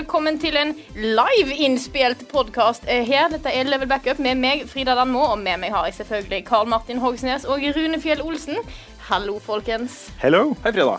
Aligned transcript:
Velkommen 0.00 0.38
til 0.40 0.56
en 0.56 0.70
live-innspilt 0.96 2.22
podkast 2.30 2.86
her. 2.88 3.26
Dette 3.28 3.52
er 3.52 3.68
Level 3.68 3.88
Backup 3.90 4.20
med 4.22 4.38
meg, 4.40 4.62
Frida 4.70 4.94
Danmo, 4.96 5.26
og 5.34 5.42
med 5.42 5.60
meg 5.60 5.74
har 5.74 5.90
jeg 5.90 5.98
selvfølgelig 5.98 6.46
Karl 6.48 6.70
Martin 6.72 7.02
Hogsnes 7.02 7.44
og 7.44 7.60
Rune 7.76 8.00
Fjell 8.00 8.22
Olsen. 8.24 8.62
Hallo, 9.10 9.36
folkens. 9.44 10.06
Hello. 10.22 10.54
Hei, 10.64 10.72
Frida. 10.72 10.96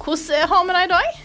Hvordan 0.00 0.48
har 0.54 0.64
vi 0.64 0.78
det 0.78 0.86
i 0.86 0.92
dag? 0.94 1.18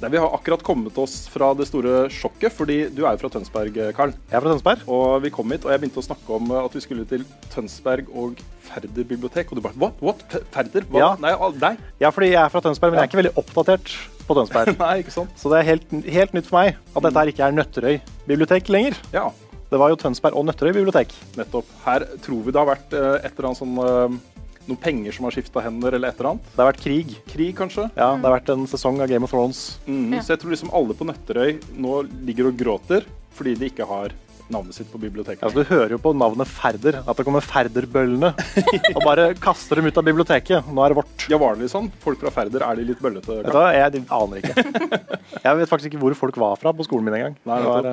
Nei, 0.00 0.08
vi 0.14 0.16
har 0.16 0.32
akkurat 0.32 0.62
kommet 0.64 0.96
oss 0.96 1.26
fra 1.28 1.50
det 1.52 1.66
store 1.68 2.06
sjokket, 2.08 2.54
fordi 2.56 2.76
du 2.88 3.02
er 3.04 3.12
jo 3.12 3.20
fra 3.20 3.28
Tønsberg, 3.34 3.74
Karl. 3.96 4.14
Jeg 4.30 4.36
er 4.38 4.40
fra 4.40 4.54
Tønsberg. 4.54 4.84
Og 4.88 5.18
vi 5.26 5.32
kom 5.34 5.52
hit, 5.52 5.66
og 5.68 5.74
jeg 5.74 5.82
begynte 5.82 6.00
å 6.00 6.04
snakke 6.06 6.38
om 6.38 6.54
at 6.56 6.72
vi 6.78 6.80
skulle 6.80 7.04
til 7.10 7.26
Tønsberg 7.52 8.08
og 8.16 8.40
Færder 8.70 9.04
bibliotek. 9.04 9.52
Og 9.52 9.60
du 9.60 9.64
bare 9.66 9.76
What? 9.76 10.00
What? 10.00 10.24
Færder? 10.54 10.86
Hva? 10.88 11.02
Ja. 11.02 11.10
Nei, 11.20 11.34
nei. 11.60 11.74
Ja, 12.00 12.12
fordi 12.16 12.30
jeg 12.32 12.40
er 12.40 12.48
fra 12.54 12.64
Tønsberg, 12.64 12.94
men 12.94 13.02
jeg 13.02 13.10
er 13.10 13.12
ikke 13.12 13.20
veldig 13.20 13.34
oppdatert 13.44 13.92
på 14.24 14.38
Tønsberg. 14.40 14.72
nei, 14.86 14.94
ikke 15.04 15.14
sant? 15.18 15.36
Så 15.36 15.52
det 15.52 15.60
er 15.60 15.68
helt, 15.68 15.92
helt 16.16 16.34
nytt 16.38 16.48
for 16.48 16.62
meg 16.62 16.80
at 16.96 17.04
dette 17.04 17.20
her 17.20 17.34
ikke 17.34 17.46
er 17.50 17.56
Nøtterøy 17.60 18.00
bibliotek 18.30 18.72
lenger. 18.72 18.96
Ja, 19.12 19.28
Det 19.70 19.78
var 19.78 19.92
jo 19.92 20.00
Tønsberg 20.00 20.34
og 20.34 20.48
Nøtterøy 20.48 20.72
bibliotek. 20.80 21.12
nettopp. 21.36 21.68
Her 21.84 22.08
tror 22.24 22.40
vi 22.46 22.50
det 22.56 22.58
har 22.58 22.72
vært 22.72 22.96
eh, 22.96 23.20
et 23.20 23.36
eller 23.36 23.50
annet 23.52 23.60
sånn 23.60 23.76
eh, 23.84 24.39
Noen 24.70 24.78
penger 24.80 25.12
som 25.16 25.26
har 25.26 25.34
skifta 25.34 25.62
hender, 25.64 25.96
eller 25.98 26.12
et 26.12 26.20
eller 26.20 26.30
annet. 26.36 26.48
Det 26.54 26.62
har 26.62 26.70
vært 26.70 26.82
krig. 26.84 27.14
Krig, 27.32 27.52
kanskje. 27.58 27.88
Ja, 27.98 28.12
Det 28.16 28.26
har 28.28 28.36
vært 28.38 28.52
en 28.54 28.66
sesong 28.70 29.00
av 29.02 29.10
Game 29.10 29.26
of 29.26 29.32
Thrones. 29.34 29.78
Mm, 29.88 30.14
Ja. 30.14 30.20
Så 30.22 30.34
jeg 30.36 30.40
tror 30.44 30.54
liksom 30.54 30.70
alle 30.72 30.94
på 30.94 31.06
Nøtterøy 31.08 31.58
nå 31.76 32.02
ligger 32.26 32.46
og 32.52 32.56
gråter 32.60 33.04
fordi 33.34 33.54
de 33.58 33.70
ikke 33.70 33.86
har 33.88 34.12
navnet 34.50 34.74
sitt 34.74 34.90
på 34.90 34.98
biblioteket. 34.98 35.42
Altså, 35.46 35.62
du 35.62 35.68
hører 35.70 35.90
jo 35.94 35.98
på 36.02 36.10
navnet 36.18 36.48
Færder 36.50 36.96
at 37.06 37.16
det 37.16 37.24
kommer 37.26 37.40
Færderbøllene 37.40 38.32
og 38.96 39.02
bare 39.04 39.28
kaster 39.38 39.78
dem 39.78 39.86
ut 39.86 39.96
av 40.00 40.04
biblioteket. 40.08 40.66
Nå 40.74 40.82
er 40.84 40.90
det 40.90 40.98
vårt. 40.98 41.26
Ja, 41.30 41.38
var 41.38 41.54
det 41.54 41.62
litt 41.66 41.74
sånn? 41.74 41.90
Folk 42.02 42.18
fra 42.22 42.32
Færder, 42.34 42.64
er 42.66 42.80
de 42.80 42.86
litt 42.88 42.98
bøllete? 43.02 43.40
Vet 43.42 43.46
du 43.46 43.54
hva, 43.54 43.68
Jeg 43.74 44.02
aner 44.10 44.42
ikke. 44.42 44.64
Jeg 45.46 45.60
vet 45.62 45.70
faktisk 45.70 45.92
ikke 45.92 46.02
hvor 46.02 46.18
folk 46.18 46.36
var 46.42 46.58
fra 46.58 46.72
på 46.74 46.86
skolen 46.88 47.06
min 47.06 47.14
engang. 47.20 47.36
Nei, 47.46 47.60
Det 47.62 47.70
var, 47.70 47.90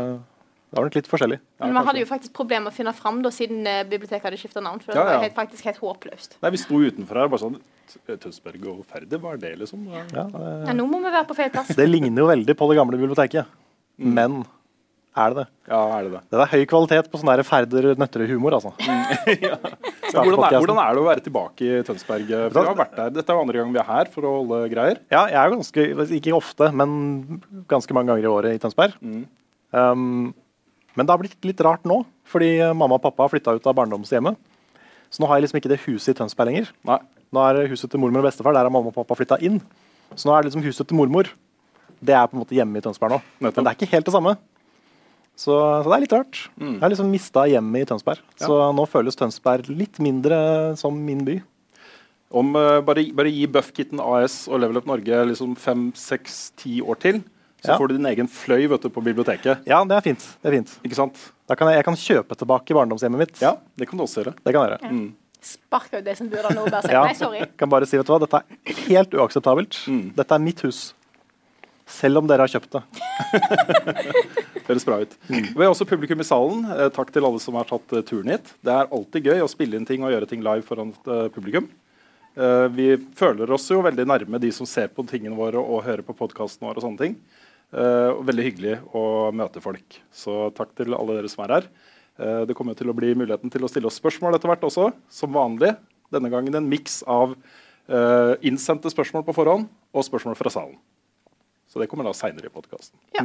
det 0.77 0.83
var 0.83 0.89
nok 0.91 0.97
litt 0.99 1.07
forskjellig. 1.09 1.37
Men 1.63 1.73
Vi 1.73 1.81
hadde 1.87 2.01
jo 2.03 2.07
faktisk 2.09 2.33
problemer 2.37 2.67
med 2.67 2.73
å 2.73 2.77
finne 2.77 2.93
fram 2.93 3.21
da, 3.25 3.31
siden 3.33 3.65
eh, 3.65 3.79
biblioteket 3.89 4.27
hadde 4.29 4.37
skifta 4.37 4.61
navn. 4.61 4.77
For 4.83 4.93
det 4.93 4.99
Ja, 5.01 5.05
var 5.09 5.23
helt, 5.25 5.33
faktisk 5.37 5.65
helt 5.65 5.79
håpløst. 5.81 6.37
Nei, 6.43 6.51
vi 6.53 6.61
sto 6.61 6.77
utenfor 6.83 7.17
her 7.23 7.31
bare 7.33 7.41
sånn 7.41 7.57
Tønsberg 8.05 8.67
og 8.69 8.83
Færder, 8.85 9.17
hva 9.23 9.33
er 9.33 9.41
det, 9.41 9.55
liksom? 9.63 9.87
Ja. 9.89 10.03
Ja, 10.13 10.27
det, 10.29 10.51
Ja, 10.69 10.75
nå 10.77 10.85
må 10.91 10.99
vi 11.01 11.09
være 11.09 11.25
på 11.29 11.37
feil 11.39 11.49
plass. 11.49 11.73
det 11.73 11.87
ligner 11.89 12.21
jo 12.21 12.29
veldig 12.29 12.55
på 12.59 12.69
det 12.69 12.77
gamle 12.77 12.99
biblioteket. 12.99 13.49
Men 13.97 14.43
er 15.17 15.33
det 15.33 15.37
det? 15.39 15.45
ja, 15.71 15.79
er 15.97 16.03
det 16.05 16.11
det? 16.13 16.19
Det 16.29 16.41
er 16.43 16.51
høy 16.51 16.65
kvalitet 16.69 17.07
på 17.09 17.17
sånn 17.17 17.31
der 17.31 17.41
Færder-Nøtterøy-humor, 17.47 18.53
altså. 18.59 18.73
ja. 19.47 19.55
hvordan, 20.13 20.43
er, 20.45 20.59
hvordan 20.61 20.81
er 20.83 20.93
det 20.93 21.01
å 21.01 21.07
være 21.07 21.23
tilbake 21.25 21.65
i 21.65 21.79
Tønsberg? 21.87 22.29
For 22.53 22.69
har 22.69 22.77
vært 22.77 22.93
der. 22.99 23.15
Dette 23.15 23.33
er 23.33 23.39
jo 23.39 23.45
andre 23.47 23.63
gang 23.63 23.71
vi 23.73 23.81
er 23.81 23.87
her 23.89 24.11
for 24.13 24.27
å 24.29 24.35
holde 24.43 24.59
greier. 24.69 25.01
Ja, 25.09 25.23
jeg 25.31 25.39
er 25.41 25.49
jo 25.49 25.57
ganske, 25.57 25.87
ikke 26.19 26.35
ofte, 26.37 26.69
men 26.69 27.41
ganske 27.71 27.97
mange 27.97 28.11
ganger 28.13 28.27
i 28.27 28.33
året 28.35 28.59
i 28.59 28.61
Tønsberg. 28.61 28.99
Um, 29.73 30.35
men 30.97 31.05
det 31.05 31.13
har 31.13 31.21
blitt 31.21 31.45
litt 31.45 31.61
rart 31.65 31.85
nå, 31.87 32.01
fordi 32.27 32.57
mamma 32.73 32.97
og 32.97 33.03
pappa 33.05 33.25
har 33.25 33.33
flytta 33.33 33.53
ut 33.57 33.69
av 33.69 33.77
barndomshjemmet. 33.77 34.39
Så 35.13 35.23
nå 35.23 35.29
har 35.29 35.39
jeg 35.39 35.47
liksom 35.47 35.61
ikke 35.61 35.71
det 35.71 35.83
huset 35.85 36.11
i 36.11 36.17
Tønsberg 36.17 36.49
lenger. 36.49 36.71
Nei. 36.87 36.99
Nå 37.35 37.43
er 37.43 37.67
huset 37.71 37.91
til 37.91 38.01
mormor 38.01 38.23
og 38.23 38.29
bestefar, 38.29 38.55
der 38.55 38.67
har 38.67 38.73
mamma 38.73 38.91
og 38.91 38.97
pappa 38.97 39.15
flytta 39.19 39.39
inn. 39.45 39.61
Så 40.15 40.27
nå 40.27 40.35
er 40.35 40.43
det 40.43 40.51
liksom 40.51 40.65
huset 40.65 40.87
til 40.89 40.99
mormor. 40.99 41.29
Det 41.97 42.15
er 42.15 42.27
på 42.29 42.37
en 42.37 42.43
måte 42.43 42.55
hjemme 42.57 42.79
i 42.79 42.83
Tønsberg 42.83 43.15
nå. 43.15 43.19
Nettopp. 43.39 43.59
Men 43.59 43.67
det 43.67 43.71
er 43.71 43.79
ikke 43.79 43.93
helt 43.93 44.07
det 44.07 44.15
samme. 44.15 44.35
Så, 45.37 45.53
så 45.53 45.85
det 45.85 45.95
er 45.95 46.03
litt 46.03 46.15
rart. 46.15 46.39
Jeg 46.57 46.81
har 46.81 46.91
liksom 46.93 47.11
mista 47.13 47.45
hjemmet 47.49 47.85
i 47.85 47.89
Tønsberg. 47.91 48.23
Så 48.41 48.57
nå 48.73 48.85
føles 48.89 49.17
Tønsberg 49.19 49.69
litt 49.69 50.01
mindre 50.01 50.39
som 50.79 50.97
min 50.97 51.21
by. 51.27 51.37
Om 52.37 52.55
uh, 52.57 52.79
bare, 52.83 53.05
bare 53.15 53.31
gi 53.31 53.45
Buffkitten 53.47 54.01
AS 54.03 54.45
og 54.49 54.59
Level 54.59 54.81
Up 54.81 54.87
Norge 54.89 55.21
liksom 55.29 55.53
fem, 55.59 55.89
seks, 55.95 56.49
ti 56.59 56.81
år 56.83 56.99
til, 56.99 57.21
så 57.63 57.71
Ja. 57.73 57.77
får 57.77 57.87
du 57.89 57.97
din 57.97 58.05
egen 58.05 58.27
fløy 58.29 58.67
vet 58.69 58.81
du, 58.81 58.89
på 58.89 59.01
biblioteket. 59.03 59.63
Ja, 59.65 59.83
det 59.83 59.95
er 59.97 60.01
fint. 60.05 60.25
Det 60.43 60.49
er 60.51 60.57
fint. 60.59 60.75
Ikke 60.85 60.95
sant? 60.95 61.15
Da 61.49 61.55
kan 61.55 61.67
jeg, 61.71 61.77
jeg 61.81 61.85
kan 61.87 61.95
kjøpe 61.95 62.35
tilbake 62.37 62.75
barndomshjemmet 62.77 63.17
mitt. 63.23 63.41
Ja, 63.41 63.55
det 63.77 63.87
kan 63.89 63.97
du 63.97 64.03
også 64.05 64.21
gjøre. 64.23 64.35
Det 64.43 64.53
kan 64.53 64.67
jeg 64.67 64.77
gjøre. 64.77 65.13
Sparka 65.47 65.97
ut 65.99 66.03
de 66.05 66.13
som 66.17 66.27
bor 66.29 66.43
der 66.43 66.55
nå 66.57 66.65
bare 66.69 66.81
si 66.83 66.91
Ja. 66.91 67.03
nei, 67.05 67.13
sorry. 67.17 67.39
Jeg 67.39 67.57
kan 67.57 67.69
bare 67.69 67.85
si, 67.87 67.97
vet 67.97 68.05
du 68.05 68.11
hva, 68.13 68.19
Dette 68.19 68.41
er 68.43 68.73
helt 68.89 69.11
uakseptabelt. 69.13 69.81
Dette 70.15 70.31
er 70.35 70.39
mitt 70.43 70.61
hus. 70.61 70.93
Selv 71.87 72.17
om 72.19 72.27
dere 72.27 72.43
har 72.43 72.51
kjøpt 72.51 72.71
det. 72.75 72.83
Høres 74.67 74.83
bra 74.87 74.97
ut. 74.99 75.13
Vi 75.29 75.63
har 75.63 75.69
også 75.71 75.85
publikum 75.87 76.19
i 76.19 76.25
salen. 76.27 76.65
Eh, 76.75 76.89
takk 76.91 77.13
til 77.15 77.23
alle 77.23 77.39
som 77.39 77.55
har 77.55 77.63
tatt 77.69 77.93
eh, 77.95 78.03
turen 78.03 78.33
hit. 78.33 78.49
Det 78.65 78.73
er 78.73 78.89
alltid 78.91 79.29
gøy 79.29 79.39
å 79.45 79.47
spille 79.51 79.79
inn 79.79 79.85
ting 79.87 80.03
og 80.03 80.11
gjøre 80.11 80.27
ting 80.27 80.43
live 80.43 80.65
foran 80.67 80.91
eh, 81.07 81.29
publikum. 81.31 81.69
Eh, 82.37 82.67
vi 82.69 82.87
føler 83.17 83.49
oss 83.49 83.65
jo 83.71 83.81
veldig 83.81 84.05
nærme 84.05 84.39
de 84.41 84.51
som 84.53 84.67
ser 84.69 84.91
på 84.93 85.05
tingene 85.09 85.37
våre 85.37 85.57
og 85.57 85.85
hører 85.87 86.05
på 86.05 86.15
podkasten 86.17 86.67
vår. 86.67 86.77
og 86.77 86.85
sånne 86.85 87.01
ting. 87.01 87.15
Eh, 87.73 88.13
veldig 88.29 88.45
hyggelig 88.45 88.75
å 88.93 89.33
møte 89.33 89.63
folk. 89.63 89.97
Så 90.13 90.53
takk 90.53 90.75
til 90.77 90.93
alle 90.93 91.17
dere 91.17 91.31
som 91.31 91.43
er 91.45 91.55
her. 91.55 91.69
Eh, 92.19 92.45
det 92.45 92.55
kommer 92.55 92.77
til 92.77 92.89
å 92.89 92.95
bli 92.95 93.15
muligheten 93.15 93.51
til 93.51 93.65
å 93.65 93.69
stille 93.69 93.89
oss 93.89 93.97
spørsmål 93.97 94.35
etter 94.35 94.49
hvert 94.49 94.61
også, 94.61 94.93
som 95.09 95.33
vanlig. 95.33 95.75
Denne 96.13 96.29
gangen 96.29 96.55
en 96.55 96.69
miks 96.69 97.03
av 97.07 97.35
innsendte 98.43 98.91
spørsmål 98.91 99.23
på 99.23 99.31
forhånd 99.31 99.69
og 99.95 100.03
spørsmål 100.03 100.35
fra 100.35 100.51
salen. 100.51 100.75
Så 101.71 101.79
det 101.79 101.87
kommer 101.87 102.03
da 102.03 102.11
seinere 102.11 102.49
i 102.49 102.51
podkasten. 102.51 102.99
Ja. 103.15 103.23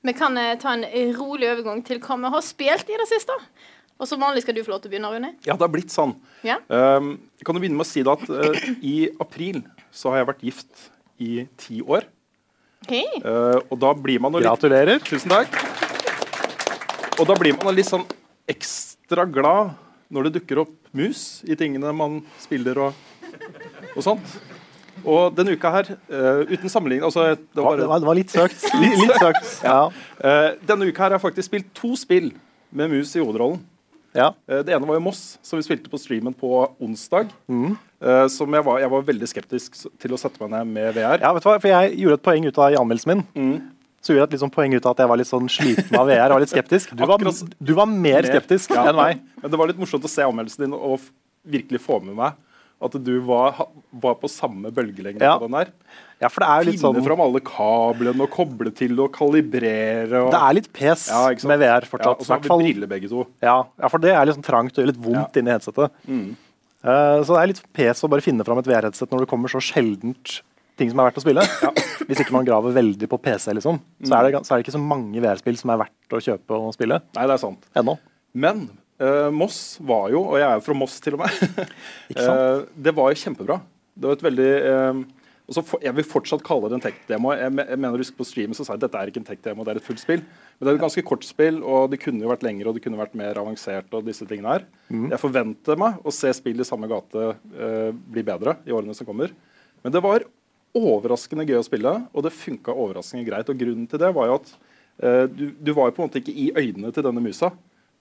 Vi 0.00 0.14
kan 0.16 0.32
ta 0.56 0.72
en 0.72 0.86
rolig 1.12 1.50
overgang 1.50 1.82
til 1.84 2.00
hva 2.00 2.16
vi 2.22 2.30
har 2.32 2.40
spilt 2.40 2.88
i 2.88 2.96
det 2.96 3.04
siste. 3.10 3.36
Og 3.94 4.08
som 4.10 4.18
vanlig 4.18 4.42
skal 4.42 4.56
du 4.56 4.64
få 4.66 4.72
lov 4.72 4.80
til 4.82 4.90
å 4.90 4.92
begynne, 4.94 5.10
Rune. 5.12 5.30
Ja, 5.46 5.54
det 5.54 5.62
har 5.62 5.70
blitt 5.70 5.92
sånn. 5.94 6.16
Ja. 6.46 6.58
Um, 6.66 7.14
jeg 7.38 7.46
kan 7.46 7.54
jo 7.54 7.62
begynne 7.62 7.78
med 7.78 7.86
å 7.86 7.90
si 7.92 8.02
det 8.02 8.10
at 8.10 8.24
uh, 8.26 8.64
i 8.82 8.94
april 9.22 9.60
så 9.94 10.10
har 10.10 10.22
jeg 10.22 10.28
vært 10.32 10.42
gift 10.48 10.88
i 11.22 11.30
ti 11.60 11.78
år. 11.78 12.08
Hei. 12.90 13.04
Uh, 13.22 13.62
og 13.70 13.78
da 13.80 13.92
blir 13.96 14.18
man 14.20 14.34
litt 14.34 14.48
Gratulerer. 14.48 14.98
Tusen 15.06 15.30
takk. 15.30 15.54
Og 17.14 17.28
da 17.30 17.36
blir 17.38 17.54
man 17.60 17.76
litt 17.76 17.86
sånn 17.86 18.02
ekstra 18.50 19.24
glad 19.30 19.76
når 20.12 20.26
det 20.26 20.40
dukker 20.40 20.64
opp 20.64 20.74
mus 20.94 21.44
i 21.46 21.54
tingene 21.58 21.92
man 21.94 22.18
spiller 22.42 22.80
og, 22.88 22.98
og 23.94 24.02
sånt. 24.04 24.34
Og 25.04 25.36
denne 25.36 25.54
uka 25.54 25.70
her, 25.70 25.92
uh, 26.10 26.42
uten 26.50 26.72
sammenligning 26.72 27.06
altså, 27.06 27.34
det 27.36 27.60
var, 27.60 27.76
var, 27.76 27.78
det 27.78 27.86
var, 27.92 28.02
det 28.02 28.10
var 28.10 28.18
litt 28.18 28.34
søkt. 28.34 28.66
Litt, 28.82 28.98
litt 29.04 29.22
søkt. 29.22 29.54
Ja. 29.62 29.78
uh, 30.18 30.50
Denne 30.66 30.90
uka 30.90 31.06
her 31.06 31.14
har 31.14 31.20
jeg 31.20 31.26
faktisk 31.28 31.52
spilt 31.52 31.70
to 31.78 31.92
spill 32.00 32.32
med 32.74 32.90
mus 32.90 33.14
i 33.14 33.22
hovedrollen. 33.22 33.62
Ja. 34.14 34.30
Eh, 34.48 34.62
Det 34.62 34.72
ene 34.74 34.86
var 34.86 34.96
jo 34.98 35.02
Moss, 35.04 35.38
som 35.42 35.58
vi 35.58 35.64
spilte 35.66 35.90
på 35.90 35.98
streamen 36.00 36.34
på 36.34 36.50
onsdag. 36.80 37.28
Mm. 37.50 37.76
Eh, 38.00 38.26
Som 38.28 38.52
jeg 38.54 38.64
var, 38.64 38.78
jeg 38.80 38.90
var 38.90 39.02
veldig 39.02 39.28
skeptisk 39.30 39.78
til 39.98 40.14
å 40.14 40.18
sette 40.20 40.40
meg 40.44 40.50
ned 40.54 40.66
med 40.72 40.94
VR. 40.94 41.18
ja, 41.20 41.32
vet 41.32 41.42
du 41.42 41.48
hva? 41.48 41.58
For 41.60 41.68
jeg 41.68 41.96
gjorde 41.98 42.14
et 42.20 42.22
poeng 42.22 42.46
ut 42.46 42.58
av 42.58 42.72
i 42.72 42.76
anmeldelsen 42.80 43.12
min. 43.14 43.24
Mm. 43.34 43.70
Så 44.04 44.12
gjorde 44.12 44.20
jeg 44.26 44.28
et 44.28 44.36
liksom 44.38 44.50
poeng 44.52 44.74
ut 44.76 44.84
av 44.86 44.92
at 44.92 44.98
jeg 45.04 45.08
var 45.08 45.16
litt 45.16 45.30
sånn 45.30 45.48
sliten 45.48 45.96
av 45.98 46.06
VR 46.06 46.34
og 46.36 46.40
litt 46.44 46.50
skeptisk. 46.52 46.90
Du 46.94 47.04
var, 47.08 47.18
du 47.18 47.74
var 47.74 47.86
mer 47.88 48.22
skeptisk 48.28 48.70
Ja. 48.76 48.84
enn 48.90 48.96
meg. 48.96 49.20
Men 49.40 49.50
det 49.50 49.58
var 49.58 49.66
litt 49.66 49.78
morsomt 49.80 50.04
å 50.04 50.08
se 50.12 50.22
anmeldelsen 50.22 50.66
din 50.66 50.74
og 50.76 51.00
virkelig 51.48 51.80
få 51.80 52.02
med 52.04 52.14
meg 52.16 52.32
at 52.84 52.96
du 53.04 53.12
var, 53.26 53.66
var 54.04 54.14
på 54.20 54.28
samme 54.30 54.70
bølgelengde 54.74 55.22
Ja. 55.24 55.36
på 55.40 55.48
den 55.48 55.56
der. 55.58 55.72
Ja, 56.22 56.28
for 56.30 56.44
det 56.44 56.48
er 56.48 56.62
jo 56.62 56.70
litt 56.70 56.80
sånn... 56.80 56.94
Finne 56.96 57.08
fram 57.08 57.20
alle 57.24 57.40
kablene 57.44 58.24
og 58.24 58.30
koble 58.32 58.70
til 58.76 58.94
og 59.02 59.10
kalibrere. 59.16 60.22
Og, 60.24 60.30
Det 60.32 60.40
er 60.40 60.54
litt 60.60 60.70
pes 60.72 61.08
Ja, 61.10 61.26
med 61.50 61.60
VR 61.60 61.82
ja, 61.84 61.90
fortsatt. 61.90 62.20
og 62.22 62.24
så 62.28 62.34
har 62.36 62.40
vi 62.44 62.48
fall... 62.52 62.62
briller 62.62 62.90
begge 62.90 63.10
to. 63.10 63.26
Ja, 63.44 63.56
ja, 63.80 63.90
for 63.92 63.98
det 64.04 64.14
er 64.14 64.24
litt 64.28 64.38
sånn 64.38 64.46
trangt 64.46 64.76
og 64.78 64.84
gjør 64.84 64.90
litt 64.92 65.02
vondt 65.04 65.34
Ja. 65.36 65.40
inni 65.42 65.52
headsetet. 65.52 65.90
Mm. 66.08 66.26
Uh, 66.84 67.20
så 67.24 67.32
det 67.34 67.40
er 67.42 67.50
litt 67.54 67.62
pes 67.72 68.04
å 68.04 68.10
bare 68.12 68.20
finne 68.24 68.44
fram 68.44 68.58
et 68.60 68.66
VR-headset 68.68 69.10
når 69.10 69.24
det 69.24 69.28
kommer 69.30 69.48
så 69.48 69.60
sjeldent 69.64 70.38
ting 70.76 70.90
som 70.90 71.00
er 71.00 71.06
verdt 71.08 71.20
å 71.20 71.24
spille. 71.24 71.44
Hvis 72.08 72.20
ikke 72.20 72.34
man 72.36 72.44
graver 72.44 72.74
veldig 72.76 73.08
på 73.08 73.16
PC, 73.24 73.52
liksom, 73.56 73.78
så, 74.04 74.12
er 74.18 74.28
det, 74.30 74.40
så 74.44 74.52
er 74.54 74.58
det 74.60 74.66
ikke 74.66 74.74
så 74.76 74.82
mange 74.84 75.22
VR-spill 75.24 75.56
som 75.60 75.70
er 75.72 75.80
verdt 75.86 76.12
å 76.18 76.20
kjøpe 76.20 76.58
og 76.58 76.74
spille 76.76 76.98
Nei, 77.14 77.24
det 77.26 77.36
er 77.38 77.40
sant. 77.40 77.64
ennå. 77.78 77.94
Men 78.34 78.66
eh, 79.02 79.28
Moss 79.34 79.76
var 79.82 80.08
jo, 80.12 80.22
og 80.22 80.40
jeg 80.40 80.46
er 80.48 80.58
jo 80.58 80.64
fra 80.68 80.78
Moss 80.78 80.96
til 81.02 81.16
og 81.16 81.24
med, 81.24 81.60
eh, 82.16 82.64
det 82.86 82.94
var 82.96 83.12
jo 83.12 83.20
kjempebra. 83.24 83.60
Det 83.94 84.10
var 84.10 84.18
et 84.18 84.26
veldig 84.26 84.50
eh, 84.70 85.04
og 85.44 85.52
så 85.52 85.60
for, 85.60 85.82
Jeg 85.84 85.92
vil 85.98 86.06
fortsatt 86.08 86.42
kalle 86.44 86.70
det 86.72 86.78
en 86.78 86.84
tech-demo. 86.86 87.34
Jeg, 87.36 87.52
jeg 87.52 87.76
mener 87.76 87.98
du 87.98 88.00
huske 88.00 88.16
På 88.16 88.24
streamen 88.24 88.56
så 88.56 88.64
sa 88.64 88.72
jeg 88.72 88.80
at 88.80 88.86
dette 88.86 89.00
er 89.00 89.10
ikke 89.10 89.20
en 89.20 89.26
tech-demo, 89.28 89.66
det 89.66 89.74
er 89.74 89.80
et 89.80 89.84
fullt 89.84 90.00
spill. 90.00 90.22
Men 90.24 90.64
det 90.64 90.70
er 90.70 90.78
et 90.78 90.84
ganske 90.86 91.04
kort 91.04 91.26
spill, 91.26 91.58
og 91.60 91.90
det 91.92 91.98
kunne 92.00 92.24
jo 92.24 92.30
vært 92.30 92.46
lengre 92.46 92.70
og 92.70 92.78
det 92.78 92.84
kunne 92.86 93.00
vært 93.00 93.18
mer 93.18 93.40
avansert. 93.42 93.92
og 93.92 94.06
disse 94.06 94.24
tingene 94.30 94.54
her. 94.54 94.64
Jeg 95.12 95.20
forventer 95.20 95.76
meg 95.80 96.00
å 96.00 96.14
se 96.14 96.32
spill 96.38 96.64
i 96.64 96.68
samme 96.68 96.88
gate 96.88 97.34
bli 98.08 98.24
bedre 98.24 98.56
i 98.64 98.72
årene 98.72 98.96
som 98.96 99.08
kommer. 99.08 99.36
Men 99.84 99.92
det 99.92 100.00
var 100.06 100.24
overraskende 100.74 101.44
gøy 101.44 101.60
å 101.60 101.66
spille, 101.68 101.92
og 102.08 102.24
det 102.24 102.32
funka 102.32 102.72
overraskende 102.72 103.28
greit. 103.28 103.52
Og 103.52 103.60
grunnen 103.60 103.84
til 103.90 104.00
det 104.00 104.14
var 104.16 104.30
jo 104.30 104.40
at 104.40 104.56
du, 105.28 105.44
du 105.60 105.74
var 105.76 105.90
jo 105.90 105.98
på 105.98 106.00
en 106.00 106.08
måte 106.08 106.24
ikke 106.24 106.38
i 106.40 106.48
øynene 106.56 106.88
til 106.94 107.04
denne 107.04 107.20
musa. 107.20 107.52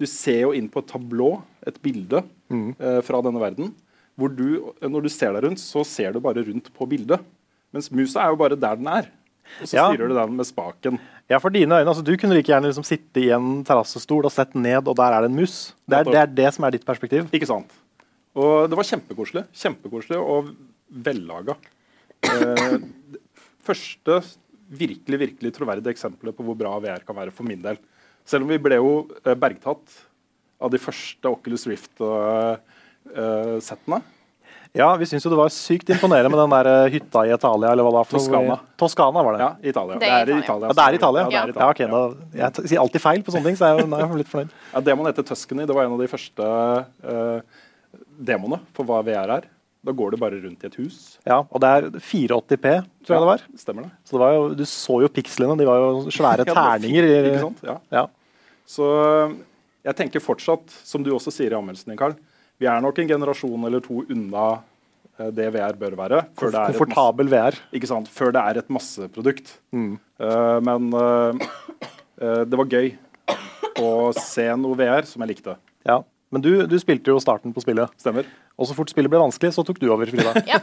Du 0.01 0.06
ser 0.10 0.42
jo 0.42 0.51
inn 0.57 0.69
på 0.74 0.81
et 0.84 0.88
tablå, 0.90 1.31
et 1.68 1.78
bilde 1.84 2.24
eh, 2.51 3.01
fra 3.06 3.22
denne 3.25 3.40
verden. 3.42 3.74
Hvor 4.19 4.30
du, 4.30 4.74
når 4.81 5.06
du 5.06 5.10
ser 5.10 5.34
deg 5.34 5.45
rundt, 5.48 5.62
så 5.62 5.84
ser 5.88 6.13
du 6.13 6.19
bare 6.22 6.44
rundt 6.45 6.68
på 6.75 6.86
bildet. 6.90 7.22
Mens 7.74 7.90
musa 7.94 8.22
er 8.25 8.34
jo 8.34 8.40
bare 8.42 8.57
der 8.60 8.75
den 8.78 8.88
er. 8.92 9.07
Og 9.62 9.68
så 9.68 9.75
Ja. 9.75 9.88
styrer 9.92 10.07
du 10.07 10.16
den 10.16 10.36
med 10.38 10.45
spaken. 10.48 11.00
Ja, 11.30 11.38
for 11.40 11.50
dine 11.50 11.75
øyne, 11.80 11.88
altså 11.90 12.04
Du 12.04 12.16
kunne 12.18 12.34
like 12.36 12.48
gjerne 12.51 12.69
liksom 12.69 12.84
sitte 12.86 13.19
i 13.22 13.30
en 13.36 13.63
terrassestol 13.66 14.25
og 14.25 14.31
sett 14.31 14.54
ned, 14.56 14.88
og 14.88 14.95
der 14.95 15.12
er 15.13 15.22
det 15.25 15.31
en 15.31 15.36
mus. 15.40 15.74
Det 15.90 15.98
er, 16.00 16.04
det 16.04 16.16
er 16.22 16.28
det 16.28 16.54
som 16.54 16.63
er 16.66 16.72
ditt 16.72 16.86
perspektiv. 16.86 17.28
Ikke 17.34 17.48
sant? 17.50 17.72
Og 18.36 18.69
det 18.69 18.78
var 18.78 18.84
kjempekoselig. 18.88 19.44
Kjempekoselig 19.54 20.18
og 20.22 20.54
vellaga. 20.90 21.56
Eh, 22.24 22.78
første 23.63 24.22
virkelig 24.74 25.19
virkelig 25.22 25.51
troverdige 25.54 25.92
eksempelet 25.94 26.36
på 26.38 26.44
hvor 26.48 26.57
bra 26.57 26.78
VR 26.81 27.04
kan 27.06 27.16
være 27.18 27.31
for 27.36 27.44
min 27.48 27.62
del. 27.62 27.78
Selv 28.25 28.44
om 28.46 28.50
vi 28.54 28.58
ble 28.64 28.75
jo 28.80 28.92
eh, 29.25 29.36
bergtatt 29.36 29.84
av 30.64 30.70
de 30.72 30.80
første 30.80 31.28
Oculus 31.28 31.66
Rift-settene. 31.68 34.00
Ja, 34.74 34.88
vi 34.98 35.06
syns 35.06 35.22
jo 35.22 35.30
det 35.30 35.38
var 35.38 35.52
sykt 35.54 35.86
imponerende 35.94 36.31
med 36.34 36.40
den 36.40 36.50
der 36.56 36.66
eh, 36.72 36.88
hytta 36.96 37.22
i 37.28 37.30
Italia, 37.36 37.70
eller 37.75 37.86
hva 37.86 37.92
det 37.92 37.98
var 38.00 38.08
for. 38.10 38.16
Toskana. 38.18 38.56
Toskana 38.81 39.22
var 39.28 39.34
det. 39.36 39.42
ja, 39.44 39.50
Italia. 39.70 39.96
Det 40.02 40.08
er 40.10 40.25
i 40.31 40.34
Italia. 40.40 40.66
Ja, 40.72 40.75
det 40.80 40.86
er 40.86 40.94
Italia? 40.98 41.22
Ja, 41.22 41.28
det 41.30 41.36
er 41.36 41.38
Ja, 41.46 41.50
Italia. 41.54 41.70
ok, 41.70 41.81
da, 41.94 42.00
Jeg 42.40 42.50
sier 42.72 42.81
alltid 42.81 43.02
feil 43.04 43.22
på 43.28 43.31
sånne 43.36 43.48
ting, 43.52 43.58
så 43.60 43.64
jeg 43.70 43.75
nei, 43.92 44.00
jeg 44.02 44.10
er 44.10 44.18
litt 44.24 44.31
fornøyd. 44.31 44.50
Ja, 44.72 44.78
Demon 44.88 45.06
heter 45.12 45.24
Tuscany. 45.30 45.64
Det 45.69 45.76
var 45.78 45.84
en 45.86 45.94
av 45.94 46.02
de 46.02 46.10
første 46.10 46.42
uh, 46.42 47.38
demoene 48.31 48.58
for 48.74 48.81
hva 48.90 48.98
VR 49.06 49.30
er. 49.38 49.44
Da 49.83 49.91
går 49.91 50.13
du 50.13 50.18
bare 50.21 50.38
rundt 50.39 50.63
i 50.63 50.68
et 50.69 50.75
hus. 50.80 51.00
Ja, 51.27 51.41
Og 51.44 51.59
det 51.59 51.69
er 51.69 51.88
480P, 52.00 52.68
tror 53.03 53.15
jeg 53.18 53.24
det 53.24 53.30
var. 53.30 53.41
Stemmer 53.59 53.88
det. 53.88 53.91
Så 54.07 54.15
det 54.15 54.21
var 54.21 54.35
jo, 54.38 54.44
Du 54.56 54.63
så 54.69 55.00
jo 55.03 55.09
pikslene. 55.12 55.57
De 55.59 55.68
var 55.68 55.81
jo 55.81 56.03
svære 56.07 56.45
Ja, 56.47 56.47
det 56.47 56.56
terninger. 56.56 57.07
ja, 57.09 57.24
Ikke 57.27 57.41
sant? 57.47 57.65
Ja. 57.68 57.75
Ja. 57.91 58.06
Så 58.63 58.85
jeg 59.83 59.97
tenker 60.00 60.24
fortsatt, 60.24 60.71
som 60.88 61.03
du 61.03 61.12
også 61.12 61.33
sier 61.35 61.51
i 61.51 61.57
anmeldelsen 61.57 61.91
din, 61.91 62.00
Karl, 62.00 62.15
vi 62.62 62.69
er 62.71 62.80
nok 62.83 63.01
en 63.03 63.09
generasjon 63.09 63.68
eller 63.68 63.83
to 63.83 64.06
unna 64.07 64.45
eh, 65.19 65.31
det 65.35 65.50
VR 65.51 65.75
bør 65.81 65.97
være. 66.00 66.21
Før 66.39 66.53
det 66.53 66.62
er 66.62 66.77
Komfortabel 66.77 67.31
VR. 67.33 67.59
ikke 67.75 67.89
sant? 67.91 68.07
Før 68.07 68.31
det 68.31 68.44
er 68.44 68.62
et 68.62 68.71
masseprodukt. 68.71 69.57
Eh, 69.75 70.59
men 70.63 70.88
uh, 70.95 71.35
uh, 72.24 72.44
det 72.47 72.59
var 72.62 72.71
gøy 72.71 72.94
å 73.83 74.13
se 74.15 74.47
noe 74.56 74.80
VR 74.80 75.09
som 75.09 75.25
jeg 75.25 75.33
likte. 75.35 75.57
Ja. 75.83 76.00
Men 76.33 76.41
du, 76.41 76.50
du 76.69 76.75
spilte 76.81 77.13
jo 77.13 77.19
starten 77.21 77.53
på 77.53 77.62
spillet. 77.62 77.94
Stemmer? 78.01 78.25
Og 78.57 78.68
så 78.69 78.75
fort 78.77 78.89
spillet 78.89 79.12
ble 79.12 79.21
vanskelig, 79.21 79.53
så 79.53 79.63
tok 79.65 79.80
du 79.81 79.88
over, 79.94 80.09
Frida. 80.09 80.33
Ja. 80.50 80.59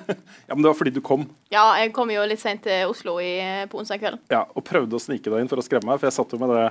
Ja, 0.49 0.55
men 0.55 0.64
det 0.64 0.70
var 0.72 0.78
fordi 0.78 0.93
du 0.96 1.00
kom 1.05 1.28
ja, 1.55 1.64
jeg 1.78 1.93
kom 1.94 2.11
jo 2.11 2.22
litt 2.26 2.43
seint 2.43 2.62
til 2.67 2.90
Oslo 2.90 3.17
i, 3.22 3.32
på 3.70 3.78
onsdag 3.81 4.02
kveld. 4.02 4.19
ja, 4.32 4.44
og 4.50 4.64
prøvde 4.67 4.99
å 4.99 5.02
snike 5.02 5.31
deg 5.31 5.44
inn 5.44 5.50
for 5.50 5.62
å 5.62 5.64
skremme 5.64 5.90
meg, 5.93 6.00
for 6.02 6.11
jeg 6.11 6.17
satt 6.19 6.34
jo 6.34 6.40
med 6.43 6.52
det 6.55 6.64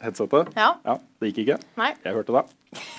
headsetet. 0.00 0.52
Ja. 0.56 0.96
Det 1.20 1.30
gikk 1.30 1.42
ikke. 1.44 1.58
Nei. 1.80 1.90
Jeg 2.04 2.16
hørte 2.16 2.36
det. 2.38 2.44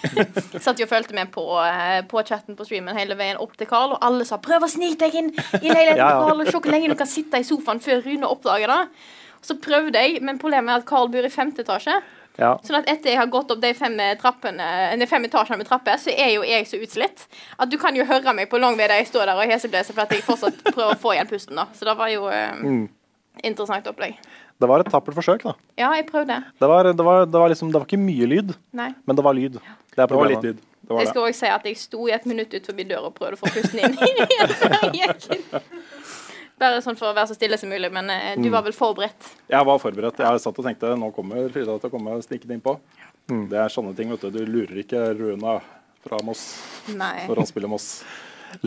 Satt 0.66 0.78
jo 0.82 0.86
og 0.86 0.92
fulgte 0.92 1.16
med 1.18 1.32
på, 1.34 1.46
eh, 1.64 2.02
på 2.06 2.22
chatten 2.28 2.58
på 2.60 2.68
streamen 2.68 2.98
hele 2.98 3.18
veien 3.18 3.40
opp 3.42 3.56
til 3.58 3.70
Carl, 3.70 3.96
og 3.96 4.04
alle 4.06 4.28
sa 4.28 4.38
'prøv 4.38 4.68
å 4.68 4.70
snike 4.70 5.00
deg 5.02 5.18
inn 5.18 5.32
i 5.34 5.72
leiligheten 5.72 5.98
Ja, 5.98 6.12
til 6.12 6.20
ja. 6.20 6.22
Carl', 6.28 6.42
og 6.44 6.52
se 6.52 6.60
hvor 6.60 6.74
lenge 6.76 6.92
du 6.94 6.98
kan 7.00 7.10
sitte 7.10 7.42
i 7.42 7.48
sofaen 7.48 7.82
før 7.82 8.04
Rune 8.06 8.30
oppdager 8.30 8.70
det. 8.70 8.82
Så 9.42 9.58
prøvde 9.58 9.98
jeg, 9.98 10.22
men 10.22 10.38
problemet 10.38 10.70
er 10.70 10.84
at 10.84 10.86
Carl 10.86 11.10
bor 11.10 11.26
i 11.26 11.34
femte 11.34 11.64
etasje. 11.66 11.96
Ja. 12.42 12.56
Sånn 12.66 12.80
at 12.80 12.88
etter 12.90 13.12
jeg 13.14 13.20
har 13.22 13.28
gått 13.30 13.52
opp 13.54 13.60
de 13.62 13.70
fem, 13.78 14.00
trappene, 14.18 14.68
de 14.98 15.06
fem 15.10 15.28
etasjene 15.28 15.60
med 15.62 15.68
trapper, 15.70 16.00
så 16.02 16.10
er 16.10 16.32
jo 16.34 16.42
jeg 16.48 16.66
så 16.66 16.80
utslitt 16.82 17.28
at 17.62 17.70
du 17.70 17.78
kan 17.78 17.94
jo 17.96 18.02
høre 18.10 18.34
meg 18.34 18.50
på 18.50 18.58
lang 18.62 18.74
vei 18.80 18.88
der 18.90 19.04
jeg 19.04 19.12
står 19.12 19.30
der 19.30 19.38
og 19.44 19.52
hesebløser 19.52 19.94
for 19.94 20.08
at 20.08 20.16
jeg 20.18 20.26
fortsatt 20.26 20.58
prøver 20.74 20.96
å 20.96 21.00
få 21.04 21.14
igjen 21.14 21.30
pusten. 21.30 21.60
da. 21.62 21.68
Så 21.78 21.86
det 21.86 21.94
var 22.02 22.10
jo 22.10 22.26
eh, 22.34 22.56
Mm. 22.66 22.88
interessant 23.48 23.86
opplegg. 23.94 24.18
Det 24.62 24.68
var 24.70 24.82
et 24.84 24.90
tappert 24.94 25.16
forsøk, 25.18 25.46
da. 25.48 25.54
Ja, 25.80 25.88
jeg 25.98 26.06
prøvde. 26.10 26.36
Det 26.60 26.68
var, 26.70 26.90
det, 26.92 27.06
var, 27.06 27.24
det, 27.26 27.40
var 27.46 27.50
liksom, 27.54 27.70
det 27.74 27.80
var 27.80 27.88
ikke 27.88 28.02
mye 28.02 28.28
lyd, 28.30 28.52
Nei. 28.78 28.90
men 29.10 29.18
det 29.18 29.24
var 29.26 29.34
lyd. 29.38 29.56
Det 29.96 30.02
er 30.04 30.08
Det 30.12 30.18
var 30.20 30.30
litt 30.30 30.44
lyd. 30.46 30.60
Det 30.82 30.92
var 30.96 31.02
Jeg 31.06 31.10
skal 31.14 31.22
også 31.30 31.40
si 31.46 31.50
at 31.54 31.66
jeg 31.70 31.78
sto 31.82 32.08
i 32.10 32.14
et 32.18 32.26
minutt 32.30 32.54
ut 32.58 32.66
forbi 32.70 32.86
døra 32.90 33.10
og 33.10 33.16
prøvde 33.18 33.38
å 33.38 33.42
få 33.42 33.50
pusten 33.54 33.80
inn 33.86 33.96
igjen 34.28 34.54
før 34.60 34.76
jeg 34.82 34.92
gikk 35.00 35.30
inn. 35.38 35.64
Bare 36.62 36.82
sånn 36.86 36.98
for 37.00 37.10
å 37.10 37.16
være 37.18 37.32
så 37.32 37.38
stille 37.38 37.58
som 37.58 37.72
mulig, 37.74 37.90
men 37.92 38.10
eh, 38.14 38.36
Mm. 38.38 38.44
du 38.46 38.50
var 38.54 38.62
vel 38.68 38.76
forberedt? 38.78 39.32
Jeg 39.50 39.66
var 39.66 39.80
forberedt. 39.82 40.20
Jeg 40.22 40.42
satt 40.44 40.60
og 40.62 40.66
tenkte 40.68 40.94
nå 40.98 41.12
kommer 41.16 41.50
Frida 41.52 41.74
til 41.82 41.90
å 41.90 41.94
komme 41.94 42.20
snikende 42.22 42.58
innpå. 42.60 42.78
Det 43.50 43.58
er 43.58 43.70
sånne 43.72 43.96
ting, 43.96 44.10
vet 44.12 44.22
du. 44.28 44.30
Du 44.32 44.46
lurer 44.46 44.82
ikke 44.84 45.02
Runa 45.18 45.60
fra 46.06 46.18
Moss 46.26 46.42
Nei. 46.94 47.26
for 47.28 47.36
å 47.42 47.46
spille 47.48 47.70
Moss. 47.72 48.04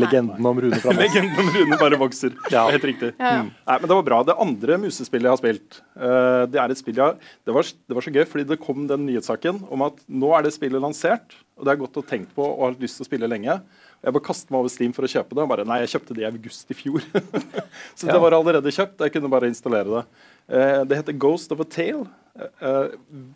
Legenden 0.01 0.47
om 0.49 0.59
Rune 0.65 0.79
fra 0.81 0.95
Moss. 0.95 1.03
Legenden 1.05 1.39
om 1.43 1.51
Rune 1.53 1.77
bare 1.79 1.99
vokser. 2.01 2.33
Ja. 2.51 2.63
Helt 2.73 2.87
riktig. 2.89 3.11
Ja, 3.19 3.33
ja. 3.35 3.43
Mm. 3.45 3.51
Nei, 3.69 3.77
men 3.83 3.89
Det 3.91 3.97
var 3.99 4.07
bra. 4.07 4.21
Det 4.25 4.37
andre 4.41 4.79
musespillet 4.81 5.29
jeg 5.29 5.35
har 5.35 5.43
spilt, 5.43 5.81
uh, 6.01 6.47
det 6.49 6.61
er 6.63 6.73
et 6.73 6.81
spill 6.81 6.97
jeg, 7.03 7.19
det, 7.45 7.53
var, 7.55 7.63
det 7.69 7.99
var 7.99 8.07
så 8.07 8.15
gøy, 8.15 8.25
fordi 8.31 8.47
det 8.49 8.61
kom 8.65 8.87
den 8.89 9.05
nyhetssaken 9.11 9.61
om 9.75 9.85
at 9.91 10.01
nå 10.09 10.33
er 10.39 10.47
det 10.49 10.55
spillet 10.57 10.81
lansert. 10.83 11.37
og 11.59 11.67
Det 11.69 11.75
er 11.75 11.83
godt 11.85 12.01
å 12.01 12.07
tenke 12.15 12.33
på 12.35 12.47
og 12.49 12.65
har 12.71 12.79
lyst 12.81 12.97
til 12.99 13.05
å 13.05 13.11
spille 13.11 13.29
lenge. 13.29 13.59
Jeg 14.05 14.13
bare 14.13 14.27
kastet 14.27 14.51
meg 14.53 14.61
over 14.61 14.69
Steam 14.73 14.93
for 14.93 15.03
å 15.07 15.09
kjøpe 15.11 15.33
det. 15.35 15.43
og 15.45 15.49
bare, 15.49 15.65
Nei, 15.65 15.81
jeg 15.85 15.95
kjøpte 15.95 16.15
det 16.19 16.25
i 16.27 16.29
august 16.29 16.71
i 16.71 16.75
fjor. 16.77 17.01
så 17.97 18.07
Ja. 18.07 18.13
det 18.13 18.21
var 18.21 18.37
allerede 18.37 18.73
kjøpt. 18.75 19.01
Jeg 19.01 19.13
kunne 19.17 19.31
bare 19.33 19.49
installere 19.49 19.89
det. 19.99 20.05
Eh, 20.53 20.85
det 20.85 20.99
heter 21.01 21.17
Ghost 21.19 21.53
of 21.53 21.61
a 21.61 21.65
Tale. 21.65 22.05
Eh, 22.35 22.89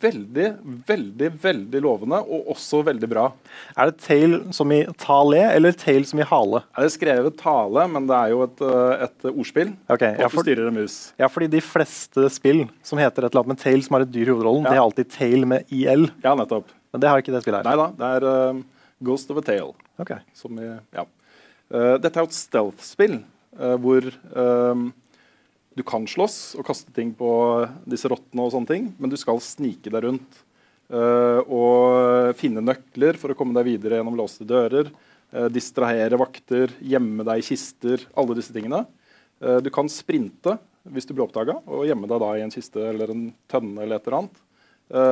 veldig, 0.02 0.46
veldig, 0.88 1.28
veldig 1.40 1.80
lovende, 1.84 2.18
og 2.26 2.48
også 2.56 2.80
veldig 2.84 3.08
bra. 3.08 3.28
Er 3.78 3.92
det 3.92 4.00
tale 4.02 4.40
som 4.52 4.72
i 4.74 4.80
tale, 4.98 5.38
eller 5.54 5.76
tale 5.78 6.04
som 6.10 6.18
i 6.18 6.26
hale? 6.26 6.60
Det 6.74 6.84
er 6.88 6.92
skrevet 6.96 7.36
tale, 7.38 7.84
men 7.94 8.08
det 8.10 8.16
er 8.18 8.32
jo 8.34 8.42
et, 8.48 8.60
eh, 8.66 9.04
et 9.06 9.28
ordspill. 9.30 9.70
Okay, 9.88 10.16
og 10.16 10.24
ja, 10.24 10.28
du 10.28 10.34
for- 10.34 10.42
styrer 10.48 10.66
en 10.68 10.74
mus. 10.80 10.96
Ja, 11.22 11.28
fordi 11.30 11.48
de 11.54 11.60
fleste 11.62 12.26
spill 12.34 12.64
som 12.82 12.98
heter 12.98 13.24
et 13.24 13.30
eller 13.30 13.44
annet 13.44 13.54
med 13.54 13.58
tale, 13.62 13.82
som 13.86 13.94
har 13.94 14.02
et 14.02 14.10
dyr 14.12 14.26
i 14.26 14.34
hovedrollen, 14.34 14.64
Ja. 14.66 14.70
det 14.70 14.76
er 14.78 14.86
alltid 14.88 15.10
tale 15.14 15.46
med 15.46 15.64
IL. 15.70 16.10
Ja, 16.24 16.34
nettopp. 16.34 16.64
Men 16.92 17.00
det 17.00 17.08
har 17.08 17.22
ikke 17.22 17.32
det 17.32 17.44
spillet 17.44 17.62
her. 17.62 17.70
Nei 17.70 17.76
da, 17.76 17.88
det 17.94 18.22
er 18.22 18.26
eh, 18.50 18.62
Ghost 19.04 19.30
of 19.30 19.40
a 19.40 19.44
Tale. 19.46 19.74
Okay. 20.00 20.24
Som 20.36 20.58
i, 20.62 20.68
ja. 20.94 21.04
Eh, 21.68 21.94
dette 22.00 22.16
er 22.16 22.24
jo 22.24 22.30
et 22.30 22.38
stealth-spill 22.38 23.18
eh, 23.18 23.76
hvor 23.82 24.08
eh, 24.08 24.82
du 25.78 25.84
kan 25.86 26.06
slåss 26.10 26.56
og 26.58 26.66
kaste 26.66 26.92
ting 26.96 27.12
på 27.14 27.30
disse 27.86 28.10
rottene 28.10 28.44
og 28.44 28.54
sånne 28.54 28.70
ting, 28.70 28.92
men 28.98 29.12
du 29.12 29.18
skal 29.20 29.42
snike 29.44 29.92
deg 29.94 30.06
rundt. 30.08 30.44
Uh, 30.88 31.44
og 31.52 32.36
finne 32.40 32.62
nøkler 32.64 33.18
for 33.20 33.28
å 33.28 33.36
komme 33.36 33.52
deg 33.58 33.66
videre 33.66 33.98
gjennom 33.98 34.16
låste 34.16 34.46
dører. 34.48 34.88
Uh, 35.28 35.46
distrahere 35.52 36.16
vakter, 36.16 36.72
gjemme 36.80 37.26
deg 37.28 37.42
i 37.42 37.44
kister. 37.44 38.06
Alle 38.16 38.38
disse 38.38 38.54
tingene. 38.54 38.86
Uh, 39.36 39.58
du 39.60 39.68
kan 39.74 39.90
sprinte 39.92 40.56
hvis 40.88 41.04
du 41.04 41.12
blir 41.12 41.26
oppdaga, 41.26 41.58
og 41.68 41.84
gjemme 41.84 42.08
deg 42.08 42.22
da 42.22 42.30
i 42.32 42.42
en 42.46 42.54
kiste 42.54 42.80
eller 42.88 43.12
en 43.12 43.26
tønne 43.52 43.84
eller 43.84 43.98
et 43.98 44.06
eller 44.08 44.22
annet. 44.22 44.38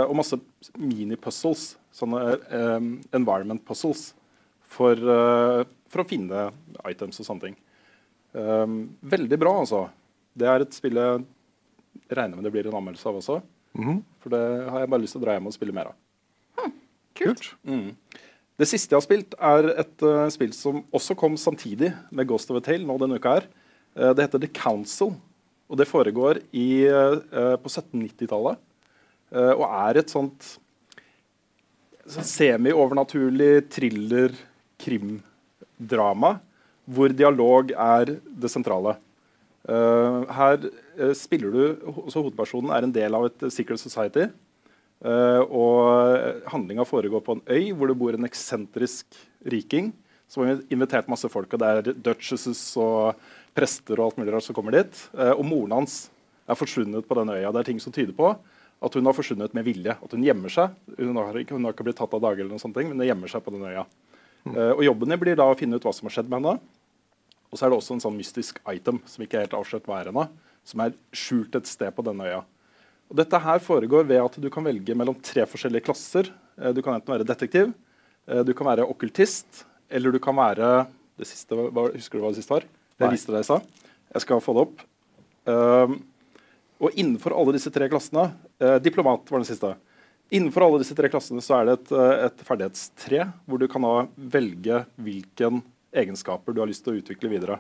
Og 0.09 0.15
masse 0.17 0.39
mini-puzzles, 0.81 1.65
sånne 1.97 2.23
eh, 2.37 2.89
environment 3.17 3.65
puzzles, 3.67 4.11
for, 4.77 4.93
eh, 4.99 5.63
for 5.93 6.03
å 6.03 6.09
finne 6.09 6.49
items 6.91 7.23
og 7.23 7.29
sånne 7.29 7.49
ting. 7.49 7.57
Eh, 8.37 8.67
veldig 9.17 9.41
bra, 9.41 9.55
altså. 9.63 9.87
Det 10.37 10.49
er 10.53 10.65
et 10.65 10.77
spill 10.77 11.01
jeg 11.01 11.25
regner 12.13 12.37
med 12.37 12.45
det 12.45 12.53
blir 12.55 12.69
en 12.69 12.79
anmeldelse 12.81 13.09
av 13.09 13.21
også. 13.23 13.41
For 14.23 14.33
det 14.33 14.43
har 14.73 14.83
jeg 14.83 14.91
bare 14.93 15.05
lyst 15.05 15.17
til 15.17 15.23
å 15.23 15.27
dra 15.27 15.37
hjem 15.37 15.49
og 15.51 15.55
spille 15.57 15.75
mer 15.77 15.93
av. 15.93 15.97
Kult. 17.17 17.51
Mm. 17.65 17.95
Det 18.57 18.69
siste 18.69 18.93
jeg 18.93 18.99
har 18.99 19.05
spilt, 19.05 19.37
er 19.37 19.71
et 19.83 20.05
uh, 20.05 20.27
spill 20.33 20.53
som 20.57 20.83
også 20.97 21.17
kom 21.19 21.37
samtidig 21.41 21.91
med 22.13 22.29
Ghost 22.29 22.53
of 22.53 22.59
a 22.61 22.63
Tale 22.65 22.85
nå 22.89 22.97
denne 23.01 23.19
uka. 23.21 23.39
her. 23.39 23.49
Uh, 23.97 24.13
det 24.17 24.27
heter 24.27 24.43
The 24.43 24.53
Council, 24.53 25.15
og 25.69 25.81
det 25.81 25.89
foregår 25.89 26.41
i, 26.57 26.87
uh, 26.89 27.57
på 27.61 27.73
1790-tallet. 27.73 28.63
eh, 29.33 29.53
og 29.57 29.65
er 29.67 29.99
et 29.99 30.13
sånt 30.13 30.59
semi-overnaturlig 32.07 33.67
thriller-krimdrama 33.75 36.39
hvor 36.87 37.11
dialog 37.11 37.73
er 37.73 38.23
det 38.23 38.51
sentrale. 38.53 38.95
Uh, 39.67 40.23
her 40.31 40.63
uh, 40.63 41.11
spiller 41.19 41.51
du 41.51 41.75
så 42.07 42.23
Hovedpersonen 42.23 42.71
er 42.71 42.87
en 42.87 42.95
del 42.95 43.11
av 43.19 43.27
et 43.27 43.51
secret 43.51 43.83
society. 43.83 44.31
Eh, 45.05 45.43
og 45.53 46.49
handlinga 46.49 46.87
foregår 46.89 47.21
på 47.21 47.37
en 47.37 47.43
øy 47.53 47.73
hvor 47.77 47.91
det 47.91 47.99
bor 48.01 48.17
en 48.17 48.25
eksentrisk 48.25 49.19
riking 49.45 49.91
som 50.27 50.47
har 50.47 50.63
invitert 50.73 51.11
masse 51.11 51.29
folk. 51.29 51.53
og 51.53 51.61
Det 51.61 51.69
er 51.69 51.99
duchesses 52.09 52.61
og 52.81 53.19
prester 53.57 54.01
og 54.01 54.09
alt 54.09 54.21
mulig 54.21 54.33
rart 54.35 54.47
som 54.47 54.57
kommer 54.57 54.73
dit. 54.73 55.03
Eh, 55.15 55.35
og 55.37 55.45
moren 55.45 55.77
hans 55.77 56.07
er 56.49 56.59
forsvunnet 56.59 57.07
på 57.07 57.19
den 57.19 57.35
øya. 57.35 57.53
Det 57.53 57.61
er 57.61 57.71
ting 57.71 57.83
som 57.83 57.93
tyder 57.93 58.17
på 58.17 58.33
at 58.85 58.97
hun 58.97 59.09
har 59.09 59.17
forsvunnet 59.17 59.55
med 59.57 59.65
vilje. 59.67 59.95
At 59.97 60.13
hun 60.13 60.25
gjemmer 60.25 60.53
seg. 60.53 60.75
Hun 60.99 61.17
har 61.17 61.39
ikke, 61.41 61.57
hun 61.57 61.65
har 61.65 61.75
ikke 61.75 61.87
blitt 61.87 61.99
tatt 62.01 62.13
av 62.17 62.23
dage, 62.23 62.43
eller 62.43 62.53
noen 62.53 62.63
sånne 62.63 62.77
ting, 62.77 62.91
men 62.91 63.01
hun 63.01 63.09
gjemmer 63.09 63.33
seg 63.33 63.45
på 63.45 63.55
den 63.55 63.65
øya. 63.65 63.87
Eh, 64.47 64.73
og 64.73 64.83
jobben 64.85 65.11
din 65.11 65.21
blir 65.23 65.39
da 65.39 65.49
å 65.51 65.57
finne 65.59 65.79
ut 65.79 65.87
hva 65.87 65.95
som 65.97 66.09
har 66.09 66.17
skjedd 66.19 66.29
med 66.31 66.43
henne. 66.43 66.75
Og 67.51 67.59
så 67.59 67.67
er 67.67 67.73
det 67.73 67.79
også 67.79 67.97
en 67.97 68.05
sånn 68.05 68.19
mystisk 68.19 68.61
item 68.69 69.01
som 69.09 69.25
ikke 69.25 69.39
er 69.39 69.47
helt 69.47 69.57
avslørt 69.59 69.89
hva 69.89 70.01
er 70.01 70.11
henne, 70.11 70.27
som 70.67 70.83
er 70.83 70.95
skjult 71.15 71.57
et 71.59 71.71
sted 71.71 71.95
på 71.95 72.05
denne 72.07 72.27
øya. 72.27 72.43
Og 73.07 73.19
dette 73.21 73.39
her 73.39 73.63
foregår 73.63 74.07
ved 74.09 74.23
at 74.23 74.39
du 74.43 74.49
kan 74.53 74.67
velge 74.67 74.97
mellom 74.99 75.17
tre 75.23 75.47
forskjellige 75.47 75.87
klasser. 75.87 76.31
Uh, 76.59 76.73
du 76.75 76.83
kan 76.83 76.97
enten 76.97 77.15
være 77.15 77.27
detektiv, 77.29 77.71
uh, 78.27 78.43
du 78.47 78.53
kan 78.57 78.67
være 78.67 78.87
okkultist, 78.91 79.63
eller 79.87 80.15
du 80.15 80.19
kan 80.23 80.35
være 80.37 80.89
det 81.17 81.29
siste, 81.31 81.55
hva, 81.55 81.87
Husker 81.95 82.19
du 82.19 82.27
hva 82.27 82.35
det 82.35 82.43
siste 82.43 82.57
var? 82.57 82.67
Nei. 83.01 83.13
viste 83.15 83.33
deg 83.33 83.45
i 83.45 83.47
stad. 83.47 83.67
Jeg 84.17 84.25
skal 84.25 84.43
få 84.43 84.57
det 84.57 84.67
opp. 84.67 84.85
Um, 85.47 86.01
og 86.83 86.99
innenfor 86.99 87.33
alle 87.37 87.55
disse 87.57 87.71
tre 87.73 87.87
klassene 87.89 88.31
eh, 88.61 88.77
Diplomat 88.83 89.31
var 89.31 89.43
den 89.43 89.49
siste. 89.49 89.75
Innenfor 90.35 90.67
alle 90.67 90.83
disse 90.83 90.97
tre 90.99 91.11
klassene 91.13 91.43
så 91.45 91.61
er 91.61 91.69
det 91.69 91.79
et, 91.79 91.93
eh, 91.95 92.27
et 92.27 92.45
ferdighetstre 92.47 93.27
hvor 93.47 93.63
du 93.63 93.67
kan 93.71 93.87
da 93.87 93.95
velge 94.37 94.85
hvilken 94.99 95.63
egenskaper 95.97 96.55
du 96.55 96.61
har 96.63 96.71
lyst 96.71 96.85
til 96.85 96.97
å 96.97 97.01
utvikle 97.01 97.33
videre. 97.33 97.59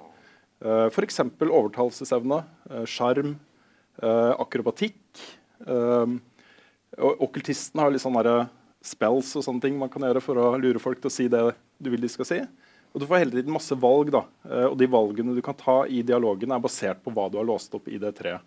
Eh, 0.64 0.86
F.eks. 0.90 1.20
overtalelsesevne, 1.46 2.42
eh, 2.70 2.86
sjarm, 2.88 3.36
eh, 4.02 4.32
akrobatikk. 4.36 5.00
Og 6.96 7.20
okkultisten 7.26 7.80
har 7.80 7.90
litt 7.90 8.00
sånne 8.00 8.48
spells 8.86 9.34
og 9.36 9.44
sånne 9.44 9.64
ting 9.64 9.76
man 9.78 9.90
kan 9.92 10.04
gjøre 10.06 10.22
for 10.22 10.38
å 10.40 10.54
lure 10.60 10.80
folk 10.80 11.00
til 11.00 11.10
å 11.10 11.12
si 11.12 11.26
det 11.28 11.42
du 11.82 11.90
vil 11.92 12.00
de 12.00 12.08
skal 12.08 12.28
si. 12.28 12.40
Og 12.94 13.00
Du 13.00 13.06
får 13.06 13.18
hele 13.20 13.36
tiden 13.36 13.52
masse 13.52 13.76
valg, 13.76 14.10
da. 14.14 14.22
Eh, 14.48 14.66
og 14.70 14.78
de 14.80 14.88
valgene 14.88 15.34
du 15.36 15.42
kan 15.44 15.56
ta 15.58 15.82
i 15.84 16.00
dialogen, 16.00 16.52
er 16.52 16.62
basert 16.64 17.02
på 17.04 17.12
hva 17.12 17.26
du 17.30 17.36
har 17.36 17.44
låst 17.44 17.74
opp 17.76 17.90
i 17.92 17.98
det 18.00 18.14
treet. 18.16 18.40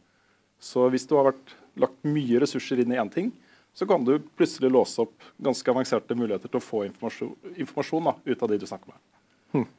Så 0.60 0.88
hvis 0.90 1.06
du 1.08 1.14
har 1.16 1.30
vært, 1.30 1.54
lagt 1.80 2.02
mye 2.08 2.42
ressurser 2.42 2.82
inn 2.82 2.94
i 2.96 3.00
én 3.02 3.12
ting, 3.14 3.32
så 3.74 3.86
kan 3.88 4.04
du 4.06 4.16
plutselig 4.38 4.72
låse 4.74 5.02
opp 5.04 5.28
ganske 5.38 5.72
avanserte 5.72 6.18
muligheter 6.18 6.52
til 6.52 6.60
å 6.60 6.64
få 6.64 6.84
informasjon, 6.88 7.36
informasjon 7.56 8.10
da, 8.10 8.16
ut 8.26 8.44
av 8.44 8.52
de 8.52 8.58
du 8.60 8.66
snakker 8.68 8.92
med. 8.92 9.70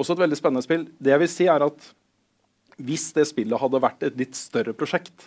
Også 0.00 0.14
et 0.14 0.22
veldig 0.22 0.38
spennende 0.38 0.64
spill. 0.64 0.86
Det 0.98 1.12
jeg 1.12 1.22
vil 1.22 1.30
si 1.30 1.48
er 1.50 1.66
at 1.66 1.90
Hvis 2.80 3.10
det 3.12 3.26
spillet 3.28 3.60
hadde 3.60 3.82
vært 3.82 4.02
et 4.06 4.14
litt 4.16 4.38
større 4.38 4.72
prosjekt, 4.72 5.26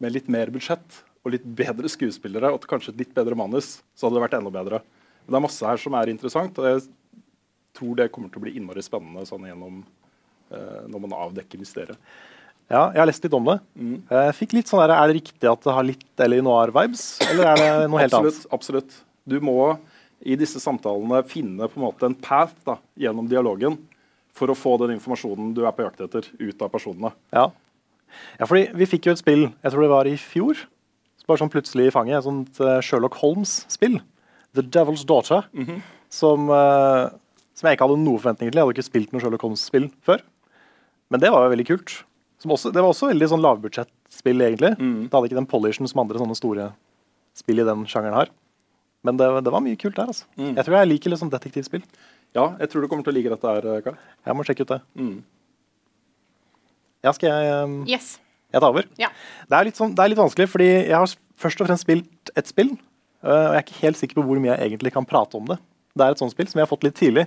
med 0.00 0.12
litt 0.12 0.28
mer 0.32 0.50
budsjett 0.52 0.98
og 1.24 1.34
litt 1.34 1.44
bedre 1.44 1.88
skuespillere 1.92 2.50
og 2.52 2.66
kanskje 2.68 2.94
et 2.94 3.02
litt 3.02 3.14
bedre 3.16 3.36
manus, 3.36 3.78
så 3.96 4.06
hadde 4.06 4.18
det 4.18 4.24
vært 4.24 4.36
enda 4.38 4.52
bedre. 4.52 4.80
Men 5.24 5.32
det 5.32 5.38
er 5.38 5.44
masse 5.46 5.68
her 5.68 5.80
som 5.80 5.96
er 5.96 6.12
interessant, 6.12 6.60
og 6.60 6.68
jeg 6.68 6.84
tror 7.76 7.96
det 7.96 8.10
kommer 8.12 8.32
til 8.32 8.40
å 8.40 8.44
bli 8.46 8.54
innmari 8.56 8.84
spennende 8.84 9.26
sånn 9.28 9.44
gjennom 9.48 9.82
eh, 10.52 10.84
når 10.88 11.04
man 11.04 11.16
avdekker 11.20 11.60
mysteriet. 11.60 12.00
Ja, 12.70 12.84
jeg 12.94 13.00
har 13.02 13.08
lest 13.10 13.24
litt 13.26 13.34
om 13.34 13.48
det. 13.48 13.56
Mm. 13.74 13.94
Jeg 14.14 14.34
fikk 14.38 14.52
litt 14.54 14.70
sånn 14.70 14.82
der, 14.84 14.94
Er 14.94 15.10
det 15.10 15.18
riktig 15.18 15.48
at 15.50 15.64
det 15.66 15.74
har 15.74 15.86
litt 15.86 16.24
L.A. 16.26 16.42
Noir-vibes, 16.46 17.06
eller 17.26 17.50
er 17.50 17.62
det 17.62 17.70
noe 17.90 18.02
helt 18.04 18.14
absolutt, 18.14 18.42
annet? 18.44 18.52
absolutt. 18.54 18.98
Du 19.26 19.38
må 19.42 19.56
i 20.20 20.36
disse 20.38 20.60
samtalene 20.62 21.22
finne 21.26 21.66
på 21.66 21.80
en 21.80 21.86
måte 21.88 22.06
en 22.06 22.14
path 22.14 22.54
da, 22.68 22.76
gjennom 23.00 23.26
dialogen 23.30 23.78
for 24.36 24.52
å 24.52 24.56
få 24.56 24.76
den 24.84 24.94
informasjonen 24.94 25.54
du 25.56 25.64
er 25.66 25.74
på 25.74 25.82
jakt 25.82 26.04
etter, 26.04 26.28
ut 26.38 26.62
av 26.62 26.70
personene. 26.70 27.10
Ja. 27.34 27.48
ja, 28.38 28.46
fordi 28.46 28.68
vi 28.78 28.88
fikk 28.88 29.08
jo 29.08 29.16
et 29.16 29.22
spill, 29.22 29.48
jeg 29.50 29.74
tror 29.74 29.84
det 29.84 29.92
var 29.92 30.10
i 30.10 30.14
fjor, 30.20 30.60
bare 31.30 31.42
sånn 31.44 31.52
plutselig 31.52 31.88
i 31.88 31.94
fanget, 31.94 32.18
et 32.20 32.26
sånt 32.26 32.60
eh, 32.64 32.78
Sherlock 32.84 33.18
Holmes-spill. 33.20 34.00
The 34.58 34.64
Devil's 34.66 35.04
Daughter. 35.06 35.46
som, 36.10 36.48
eh, 36.50 37.04
som 37.54 37.68
jeg 37.68 37.76
ikke 37.76 37.86
hadde 37.86 38.02
noen 38.02 38.18
forventninger 38.18 38.50
til. 38.50 38.58
Jeg 38.58 38.66
hadde 38.66 38.74
ikke 38.78 38.88
spilt 38.88 39.12
noe 39.14 39.22
Sherlock 39.22 39.44
Holmes-spill 39.46 39.86
før. 40.06 40.24
Men 41.10 41.22
det 41.22 41.30
var 41.30 41.44
jo 41.44 41.52
veldig 41.54 41.66
kult. 41.68 42.00
Som 42.40 42.54
også, 42.54 42.70
det 42.72 42.80
var 42.80 42.88
også 42.94 43.10
veldig 43.10 43.28
sånn 43.28 43.42
lavbudsjettspill, 43.44 44.40
egentlig. 44.46 44.70
Det 44.80 45.12
hadde 45.12 45.28
ikke 45.28 45.38
den 45.42 45.48
polishen 45.50 45.88
som 45.90 46.00
andre 46.00 46.20
sånne 46.22 46.36
store 46.38 46.70
spill 47.36 47.60
i 47.60 47.66
den 47.68 47.82
sjangeren 47.90 48.16
har. 48.16 48.30
Men 49.04 49.16
det, 49.20 49.26
det 49.44 49.52
var 49.52 49.60
mye 49.64 49.76
kult 49.80 49.96
der. 49.96 50.08
altså. 50.12 50.24
Jeg 50.40 50.64
tror 50.64 50.76
jeg 50.78 50.88
liker 50.90 51.12
litt 51.12 51.20
sånn 51.20 51.32
detektivspill. 51.32 51.84
Ja, 52.36 52.54
jeg 52.60 52.70
tror 52.72 52.84
du 52.84 52.88
kommer 52.88 53.04
til 53.04 53.12
å 53.12 53.16
like 53.18 53.32
dette 53.32 53.52
her, 53.52 53.68
Karl. 53.84 53.96
Jeg 54.28 54.36
må 54.38 54.44
sjekke 54.48 54.64
ut 54.64 54.72
det. 54.72 54.80
Mm. 55.00 55.14
Ja, 57.04 57.12
skal 57.16 57.30
jeg, 57.32 57.64
um, 57.64 57.76
Yes. 57.88 58.18
jeg 58.52 58.60
tar 58.60 58.68
over? 58.72 58.86
Ja. 59.00 59.08
Det 59.48 59.56
er, 59.56 59.64
litt 59.68 59.78
sånn, 59.80 59.94
det 59.96 60.04
er 60.04 60.12
litt 60.12 60.20
vanskelig, 60.20 60.48
fordi 60.52 60.68
jeg 60.68 60.96
har 60.96 61.12
først 61.40 61.60
og 61.64 61.68
fremst 61.70 61.86
spilt 61.86 62.32
et 62.36 62.46
spill. 62.50 62.74
øh, 63.24 63.28
og 63.28 63.52
jeg 63.54 63.58
er 63.60 63.64
ikke 63.66 63.80
helt 63.84 63.96
sikker 64.00 64.20
på 64.20 64.24
hvor 64.28 64.40
mye 64.40 64.52
jeg 64.56 64.70
egentlig 64.70 64.92
kan 64.92 65.04
prate 65.08 65.36
om 65.36 65.44
det. 65.48 65.58
Det 65.96 66.04
er 66.06 66.12
et 66.14 66.20
sånt 66.22 66.32
spill 66.32 66.48
som 66.48 66.60
jeg 66.60 66.66
har 66.66 66.70
fått 66.70 66.84
litt 66.84 66.96
tidlig. 66.96 67.26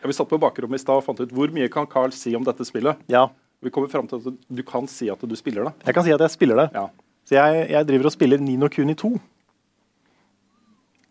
Ja, 0.00 0.08
vi 0.08 0.14
satt 0.16 0.30
på 0.30 0.38
bakrommet 0.40 0.80
i 0.80 0.82
stad 0.82 0.96
og 0.96 1.04
fant 1.04 1.20
ut 1.20 1.30
hvor 1.34 1.50
mye 1.52 1.68
kan 1.70 1.86
Carl 1.86 2.10
si 2.16 2.32
om 2.34 2.42
dette 2.46 2.64
spillet. 2.64 2.96
Ja, 3.12 3.26
Vi 3.60 3.72
kommer 3.72 3.90
frem 3.92 4.06
til 4.08 4.20
at 4.20 4.38
du 4.48 4.62
kan 4.66 4.86
si 4.88 5.10
at 5.12 5.20
du 5.20 5.36
spiller 5.36 5.68
det. 5.68 5.72
jeg 5.86 5.96
kan 5.96 6.06
si 6.06 6.12
at 6.14 6.22
jeg 6.24 6.32
spiller 6.32 6.62
det. 6.62 6.68
Ja. 6.74 6.86
Så 7.28 7.36
jeg, 7.36 7.66
jeg 7.70 7.86
driver 7.86 8.08
og 8.08 8.14
spiller 8.14 8.40
Nino 8.40 8.68
Kuni 8.72 8.94
2. 8.96 9.10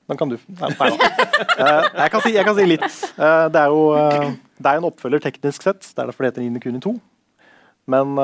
Den 0.09 0.17
kan 0.17 0.31
du 0.31 0.39
Nei, 0.57 0.69
nei 0.73 0.89
da. 0.95 1.09
Eh, 1.59 1.85
jeg, 1.95 2.11
kan 2.11 2.23
si, 2.23 2.31
jeg 2.35 2.45
kan 2.47 2.55
si 2.57 2.65
litt. 2.67 2.85
Eh, 3.15 3.45
det 3.53 3.59
er 3.61 3.69
jo 3.71 3.83
eh, 3.95 4.31
det 4.59 4.71
er 4.71 4.79
en 4.79 4.87
oppfølger 4.89 5.21
teknisk 5.23 5.63
sett. 5.63 5.85
Det 5.85 6.01
er 6.01 6.09
derfor 6.09 6.25
det 6.25 6.31
heter 6.31 6.43
Nino 6.43 6.61
Kuni 6.63 6.81
2. 6.83 6.95
Men 7.89 8.17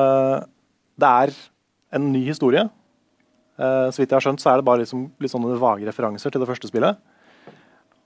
det 1.01 1.09
er 1.09 1.31
en 1.95 2.09
ny 2.13 2.21
historie. 2.27 2.65
Så 3.57 4.01
vidt 4.01 4.11
jeg 4.11 4.17
har 4.17 4.25
skjønt, 4.25 4.43
så 4.43 4.51
er 4.51 4.59
det 4.59 4.67
bare 4.67 4.83
liksom, 4.83 5.07
litt 5.23 5.31
sånne 5.31 5.55
vage 5.61 5.87
referanser 5.87 6.33
til 6.33 6.43
det 6.43 6.49
første 6.49 6.69
spillet. 6.69 6.99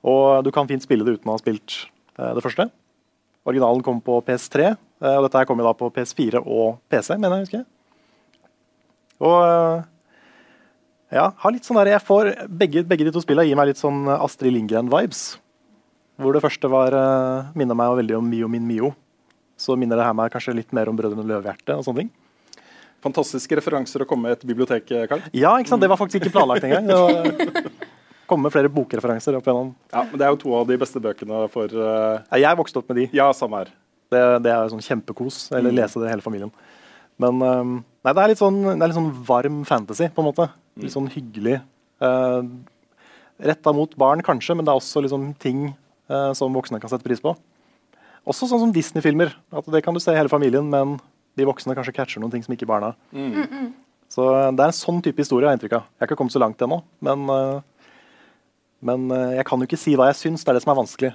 Og 0.07 0.45
du 0.45 0.51
kan 0.55 0.69
fint 0.69 0.85
spille 0.85 1.03
det 1.03 1.17
uten 1.17 1.31
å 1.31 1.35
ha 1.35 1.41
spilt 1.41 1.81
det 2.15 2.45
første. 2.45 2.69
Originalen 3.49 3.83
kom 3.85 3.99
på 4.03 4.19
PS3, 4.27 4.69
eh, 4.69 4.77
og 4.99 5.25
dette 5.25 5.39
her 5.39 5.47
kommer 5.47 5.67
da 5.67 5.71
på 5.77 5.87
PS4 5.95 6.41
og 6.43 6.81
PC, 6.91 7.13
mener 7.15 7.39
jeg. 7.39 7.47
husker 7.47 7.61
jeg. 7.61 7.67
Og 9.19 9.37
eh, 9.43 9.83
ja, 11.17 11.27
har 11.41 11.53
litt 11.53 11.67
sånn 11.67 11.79
der, 11.81 11.93
jeg 11.95 12.05
får, 12.05 12.31
begge, 12.61 12.85
begge 12.87 13.07
de 13.07 13.13
to 13.15 13.23
spillene 13.23 13.49
gir 13.49 13.59
meg 13.59 13.71
litt 13.71 13.81
sånn 13.81 14.07
Astrid 14.13 14.55
Lindgren-vibes. 14.55 15.23
Hvor 16.19 16.35
det 16.35 16.43
første 16.43 16.71
var, 16.71 16.95
eh, 16.95 17.51
minner 17.59 17.77
meg 17.79 17.97
veldig 18.01 18.17
om 18.19 18.27
Mio 18.29 18.49
min 18.51 18.67
Mio. 18.67 18.93
Så 19.59 19.75
minner 19.79 19.99
det 19.99 20.07
her 20.07 20.15
meg 20.15 20.31
kanskje 20.31 20.55
litt 20.55 20.71
mer 20.75 20.91
om 20.91 20.95
Brødrene 20.95 21.25
Løvehjerte 21.27 21.75
og 21.75 21.85
sånne 21.87 22.05
ting. 22.05 22.11
Fantastiske 23.03 23.55
referanser 23.55 24.03
å 24.03 24.07
komme 24.07 24.27
med 24.27 24.37
et 24.37 24.47
bibliotek, 24.47 24.87
Karl. 25.07 25.23
Ja, 25.35 25.53
ikke 25.59 25.71
sant? 25.71 25.83
Det 25.83 25.89
var 25.91 25.99
faktisk 25.99 26.19
ikke 26.19 26.35
planlagt 26.35 26.67
engang. 26.67 26.87
Det 26.87 26.95
var, 26.99 27.71
komme 28.29 28.47
med 28.47 28.53
flere 28.53 28.71
bokreferanser 28.71 29.37
opp 29.39 29.47
igjennom. 29.47 29.71
Ja, 29.91 30.03
men 30.03 30.19
Det 30.19 30.27
er 30.27 30.33
jo 30.35 30.41
to 30.43 30.55
av 30.59 30.67
de 30.67 30.77
beste 30.79 30.99
bøkene 31.03 31.45
for 31.51 31.71
uh... 31.73 32.19
Jeg 32.35 32.59
vokste 32.59 32.83
opp 32.83 32.91
med 32.91 33.01
de. 33.01 33.07
Ja, 33.15 33.31
samme 33.35 33.63
her. 33.63 33.71
Det, 34.09 34.21
det 34.43 34.51
er 34.51 34.71
sånn 34.71 34.83
kjempekos. 34.83 35.47
Eller 35.55 35.75
lese 35.75 36.01
det 36.01 36.09
hele 36.11 36.25
familien. 36.25 36.51
Men 37.19 37.43
um, 37.43 37.75
nei, 38.05 38.13
det 38.15 38.23
er 38.23 38.31
litt 38.31 38.39
sånn, 38.41 38.61
det 38.63 38.77
er 38.79 38.87
litt 38.87 38.97
sånn 38.97 39.11
varm 39.27 39.61
fantasy, 39.67 40.07
på 40.15 40.23
en 40.23 40.29
måte. 40.29 40.47
Litt 40.79 40.95
sånn 40.95 41.09
hyggelig. 41.11 41.59
Uh, 41.99 42.47
Retta 43.39 43.71
mot 43.75 43.91
barn, 43.99 44.23
kanskje, 44.25 44.55
men 44.55 44.67
det 44.67 44.71
er 44.71 44.79
også 44.79 45.03
liksom 45.03 45.29
ting 45.39 45.69
uh, 46.11 46.31
som 46.35 46.55
voksne 46.55 46.79
kan 46.81 46.91
sette 46.91 47.05
pris 47.05 47.21
på. 47.23 47.35
Også 48.27 48.47
sånn 48.47 48.63
som 48.63 48.73
Disney-filmer. 48.75 49.33
at 49.55 49.67
Det 49.71 49.83
kan 49.83 49.95
du 49.95 50.01
se 50.03 50.15
i 50.15 50.17
hele 50.19 50.31
familien, 50.31 50.67
men 50.71 50.97
de 51.39 51.47
voksne 51.47 51.75
kanskje 51.75 51.95
catcher 51.95 52.23
noen 52.23 52.33
ting 52.33 52.43
som 52.43 52.55
ikke 52.55 52.67
barna. 52.67 52.93
Så 54.11 54.25
eh, 54.25 54.49
det 54.57 54.63
er 54.63 54.71
en 54.71 54.75
sånn 54.75 54.99
type 55.05 55.21
historie 55.21 55.45
jeg 55.45 55.53
har 55.53 55.55
inntrykk 55.55 55.75
av. 55.77 55.85
Jeg 55.93 56.01
har 56.01 56.09
ikke 56.09 56.17
kommet 56.19 56.33
så 56.33 56.41
langt 56.41 56.61
ennå, 56.65 56.81
men, 57.05 57.29
men 58.89 59.05
jeg 59.37 59.45
kan 59.47 59.61
jo 59.61 59.69
ikke 59.69 59.79
si 59.79 59.93
hva 59.95 60.09
jeg 60.09 60.17
syns. 60.19 60.43
Det 60.43 60.51
er 60.51 60.57
det 60.57 60.63
som 60.65 60.73
er 60.73 60.79
vanskelig. 60.81 61.11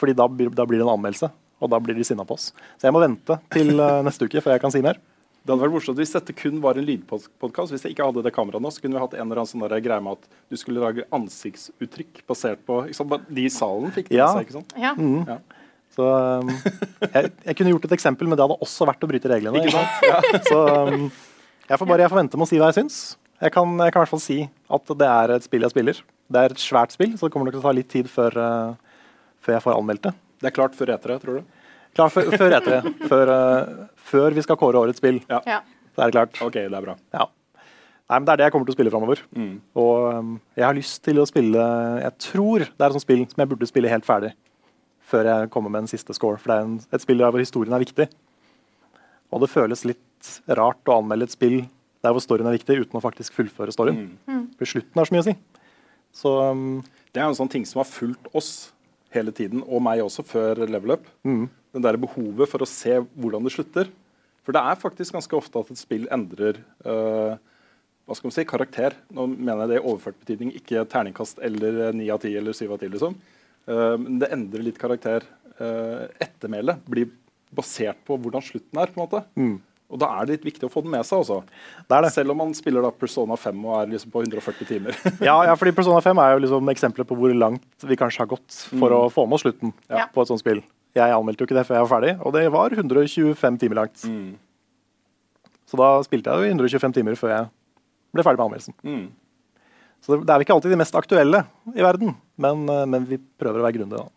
Fordi 0.00 0.16
da, 0.18 0.26
da 0.56 0.66
blir 0.66 0.80
det 0.80 0.86
en 0.86 0.94
anmeldelse, 0.96 1.30
og 1.62 1.70
da 1.72 1.78
blir 1.82 1.96
de 1.98 2.04
sinna 2.06 2.26
på 2.26 2.34
oss. 2.36 2.50
Så 2.80 2.88
jeg 2.88 2.94
må 2.96 3.02
vente 3.02 3.38
til 3.54 3.72
eh, 3.78 4.02
neste 4.06 4.26
uke 4.28 4.42
før 4.42 4.56
jeg 4.56 4.64
kan 4.64 4.74
si 4.74 4.82
mer. 4.84 4.98
Det 5.42 5.50
hadde 5.50 5.64
vært 5.64 5.74
morsomt 5.74 5.98
hvis 5.98 6.12
dette 6.14 6.34
kun 6.38 6.60
var 6.62 6.78
en 6.78 6.84
lydpodkast. 6.86 7.72
Hvis 7.74 7.82
jeg 7.86 7.96
ikke 7.96 8.06
hadde 8.06 8.22
det 8.22 8.30
kameraet 8.34 8.62
nå, 8.62 8.70
så 8.70 8.82
kunne 8.82 8.94
vi 8.94 9.02
hatt 9.02 9.16
en 9.16 9.24
eller 9.24 9.40
annen 9.42 9.50
sånn 9.50 9.64
greie 9.82 10.04
med 10.06 10.20
at 10.20 10.28
du 10.52 10.58
skulle 10.60 10.82
lage 10.84 11.06
ansiktsuttrykk 11.18 12.20
basert 12.30 12.62
på 12.66 12.84
ikke 12.86 12.98
sant? 13.00 13.16
De 13.26 13.48
i 13.48 13.50
salen 13.50 13.90
fikk 13.94 14.12
det 14.12 14.20
Ja. 14.20 14.28
seg, 14.36 14.46
ikke 14.46 14.58
sant? 14.60 14.76
Ja. 14.78 14.92
Ja. 15.26 15.40
Så 15.92 16.06
um, 16.08 16.48
jeg, 17.12 17.32
jeg 17.44 17.56
kunne 17.58 17.72
gjort 17.74 17.88
et 17.90 17.96
eksempel, 17.98 18.30
men 18.30 18.38
det 18.38 18.46
hadde 18.46 18.60
også 18.64 18.86
vært 18.88 19.02
å 19.04 19.10
bryte 19.10 19.28
reglene. 19.28 19.60
Ikke 19.60 19.74
sant? 19.74 20.46
Så 20.46 20.60
um, 20.88 21.10
jeg 21.68 21.80
får 21.82 21.90
bare 21.90 22.06
jeg 22.06 22.12
får 22.14 22.20
vente 22.22 22.38
med 22.38 22.46
å 22.46 22.50
si 22.52 22.60
hva 22.62 22.70
jeg 22.70 22.78
syns. 22.78 23.00
Jeg 23.42 23.52
kan, 23.52 23.74
jeg 23.82 23.92
kan 23.92 23.98
i 23.98 24.04
hvert 24.04 24.12
fall 24.14 24.22
si 24.22 24.38
at 24.46 24.94
det 25.02 25.10
er 25.10 25.34
et 25.34 25.44
spill 25.50 25.66
jeg 25.66 25.74
spiller. 25.74 26.00
Det 26.32 26.40
er 26.46 26.54
et 26.54 26.62
svært 26.62 26.94
spill, 26.94 27.16
så 27.18 27.26
det 27.26 27.34
kommer 27.34 27.50
nok 27.50 27.56
til 27.58 27.64
å 27.64 27.66
ta 27.66 27.74
litt 27.76 27.90
tid 27.92 28.08
før, 28.08 28.38
uh, 28.38 29.02
før 29.42 29.58
jeg 29.58 29.64
får 29.66 29.74
anmeldt 29.80 30.06
det. 30.06 30.14
Det 30.42 30.50
er 30.50 30.56
klart 30.56 30.74
før 30.78 30.92
etere, 30.96 31.18
tror 31.22 31.38
du? 31.40 31.60
Klart 31.96 32.14
før, 32.14 32.32
før 32.40 32.56
etter 32.56 32.74
det. 32.78 32.92
Før, 33.10 33.30
uh, 33.30 33.86
før 34.10 34.34
vi 34.36 34.44
skal 34.44 34.58
kåre 34.60 34.80
årets 34.80 35.00
spill. 35.02 35.20
Ja. 35.30 35.60
Så 35.92 36.02
er 36.02 36.10
det 36.10 36.16
klart. 36.16 36.40
OK, 36.44 36.56
det 36.58 36.72
er 36.72 36.84
bra. 36.84 36.96
Ja. 37.14 37.28
Nei, 38.10 38.18
men 38.18 38.26
Det 38.26 38.32
er 38.32 38.40
det 38.40 38.46
jeg 38.48 38.54
kommer 38.54 38.68
til 38.68 38.74
å 38.74 38.76
spille 38.76 38.92
framover. 38.92 39.20
Mm. 39.36 39.52
Og 39.80 40.06
um, 40.18 40.32
jeg 40.58 40.66
har 40.66 40.76
lyst 40.76 41.02
til 41.04 41.20
å 41.20 41.28
spille 41.28 41.66
Jeg 42.02 42.16
tror 42.26 42.64
det 42.64 42.80
er 42.80 42.88
et 42.88 42.96
sånt 42.96 43.06
spill 43.06 43.22
som 43.30 43.44
jeg 43.44 43.52
burde 43.52 43.68
spille 43.70 43.92
helt 43.92 44.08
ferdig 44.08 44.32
før 45.12 45.28
jeg 45.28 45.48
kommer 45.52 45.72
med 45.72 45.84
en 45.84 45.90
siste 45.90 46.14
score. 46.16 46.40
For 46.40 46.48
det 46.48 46.56
er 46.56 46.66
en, 46.66 46.76
et 46.96 47.04
spill 47.04 47.20
der 47.20 47.32
hvor 47.34 47.42
historien 47.42 47.76
er 47.76 47.82
viktig. 47.82 48.08
Og 49.32 49.42
det 49.42 49.50
føles 49.52 49.84
litt 49.88 50.30
rart 50.56 50.88
å 50.88 50.98
anmelde 51.00 51.28
et 51.28 51.34
spill 51.34 51.58
der 52.02 52.14
hvor 52.14 52.22
storyen 52.24 52.48
er 52.48 52.56
viktig, 52.56 52.78
uten 52.86 52.98
å 52.98 53.02
faktisk 53.02 53.34
fullføre 53.36 53.74
storyen. 53.74 54.14
For 54.58 54.70
slutten 54.72 54.98
har 54.98 55.08
så 55.08 55.14
mye 55.14 55.24
å 55.24 55.26
si. 55.28 55.34
Så 56.16 56.32
um, 56.52 56.80
Det 57.12 57.20
er 57.20 57.28
en 57.28 57.36
sånn 57.36 57.50
ting 57.52 57.66
som 57.68 57.82
har 57.82 57.88
fulgt 57.88 58.30
oss 58.36 58.72
hele 59.14 59.34
tiden, 59.34 59.62
og 59.66 59.82
meg 59.84 60.02
også, 60.04 60.24
før 60.26 60.64
level 60.66 60.96
up. 60.96 61.06
Mm. 61.26 61.46
Den 61.72 61.84
der 61.84 62.00
behovet 62.00 62.50
for 62.50 62.64
å 62.64 62.68
se 62.68 62.98
hvordan 63.14 63.46
det 63.46 63.54
slutter. 63.54 63.90
For 64.42 64.54
det 64.54 64.62
er 64.62 64.80
faktisk 64.80 65.14
ganske 65.14 65.38
ofte 65.38 65.60
at 65.62 65.70
et 65.72 65.80
spill 65.80 66.08
endrer 66.12 66.58
uh, 66.84 67.38
hva 68.02 68.16
skal 68.18 68.28
man 68.28 68.34
si, 68.34 68.44
karakter. 68.48 68.96
Nå 69.14 69.28
mener 69.30 69.62
jeg 69.62 69.70
det 69.70 69.78
i 69.78 69.84
overført 69.84 70.18
betydning, 70.20 70.50
ikke 70.58 70.82
terningkast 70.90 71.38
eller 71.44 71.94
ni 71.96 72.08
av 72.10 72.20
ti 72.24 72.32
eller 72.38 72.56
syv 72.56 72.74
av 72.74 72.82
ti. 72.82 72.90
Liksom. 72.90 73.14
Uh, 73.68 73.94
men 74.02 74.18
det 74.22 74.32
endrer 74.34 74.66
litt 74.66 74.80
karakter. 74.82 75.26
Uh, 75.60 76.08
ettermælet 76.22 76.82
blir 76.90 77.12
basert 77.54 78.00
på 78.08 78.16
hvordan 78.18 78.42
slutten 78.44 78.80
er. 78.82 78.90
på 78.90 78.98
en 78.98 79.04
måte. 79.04 79.22
Mm. 79.38 79.56
Og 79.92 80.00
da 80.00 80.08
er 80.16 80.24
det 80.26 80.38
litt 80.38 80.46
viktig 80.54 80.64
å 80.68 80.72
få 80.72 80.80
den 80.82 80.90
med 80.94 81.04
seg. 81.04 81.20
også. 81.20 81.42
Det 81.88 81.96
er 81.98 82.02
det. 82.06 82.12
Selv 82.14 82.32
om 82.32 82.38
man 82.40 82.54
spiller 82.56 82.80
da 82.82 82.90
Persona 82.96 83.36
5 83.36 83.64
og 83.68 83.74
er 83.82 83.90
liksom 83.92 84.10
på 84.14 84.22
140 84.24 84.68
timer. 84.70 84.96
Ja, 85.28 85.36
ja, 85.44 85.54
fordi 85.60 85.74
Persona 85.76 86.00
5 86.00 86.18
er 86.24 86.32
jo 86.36 86.42
liksom 86.46 86.72
eksempler 86.72 87.04
på 87.08 87.16
hvor 87.18 87.34
langt 87.36 87.84
vi 87.84 87.96
kanskje 88.00 88.24
har 88.24 88.30
gått 88.32 88.56
for 88.80 88.94
å 88.96 89.02
få 89.12 89.26
med 89.28 89.36
oss 89.36 89.44
slutten 89.44 89.74
Ja. 89.92 90.06
på 90.12 90.24
et 90.24 90.32
sånt 90.32 90.40
spill. 90.40 90.62
Jeg 90.96 91.12
anmeldte 91.12 91.44
jo 91.44 91.46
ikke 91.48 91.56
det 91.60 91.66
før 91.68 91.78
jeg 91.78 91.84
var 91.86 91.92
ferdig, 91.92 92.14
og 92.24 92.32
det 92.36 92.46
var 92.52 92.74
125 92.76 93.58
timer 93.60 93.78
langt. 93.82 94.00
Så 95.68 95.78
da 95.80 95.88
spilte 96.04 96.28
jeg 96.32 96.48
jo 96.50 96.56
125 96.56 96.92
timer 96.98 97.16
før 97.16 97.30
jeg 97.36 97.50
ble 98.12 98.24
ferdig 98.26 98.40
med 98.40 98.46
anmeldelsen. 98.48 98.74
Mm. 98.84 99.06
Så 100.02 100.12
det 100.16 100.26
det 100.26 100.32
er 100.34 100.40
vel 100.40 100.44
ikke 100.44 100.56
alltid 100.56 100.72
de 100.74 100.80
mest 100.80 100.96
aktuelle 100.98 101.44
i 101.76 101.84
verden, 101.84 102.16
men, 102.36 102.64
eh, 102.68 102.84
men 102.90 103.04
vi 103.08 103.16
prøver 103.40 103.60
å 103.62 103.66
være 103.68 103.76
grundige. 103.78 104.02
da. 104.02 104.08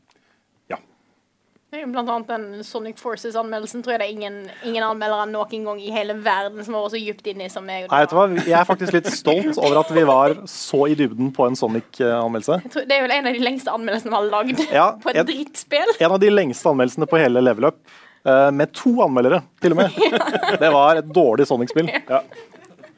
Blant 1.91 2.09
annet 2.09 2.29
den 2.29 2.63
Sonic 2.65 2.99
Forces-anmeldelsen 3.01 3.83
tror 3.83 3.95
jeg 3.95 4.01
det 4.01 4.07
er 4.07 4.13
ingen, 4.15 4.37
ingen 4.65 4.85
anmeldere 4.85 5.25
noen 5.29 5.67
gang 5.67 5.81
i 5.81 5.91
hele 5.93 6.15
verden 6.25 6.63
som 6.65 6.77
har 6.77 6.85
vært 6.85 6.95
så 6.95 7.01
dypt 7.01 7.29
inni 7.31 7.49
som 7.51 7.65
meg. 7.67 7.87
Nei, 7.91 7.99
vet 8.03 8.13
du 8.13 8.17
hva? 8.17 8.25
Jeg 8.39 8.55
er 8.59 8.67
faktisk 8.69 8.95
litt 8.97 9.09
stolt 9.13 9.59
over 9.59 9.81
at 9.81 9.91
vi 9.95 10.05
var 10.07 10.35
så 10.49 10.85
i 10.91 10.95
dybden 10.99 11.31
på 11.35 11.47
en 11.49 11.57
Sonic-anmeldelse. 11.59 12.59
Det 12.75 12.97
er 12.97 13.05
vel 13.05 13.15
en 13.17 13.29
av 13.31 13.37
de 13.37 13.43
lengste 13.43 13.73
anmeldelsene 13.75 14.13
vi 14.13 14.19
har 14.19 14.31
lagd 14.31 14.63
Ja, 14.71 14.87
på 15.03 15.13
et 15.13 15.21
en, 15.21 15.29
drittspill. 15.29 15.95
En 15.99 16.17
av 16.17 16.19
de 16.23 16.33
lengste 16.33 16.71
anmeldelsene 16.71 17.09
på 17.11 17.21
hele 17.21 17.43
Level 17.45 17.69
Up. 17.71 17.79
eh, 18.25 18.51
med 18.51 18.73
to 18.73 18.95
anmeldere, 19.05 19.43
til 19.61 19.75
og 19.75 19.83
med. 19.83 20.01
Det 20.63 20.73
var 20.73 21.01
et 21.01 21.09
dårlig 21.13 21.47
Sonic-spill. 21.49 21.91
Ja. 22.09 22.23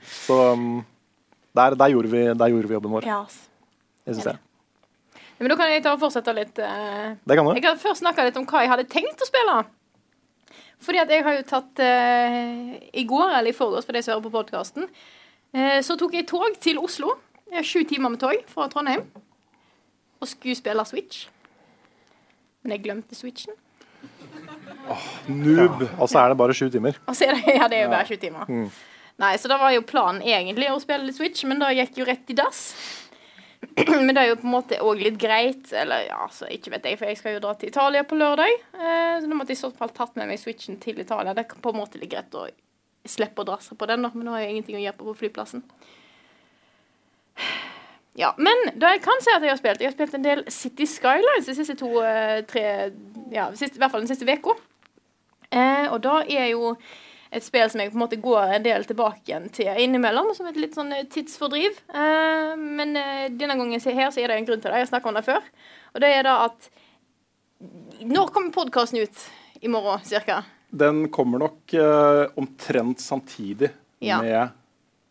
Så 0.08 0.40
um, 0.54 0.84
der, 1.56 1.76
der, 1.76 1.94
gjorde 1.94 2.12
vi, 2.12 2.26
der 2.34 2.54
gjorde 2.54 2.68
vi 2.70 2.78
jobben 2.78 2.98
vår. 2.98 3.08
Ja, 3.08 3.22
ass. 3.26 3.44
Det 4.08 4.24
jeg. 4.24 4.40
Men 5.40 5.52
da 5.52 5.58
kan 5.60 5.70
jeg 5.70 5.84
ta 5.86 5.92
og 5.94 6.00
fortsette 6.02 6.34
litt. 6.34 6.58
eh, 6.60 7.16
Det 7.26 7.36
kan 7.38 7.46
du. 7.46 7.54
Jeg 7.54 7.64
kan 7.64 7.78
først 7.78 8.02
snakke 8.02 8.24
litt 8.26 8.38
om 8.40 8.46
hva 8.50 8.64
jeg 8.64 8.72
hadde 8.74 8.88
tenkt 8.90 9.22
å 9.22 9.28
spille. 9.30 9.58
Fordi 10.82 11.00
at 11.02 11.10
jeg 11.10 11.24
har 11.26 11.38
jo 11.38 11.44
tatt 11.50 11.80
eh, 11.80 12.74
I 12.94 13.04
går, 13.10 13.30
eller 13.40 13.50
i 13.52 13.56
forgårs, 13.58 13.86
for 13.86 13.94
de 13.98 14.02
som 14.06 14.14
hører 14.16 14.26
på 14.30 14.34
podkasten, 14.38 14.90
så 15.82 15.96
tok 15.98 16.14
jeg 16.14 16.28
tog 16.28 16.58
til 16.62 16.78
Oslo. 16.78 17.16
Jeg 17.50 17.56
har 17.62 17.66
sju 17.66 17.84
timer 17.88 18.12
med 18.14 18.20
tog 18.22 18.36
fra 18.52 18.68
Trondheim. 18.70 19.06
Og 20.22 20.28
skulle 20.28 20.58
spille 20.60 20.84
Switch. 20.86 21.24
Men 22.62 22.76
jeg 22.76 22.84
glemte 22.84 23.16
Switchen. 23.18 23.56
Noob. 25.32 25.82
Og 25.98 26.06
så 26.12 26.20
er 26.22 26.30
det 26.34 26.38
bare 26.40 26.54
sju 26.58 26.68
timer. 26.74 26.98
Altså, 27.08 27.28
er 27.30 27.38
det, 27.40 27.56
ja, 27.58 27.68
det 27.72 27.80
er 27.80 27.86
jo 27.88 27.92
bare 27.94 28.08
sju 28.10 28.18
timer. 28.22 28.52
Nei, 29.18 29.32
så 29.42 29.50
da 29.50 29.58
var 29.58 29.72
jo 29.74 29.82
planen 29.88 30.22
egentlig 30.22 30.68
å 30.70 30.78
spille 30.84 31.08
litt 31.08 31.18
Switch, 31.18 31.42
men 31.50 31.60
da 31.64 31.72
gikk 31.74 31.98
jo 32.02 32.06
rett 32.08 32.30
i 32.30 32.36
dass. 32.38 32.60
men 34.06 34.14
det 34.14 34.22
er 34.22 34.30
jo 34.32 34.38
på 34.42 34.48
en 34.48 34.54
måte 34.54 34.80
òg 34.84 35.02
litt 35.02 35.18
greit. 35.22 35.72
Eller 35.74 36.08
ja, 36.08 36.28
så 36.34 36.50
ikke 36.52 36.76
vet 36.76 36.88
jeg, 36.90 37.00
for 37.00 37.10
jeg 37.10 37.20
skal 37.20 37.38
jo 37.38 37.44
dra 37.44 37.54
til 37.58 37.72
Italia 37.72 38.06
på 38.08 38.20
lørdag. 38.20 38.54
Eh, 38.78 39.16
så 39.18 39.26
da 39.26 39.38
måtte 39.38 39.54
jeg 39.54 39.60
i 39.60 39.64
så 39.66 39.72
fall 39.76 39.94
tatt 39.96 40.18
med 40.20 40.30
meg 40.30 40.42
Switchen 40.42 40.80
til 40.84 41.00
Italia. 41.02 41.36
Det 41.38 41.46
er 41.46 41.62
på 41.64 41.74
en 41.74 41.80
måte 41.82 42.02
litt 42.02 42.12
greit 42.14 42.38
å 42.38 42.48
slippe 43.08 43.44
å 43.44 43.48
drasse 43.48 43.76
på 43.78 43.88
den, 43.88 44.04
da, 44.04 44.12
men 44.14 44.28
nå 44.28 44.36
har 44.36 44.44
jeg 44.44 44.56
ingenting 44.56 44.78
å 44.80 44.84
gjøre 44.84 45.00
på 45.00 45.10
på 45.10 45.18
flyplassen. 45.24 45.66
Ja, 48.18 48.32
men 48.42 48.72
da 48.82 48.96
jeg 48.96 49.04
kan 49.06 49.20
si 49.22 49.30
at 49.30 49.44
jeg 49.46 49.52
har 49.52 49.60
spilt 49.60 49.82
Jeg 49.84 49.92
har 49.92 49.94
spilt 49.94 50.16
en 50.18 50.24
del 50.26 50.40
City 50.50 50.88
Skylines 50.90 51.46
de 51.46 51.54
siste 51.54 51.76
to, 51.78 51.92
eh, 52.02 52.40
tre 52.50 52.64
Ja, 53.30 53.44
siste, 53.54 53.78
i 53.78 53.82
hvert 53.84 53.94
fall 53.94 54.02
den 54.02 54.10
siste 54.10 54.26
uka. 54.26 54.56
Eh, 55.52 55.86
og 55.92 56.02
da 56.02 56.24
er 56.26 56.48
jo 56.50 56.72
et 57.32 57.44
spill 57.44 57.70
som 57.70 57.82
jeg 57.82 57.92
på 57.92 57.98
en 58.00 58.04
måte 58.06 58.20
går 58.22 58.54
en 58.58 58.64
del 58.66 58.86
tilbake 58.88 59.24
igjen 59.28 59.50
til 59.54 59.68
innimellom, 59.84 60.30
som 60.38 60.48
et 60.48 60.60
litt 60.60 60.76
sånn 60.78 60.94
eh, 60.96 61.06
tidsfordriv. 61.12 61.80
Eh, 61.94 62.54
men 62.58 62.96
eh, 63.00 63.28
denne 63.34 63.58
gangen 63.60 63.80
her 63.82 64.12
så 64.12 64.22
er 64.24 64.32
det 64.32 64.38
en 64.40 64.48
grunn 64.48 64.62
til 64.64 64.72
det. 64.72 64.78
Jeg 64.80 64.88
har 64.88 64.92
snakka 64.94 65.12
om 65.12 65.20
det 65.20 65.26
før. 65.28 65.50
Og 65.94 66.02
det 66.04 66.14
er 66.18 66.24
da 66.28 66.38
at 66.48 66.70
Når 68.06 68.28
kommer 68.30 68.54
podkasten 68.54 69.02
ut? 69.02 69.24
I 69.66 69.68
morgen, 69.74 70.04
cirka? 70.06 70.44
Den 70.70 71.08
kommer 71.10 71.40
nok 71.42 71.74
eh, 71.74 72.28
omtrent 72.38 73.00
samtidig 73.02 73.72
Ja. 74.00 74.20
med 74.22 74.50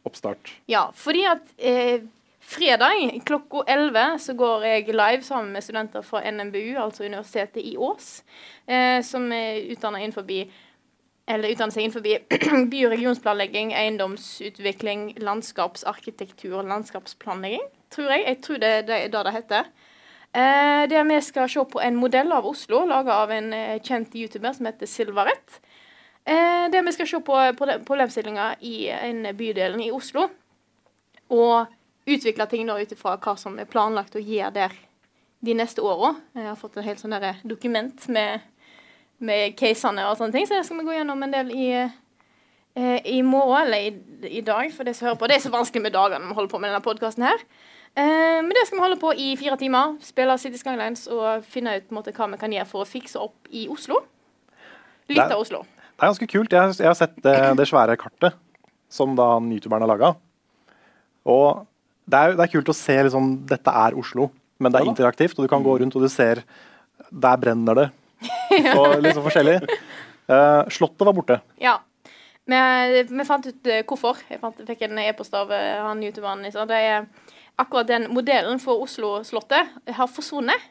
oppstart. 0.06 0.52
Ja, 0.70 0.84
fordi 0.94 1.24
at 1.26 1.42
eh, 1.58 2.04
fredag 2.46 3.16
klokka 3.26 3.64
11 3.66 4.18
så 4.22 4.36
går 4.38 4.62
jeg 4.68 4.94
live 4.94 5.22
sammen 5.26 5.50
med 5.52 5.64
studenter 5.66 6.04
fra 6.06 6.22
NMBU, 6.30 6.76
altså 6.78 7.04
Universitetet 7.08 7.64
i 7.66 7.74
Ås, 7.76 8.22
eh, 8.70 9.00
som 9.02 9.26
er 9.34 9.64
utdannet 9.74 10.04
innenfor 10.06 10.22
eller 11.26 11.50
utdanner 11.50 11.74
seg 11.74 11.86
innenfor 11.86 12.66
by- 12.72 12.84
og 12.86 12.92
regionsplanlegging, 12.94 13.72
eiendomsutvikling, 13.74 15.08
landskapsarkitektur 15.18 16.62
landskapsplanlegging, 16.62 17.66
tror 17.90 18.12
jeg. 18.14 18.24
Jeg 18.26 18.40
tror 18.46 18.62
det, 18.62 18.72
er 18.86 19.10
det 19.10 19.24
det 19.26 19.34
heter. 19.40 19.70
Eh, 20.36 20.84
der 20.90 21.04
vi 21.08 21.20
skal 21.24 21.48
se 21.48 21.64
på 21.64 21.80
en 21.80 21.96
modell 21.96 22.32
av 22.32 22.46
Oslo, 22.46 22.84
laga 22.86 23.14
av 23.22 23.30
en 23.32 23.52
eh, 23.56 23.78
kjent 23.82 24.14
YouTuber 24.14 24.52
som 24.52 24.66
heter 24.68 24.86
Silvarett. 24.86 25.60
Eh, 26.24 26.66
der 26.70 26.82
vi 26.84 26.92
skal 26.92 27.08
se 27.08 27.20
på 27.24 27.38
problemstillinga 27.86 28.56
i 28.60 28.88
en 28.90 29.24
bydelen 29.36 29.80
i 29.80 29.90
Oslo. 29.94 30.28
Og 31.32 31.66
utvikle 32.06 32.46
ting 32.46 32.68
ut 32.70 32.92
ifra 32.92 33.16
hva 33.16 33.36
som 33.40 33.56
er 33.58 33.70
planlagt 33.70 34.14
å 34.14 34.22
gjøre 34.22 34.52
der 34.54 34.76
de 35.40 35.54
neste 35.54 35.82
åra. 35.82 36.14
Jeg 36.34 36.46
har 36.50 36.58
fått 36.60 36.76
et 36.76 36.86
helt 36.86 37.00
sånn 37.00 37.16
dokument 37.44 38.08
med, 38.12 38.44
med 39.18 39.54
casene 39.58 40.04
og 40.10 40.18
sånne 40.18 40.34
ting, 40.34 40.48
så 40.48 40.58
det 40.58 40.66
skal 40.66 40.80
vi 40.80 40.88
gå 40.88 40.96
gjennom 40.98 41.22
en 41.24 41.32
del 41.32 41.52
i, 41.54 41.68
eh, 41.76 42.98
i 43.08 43.22
morgen, 43.24 43.66
eller 43.66 43.88
i, 43.88 43.92
i 44.40 44.42
dag, 44.44 44.68
for 44.74 44.84
de 44.84 44.94
som 44.96 45.08
hører 45.08 45.20
på. 45.20 45.30
Det 45.30 45.38
er 45.38 45.46
så 45.46 45.54
vanskelig 45.54 45.86
med 45.86 45.96
dagene 45.96 46.28
vi 46.28 46.36
holder 46.36 46.52
på 46.52 46.60
med 46.60 46.70
denne 46.72 46.84
podkasten 46.84 47.24
her. 47.26 47.46
Eh, 47.96 48.42
men 48.44 48.52
det 48.52 48.66
skal 48.68 48.76
vi 48.76 48.84
holde 48.84 49.00
på 49.00 49.14
i 49.16 49.30
fire 49.40 49.56
timer. 49.60 49.96
Spille 50.04 50.36
City 50.38 50.60
Skylines 50.60 51.06
og 51.08 51.46
finne 51.48 51.78
ut 51.78 51.94
måte, 51.96 52.12
hva 52.12 52.28
vi 52.34 52.40
kan 52.42 52.52
gjøre 52.52 52.68
for 52.68 52.84
å 52.84 52.88
fikse 52.88 53.20
opp 53.22 53.48
i 53.56 53.64
Oslo. 53.72 54.02
Litt 55.08 55.22
av 55.24 55.40
Oslo. 55.40 55.62
Det 55.96 56.04
er 56.04 56.10
ganske 56.10 56.28
kult. 56.28 56.52
Jeg, 56.52 56.76
jeg 56.76 56.90
har 56.90 56.98
sett 56.98 57.14
det, 57.24 57.36
det 57.56 57.68
svære 57.70 57.96
kartet 57.96 58.36
som 58.92 59.14
da 59.16 59.36
youtuberen 59.40 59.86
har 59.86 59.92
laga. 59.94 60.10
Og 61.26 61.64
det 62.06 62.18
er, 62.18 62.34
det 62.36 62.44
er 62.44 62.52
kult 62.52 62.70
å 62.70 62.76
se 62.76 62.94
liksom 63.08 63.32
Dette 63.50 63.72
er 63.72 63.96
Oslo, 63.98 64.28
men 64.62 64.72
det 64.72 64.82
er 64.82 64.90
interaktivt, 64.90 65.38
og 65.38 65.46
du 65.46 65.50
kan 65.50 65.64
gå 65.64 65.78
rundt 65.80 65.96
og 65.98 66.04
du 66.04 66.10
ser 66.12 66.44
Der 67.10 67.40
brenner 67.40 67.80
det. 67.80 67.86
Og 68.78 68.96
litt 69.02 69.16
sånn 69.16 69.26
forskjellig. 69.26 69.58
Uh, 70.26 70.64
slottet 70.72 71.06
var 71.06 71.14
borte. 71.16 71.40
Ja. 71.62 71.76
Vi, 72.46 73.02
vi 73.10 73.24
fant 73.26 73.46
ut 73.46 73.66
eh, 73.66 73.82
hvorfor. 73.86 74.20
Jeg 74.30 74.38
fant, 74.42 74.60
fikk 74.68 74.84
en 74.86 75.00
e-post 75.02 75.34
av 75.34 75.50
eh, 75.54 75.80
han 75.82 76.02
youtuberen. 76.04 76.44
Liksom. 76.46 76.68
Det 76.70 76.78
er 76.78 77.08
akkurat 77.58 77.88
den 77.90 78.06
modellen 78.14 78.60
for 78.62 78.84
Oslo-slottet 78.84 79.72
har 79.98 80.10
forsvunnet 80.10 80.68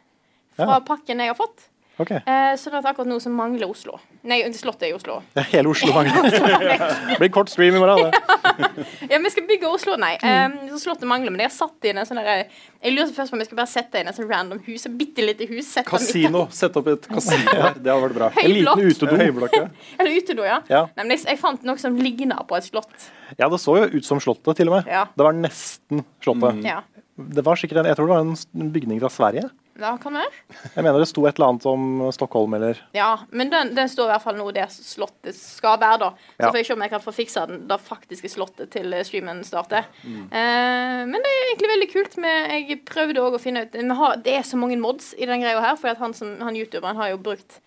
fra 0.55 0.77
Ja. 0.77 0.83
pakken 0.87 1.19
jeg 1.19 1.33
har 1.33 1.35
fått. 1.35 1.65
Ok. 2.01 2.09
Eh, 2.11 2.53
sånn 2.59 2.73
er 2.75 2.83
akkurat 2.89 3.07
nå 3.07 3.15
som 3.23 3.31
mangler 3.37 3.69
Oslo. 3.71 3.95
Nei, 4.27 4.41
Slottet 4.57 4.89
i 4.89 4.93
Oslo. 4.95 5.21
Ja, 5.37 5.45
hele 5.53 5.69
Oslo 5.71 5.93
mangler. 5.95 6.27
Det 7.13 7.19
blir 7.21 7.29
kort 7.31 7.47
stream 7.51 7.77
i 7.77 7.79
morgen. 7.79 8.09
Det. 8.11 8.85
Ja, 9.11 9.19
vi 9.23 9.31
skal 9.31 9.45
bygge 9.47 9.69
Oslo, 9.69 9.95
nei. 10.01 10.15
Mm. 10.19 10.57
Eh, 10.65 10.73
så 10.73 10.81
Slottet 10.83 11.07
mangler, 11.07 11.31
men 11.31 11.43
jeg 11.45 11.49
har 11.51 11.55
satt 11.55 11.87
inn 11.87 12.01
en 12.01 12.07
sånn 12.07 12.19
derre 12.19 12.45
Jeg 12.49 12.93
lurer 12.95 13.13
først 13.15 13.31
på 13.31 13.37
om 13.37 13.43
jeg 13.43 13.49
skal 13.49 13.59
bare 13.61 13.71
sette 13.71 14.01
inn 14.03 14.11
et 14.11 14.17
sånn 14.19 14.27
random 14.29 14.59
hus. 14.67 14.85
Et 14.89 14.97
bitte 14.99 15.23
lite 15.23 15.47
hus. 15.49 15.69
sette 15.71 15.87
Kasino. 15.89 16.45
Sette 16.53 16.81
opp 16.83 16.91
et 16.91 17.07
kasino 17.15 17.55
her. 17.55 17.79
Det 17.79 17.91
hadde 17.93 18.01
vært 18.09 18.17
bra. 18.19 18.31
En 18.43 18.53
liten 18.53 18.85
utedo. 18.91 19.19
Høyblokke. 19.23 19.63
Eller 19.95 20.19
utedo, 20.19 20.47
ja. 20.47 20.59
Ja. 20.71 20.83
Nei, 20.97 21.05
men 21.07 21.15
jeg, 21.15 21.23
jeg 21.31 21.41
fant 21.41 21.63
noe 21.67 21.79
som 21.81 21.95
ligna 21.95 22.41
på 22.47 22.59
et 22.59 22.67
slott. 22.67 23.07
ja, 23.39 23.47
det 23.47 23.61
så 23.63 23.79
jo 23.79 23.87
ut 23.95 24.05
som 24.07 24.19
Slottet, 24.23 24.59
til 24.59 24.69
og 24.71 24.81
med. 24.81 24.91
Ja. 24.91 25.05
Det 25.15 25.27
var 25.31 25.35
nesten 25.37 26.03
Slottet. 26.23 26.59
Ja. 26.67 26.81
Det 27.15 27.43
var 27.47 27.55
sikkert 27.55 27.79
en, 27.79 27.87
Jeg 27.87 27.95
tror 27.95 28.09
det 28.11 28.17
var 28.17 28.25
en 28.27 28.73
bygning 28.75 28.99
fra 28.99 29.09
Sverige. 29.13 29.47
Ja, 29.75 29.89
kan 29.99 30.15
være? 30.15 30.31
Jeg 30.75 30.83
mener 30.85 31.01
det 31.01 31.07
sto 31.09 31.25
et 31.27 31.35
eller 31.35 31.49
annet 31.51 31.65
om 31.67 32.11
Stockholm 32.15 32.53
eller 32.55 32.77
Ja, 32.95 33.09
men 33.35 33.49
den, 33.51 33.73
den 33.75 33.89
står 33.91 34.07
i 34.07 34.13
hvert 34.13 34.23
fall 34.23 34.37
nå 34.39 34.45
der 34.55 34.69
slottet 34.71 35.35
skal 35.35 35.75
være, 35.81 35.97
da. 35.99 36.09
Så 36.15 36.45
Ja. 36.45 36.49
får 36.51 36.59
jeg 36.61 36.65
se 36.69 36.73
om 36.77 36.85
jeg 36.85 36.93
kan 36.93 37.03
få 37.03 37.13
fiksa 37.17 37.43
den, 37.49 37.65
det 37.67 37.79
faktiske 37.83 38.31
slottet 38.31 38.71
til 38.71 38.93
eh, 38.95 39.03
streamen 39.03 39.43
starter. 39.43 39.89
Eh, 40.05 41.01
men 41.03 41.17
det 41.19 41.27
er 41.33 41.43
egentlig 41.49 41.71
veldig 41.73 41.89
kult. 41.91 42.17
Med, 42.23 42.55
jeg 42.69 42.79
prøvde 42.87 43.19
òg 43.25 43.35
å 43.35 43.41
finne 43.43 43.65
ut 43.67 43.75
har, 43.99 44.15
Det 44.23 44.37
er 44.37 44.47
så 44.47 44.55
mange 44.57 44.79
mods 44.79 45.11
i 45.19 45.25
den 45.27 45.43
greia 45.43 45.59
her, 45.59 45.75
for 45.75 45.91
at 45.91 45.99
han, 45.99 46.13
som, 46.15 46.37
han 46.39 46.55
youtuberen 46.55 46.95
har 46.95 47.09
jo 47.11 47.17
brukt 47.27 47.59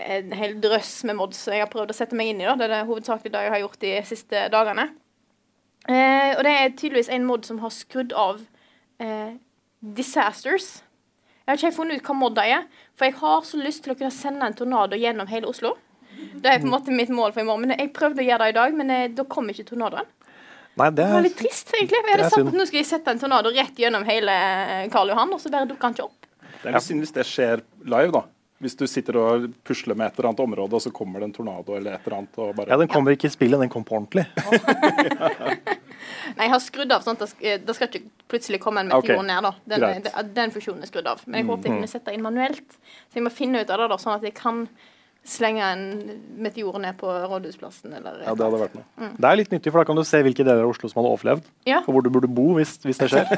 en 0.00 0.32
hel 0.34 0.56
drøss 0.64 1.04
med 1.06 1.14
mods 1.20 1.44
jeg 1.46 1.60
har 1.62 1.68
prøvd 1.70 1.92
å 1.92 1.94
sette 2.00 2.16
meg 2.18 2.32
inn 2.32 2.40
i. 2.40 2.48
da. 2.48 2.56
Det 2.58 2.64
er 2.70 2.72
det 2.78 2.86
hovedsakelig 2.88 3.30
det 3.36 3.44
jeg 3.46 3.52
har 3.52 3.60
gjort 3.62 3.80
de 3.84 3.92
siste 4.08 4.48
dagene. 4.50 4.88
Eh, 5.86 6.32
og 6.38 6.42
det 6.48 6.52
er 6.56 6.72
tydeligvis 6.72 7.12
en 7.12 7.26
mod 7.28 7.44
som 7.44 7.60
har 7.60 7.70
skrudd 7.70 8.14
av 8.16 8.40
eh, 9.04 9.34
disasters. 9.96 10.80
Jeg 11.44 11.50
har 11.52 11.58
ikke 11.58 11.68
helt 11.68 11.76
funnet 11.76 12.00
ut 12.00 12.06
hva 12.08 12.16
Modda 12.16 12.44
er, 12.48 12.62
for 12.96 13.04
jeg 13.08 13.18
har 13.20 13.42
så 13.44 13.58
lyst 13.60 13.82
til 13.84 13.92
å 13.92 13.98
kunne 13.98 14.14
sende 14.14 14.46
en 14.48 14.56
tornado 14.56 14.96
gjennom 14.96 15.28
hele 15.28 15.50
Oslo. 15.50 15.74
Det 16.14 16.48
er 16.48 16.60
på 16.62 16.68
en 16.68 16.72
måte 16.72 16.94
mitt 16.94 17.10
mål 17.12 17.34
for 17.34 17.42
i 17.42 17.46
morgen. 17.48 17.66
Men 17.66 17.78
Jeg 17.78 17.92
prøvde 17.92 18.22
å 18.22 18.26
gjøre 18.26 18.46
det 18.46 18.54
i 18.54 18.56
dag, 18.56 18.76
men 18.78 18.92
eh, 18.94 19.08
da 19.12 19.26
kom 19.28 19.50
ikke 19.52 19.66
tornadoen. 19.68 20.08
Nei, 20.74 20.88
det 20.90 21.04
er, 21.04 21.10
Det 21.10 21.16
var 21.18 21.26
litt 21.26 21.36
trist, 21.38 21.72
egentlig. 21.74 22.00
Jeg 22.00 22.14
hadde 22.14 22.30
sagt 22.30 22.40
synd. 22.40 22.48
at 22.54 22.58
nå 22.58 22.66
skal 22.70 22.80
jeg 22.80 22.88
sette 22.88 23.12
en 23.12 23.20
tornado 23.20 23.52
rett 23.54 23.82
gjennom 23.84 24.06
hele 24.08 24.32
eh, 24.32 24.86
Karl 24.94 25.12
Johan, 25.12 25.34
og 25.36 25.42
så 25.42 25.52
bare 25.52 25.68
dukker 25.68 25.90
han 25.90 25.98
ikke 25.98 26.06
opp. 26.08 26.30
Det 26.62 26.70
er 26.70 26.78
litt 26.78 26.86
synd 26.86 27.04
hvis 27.04 27.14
det 27.18 27.26
skjer 27.28 27.62
live, 27.84 28.10
da. 28.14 28.24
Hvis 28.64 28.78
du 28.80 28.86
sitter 28.88 29.18
og 29.20 29.48
pusler 29.66 29.98
med 29.98 30.08
et 30.08 30.18
eller 30.18 30.30
annet 30.30 30.44
område, 30.46 30.78
og 30.78 30.82
så 30.86 30.94
kommer 30.94 31.20
det 31.20 31.28
en 31.28 31.36
tornado 31.36 31.76
eller 31.76 31.98
et 31.98 32.06
eller 32.06 32.22
annet 32.22 32.38
og 32.40 32.54
bare 32.56 32.72
Ja, 32.72 32.78
den 32.80 32.88
kommer 32.88 33.12
ikke 33.12 33.28
i 33.28 33.34
spillet, 33.34 33.60
den 33.60 33.68
kom 33.72 33.84
på 33.84 33.98
ordentlig. 33.98 34.24
Nei, 36.34 36.46
jeg 36.46 36.54
har 36.54 36.62
skrudd 36.64 36.94
av 36.94 37.04
sånn 37.04 37.18
at 37.18 37.36
det 37.40 37.76
skal, 37.76 37.90
ikke 37.90 38.28
plutselig 38.32 38.60
komme 38.62 38.84
en 38.84 38.90
meteor 38.92 39.20
okay. 39.20 39.28
ned. 39.28 39.46
da. 39.48 39.54
Den, 39.74 40.08
den, 40.08 40.32
den 40.36 40.54
funksjonen 40.54 40.86
er 40.86 40.90
skrudd 40.90 41.10
av. 41.10 41.22
Men 41.26 41.42
jeg 41.42 41.50
håper 41.50 41.70
jeg 41.70 41.78
kunne 41.78 41.92
sette 41.94 42.16
inn 42.16 42.24
manuelt. 42.24 42.76
Så 43.08 43.20
jeg 43.20 43.26
må 43.26 43.32
finne 43.34 43.62
ut 43.62 43.70
av 43.70 43.84
det, 43.84 43.88
da, 43.94 44.00
sånn 44.02 44.16
at 44.18 44.26
jeg 44.26 44.36
kan 44.38 44.66
slenge 45.24 45.64
en 45.64 45.84
meteor 46.44 46.76
ned 46.82 46.98
på 47.00 47.08
Rådhusplassen, 47.08 47.94
eller 47.96 48.18
Ja, 48.26 48.34
det 48.36 48.44
hadde 48.44 48.58
vært 48.60 48.74
noe. 48.76 48.84
Mm. 49.00 49.12
Det 49.16 49.28
er 49.30 49.38
litt 49.40 49.54
nyttig, 49.54 49.72
for 49.72 49.80
da 49.80 49.88
kan 49.88 49.96
du 49.96 50.04
se 50.04 50.20
hvilke 50.26 50.44
deler 50.44 50.66
av 50.66 50.72
Oslo 50.74 50.90
som 50.92 51.00
hadde 51.00 51.12
overlevd. 51.14 51.46
Ja. 51.68 51.78
Og 51.86 51.96
hvor 51.96 52.04
du 52.04 52.10
burde 52.12 52.28
bo 52.28 52.50
hvis, 52.58 52.74
hvis 52.84 53.00
det 53.00 53.08
skjer. 53.12 53.32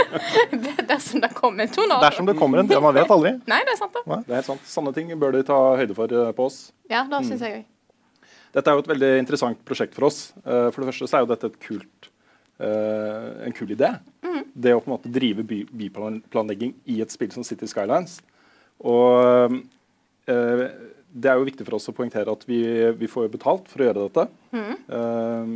Dersom 0.90 1.22
det 1.22 1.30
kommer 1.38 1.68
en 1.68 1.74
tornado. 1.74 2.02
Dersom 2.02 2.26
det 2.26 2.34
kommer 2.38 2.64
en. 2.64 2.72
Ja, 2.72 2.80
man 2.82 2.96
vet 2.96 3.10
aldri. 3.14 3.36
Nei, 3.50 3.60
det 3.66 3.76
er 3.76 3.78
sant, 3.78 3.94
da. 3.94 4.18
Det 4.26 4.34
er 4.34 4.40
helt 4.40 4.50
sant. 4.50 4.66
Sanne 4.68 4.94
ting 4.96 5.12
bør 5.20 5.38
de 5.38 5.44
ta 5.46 5.60
høyde 5.78 5.94
for 5.96 6.10
eh, 6.10 6.32
på 6.34 6.50
oss. 6.50 6.58
Ja, 6.90 7.06
det 7.06 7.22
Mm. 7.24 7.38
jeg 7.38 7.54
òg. 7.60 7.64
Dette 8.54 8.70
er 8.70 8.76
jo 8.78 8.82
et 8.84 8.90
veldig 8.92 9.12
interessant 9.18 9.58
prosjekt 9.66 9.96
for 9.96 10.06
oss. 10.08 10.32
Eh, 10.44 10.68
For 10.70 10.80
det 10.84 10.92
første 10.92 11.08
så 11.10 11.18
er 11.18 11.24
jo 11.24 11.30
dette 11.32 11.48
et 11.50 11.58
kult, 11.64 12.10
eh, 12.62 13.30
en 13.48 13.56
kul 13.56 13.72
idé. 13.74 13.90
Det 14.54 14.70
å 14.74 14.80
på 14.82 14.86
en 14.90 14.94
måte 14.94 15.10
drive 15.10 15.42
by 15.42 15.64
byplanlegging 15.74 16.74
i 16.86 17.00
et 17.02 17.10
spill 17.10 17.32
som 17.34 17.42
City 17.46 17.66
Skylines. 17.66 18.20
Og 18.84 19.56
eh, 20.30 20.68
det 21.14 21.30
er 21.30 21.38
jo 21.38 21.46
viktig 21.46 21.66
for 21.66 21.76
oss 21.78 21.88
å 21.90 21.94
poengtere 21.94 22.30
at 22.30 22.46
vi, 22.46 22.60
vi 22.98 23.06
får 23.10 23.28
betalt 23.32 23.66
for 23.70 23.82
å 23.82 23.88
gjøre 23.88 24.06
dette. 24.06 24.28
Eh, 24.54 25.54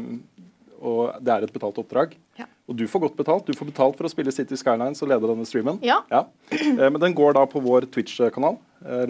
og 0.79 1.17
det 1.23 1.33
er 1.35 1.47
et 1.47 1.55
betalt 1.55 1.79
oppdrag. 1.83 2.13
Ja. 2.39 2.47
Og 2.71 2.77
du 2.79 2.85
får 2.91 3.01
godt 3.07 3.17
betalt. 3.19 3.47
Du 3.49 3.57
får 3.59 3.71
betalt 3.73 3.97
for 3.99 4.07
å 4.07 4.11
spille 4.13 4.31
City 4.35 4.55
Skylines 4.59 5.01
og 5.03 5.11
lede 5.11 5.27
denne 5.31 5.47
streamen. 5.49 5.79
Ja. 5.87 6.03
Eh, 6.51 6.85
men 6.91 6.99
den 7.03 7.15
går 7.19 7.35
da 7.39 7.47
på 7.51 7.63
vår 7.65 7.87
Twitch-kanal, 7.95 8.59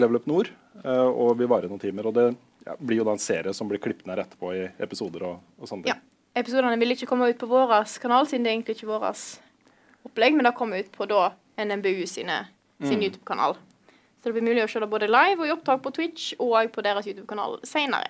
Level 0.01 0.17
Up 0.21 0.29
Nord, 0.31 0.49
og 0.85 1.35
vil 1.41 1.49
vare 1.51 1.69
noen 1.69 1.81
timer. 1.83 2.07
Og 2.09 2.15
det 2.17 2.29
ja, 2.69 2.77
blir 2.79 3.01
jo 3.01 3.07
da 3.09 3.15
en 3.17 3.23
serie 3.23 3.55
som 3.57 3.69
blir 3.71 3.81
klippet 3.83 4.07
ned 4.11 4.21
etterpå 4.23 4.53
i 4.55 4.67
episoder 4.85 5.25
og, 5.31 5.41
og 5.59 5.71
sånne 5.71 5.89
ting. 5.89 5.97
Ja. 5.97 6.01
Episodene 6.39 6.77
vil 6.79 6.93
ikke 6.95 7.09
komme 7.11 7.31
ut 7.33 7.39
på 7.41 7.49
vår 7.51 7.73
kanal, 8.03 8.29
siden 8.29 8.45
det 8.47 8.51
er 8.53 8.59
egentlig 8.59 8.77
ikke 8.79 8.91
vårt 8.93 9.23
opplegg, 10.07 10.37
men 10.37 10.47
det 10.47 10.55
kommer 10.59 10.85
ut 10.85 10.93
på 10.95 11.09
da 11.11 11.31
NMBU 11.59 12.05
sine, 12.07 12.45
sin 12.85 12.99
Mm. 13.01 13.09
YouTube-kanal. 13.09 13.57
Så 14.23 14.29
det 14.31 14.35
blir 14.37 14.45
mulig 14.47 14.63
å 14.63 14.69
se 14.71 14.79
det 14.83 14.87
både 14.91 15.09
live 15.11 15.41
og 15.43 15.47
i 15.49 15.53
opptak 15.55 15.81
på 15.83 15.91
Twitch 15.95 16.33
og 16.39 16.55
på 16.75 16.83
deres 16.85 17.07
YouTube-kanal 17.09 17.59
senere. 17.67 18.07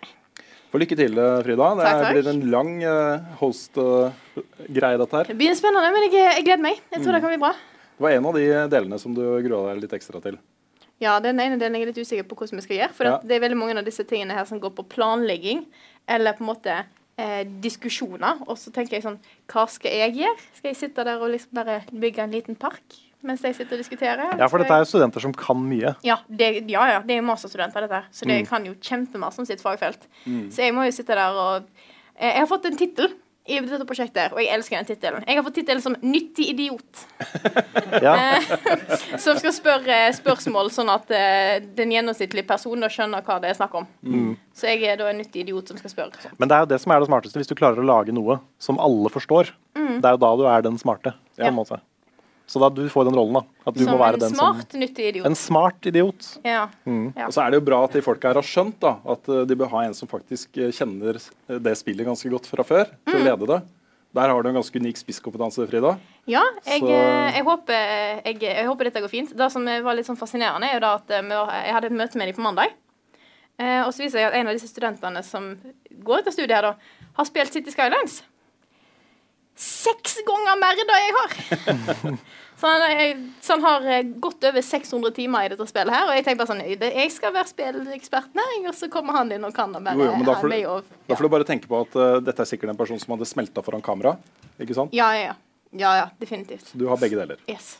For 0.69 0.81
lykke 0.83 0.97
til, 0.99 1.17
eh, 1.17 1.39
Frida. 1.47 1.69
Det 1.79 1.85
Takk, 1.87 2.03
takk. 2.03 2.13
blir 2.13 2.29
en 2.29 2.43
lang 2.53 2.73
uh, 2.85 3.19
host-greie, 3.41 4.99
dette 5.01 5.17
her. 5.17 5.25
Det 5.31 5.37
blir 5.39 5.55
spennende, 5.57 5.91
men 5.95 6.05
jeg, 6.09 6.13
jeg 6.21 6.45
gleder 6.45 6.63
meg. 6.65 6.81
Jeg 6.93 7.01
tror 7.03 7.13
Mm. 7.13 7.17
det 7.17 7.23
kan 7.25 7.33
bli 7.33 7.41
bra. 7.45 7.53
Det 7.99 8.05
var 8.05 8.11
en 8.11 8.27
av 8.27 8.35
de 8.35 8.45
delene 8.77 8.99
som 9.01 9.15
du 9.15 9.23
grua 9.43 9.73
deg 9.75 9.83
litt 9.83 9.93
ekstra 9.97 10.21
til. 10.23 10.39
Ja, 11.01 11.21
den 11.23 11.39
ene 11.41 11.59
delen 11.61 11.75
jeg 11.79 11.83
er 11.87 11.93
litt 11.93 11.99
usikker 12.03 12.27
på 12.27 12.35
hvordan 12.41 12.59
vi 12.59 12.63
skal 12.67 12.77
gjøre. 12.81 12.93
For 12.93 13.05
Ja. 13.07 13.19
det 13.23 13.37
er 13.37 13.41
veldig 13.49 13.57
mange 13.57 13.79
av 13.79 13.85
disse 13.85 14.05
tingene 14.05 14.35
her 14.35 14.45
som 14.45 14.59
går 14.61 14.71
på 14.75 14.85
planlegging, 14.89 15.65
eller 16.09 16.33
på 16.33 16.43
en 16.43 16.51
måte 16.55 16.85
eh, 17.19 17.45
diskusjoner. 17.63 18.41
Og 18.49 18.57
så 18.59 18.73
tenker 18.75 18.97
jeg 18.99 19.03
sånn 19.05 19.19
Hva 19.51 19.67
skal 19.71 19.91
jeg 19.93 20.15
gjøre? 20.21 20.39
Skal 20.55 20.69
jeg 20.73 20.77
sitte 20.77 21.05
der 21.05 21.19
og 21.23 21.31
liksom 21.31 21.55
bare 21.55 21.81
bygge 21.93 22.19
en 22.25 22.31
liten 22.35 22.57
park 22.59 22.99
mens 23.21 23.43
jeg 23.43 23.57
sitter 23.57 23.75
og 23.75 23.83
diskuterer? 23.83 24.37
Ja, 24.39 24.47
for 24.47 24.59
dette 24.63 24.71
er 24.71 24.85
jo 24.85 24.87
studenter 24.87 25.21
som 25.21 25.33
kan 25.35 25.57
mye. 25.59 25.97
Ja, 26.07 26.21
det, 26.31 26.69
ja, 26.71 26.85
ja, 26.87 27.01
det 27.03 27.17
er 27.19 27.23
masterstudenter, 27.27 27.81
dette. 27.89 28.05
Så 28.15 28.25
det 28.27 28.43
Mm. 28.45 28.47
kan 28.47 28.65
jo 28.65 28.75
kjempemasse 28.75 29.41
om 29.41 29.47
sitt 29.47 29.61
fagfelt. 29.61 30.07
Mm. 30.25 30.51
Så 30.53 30.63
jeg 30.63 30.73
må 30.73 30.85
jo 30.87 30.93
sitte 30.95 31.17
der 31.19 31.31
og 31.35 31.65
eh, 32.17 32.31
Jeg 32.33 32.39
har 32.39 32.47
fått 32.47 32.67
en 32.67 32.77
tittel 32.77 33.09
i 33.49 33.59
dette 33.65 33.87
prosjektet, 33.89 34.33
og 34.35 34.41
jeg 34.43 34.53
elsker 34.55 34.77
den 34.79 34.89
tittelen. 34.91 35.25
Jeg 35.27 35.39
har 35.39 35.45
fått 35.47 35.57
tittelen 35.59 35.83
som 35.85 35.97
'Nyttig 36.03 36.49
idiot'. 36.53 37.05
Ja. 38.05 38.15
Som 39.19 39.39
skal 39.41 39.53
spørre 39.57 39.97
spørsmål 40.13 40.69
sånn 40.75 40.91
at 40.93 41.11
eh, 41.15 41.59
den 41.79 41.93
gjennomsnittlige 41.95 42.47
personen 42.47 42.91
skjønner 42.93 43.25
hva 43.25 43.39
det 43.41 43.51
er 43.51 43.57
snakk 43.59 43.75
om. 43.81 43.87
Mm. 44.05 44.35
Så 44.55 44.69
jeg 44.69 44.85
er 44.85 44.99
da 45.01 45.09
en 45.11 45.19
nyttig 45.23 45.43
idiot 45.47 45.69
som 45.73 45.79
skal 45.81 45.91
spørre. 45.95 46.21
Sånn. 46.23 46.37
Men 46.39 46.51
det 46.51 46.57
er 46.59 46.67
jo 46.67 46.71
det 46.75 46.81
som 46.85 46.93
er 46.93 47.01
det 47.01 47.09
smarteste, 47.09 47.41
hvis 47.41 47.49
du 47.51 47.57
klarer 47.59 47.81
å 47.81 47.87
lage 47.89 48.13
noe 48.15 48.39
som 48.63 48.79
alle 48.83 49.09
forstår. 49.15 49.55
Mm. 49.79 50.01
Det 50.03 50.11
er 50.11 50.17
jo 50.19 50.23
da 50.27 50.33
du 50.37 50.45
er 50.47 50.63
den 50.69 50.79
smarte. 50.79 51.15
på 51.39 51.45
Ja. 51.47 51.51
måte. 51.55 51.81
Så 52.49 52.61
da 52.63 52.71
du 52.73 52.87
får 52.89 53.05
den 53.11 53.17
rollen, 53.19 53.35
da. 53.37 53.43
At 53.69 53.75
du 53.77 53.83
Som 53.85 53.93
må 53.93 53.99
være 54.01 54.17
en 54.17 54.23
den 54.23 54.33
smart, 54.35 54.71
som 54.73 54.81
nyttig 54.81 55.09
idiot. 55.11 55.27
En 55.29 55.35
smart 55.37 55.85
idiot. 55.91 56.29
Ja. 56.49 56.63
Mm. 56.89 57.11
Ja. 57.13 57.27
Og 57.29 57.35
så 57.37 57.43
er 57.45 57.51
det 57.53 57.59
jo 57.61 57.65
bra 57.67 57.83
at 57.85 57.93
de 57.93 58.01
folka 58.07 58.31
her 58.31 58.39
har 58.41 58.47
skjønt 58.49 58.79
da, 58.81 58.95
at 59.05 59.29
eh, 59.29 59.43
de 59.51 59.57
bør 59.61 59.69
ha 59.75 59.83
en 59.85 59.93
som 59.99 60.09
faktisk 60.09 60.57
eh, 60.57 60.71
kjenner 60.73 61.19
eh, 61.21 61.59
det 61.61 61.75
spillet 61.77 62.09
ganske 62.09 62.31
godt 62.33 62.49
fra 62.49 62.65
før, 62.65 62.89
til 63.05 63.19
å 63.19 63.21
Mm. 63.21 63.27
lede 63.29 63.51
det. 63.53 63.59
Der 64.17 64.33
har 64.33 64.43
du 64.43 64.49
en 64.49 64.57
ganske 64.57 64.81
unik 64.81 64.97
spisskompetanse, 64.97 65.67
Frida. 65.69 65.93
Ja, 66.27 66.41
jeg, 66.65 66.81
jeg, 66.89 67.45
håper, 67.45 67.83
jeg, 68.25 68.39
jeg 68.41 68.65
håper 68.67 68.89
dette 68.89 69.03
går 69.05 69.13
fint. 69.13 69.37
Det 69.37 69.51
som 69.53 69.69
var 69.69 69.95
litt 69.99 70.09
sånn 70.09 70.17
fascinerende, 70.17 70.71
er 70.73 70.79
jo 70.79 70.85
da 70.87 70.95
at 70.97 71.13
jeg 71.13 71.75
hadde 71.77 71.91
et 71.93 71.99
møte 72.01 72.17
med 72.17 72.33
dem 72.33 72.39
på 72.39 72.47
mandag. 72.49 72.73
Og 73.61 73.93
så 73.93 74.01
viser 74.07 74.23
jeg 74.23 74.31
at 74.31 74.39
en 74.41 74.49
av 74.49 74.57
disse 74.57 74.71
studentene 74.73 75.21
som 75.27 75.51
går 75.93 76.23
dette 76.23 76.33
studiet, 76.33 76.57
her 76.57 76.71
da, 76.71 76.73
har 77.19 77.29
spilt 77.29 77.53
City 77.53 77.71
Skylines. 77.75 78.23
Seks 79.59 80.21
ganger 80.27 80.59
mer 80.61 80.79
enn 80.79 80.91
det 80.91 80.99
jeg 81.03 81.15
har! 81.17 81.33
så, 82.61 82.71
han, 82.71 83.25
så 83.43 83.57
han 83.57 83.65
har 83.67 83.87
gått 84.07 84.39
godt 84.39 84.47
over 84.53 84.63
600 84.63 85.15
timer 85.17 85.47
i 85.49 85.51
dette 85.53 85.67
spillet 85.67 85.95
her. 85.95 86.07
Og 86.07 86.15
jeg 86.15 86.27
tenker 86.29 86.45
bare 86.45 86.53
sånn 86.53 86.63
Jeg 86.69 87.11
skal 87.15 87.35
være 87.35 87.51
spilleksperten 87.51 88.39
her, 88.43 88.55
og 88.71 88.77
så 88.79 88.91
kommer 88.93 89.19
han 89.19 89.33
inn 89.35 89.45
og 89.49 89.55
kan 89.57 89.75
det 89.75 89.83
bare. 89.83 89.99
Jo, 89.99 90.07
jo, 90.13 90.15
men 90.21 90.29
da 90.29 90.39
får, 90.39 90.55
du, 90.55 90.63
og- 90.71 90.95
da 91.11 91.19
får 91.19 91.27
du 91.27 91.33
bare 91.35 91.49
tenke 91.49 91.71
på 91.71 91.83
at 91.83 91.99
uh, 91.99 92.07
dette 92.23 92.45
er 92.47 92.51
sikkert 92.53 92.71
en 92.75 92.79
person 92.79 93.03
som 93.03 93.17
hadde 93.17 93.27
smelta 93.31 93.65
foran 93.67 93.83
kamera. 93.83 94.15
Ikke 94.63 94.79
sant? 94.79 94.95
Ja, 94.95 95.11
ja, 95.19 95.33
ja. 95.33 95.37
Ja, 95.71 95.91
ja, 95.99 96.07
definitivt. 96.17 96.71
Du 96.73 96.87
har 96.89 96.97
begge 96.97 97.19
deler. 97.19 97.37
Yes. 97.51 97.75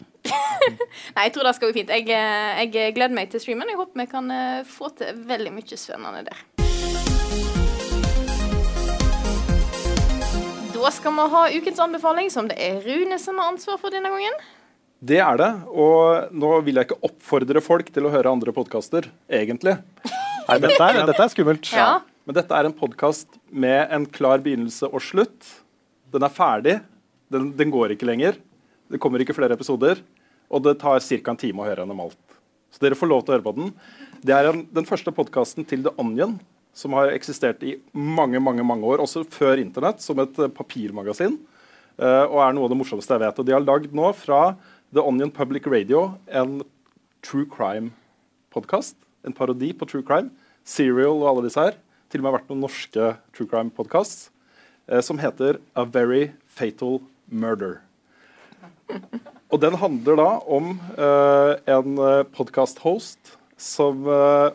Nei, 1.17 1.23
jeg 1.25 1.33
tror 1.33 1.49
det 1.49 1.55
skal 1.57 1.71
gå 1.71 1.79
fint. 1.79 1.95
Jeg, 1.95 2.05
eh, 2.13 2.65
jeg 2.67 2.95
gleder 2.99 3.17
meg 3.17 3.31
til 3.33 3.41
streamen. 3.41 3.71
Jeg 3.73 3.81
håper 3.81 4.03
vi 4.03 4.11
kan 4.13 4.29
eh, 4.35 4.61
få 4.69 4.93
til 4.99 5.25
veldig 5.31 5.55
mye 5.57 5.81
spennende 5.81 6.27
der. 6.29 7.08
Da 10.79 10.91
skal 10.95 11.11
vi 11.11 11.25
ha 11.33 11.41
ukens 11.51 11.81
anbefaling, 11.83 12.29
som 12.31 12.47
det 12.47 12.55
er 12.63 12.77
Rune 12.85 13.17
som 13.19 13.39
har 13.41 13.51
ansvar 13.51 13.81
for 13.83 13.91
denne 13.91 14.11
gangen. 14.13 14.35
Det 15.03 15.19
er 15.19 15.39
det. 15.41 15.49
Og 15.69 16.35
nå 16.35 16.51
vil 16.67 16.79
jeg 16.79 16.87
ikke 16.87 17.01
oppfordre 17.09 17.63
folk 17.63 17.89
til 17.95 18.07
å 18.07 18.13
høre 18.13 18.31
andre 18.31 18.55
podkaster, 18.55 19.09
egentlig. 19.27 19.75
Nei, 20.47 20.59
dette 20.63 20.79
er, 20.79 21.01
dette 21.09 21.25
er 21.25 21.33
skummelt. 21.33 21.71
Ja. 21.75 21.89
Men 22.29 22.37
dette 22.39 22.55
er 22.55 22.69
en 22.69 22.77
podkast 22.79 23.41
med 23.51 23.91
en 23.95 24.07
klar 24.07 24.39
begynnelse 24.45 24.87
og 24.87 25.03
slutt. 25.03 25.51
Den 26.15 26.27
er 26.29 26.35
ferdig. 26.35 26.77
Den, 27.33 27.51
den 27.59 27.75
går 27.75 27.97
ikke 27.97 28.07
lenger. 28.07 28.39
Det 28.89 29.01
kommer 29.03 29.25
ikke 29.25 29.35
flere 29.37 29.59
episoder. 29.59 29.99
Og 30.47 30.63
det 30.63 30.77
tar 30.81 31.03
ca. 31.03 31.35
en 31.35 31.43
time 31.43 31.65
å 31.65 31.67
høre 31.67 31.83
gjennom 31.83 32.05
alt. 32.07 32.21
Så 32.71 32.85
dere 32.85 32.99
får 32.99 33.11
lov 33.11 33.25
til 33.25 33.35
å 33.35 33.37
høre 33.39 33.49
på 33.49 33.57
den. 33.59 33.75
Det 34.23 34.37
er 34.37 34.53
en, 34.53 34.63
den 34.79 34.87
første 34.87 35.11
podkasten 35.15 35.67
til 35.67 35.83
The 35.89 35.97
Onion, 35.99 36.39
som 36.77 36.95
har 36.97 37.13
eksistert 37.13 37.63
i 37.67 37.77
mange 37.93 38.41
mange, 38.43 38.65
mange 38.67 38.87
år, 38.87 39.03
også 39.03 39.25
før 39.33 39.61
Internett, 39.61 40.03
som 40.05 40.19
et 40.23 40.39
eh, 40.39 40.53
papirmagasin. 40.55 41.39
eh, 41.99 42.25
og 42.25 42.41
er 42.45 42.55
noe 42.55 42.69
av 42.69 42.73
det 42.73 42.79
morsomste 42.79 43.17
jeg 43.17 43.25
vet. 43.25 43.39
Og 43.39 43.47
de 43.47 43.57
har 43.57 43.65
lagd 43.65 43.95
nå 43.97 44.13
fra 44.15 44.55
The 44.95 45.03
Onion 45.03 45.33
Public 45.35 45.67
Radio 45.67 46.15
en 46.31 46.63
true 47.27 47.49
crime-podkast. 47.51 48.97
En 49.27 49.35
parodi 49.35 49.73
på 49.75 49.89
true 49.89 50.07
crime. 50.07 50.31
Serial 50.65 51.19
og 51.19 51.29
alle 51.33 51.49
disse 51.49 51.61
her. 51.61 51.77
Til 52.09 52.23
og 52.23 52.29
med 52.29 52.39
vært 52.39 52.53
noen 52.53 52.65
norske 52.65 53.11
true 53.37 53.51
crime-podkasts 53.51 54.31
eh, 54.89 55.03
som 55.05 55.19
heter 55.21 55.59
A 55.75 55.85
Very 55.85 56.31
Fatal 56.47 57.01
Murder. 57.29 57.81
Og 59.53 59.61
den 59.61 59.77
handler 59.81 60.17
da 60.17 60.29
om 60.49 60.71
uh, 60.97 61.57
en 61.69 61.99
podkast-host 62.33 63.35
som 63.61 64.07
uh, 64.09 64.53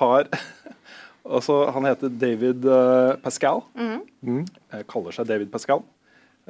har 0.00 0.26
Altså, 1.26 1.58
han 1.74 1.88
heter 1.88 2.12
David 2.22 2.66
eh, 2.70 3.12
Pascal. 3.22 3.64
Mm. 3.74 4.00
Mm. 4.26 4.42
kaller 4.90 5.14
seg 5.16 5.28
David 5.28 5.50
Pascal. 5.52 5.82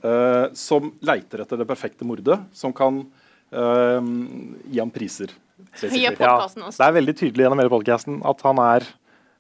Uh, 0.05 0.53
som 0.53 0.91
leiter 1.09 1.41
etter 1.41 1.57
det 1.57 1.65
perfekte 1.65 2.05
mordet, 2.05 2.37
som 2.53 2.69
kan 2.77 2.99
uh, 3.57 4.09
gi 4.69 4.77
ham 4.77 4.93
priser. 4.93 5.33
også. 6.67 6.83
det 6.83 6.89
er 6.89 6.97
veldig 6.99 7.15
tydelig 7.17 7.47
gjennom 7.47 7.62
hele 7.62 7.73
podkasten 7.73 8.19
at 8.29 8.45
han 8.45 8.61
er 8.61 8.85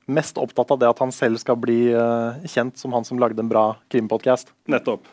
mest 0.08 0.40
opptatt 0.40 0.72
av 0.72 0.80
det 0.80 0.88
at 0.88 1.02
han 1.02 1.12
selv 1.12 1.42
skal 1.42 1.58
bli 1.60 1.90
uh, 1.92 2.40
kjent 2.48 2.80
som 2.80 2.94
han 2.96 3.04
som 3.04 3.20
lagde 3.20 3.42
en 3.44 3.52
bra 3.52 3.66
krimpodcast. 3.92 4.54
Nettopp. 4.72 5.04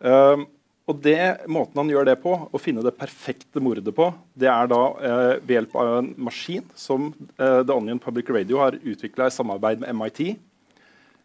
Um, 0.00 0.46
og 0.86 1.00
det, 1.02 1.18
måten 1.50 1.80
han 1.80 1.88
gjør 1.90 2.06
det 2.06 2.14
på, 2.22 2.32
å 2.46 2.58
finne 2.62 2.84
det 2.86 2.94
perfekte 2.94 3.58
mordet 3.62 3.90
på, 3.94 4.06
det 4.38 4.46
er 4.46 4.68
da 4.70 4.82
eh, 5.02 5.32
ved 5.40 5.56
hjelp 5.56 5.72
av 5.82 5.94
en 5.96 6.12
maskin 6.28 6.62
som 6.78 7.08
eh, 7.10 7.62
The 7.66 7.74
Onion 7.74 7.98
Public 8.02 8.30
Radio 8.30 8.60
har 8.62 8.78
utvikla 8.78 9.26
i 9.26 9.34
samarbeid 9.34 9.82
med 9.82 9.96
MIT, 9.98 10.20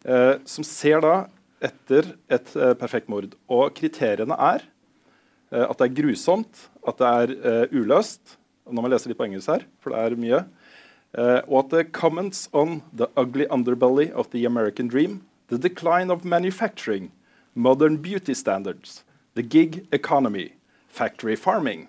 eh, 0.02 0.34
som 0.50 0.66
ser 0.66 1.04
da 1.06 1.14
etter 1.62 2.10
et 2.26 2.50
eh, 2.58 2.72
perfekt 2.78 3.10
mord. 3.12 3.36
Og 3.46 3.70
kriteriene 3.78 4.34
er 4.34 4.64
eh, 5.52 5.62
at 5.62 5.76
det 5.78 5.88
er 5.88 5.94
grusomt, 6.00 6.66
at 6.82 6.98
det 6.98 7.12
er 7.22 7.36
eh, 7.38 7.76
uløst 7.78 8.38
Nå 8.62 8.78
må 8.78 8.86
jeg 8.86 8.92
lese 8.92 9.10
litt 9.10 9.18
på 9.18 9.24
engelsk 9.26 9.50
her, 9.50 9.64
for 9.82 9.90
det 9.90 9.98
er 9.98 10.14
mye. 10.22 10.38
Og 11.50 11.56
at 11.58 11.72
det 11.72 11.80
comments 11.92 12.44
on 12.54 12.76
the 12.94 13.08
ugly 13.18 13.42
underbelly 13.50 14.06
of 14.14 14.30
the 14.30 14.44
American 14.46 14.86
dream, 14.86 15.18
the 15.50 15.58
decline 15.58 16.14
of 16.14 16.22
manufacturing, 16.24 17.10
modern 17.58 17.98
beauty 17.98 18.36
standards, 18.38 19.02
the 19.34 19.42
gig 19.42 19.86
economy, 19.92 20.54
factory 20.88 21.36
farming, 21.36 21.88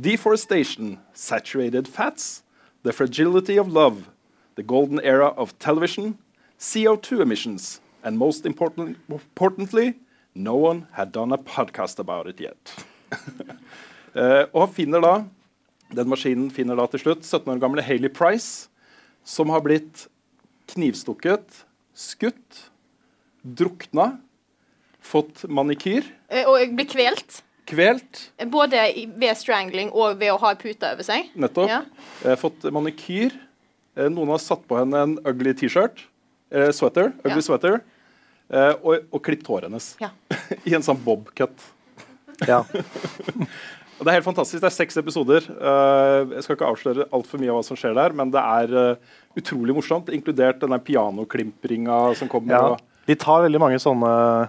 deforestation, 0.00 0.98
saturated 1.12 1.88
fats, 1.88 2.42
the 2.82 2.92
fragility 2.92 3.56
of 3.56 3.68
love, 3.68 4.10
the 4.54 4.62
golden 4.62 5.00
era 5.00 5.28
of 5.28 5.58
television, 5.58 6.18
CO2 6.58 7.20
emissions, 7.20 7.80
and 8.02 8.18
most 8.18 8.46
important, 8.46 8.96
importantly, 9.08 9.94
no 10.34 10.54
one 10.54 10.86
had 10.92 11.12
done 11.12 11.32
a 11.32 11.38
podcast 11.38 11.98
about 11.98 12.26
it 12.26 12.40
yet. 12.40 12.74
uh, 14.14 14.44
og 14.54 14.74
finner 14.74 15.00
da, 15.00 15.24
Den 15.94 16.08
maskinen 16.08 16.48
finner 16.50 16.74
da 16.74 16.86
til 16.90 17.02
slutt 17.02 17.26
17 17.26 17.52
år 17.52 17.60
gamle 17.62 17.82
Haley 17.84 18.10
Price, 18.10 18.68
som 19.22 19.52
har 19.52 19.62
blitt 19.62 20.06
knivstukket, 20.72 21.60
skutt, 21.94 22.70
drukna, 23.44 24.16
fått 25.04 25.44
manikyr, 25.48 26.04
Eh, 26.30 26.44
Og 26.48 26.58
jeg 26.58 26.72
blir 26.74 26.86
kvelt. 26.88 27.42
kvelt, 27.66 28.22
Både 28.50 28.80
ved 29.16 29.36
strangling 29.36 29.90
og 29.92 30.18
ved 30.18 30.32
å 30.32 30.38
ha 30.40 30.54
pute 30.54 30.82
over 30.92 31.02
seg. 31.06 31.30
nettopp, 31.36 31.68
Ja. 31.68 31.82
eh, 32.24 32.34
fått 32.36 32.62
manikyr. 32.72 33.32
Eh, 33.96 34.08
noen 34.08 34.28
har 34.28 34.38
satt 34.38 34.66
på 34.66 34.76
henne 34.78 34.94
en 35.02 35.18
ugly 35.24 35.52
T-shirt, 35.54 36.00
eh, 36.50 36.68
sweater, 36.72 37.12
ugly 37.24 37.36
Ja. 37.36 37.40
sweater, 37.40 37.80
eh, 38.50 38.74
og, 38.82 39.04
og 39.12 39.22
klippet 39.22 39.46
håret 39.46 39.62
hennes 39.70 39.96
Ja. 40.00 40.10
i 40.66 40.74
en 40.74 40.82
sånn 40.82 40.98
bob-cut. 41.04 41.54
Ja. 42.48 42.64
Og 43.94 44.04
Det 44.04 44.08
er 44.10 44.16
helt 44.20 44.24
fantastisk. 44.26 44.58
Det 44.60 44.64
er 44.66 44.74
seks 44.74 44.96
episoder. 44.98 45.36
Eh, 45.48 46.34
jeg 46.34 46.42
skal 46.42 46.56
ikke 46.56 46.66
avsløre 46.66 47.04
altfor 47.14 47.38
mye 47.38 47.50
av 47.52 47.60
hva 47.60 47.64
som 47.64 47.76
skjer 47.78 47.94
der, 47.94 48.12
men 48.12 48.28
det 48.34 48.40
er 48.42 48.96
utrolig 49.38 49.72
morsomt, 49.76 50.06
inkludert 50.10 50.58
denne 50.58 50.80
pianoklimpringa 50.82 52.16
som 52.18 52.28
kommer. 52.28 52.50
ja. 52.50 52.76
De 53.06 53.14
tar 53.14 53.42
veldig 53.44 53.60
mange 53.60 53.78
sånne 53.78 54.48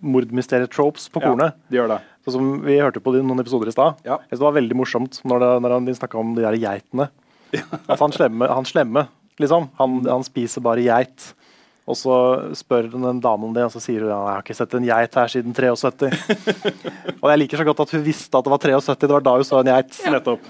mordmysterietropes 0.00 1.08
på 1.12 1.22
kornet. 1.24 1.56
Ja, 1.56 1.70
de 1.72 1.80
gjør 1.80 1.92
det. 1.94 2.00
Så 2.22 2.34
som 2.36 2.52
Vi 2.62 2.78
hørte 2.78 3.02
på 3.02 3.14
noen 3.18 3.42
episoder 3.42 3.70
i 3.70 3.74
stad. 3.74 4.02
Ja. 4.06 4.20
Det 4.30 4.38
var 4.40 4.54
veldig 4.56 4.78
morsomt 4.78 5.20
når, 5.26 5.42
det, 5.42 5.50
når 5.64 5.76
han, 5.76 5.92
snakka 5.98 6.20
om 6.20 6.34
de 6.36 6.44
der 6.46 6.58
geitene. 6.60 7.08
At 7.90 8.00
han 8.04 8.14
slemme, 8.14 8.48
han 8.48 8.68
slemme 8.68 9.06
liksom. 9.42 9.70
Han, 9.80 10.02
han 10.06 10.26
spiser 10.26 10.64
bare 10.64 10.84
geit. 10.86 11.32
Og 11.82 11.98
så 11.98 12.16
spør 12.54 12.86
den 12.92 13.20
damen 13.20 13.48
om 13.48 13.54
det, 13.56 13.64
og 13.66 13.72
så 13.74 13.80
sier 13.82 14.04
hun 14.04 14.12
ja, 14.12 14.20
jeg 14.20 14.36
har 14.36 14.44
ikke 14.44 14.54
sett 14.54 14.74
en 14.78 14.84
geit 14.86 15.16
her 15.18 15.32
siden 15.32 15.56
73. 15.56 16.12
og 17.22 17.26
jeg 17.32 17.40
liker 17.42 17.58
så 17.58 17.66
godt 17.66 17.82
at 17.82 17.94
hun 17.96 18.04
visste 18.06 18.38
at 18.38 18.46
det 18.46 18.52
var 18.54 18.62
73, 18.62 19.00
det 19.02 19.16
var 19.16 19.24
da 19.26 19.34
hun 19.40 19.48
så 19.48 19.58
en 19.58 19.72
geit. 19.72 19.98
Ja. 20.04 20.12
Nettopp. 20.14 20.46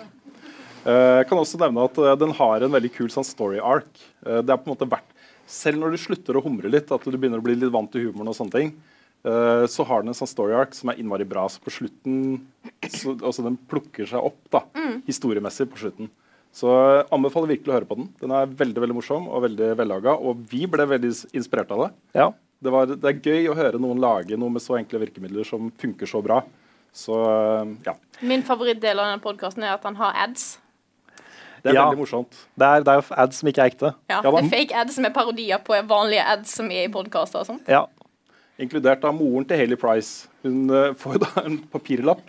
Eh, 0.83 1.15
Jeg 1.23 1.29
kan 1.31 1.41
også 1.41 1.61
nevne 1.63 1.87
at 1.89 1.99
eh, 2.03 2.19
den 2.21 2.35
har 2.37 2.67
en 2.67 2.75
veldig 2.77 2.93
kul 2.99 3.09
sånn 3.15 3.27
story 3.27 3.63
arc. 3.63 3.89
Eh, 4.27 4.43
Det 4.43 4.53
er 4.53 4.61
på 4.61 4.69
en 4.69 4.75
måte 4.75 4.89
verdt 4.91 5.09
Selv 5.49 5.81
når 5.81 5.95
du 5.95 6.03
slutter 6.05 6.37
å 6.37 6.43
humre 6.45 6.71
litt, 6.71 6.93
at 6.93 7.05
du 7.05 7.17
begynner 7.17 7.41
å 7.41 7.45
bli 7.45 7.57
litt 7.59 7.73
vant 7.73 7.91
til 7.93 8.09
humoren, 8.09 8.31
og 8.31 8.37
sånne 8.37 8.55
ting, 8.55 8.75
eh, 9.25 9.67
så 9.71 9.85
har 9.89 10.03
den 10.03 10.13
en 10.13 10.19
sånn 10.19 10.31
story 10.31 10.55
arc 10.59 10.75
som 10.75 10.91
er 10.93 10.99
innmari 11.03 11.25
bra. 11.29 11.47
Så 11.49 11.61
på 11.63 11.71
slutten 11.75 12.41
så, 12.89 13.15
altså 13.21 13.43
Den 13.47 13.57
plukker 13.71 14.07
seg 14.09 14.21
opp 14.31 14.39
da, 14.53 14.65
historiemessig 15.07 15.69
på 15.73 15.79
slutten. 15.85 16.11
Så 16.53 16.69
jeg 16.69 17.05
anbefaler 17.17 17.49
virkelig 17.55 17.73
å 17.73 17.77
høre 17.79 17.89
på 17.89 17.97
den. 17.97 18.09
Den 18.21 18.33
er 18.37 18.47
veldig 18.47 18.83
veldig 18.85 18.97
morsom 18.99 19.29
og 19.33 19.41
veldig 19.47 19.71
vellaga. 19.79 20.19
Og 20.21 20.43
vi 20.51 20.67
ble 20.69 20.85
veldig 20.91 21.13
inspirert 21.33 21.71
av 21.73 21.87
det. 21.87 21.91
Ja. 22.19 22.27
Det, 22.63 22.71
var, 22.71 22.87
det 22.93 23.09
er 23.09 23.23
gøy 23.25 23.49
å 23.49 23.55
høre 23.57 23.81
noen 23.81 23.99
lage 24.03 24.37
noe 24.39 24.53
med 24.53 24.61
så 24.63 24.77
enkle 24.77 25.01
virkemidler 25.07 25.49
som 25.49 25.71
funker 25.81 26.07
så 26.07 26.21
bra. 26.23 26.43
Så 26.93 27.17
eh, 27.25 27.71
ja. 27.89 27.95
Min 28.21 28.45
favorittdel 28.45 29.01
av 29.01 29.09
denne 29.15 29.25
podkasten 29.25 29.65
er 29.65 29.73
at 29.79 29.87
han 29.89 29.97
har 29.97 30.13
ads. 30.27 30.59
Det 31.63 31.71
er 31.71 31.77
Ja. 31.79 31.87
veldig 31.89 32.03
morsomt. 32.03 32.37
Det 32.59 32.67
er, 32.69 32.85
det 32.85 32.95
er 32.99 33.09
ads 33.23 33.39
som 33.41 33.49
ikke 33.49 33.63
er 33.65 33.71
ekte. 33.73 33.91
Ja, 34.11 34.21
Ja, 34.21 34.31
det 34.35 34.45
er 34.45 34.49
fake 34.53 34.77
ads 34.83 34.97
som 34.99 35.05
er 35.09 35.13
parodier 35.15 35.61
på 35.63 35.79
vanlige 35.89 36.25
ads 36.37 36.53
som 36.59 36.69
er 36.75 36.85
i 36.85 36.93
podkaster 36.93 37.41
og 37.41 37.49
sånn. 37.49 37.61
Ja. 37.71 37.85
Inkludert 38.63 39.03
av 39.09 39.15
moren 39.17 39.45
til 39.49 39.59
Hailey 39.59 39.79
Price. 39.81 40.29
Hun 40.47 40.71
eh, 40.71 40.93
får 41.03 41.19
da 41.25 41.31
en 41.47 41.57
papirlapp 41.73 42.21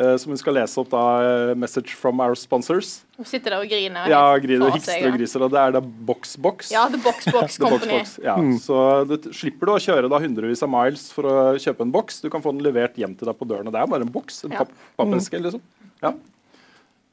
eh, 0.00 0.16
som 0.18 0.32
hun 0.32 0.40
skal 0.40 0.56
lese 0.58 0.80
opp 0.82 0.88
da 0.92 1.02
eh, 1.22 1.52
'Message 1.54 1.94
from 1.98 2.20
our 2.24 2.34
sponsors'. 2.38 3.00
Hun 3.20 3.28
sitter 3.28 3.54
der 3.54 3.62
og 3.62 3.68
griner. 3.70 4.08
Ja, 4.10 4.22
griner 4.42 4.66
og 4.70 4.74
hikster 4.78 5.06
og 5.10 5.18
griser, 5.18 5.44
og 5.46 5.52
det 5.54 5.60
er 5.62 5.76
da 5.76 5.82
Boxbox. 5.84 6.70
Ja, 6.74 6.86
The 6.90 6.98
Box 7.04 7.28
Box 7.30 7.56
The 7.60 7.68
Company. 7.68 7.98
Box 8.00 8.16
Box, 8.16 8.24
ja. 8.24 8.36
Så 8.64 8.80
du 9.10 9.30
slipper 9.36 9.70
du 9.70 9.74
å 9.76 9.80
kjøre 9.86 10.10
da 10.10 10.18
hundrevis 10.24 10.64
av 10.66 10.72
miles 10.72 11.06
for 11.14 11.28
å 11.30 11.36
kjøpe 11.60 11.86
en 11.86 11.92
boks. 11.94 12.22
Du 12.24 12.30
kan 12.32 12.42
få 12.42 12.54
den 12.56 12.64
levert 12.66 12.96
hjem 12.98 13.14
til 13.20 13.30
deg 13.30 13.38
på 13.38 13.46
døren. 13.50 13.68
Og 13.70 13.74
det 13.76 13.82
er 13.84 13.90
bare 13.94 14.06
en 14.08 14.14
boks. 14.14 14.42
En 14.48 14.56
Ja. 14.56 14.64
papp 14.64 14.72
pappeske, 14.98 15.38
liksom. 15.44 15.62
Ja. 16.02 16.14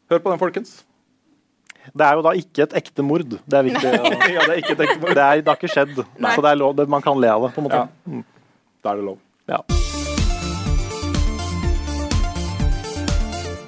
Hør 0.09 0.19
på 0.23 0.31
den, 0.31 0.39
folkens. 0.39 0.77
Det 1.95 2.03
er 2.03 2.15
jo 2.19 2.23
da 2.25 2.31
ikke 2.35 2.63
et 2.65 2.73
ekte 2.81 3.03
mord. 3.03 3.23
Det 3.47 3.57
er 3.59 3.63
viktig. 3.69 3.91
ja, 3.91 4.41
det 4.47 4.53
er 4.55 4.59
ikke 4.63 4.73
et 4.75 4.81
ekte 4.87 4.99
mord. 5.03 5.13
Det, 5.15 5.23
er, 5.23 5.41
det 5.43 5.51
har 5.51 5.59
ikke 5.59 5.71
skjedd, 5.71 6.01
Nei. 6.19 6.31
så 6.35 6.43
det 6.43 6.49
er 6.51 6.59
lov, 6.59 6.73
det, 6.79 6.87
man 6.91 7.03
kan 7.03 7.19
le 7.19 7.29
av 7.31 7.45
det. 7.45 7.51
på 7.55 7.61
en 7.63 7.67
måte. 7.69 7.83
Ja. 8.17 8.23
Da 8.87 8.93
er 8.93 9.01
det 9.01 9.07
lov. 9.09 9.17
Ja. 9.51 9.59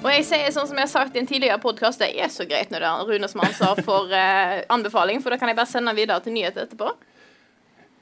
Og 0.00 0.08
jeg 0.08 0.24
sier 0.24 0.48
sånn 0.54 0.64
som 0.64 0.78
jeg 0.78 0.86
har 0.86 0.88
sagt 0.88 1.16
i 1.16 1.20
en 1.20 1.28
tidligere 1.28 1.60
podkast, 1.60 2.00
det 2.00 2.14
er 2.16 2.30
så 2.32 2.46
greit 2.48 2.70
når 2.72 2.80
det 2.80 2.88
er 2.88 3.10
Rune 3.10 3.28
som 3.28 3.42
har 3.42 3.50
ansvar 3.50 3.82
for 3.84 4.14
eh, 4.16 4.62
anbefaling, 4.72 5.20
for 5.20 5.28
da 5.28 5.36
kan 5.40 5.52
jeg 5.52 5.58
bare 5.58 5.68
sende 5.68 5.92
den 5.92 6.00
videre 6.00 6.24
til 6.24 6.32
nyhet 6.32 6.56
etterpå. 6.64 6.94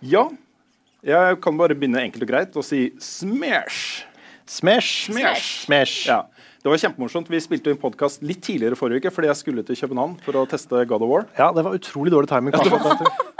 Ja. 0.06 0.28
Jeg 1.02 1.40
kan 1.42 1.58
bare 1.58 1.74
begynne 1.78 2.04
enkelt 2.06 2.22
og 2.22 2.30
greit 2.30 2.54
og 2.58 2.66
si 2.66 2.84
smash. 3.02 4.04
Smash. 4.46 5.08
Smash. 5.10 5.48
Smash. 5.66 6.06
Ja. 6.06 6.22
Det 6.62 6.70
var 6.70 6.78
kjempemorsomt. 6.84 7.30
Vi 7.30 7.42
spilte 7.42 7.74
en 7.74 7.80
podkast 7.82 8.22
litt 8.26 8.44
tidligere 8.46 8.78
forrige 8.78 9.02
uke 9.02 9.12
fordi 9.14 9.30
jeg 9.32 9.42
skulle 9.42 9.66
til 9.66 9.78
København 9.78 10.14
for 10.22 10.38
å 10.38 10.46
teste 10.50 10.86
God 10.86 11.02
of 11.02 11.10
War. 11.10 11.26
Ja, 11.38 11.50
det 11.54 11.66
var 11.66 11.74
utrolig 11.74 12.14
dårlig 12.14 12.30
timing. 12.30 12.54
kanskje. 12.54 13.34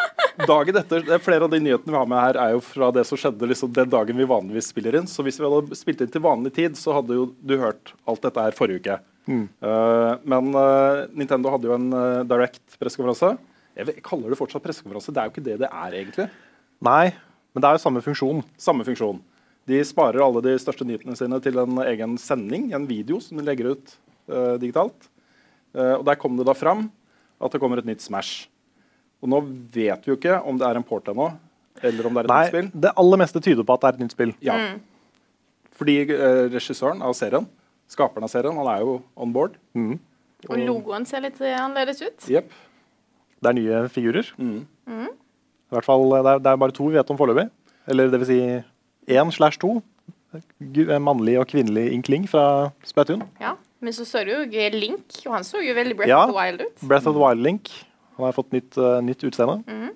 Dagen 0.46 0.77
etter, 0.79 1.03
er 1.11 1.22
Flere 1.22 1.46
av 1.46 1.51
de 1.51 1.59
nyhetene 1.62 1.90
vi 1.90 1.98
har 1.98 2.09
med 2.11 2.20
her, 2.20 2.38
er 2.38 2.55
jo 2.55 2.62
fra 2.62 2.92
det 2.94 3.03
som 3.09 3.18
skjedde 3.18 3.48
liksom 3.51 3.72
den 3.74 3.90
dagen 3.90 4.18
vi 4.18 4.27
vanligvis 4.29 4.70
spiller 4.70 5.01
inn. 5.01 5.09
Så 5.11 5.24
hvis 5.27 5.40
vi 5.40 5.46
hadde 5.48 5.79
spilt 5.79 6.03
inn 6.05 6.12
til 6.14 6.22
vanlig 6.22 6.53
tid, 6.59 6.77
så 6.79 6.94
hadde 6.98 7.16
jo 7.16 7.31
du 7.42 7.57
hørt 7.59 7.94
alt 8.09 8.22
dette 8.22 8.44
her 8.44 8.55
forrige 8.55 8.83
uke. 8.83 8.98
Eh, 9.29 10.12
men 10.24 10.51
uh, 10.57 11.05
Nintendo 11.12 11.53
hadde 11.53 11.68
jo 11.68 11.74
en 11.77 11.88
uh, 11.92 12.27
direct 12.29 12.79
pressekonferanse. 12.81 13.35
Jeg 13.79 13.90
jeg 13.92 14.05
kaller 14.07 14.33
det 14.33 14.38
fortsatt 14.38 14.64
pressekonferanse. 14.64 15.14
Det 15.14 15.22
er 15.22 15.29
jo 15.29 15.35
ikke 15.35 15.46
det 15.48 15.57
det 15.64 15.70
er, 15.70 15.96
egentlig. 16.01 16.29
Nei, 16.87 17.05
men 17.53 17.64
det 17.64 17.68
er 17.68 17.79
jo 17.79 17.85
samme 17.85 18.03
funksjon. 18.05 18.42
Samme 18.61 18.87
funksjon. 18.87 19.20
De 19.68 19.81
sparer 19.85 20.22
alle 20.24 20.42
de 20.44 20.55
største 20.61 20.87
nyhetene 20.88 21.18
sine 21.18 21.40
til 21.44 21.59
en 21.61 21.83
egen 21.85 22.14
sending, 22.20 22.70
en 22.72 22.87
video 22.88 23.18
som 23.20 23.38
de 23.38 23.44
legger 23.44 23.74
ut 23.74 23.96
digitalt. 24.61 25.09
Og 25.77 26.05
Der 26.09 26.16
kom 26.20 26.37
det 26.38 26.46
da 26.48 26.55
fram 26.57 26.87
at 27.40 27.53
det 27.53 27.61
kommer 27.61 27.81
et 27.81 27.88
nytt 27.88 28.01
Smash. 28.01 28.48
Og 29.22 29.28
Nå 29.33 29.40
vet 29.74 30.04
vi 30.07 30.12
jo 30.12 30.16
ikke 30.18 30.37
om 30.46 30.59
det 30.61 30.66
er 30.68 30.78
en 30.78 30.85
port 30.87 31.09
ennå, 31.11 31.31
eller 31.83 32.07
om 32.07 32.14
det 32.14 32.22
er 32.22 32.28
et 32.28 32.31
Nei, 32.31 32.42
nytt 32.44 32.52
spill. 32.52 32.68
Det 32.87 32.92
aller 33.02 33.20
meste 33.24 33.40
tyder 33.42 33.66
på 33.66 33.74
at 33.74 33.83
det 33.83 33.88
er 33.90 33.96
et 33.98 34.04
nytt 34.04 34.14
spill. 34.14 34.33
Ja. 34.46 34.59
Fordi 35.78 35.96
eh, 36.07 36.44
regissøren 36.52 37.02
av 37.07 37.14
serien, 37.18 37.46
skaperen 37.90 38.26
av 38.26 38.33
serien, 38.33 38.57
han 38.59 38.70
er 38.70 38.83
jo 38.87 38.96
on 39.18 39.33
board. 39.35 39.59
Og 39.78 40.57
logoen 40.62 41.07
ser 41.07 41.22
litt 41.26 41.38
eh, 41.42 41.54
annerledes 41.59 42.02
ut. 42.02 42.28
Jepp. 42.31 42.50
Det 43.38 43.50
er 43.52 43.59
nye 43.59 43.85
figurer. 43.94 44.26
Mm. 44.38 44.64
I 44.90 45.76
hvert 45.76 45.87
fall, 45.87 46.07
det 46.14 46.22
er, 46.24 46.42
det 46.42 46.50
er 46.54 46.61
bare 46.64 46.74
to 46.74 46.88
vi 46.90 46.98
vet 46.98 47.11
om 47.14 47.18
foreløpig. 47.20 47.46
Eller 47.90 48.11
det 48.11 48.18
vil 48.22 48.31
si 48.31 48.40
én 49.14 49.31
slash 49.35 49.59
to. 49.62 49.76
Eh, 50.35 50.98
Mannlig 51.00 51.38
og 51.40 51.46
kvinnelig 51.50 51.88
inkling 51.94 52.26
fra 52.31 52.70
Splatoon. 52.87 53.22
Ja. 53.42 53.54
Men 53.81 53.94
så 53.94 54.02
så 54.02 54.24
du 54.26 54.33
jo 54.33 54.70
Link, 54.74 55.04
og 55.28 55.37
han 55.37 55.44
så 55.46 55.61
jo 55.62 55.74
veldig 55.76 55.94
Breath 55.96 56.11
Ja. 56.11 56.24
of 56.24 56.33
the 56.33 56.38
Wild 56.38 56.61
ut. 56.64 56.81
Breath 56.88 57.07
of 57.07 57.14
the 57.14 57.22
Wild 57.22 57.40
Link. 57.46 57.70
Han 58.18 58.26
har 58.26 58.35
fått 58.37 58.50
nytt, 58.52 58.76
uh, 58.78 58.98
nytt 59.04 59.22
utseende. 59.24 59.62
Mm. 59.70 59.94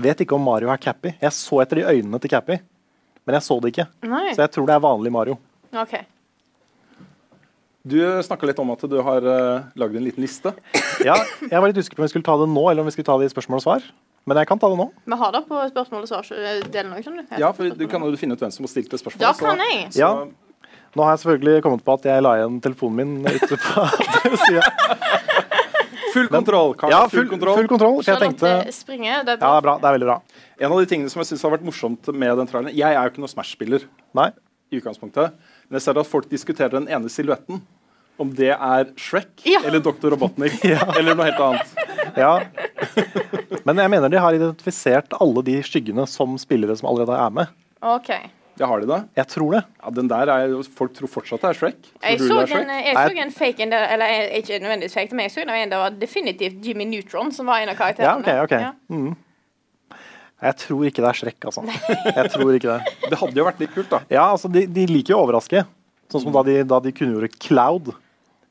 Vet 0.00 0.22
ikke 0.24 0.36
om 0.38 0.44
Mario 0.46 0.70
har 0.70 0.78
Cappy. 0.80 1.12
Jeg 1.20 1.34
så 1.36 1.58
etter 1.64 1.80
de 1.82 1.88
øynene 1.90 2.20
til 2.22 2.30
Cappy, 2.32 2.56
men 3.26 3.36
jeg 3.36 3.44
så 3.44 3.58
det 3.60 3.74
ikke. 3.74 3.88
Nei. 4.08 4.30
Så 4.32 4.44
jeg 4.46 4.52
tror 4.54 4.68
det 4.70 4.76
er 4.78 4.84
vanlig 4.86 5.12
Mario. 5.12 5.36
Okay. 5.74 6.06
Du 7.82 7.96
snakka 8.22 8.44
litt 8.48 8.58
om 8.60 8.70
at 8.74 8.82
du 8.92 8.96
har 9.02 9.24
uh, 9.24 9.66
lagd 9.80 9.96
en 9.98 10.04
liten 10.06 10.24
liste. 10.24 10.54
Ja, 11.00 11.14
jeg 11.48 11.56
var 11.56 11.70
litt 11.70 11.78
usikker 11.80 11.96
på 11.96 12.02
om 12.02 12.04
vi 12.04 12.12
skulle 12.12 12.26
ta 12.26 12.34
det 12.36 12.46
nå, 12.52 12.62
eller 12.68 12.84
om 12.84 12.88
vi 12.90 12.92
skulle 12.92 13.08
ta 13.08 13.14
det 13.16 13.30
i 13.30 13.32
spørsmål 13.32 13.56
og 13.56 13.62
svar. 13.64 13.84
Men 14.28 14.36
jeg 14.36 14.48
kan 14.50 14.58
ta 14.60 14.68
det 14.68 14.76
nå. 14.76 14.84
Vi 15.08 15.16
har 15.16 15.30
det 15.32 15.40
på 15.48 15.60
spørsmål 15.70 16.02
og 16.04 16.10
svar-delen 16.10 16.92
òg, 16.92 17.00
skjønner 17.06 17.24
du. 17.24 17.38
Ja, 17.40 17.48
for 17.56 17.72
Du 17.72 17.86
kan 17.88 18.04
jo 18.04 18.10
finne 18.20 18.36
ut 18.36 18.42
hvem 18.44 18.52
som 18.52 18.66
har 18.66 18.72
stilt 18.74 18.92
det 18.92 19.00
spørsmålet. 19.00 19.24
Da 19.24 19.32
kan 19.40 19.62
jeg. 19.64 19.86
så- 19.94 19.98
Ja. 20.02 20.10
Nå 20.92 21.06
har 21.06 21.14
jeg 21.16 21.22
selvfølgelig 21.22 21.62
kommet 21.64 21.84
på 21.86 21.94
at 21.96 22.04
jeg 22.10 22.22
la 22.26 22.34
igjen 22.36 22.60
telefonen 22.60 22.96
min 23.22 23.32
ute 23.32 23.56
på 23.56 24.36
sida. 24.44 24.60
Full 26.14 26.28
kontroll. 26.32 26.74
Karl. 26.80 26.90
Ja, 26.94 27.00
full, 27.08 27.20
full, 27.20 27.28
kontroll. 27.32 27.56
full 27.60 27.68
kontroll. 27.70 27.98
For 28.02 28.12
jeg 28.12 28.20
tenkte 28.24 28.72
springe. 28.74 29.24
Det 29.24 29.36
er 29.36 29.38
Ja, 29.38 29.38
bra. 29.38 29.50
det 29.50 29.56
er 29.58 29.66
bra. 29.66 29.74
Det 29.78 29.88
er 29.90 29.96
veldig 29.98 30.08
bra. 30.10 30.18
En 30.60 30.72
av 30.72 30.78
de 30.82 30.86
tingene 30.86 31.10
som 31.12 31.20
jeg 31.22 31.26
synes 31.32 31.42
har 31.46 31.50
vært 31.56 31.66
morsomt 31.66 32.10
med 32.14 32.36
den 32.38 32.46
traileren 32.50 32.74
Jeg 32.76 32.94
er 32.94 33.02
jo 33.02 33.10
ikke 33.12 33.22
noen 33.24 33.32
Smash-spiller 33.34 33.84
Nei. 34.14 34.30
i 34.72 34.78
utgangspunktet, 34.80 35.32
men 35.68 35.78
jeg 35.78 35.82
ser 35.82 35.98
at 35.98 36.06
folk 36.06 36.28
diskuterer 36.30 36.70
den 36.78 36.88
ene 36.88 37.08
silhuetten. 37.12 37.62
Om 38.20 38.34
det 38.36 38.50
er 38.52 38.90
Shrek 39.00 39.46
Ja. 39.48 39.60
eller 39.64 39.80
Dr. 39.80 40.10
Robotnik 40.12 40.58
eller 40.98 41.14
noe 41.14 41.24
helt 41.30 41.40
annet. 41.40 41.66
Ja. 42.16 42.34
Men 43.64 43.76
jeg 43.80 43.90
mener 43.90 44.08
de 44.12 44.18
har 44.20 44.34
identifisert 44.36 45.14
alle 45.20 45.42
de 45.46 45.54
skyggene 45.64 46.04
som 46.10 46.36
spillere 46.38 46.76
som 46.76 46.88
allerede 46.90 47.16
er 47.16 47.30
med. 47.30 47.48
OK. 47.80 48.10
Ja, 48.60 48.66
har 48.68 48.82
de 48.82 48.88
det? 48.90 48.98
Jeg 49.16 49.26
tror 49.32 49.54
det. 49.56 49.62
Ja, 49.80 49.90
den 49.96 50.08
der 50.10 50.28
er 50.34 50.54
Folk 50.76 50.92
tror 50.96 51.08
fortsatt 51.08 51.40
det 51.40 51.48
er 51.48 51.56
Shrek. 51.56 51.78
Tror 51.80 52.10
Jeg 52.10 52.20
så, 52.20 52.36
det 52.44 52.58
en, 52.58 52.72
jeg 52.84 52.98
så 52.98 53.22
en 53.24 53.32
fake 53.32 53.64
en 53.64 53.72
der, 53.72 53.86
eller 53.94 54.34
ikke 54.36 54.58
nødvendigvis 54.60 54.96
fake, 54.98 55.16
men 55.16 55.24
jeg 55.24 55.32
så 55.32 55.44
en 55.46 55.72
der 55.72 55.80
var 55.80 55.96
definitivt 55.96 56.60
Jimmy 56.66 56.84
Neutron 56.90 57.32
som 57.32 57.48
var 57.48 57.62
en 57.64 57.72
av 57.72 57.78
Ja, 57.78 57.80
karakterene. 57.80 58.36
ok, 58.44 58.52
ok. 58.52 58.52
Ja. 58.60 59.14
Jeg 60.40 60.56
tror 60.56 60.84
ikke 60.88 61.02
det 61.04 61.08
er 61.08 61.18
Shrek, 61.18 61.48
altså. 61.48 61.64
Jeg 62.16 62.30
tror 62.32 62.52
ikke 62.56 62.76
det. 62.76 62.94
Det 63.10 63.18
hadde 63.20 63.36
jo 63.40 63.44
vært 63.48 63.58
litt 63.64 63.74
kult, 63.74 63.90
da. 63.92 64.00
Ja, 64.12 64.28
altså, 64.32 64.48
de, 64.52 64.66
de 64.68 64.86
liker 64.88 65.14
jo 65.14 65.18
å 65.20 65.24
overraske. 65.26 65.64
Sånn 66.12 66.24
som 66.24 66.32
da 66.34 66.44
de, 66.46 66.60
da 66.68 66.78
de 66.84 66.92
kunngjorde 66.96 67.28
Cloud 67.40 67.90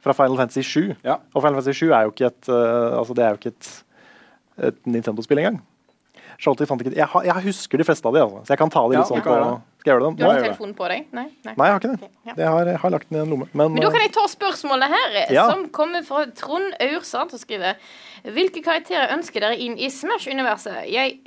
fra 0.05 0.13
Final 0.17 0.37
Fantasy 0.39 0.61
7. 0.65 0.95
Ja. 1.05 1.17
Og 1.33 1.41
Final 1.43 1.57
Fantasy 1.59 1.85
7 1.85 1.89
er 1.93 2.05
jo 2.07 2.13
ikke 2.13 2.29
et, 2.29 2.49
uh, 2.49 2.99
altså, 3.01 3.15
det 3.17 3.25
er 3.25 3.33
jo 3.33 3.39
ikke 3.41 3.53
et, 3.55 3.71
et 4.69 4.79
Nintendo-spill 4.89 5.41
engang. 5.41 5.59
Charlotte 6.39 6.65
fant 6.69 6.79
ikke 6.81 6.95
Jeg, 6.95 7.07
har, 7.11 7.25
jeg 7.27 7.43
husker 7.49 7.81
de 7.81 7.85
fleste 7.87 8.07
av 8.07 8.13
de, 8.15 8.21
altså. 8.23 8.41
så 8.47 8.53
jeg 8.53 8.59
kan 8.61 8.69
ta 8.71 8.83
de 8.87 8.95
Ja, 8.95 9.01
litt 9.01 9.09
sånn 9.11 9.19
du 9.19 9.25
på. 9.27 9.33
Skal 9.79 9.89
jeg 9.89 9.93
gjøre 9.93 10.03
det? 10.05 10.11
Du 10.19 10.23
har 10.25 10.39
telefonen 10.43 10.75
på 10.77 10.87
deg? 10.91 11.05
Nei? 11.15 11.25
Nei. 11.47 11.53
Nei, 11.59 11.65
jeg 11.67 11.73
har 11.75 11.81
ikke 11.81 11.91
det. 11.91 11.97
Okay, 11.99 12.15
ja. 12.29 12.33
Jeg 12.39 12.47
har, 12.55 12.69
jeg 12.71 12.79
har 12.83 12.93
lagt 12.95 13.09
den 13.09 13.17
i 13.17 13.21
en 13.23 13.33
lomme. 13.33 13.47
Men, 13.53 13.73
Men 13.75 13.83
da 13.83 13.89
kan 13.91 13.99
eh, 13.99 14.05
jeg 14.07 14.13
ta 14.15 14.23
spørsmålet 14.31 14.93
her, 14.95 15.17
eh, 15.23 15.33
Ja. 15.35 15.45
som 15.51 15.65
kommer 15.75 16.03
fra 16.07 16.25
Trond 16.39 16.73
Aursand, 16.83 17.31
som 17.35 17.39
skriver 17.43 17.75
Hvilke 18.23 18.63
karakterer 18.63 19.11
ønsker 19.15 19.43
dere 19.43 19.59
inn 19.59 19.75
i 19.79 19.87
Smash-universet? 19.91 20.81
Jeg, 20.91 21.19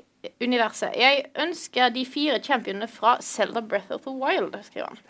universet. 0.44 0.96
jeg 1.00 1.26
ønsker 1.44 1.92
de 1.92 2.04
fire 2.08 2.40
championene 2.44 2.88
fra 2.88 3.16
Zelda 3.24 3.60
Breath 3.60 3.92
of 3.92 4.04
the 4.04 4.12
Wild, 4.12 4.56
skriver 4.68 4.88
han. 4.92 5.00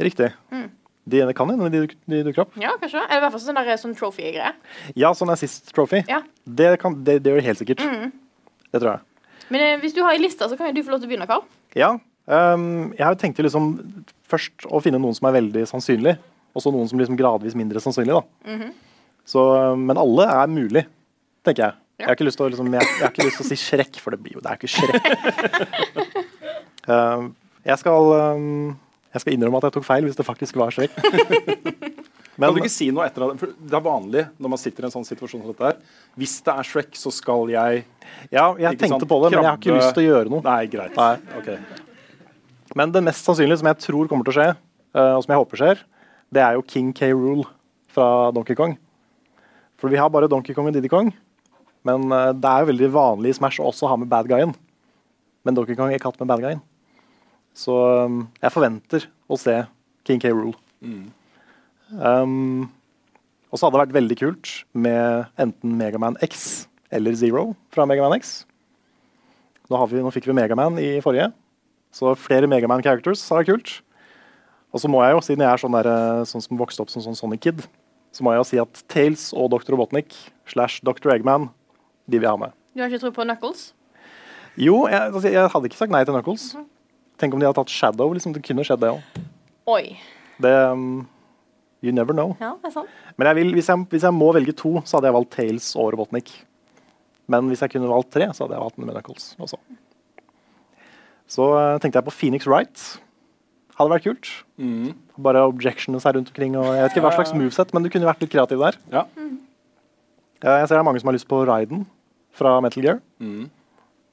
riktig. 0.00 0.32
Mm. 0.52 0.70
De, 1.06 1.20
det 1.28 1.34
kan 1.38 1.48
hende 1.52 1.68
de, 1.70 1.84
de 2.10 2.22
dukker 2.26 2.42
opp. 2.42 2.56
Ja, 2.58 2.72
kanskje? 2.80 2.98
Eller 3.06 3.20
i 3.20 3.24
hvert 3.24 3.36
fall 3.36 3.44
sånn 3.44 3.60
der, 3.60 3.76
sånn 3.78 3.92
trophy-greie. 3.94 4.52
Ja, 4.98 5.12
sånn 5.14 5.30
assist 5.30 5.68
trophy. 5.76 6.00
Ja. 6.10 6.18
Mm. 6.24 6.56
Det, 6.58 6.70
kan, 6.82 6.96
det, 7.06 7.20
det 7.22 7.30
gjør 7.30 7.38
de 7.44 7.46
helt 7.46 7.60
sikkert. 7.62 7.84
Det 8.72 8.80
tror 8.82 8.90
jeg. 8.96 9.04
Men 9.52 9.62
eh, 9.62 9.78
hvis 9.82 9.94
du 9.96 10.02
har 10.04 10.16
ei 10.16 10.22
liste, 10.22 10.48
så 10.48 10.58
kan 10.58 10.70
jo 10.70 10.76
du 10.76 10.84
få 10.86 10.94
lov 10.94 11.02
til 11.02 11.08
å 11.08 11.12
begynne, 11.12 11.28
Karl. 11.30 11.44
Ja. 11.78 11.94
Um, 12.26 12.90
jeg 12.96 13.04
har 13.06 13.14
jo 13.14 13.20
tenkt 13.20 13.38
liksom 13.38 13.70
først 14.26 14.66
å 14.66 14.80
finne 14.82 14.98
noen 14.98 15.14
som 15.14 15.28
er 15.28 15.36
veldig 15.38 15.62
sannsynlig, 15.70 16.16
og 16.56 16.64
så 16.64 16.72
noen 16.74 16.88
som 16.90 16.98
liksom 16.98 17.18
gradvis 17.18 17.54
mindre 17.58 17.82
sannsynlig. 17.82 18.16
da. 18.16 18.52
Mhm. 18.52 18.74
så, 19.26 19.42
men 19.78 19.98
alle 19.98 20.26
er 20.30 20.50
mulig, 20.50 20.86
tenker 21.46 21.68
jeg. 21.68 21.78
Jeg 21.96 22.10
har 22.10 22.18
å, 22.20 22.48
liksom, 22.52 22.66
jeg, 22.74 22.84
jeg 22.84 23.02
har 23.02 23.12
ikke 23.14 23.24
lyst 23.24 23.38
til 23.40 23.46
å 23.46 23.48
si 23.48 23.56
Shrek, 23.56 23.98
for 24.02 24.12
det 24.12 24.20
blir 24.20 24.36
jo 24.36 24.42
det 24.44 24.52
er 24.52 24.58
ikke 24.60 24.68
Shrek. 24.68 25.02
Ehm, 26.86 27.32
jeg, 27.66 27.80
skal, 27.80 28.12
ehm, 28.14 28.68
jeg 29.10 29.22
skal 29.24 29.32
innrømme 29.34 29.58
at 29.58 29.64
jeg 29.66 29.74
tok 29.74 29.86
feil 29.88 30.04
hvis 30.06 30.14
det 30.14 30.22
faktisk 30.22 30.54
var 30.60 30.70
Shrek. 30.70 30.92
kan 32.36 32.54
du 32.54 32.60
ikke 32.60 32.72
si 32.72 32.90
noe 32.92 33.06
etter 33.08 33.22
det? 33.24 33.38
For 33.40 33.52
det 33.56 33.76
er 33.78 33.84
vanlig 33.84 34.24
når 34.36 34.52
man 34.52 34.60
sitter 34.60 34.84
i 34.84 34.88
en 34.88 34.94
sånn 34.94 35.08
situasjon 35.08 35.42
som 35.42 35.52
dette 35.52 35.68
her. 35.70 35.78
Hvis 36.20 36.36
det 36.44 36.52
er 36.52 36.68
Shrek, 36.68 36.92
så 36.98 37.12
skal 37.14 37.52
jeg 37.52 37.84
Ja, 38.30 38.50
jeg 38.60 38.76
tenkte 38.76 39.00
sant? 39.00 39.08
på 39.08 39.18
det, 39.24 39.32
men 39.32 39.42
jeg 39.42 39.50
har 39.50 39.58
ikke 39.60 39.76
lyst 39.78 39.96
til 39.96 40.04
å 40.04 40.08
gjøre 40.10 40.32
noe. 40.32 40.44
Nei, 40.44 40.60
greit. 40.72 40.96
Nei. 40.96 41.16
Okay. 41.40 41.58
Men 42.76 42.92
det 42.92 43.02
mest 43.06 43.24
sannsynlige 43.24 43.62
som 43.62 43.70
jeg 43.72 43.80
tror 43.86 44.10
kommer 44.10 44.26
til 44.26 44.34
å 44.34 44.38
skje, 44.40 44.48
eh, 44.52 45.12
og 45.16 45.24
som 45.24 45.32
jeg 45.32 45.42
håper 45.42 45.62
skjer, 45.62 45.84
det 46.36 46.42
er 46.44 46.58
jo 46.58 46.66
King 46.66 46.92
K. 46.92 47.12
Rule 47.16 47.46
fra 47.88 48.30
Donkey 48.36 48.58
Kong. 48.58 48.76
For 49.80 49.92
vi 49.92 49.96
har 50.00 50.10
bare 50.12 50.28
Donkey 50.28 50.54
Kong 50.56 50.68
og 50.68 50.76
Diddy 50.76 50.90
Kong. 50.92 51.12
Men 51.86 52.10
eh, 52.12 52.32
det 52.36 52.50
er 52.50 52.64
jo 52.64 52.72
veldig 52.72 52.92
vanlig 52.92 53.32
i 53.32 53.38
Smash 53.38 53.62
å 53.62 53.70
også 53.70 53.88
ha 53.88 53.96
med 53.96 54.10
bad 54.12 54.28
guyen. 54.28 54.52
Men 55.46 55.54
Donkey 55.56 55.76
Kong 55.78 55.92
er 55.92 56.00
ikke 56.00 56.10
hatt 56.10 56.20
med 56.20 56.28
bad 56.28 56.42
guyen. 56.42 56.60
Så 57.56 57.72
um, 58.04 58.26
jeg 58.42 58.52
forventer 58.52 59.06
å 59.32 59.38
se 59.40 59.54
King 60.04 60.20
K. 60.20 60.28
Rule. 60.34 60.58
Um, 61.94 62.66
og 63.50 63.58
så 63.58 63.66
hadde 63.66 63.76
det 63.76 63.82
vært 63.84 63.96
veldig 63.96 64.18
kult 64.18 64.52
med 64.74 65.30
enten 65.40 65.76
Megaman 65.78 66.18
X 66.24 66.66
eller 66.94 67.14
Zero 67.18 67.48
fra 67.74 67.86
Megaman 67.88 68.16
X. 68.18 68.40
Nå, 69.66 69.78
har 69.78 69.88
vi, 69.90 70.02
nå 70.02 70.12
fikk 70.14 70.28
vi 70.28 70.36
Megaman 70.36 70.78
i 70.82 70.96
forrige, 71.02 71.30
så 71.94 72.12
flere 72.18 72.50
Megaman 72.50 72.84
characters 72.84 73.24
har 73.30 73.40
vært 73.40 73.50
kult. 73.50 73.72
Og 74.74 74.82
så 74.82 74.90
må 74.90 75.00
jeg 75.02 75.14
jo, 75.16 75.22
siden 75.24 75.42
jeg 75.46 75.52
er 75.54 75.62
sånn, 75.62 75.74
der, 75.78 75.88
eh, 75.88 76.26
sånn 76.28 76.44
som 76.44 76.58
vokste 76.60 76.84
opp 76.84 76.92
som 76.92 77.02
sånn 77.02 77.16
Sonic 77.18 77.42
Kid, 77.46 77.64
så 78.14 78.24
må 78.24 78.34
jeg 78.34 78.42
jo 78.42 78.48
si 78.50 78.60
at 78.60 78.82
Tales 78.92 79.30
og 79.36 79.50
Dr. 79.54 79.74
Robotnik 79.74 80.14
slash 80.50 80.82
Dr. 80.86 81.14
Eggman, 81.14 81.48
de 82.06 82.18
vil 82.18 82.28
jeg 82.28 82.34
ha 82.34 82.42
med. 82.46 82.54
Du 82.76 82.82
har 82.82 82.92
ikke 82.92 83.02
tro 83.06 83.12
på 83.16 83.24
Knuckles? 83.24 83.70
Jo, 84.60 84.86
jeg, 84.90 85.00
altså, 85.00 85.28
jeg 85.32 85.52
hadde 85.52 85.70
ikke 85.70 85.80
sagt 85.80 85.94
nei 85.94 86.02
til 86.04 86.16
Knuckles. 86.16 86.50
Tenk 87.20 87.34
om 87.34 87.40
de 87.40 87.48
hadde 87.48 87.58
tatt 87.58 87.72
Shadow. 87.72 88.12
liksom, 88.12 88.34
Det 88.36 88.44
kunne 88.44 88.64
skjedd, 88.64 88.82
det 88.84 88.92
òg. 88.92 89.22
Det 90.44 90.52
um, 90.70 91.06
You 91.84 91.92
never 91.92 92.16
know. 92.16 92.34
Ja, 92.40 92.54
det 92.62 92.70
er 92.70 92.74
sant. 92.78 92.92
Men 93.18 93.30
jeg 93.30 93.38
vil, 93.40 93.54
hvis, 93.58 93.68
jeg, 93.68 93.86
hvis 93.92 94.06
jeg 94.06 94.16
må 94.16 94.30
velge 94.34 94.54
to, 94.56 94.78
så 94.84 94.96
hadde 94.96 95.10
jeg 95.10 95.16
valgt 95.18 95.34
Tales 95.36 95.70
og 95.76 95.90
Robotnik. 95.94 96.32
Men 97.30 97.50
hvis 97.50 97.62
jeg 97.64 97.74
kunne 97.74 97.90
valgt 97.90 98.12
tre, 98.14 98.28
så 98.32 98.44
hadde 98.44 98.56
jeg 98.56 98.64
valgt 98.64 98.78
med 98.80 98.94
Knuckles 98.94 99.34
også. 99.42 99.58
Så 101.30 101.48
uh, 101.52 101.74
tenkte 101.82 101.98
jeg 101.98 102.06
på 102.06 102.14
Phoenix 102.14 102.46
Wright. 102.46 102.84
Hadde 103.76 103.92
vært 103.92 104.06
kult. 104.06 104.30
Mm. 104.62 104.94
Bare 105.20 105.42
objections 105.50 106.06
her 106.06 106.16
rundt 106.16 106.30
omkring. 106.32 106.56
Og 106.56 106.70
jeg 106.70 106.86
vet 106.86 106.96
ikke 106.96 107.04
hva 107.08 107.16
slags 107.18 107.34
moveset, 107.36 107.74
men 107.74 107.84
du 107.84 107.90
kunne 107.92 108.08
vært 108.08 108.22
litt 108.24 108.32
kreativ 108.32 108.62
der. 108.62 108.78
Ja. 108.94 109.04
Ja, 110.44 110.58
Jeg 110.60 110.68
ser 110.68 110.76
det 110.76 110.80
er 110.82 110.86
mange 110.86 111.00
som 111.02 111.10
har 111.10 111.16
lyst 111.16 111.28
på 111.28 111.42
Raiden 111.48 111.84
fra 112.36 112.56
Metal 112.64 112.84
Gear. 112.84 113.00
Mm. 113.18 113.48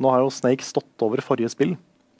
Nå 0.02 0.12
har 0.12 0.24
jo 0.24 0.34
Snake 0.34 0.66
stått 0.66 1.06
over 1.06 1.22
forrige 1.24 1.52
spill, 1.54 1.76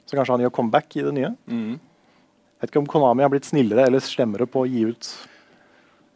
så 0.06 0.16
kanskje 0.16 0.36
han 0.36 0.44
gjør 0.44 0.54
comeback 0.54 0.94
i 0.96 1.04
det 1.04 1.12
nye. 1.16 1.30
Mm. 1.50 1.74
Jeg 1.74 2.62
vet 2.62 2.72
ikke 2.72 2.82
om 2.84 2.88
Konami 2.88 3.24
har 3.24 3.32
blitt 3.32 3.48
snillere 3.48 3.88
eller 3.88 4.04
slemmere 4.04 4.46
på 4.48 4.62
å 4.62 4.68
gi 4.68 4.84
ut 4.92 5.08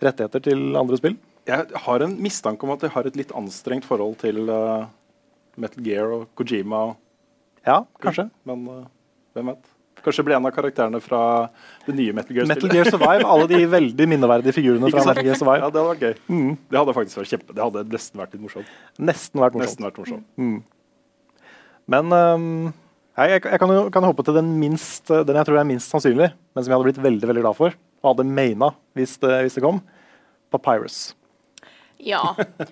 rettigheter 0.05 0.45
til 0.45 0.77
andre 0.79 0.99
spill. 1.01 1.17
Jeg 1.49 1.81
har 1.87 2.05
en 2.05 2.15
mistanke 2.21 2.67
om 2.67 2.75
at 2.75 2.85
jeg 2.85 2.93
har 2.93 3.09
et 3.09 3.17
litt 3.17 3.33
anstrengt 3.37 3.87
forhold 3.89 4.19
til 4.21 4.45
uh, 4.53 4.85
Metal 5.61 5.85
Gear 5.85 6.13
og 6.19 6.29
Kojima. 6.39 6.93
Ja, 7.67 7.83
kanskje. 8.03 8.29
Men 8.49 8.65
uh, 8.69 8.87
hvem 9.37 9.55
vet? 9.55 9.75
Kanskje 10.05 10.23
bli 10.29 10.35
en 10.37 10.47
av 10.47 10.53
karakterene 10.55 11.01
fra 11.03 11.21
det 11.87 11.95
nye 11.97 12.15
Metal 12.15 12.37
Gear-spillet. 12.37 12.63
Metal 12.63 12.77
Gear 12.77 12.91
Survive, 12.93 13.27
alle 13.27 13.49
de 13.51 13.63
veldig 13.73 14.07
minneverdige 14.13 14.55
figurene 14.55 14.91
fra? 14.93 15.05
Metal 15.09 15.27
Gear 15.27 15.41
Survive. 15.41 15.63
Ja, 15.65 15.71
det 15.75 15.81
hadde 15.83 15.89
vært 15.89 16.05
gøy. 16.05 16.19
Mm. 16.29 16.53
Det 16.69 16.81
hadde 16.81 16.95
faktisk 17.01 17.21
vært 17.21 17.33
kjempe 17.33 17.57
Det 17.57 17.65
hadde 17.65 17.85
nesten 17.97 18.23
vært 18.23 18.37
litt 18.37 18.45
morsomt. 18.45 18.77
Nesten 19.11 19.43
vært 19.43 19.57
morsomt. 19.59 19.73
Nesten 19.73 19.89
vært 19.89 20.01
morsomt. 20.05 20.29
Mm. 20.39 21.49
Men 21.89 22.15
um, 22.15 22.47
jeg, 23.19 23.41
jeg, 23.41 23.59
kan 23.59 23.75
jo 23.75 23.83
kan 23.91 24.07
hoppe 24.07 24.23
til 24.29 24.37
den, 24.39 24.53
minst, 24.61 25.09
den 25.09 25.41
jeg 25.41 25.49
tror 25.49 25.59
er 25.59 25.69
minst 25.69 25.91
sannsynlig, 25.91 26.31
men 26.31 26.65
som 26.65 26.71
jeg 26.71 26.77
hadde 26.77 26.91
blitt 26.91 27.05
veldig 27.09 27.31
veldig 27.33 27.45
glad 27.47 27.59
for, 27.59 27.79
hadde 28.05 28.27
maina 28.27 28.73
hvis 28.99 29.17
det, 29.23 29.35
hvis 29.45 29.59
det 29.59 29.65
kom. 29.65 29.81
Papyrus. 30.53 31.15
Ja. 31.99 32.23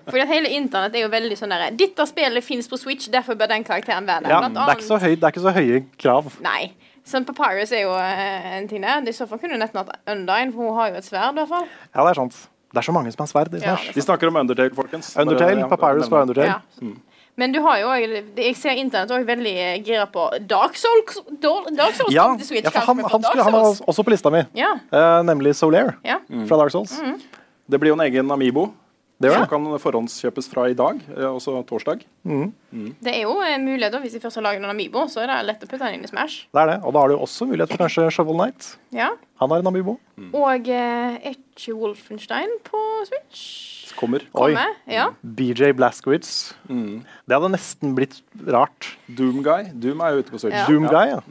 For 0.07 0.23
hele 0.31 0.51
internett 0.55 0.95
er 0.95 1.03
jo 1.03 1.11
veldig 1.11 1.37
sånn 1.39 1.51
derre 1.51 1.73
Dette 1.75 2.05
spillet 2.07 2.47
fins 2.47 2.69
på 2.71 2.79
Switch, 2.79 3.09
derfor 3.11 3.39
bør 3.39 3.51
den 3.51 3.67
karakteren 3.67 4.07
være 4.07 4.27
der. 4.27 4.35
Ja, 4.37 4.43
det, 4.47 4.63
er 4.63 4.77
ikke 4.79 4.87
så 4.87 5.01
høy, 5.03 5.15
det 5.15 5.27
er 5.27 5.35
ikke 5.35 5.47
så 5.47 5.55
høye 5.57 5.81
krav. 5.99 6.29
Nei. 6.45 6.61
Sånn 7.07 7.27
Papyrus 7.27 7.71
er 7.75 7.85
jo 7.85 7.95
eh, 7.99 8.53
en 8.57 8.67
ting 8.71 8.83
der. 8.83 9.03
I 9.07 9.15
så 9.15 9.29
fall 9.31 9.39
kunne 9.43 9.59
du 9.59 9.63
nesten 9.63 9.79
hatt 9.83 9.93
Undyne, 10.11 10.51
for 10.55 10.67
hun 10.67 10.79
har 10.79 10.93
jo 10.93 11.01
et 11.01 11.07
sverd, 11.07 11.35
i 11.35 11.41
hvert 11.41 11.53
fall. 11.53 11.67
Ja, 11.93 12.01
det 12.03 12.13
er 12.13 12.21
sant. 12.23 12.39
Det 12.75 12.83
er 12.83 12.87
så 12.89 12.95
mange 12.95 13.13
som 13.15 13.23
har 13.23 13.31
sverd 13.31 13.55
i 13.55 13.61
Ja. 13.63 13.77
Vi 13.95 14.03
snakker 14.03 14.31
om 14.31 14.41
Undertale, 14.43 14.75
folkens. 14.75 15.13
Undertale, 15.19 15.69
Papyrus 15.71 16.11
på 16.11 16.17
fra 16.17 16.25
Undertale. 16.27 16.57
Ja. 16.57 16.95
Men 17.37 17.53
du 17.53 17.59
har 17.61 17.79
jo 17.83 17.89
også, 17.93 18.23
Jeg 18.41 18.57
ser 18.57 18.79
internett 18.81 19.13
òg 19.13 19.27
veldig 19.29 19.53
eh, 19.61 19.75
gira 19.85 20.07
på 20.09 20.25
Dark 20.49 20.79
Souls. 20.81 21.19
Dark 21.43 21.99
Souls 21.99 22.15
Ja, 22.15 22.31
Switch, 22.41 22.65
ja, 22.65 22.73
for 22.73 22.87
han, 22.89 23.05
han, 23.05 23.27
skulle, 23.27 23.45
han 23.45 23.53
var 23.53 23.83
også 23.93 24.05
på 24.07 24.15
lista 24.15 24.33
mi, 24.33 24.41
Ja. 24.57 24.73
uh, 24.93 25.21
nemlig 25.27 25.53
Solaire 25.59 25.99
ja. 26.05 26.17
fra 26.49 26.57
Dark 26.63 26.73
Souls. 26.73 26.97
Det 27.67 27.81
blir 27.83 27.93
jo 27.93 27.99
en 27.99 28.07
egen 28.07 28.31
Amibo. 28.33 28.71
Det 29.17 29.31
ja. 29.33 29.45
kan 29.49 29.65
forhåndskjøpes 29.81 30.51
fra 30.53 30.67
i 30.69 30.75
dag, 30.77 30.99
eh, 31.15 31.25
også 31.25 31.63
torsdag. 31.69 32.03
Det 32.21 33.13
er 33.15 33.23
jo 33.23 33.39
en 33.41 33.65
mulighet, 33.65 33.95
da, 33.95 34.01
hvis 34.03 34.13
de 34.13 34.21
først 34.21 34.37
har 34.37 34.45
laget 34.45 34.61
en 34.61 34.69
Amibo, 34.69 35.07
så 35.09 35.23
er 35.25 35.31
det 35.31 35.39
lett 35.49 35.65
å 35.65 35.71
putte 35.71 35.87
den 35.87 35.97
inn 35.97 36.05
i 36.05 36.11
Smash. 36.11 36.45
Det 36.53 36.63
er 36.63 36.75
det. 36.75 36.77
Og 36.85 36.93
da 36.93 37.05
har 37.05 37.13
du 37.13 37.17
også 37.17 37.49
mulighet 37.49 37.73
for 37.73 37.87
kanskje 37.87 38.11
Shovel 38.13 38.37
Knight. 38.37 38.75
Ja. 38.93 39.15
Han 39.41 39.53
har 39.53 39.65
en 39.65 39.73
Amiibo. 39.73 39.97
Og 40.37 40.69
eh, 40.69 41.17
er 41.17 41.33
ikke 41.33 41.79
Wolfenstein 41.81 42.59
på 42.67 42.83
Switch? 43.09 43.45
Kommer. 43.97 44.27
Oi. 44.37 44.53
Komme? 44.53 44.67
Ja. 44.91 45.11
BJ 45.25 45.73
Blaskowitz. 45.79 46.53
Mm. 46.69 47.01
Det 47.25 47.39
hadde 47.39 47.55
nesten 47.57 47.97
blitt 47.97 48.21
rart. 48.53 48.93
Doomguy. 49.09 49.71
Doom 49.73 50.05
er 50.05 50.13
jo 50.13 50.27
ute 50.27 50.35
på 50.35 50.43
Switch. 50.45 50.59
Ja. 50.61 50.67
Doom 50.69 50.91
Guy, 50.93 51.15
ja. 51.17 51.23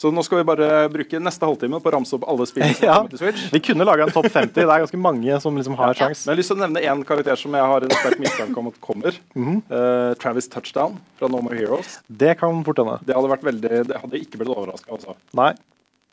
Så 0.00 0.08
nå 0.08 0.22
skal 0.24 0.40
vi 0.40 0.44
bare 0.48 0.66
bruke 0.88 1.18
neste 1.20 1.44
halvtime 1.44 1.76
på 1.76 1.90
å 1.90 1.92
ramse 1.92 2.14
opp 2.16 2.22
alle 2.32 2.46
spillene 2.48 2.72
som 2.78 2.86
Ja. 2.88 2.94
kommer 2.96 3.12
til 3.12 3.20
Switch. 3.20 3.42
Vi 3.52 3.60
kunne 3.60 3.84
laga 3.84 4.06
en 4.06 4.12
topp 4.14 4.30
50. 4.32 4.54
Det 4.54 4.64
er 4.64 4.80
ganske 4.80 5.00
mange 5.00 5.40
som 5.44 5.56
liksom 5.58 5.76
har 5.76 5.92
Men 5.92 5.98
sjans. 5.98 6.22
jeg 6.24 6.32
har 6.32 6.38
lyst 6.40 6.48
til 6.48 6.56
å 6.56 6.60
nevne 6.62 6.80
én 6.80 7.04
karakter 7.04 7.36
som 7.36 7.52
jeg 7.52 7.66
har 7.72 7.84
en 7.84 7.90
sterk 7.90 8.18
mistanke 8.18 8.56
om 8.56 8.68
at 8.68 8.80
kommer. 8.80 9.18
Mm 9.36 9.44
-hmm. 9.44 9.58
uh, 9.68 10.14
Travis 10.14 10.48
Touchdown 10.48 10.96
fra 11.18 11.28
No 11.28 11.42
More 11.42 11.54
Heroes. 11.54 11.98
Det 12.08 12.38
kan 12.38 12.64
fort 12.64 12.78
hende. 12.78 12.98
Det 13.04 13.14
hadde 13.14 13.28
vært 13.28 13.44
veldig 13.44 13.86
Det 13.88 14.00
hadde 14.00 14.16
ikke 14.16 14.38
blitt 14.38 14.56
overraska. 14.56 14.90
Altså. 14.90 15.14
Nei. 15.34 15.52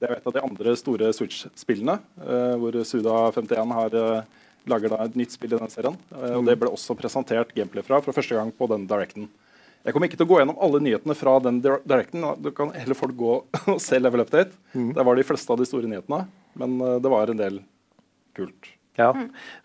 Det 0.01 0.09
er 0.09 0.15
et 0.17 0.27
av 0.27 0.33
de 0.33 0.41
andre 0.41 0.75
store 0.75 1.13
Switch-spillene, 1.13 1.99
uh, 2.19 2.57
hvor 2.59 2.71
Suda51 2.83 3.71
har 3.71 3.95
uh, 3.95 4.21
lager 4.67 4.89
da 4.89 5.05
et 5.05 5.15
nytt 5.15 5.31
spill 5.31 5.53
i 5.53 5.57
den 5.57 5.69
serien. 5.69 5.95
Og 6.11 6.45
Det 6.45 6.59
ble 6.59 6.69
også 6.69 6.93
presentert 6.93 7.55
gameplay 7.55 7.83
fra 7.83 8.01
for 8.01 8.11
første 8.11 8.35
gang 8.35 8.51
på 8.51 8.67
den 8.67 8.85
directen. 8.85 9.29
Jeg 9.87 9.95
kommer 9.95 10.09
ikke 10.09 10.17
til 10.19 10.27
å 10.27 10.29
gå 10.33 10.37
gjennom 10.41 10.57
alle 10.59 10.81
nyhetene 10.83 11.15
fra 11.15 11.37
den 11.39 11.61
dir- 11.63 11.79
directen. 11.87 12.25
Du 12.43 12.49
kan 12.51 12.73
heller 12.75 12.97
folk 12.99 13.15
gå 13.15 13.33
og 13.71 13.77
se 13.81 13.99
Level 14.01 14.19
Update. 14.25 14.51
Der 14.75 15.05
var 15.07 15.15
de 15.15 15.23
fleste 15.23 15.53
av 15.53 15.61
de 15.61 15.67
store 15.69 15.87
nyhetene, 15.87 16.25
men 16.59 16.75
eh, 16.83 16.97
det 17.03 17.11
var 17.13 17.31
en 17.31 17.39
del 17.39 17.61
kult. 18.35 18.73
Ja. 18.99 19.13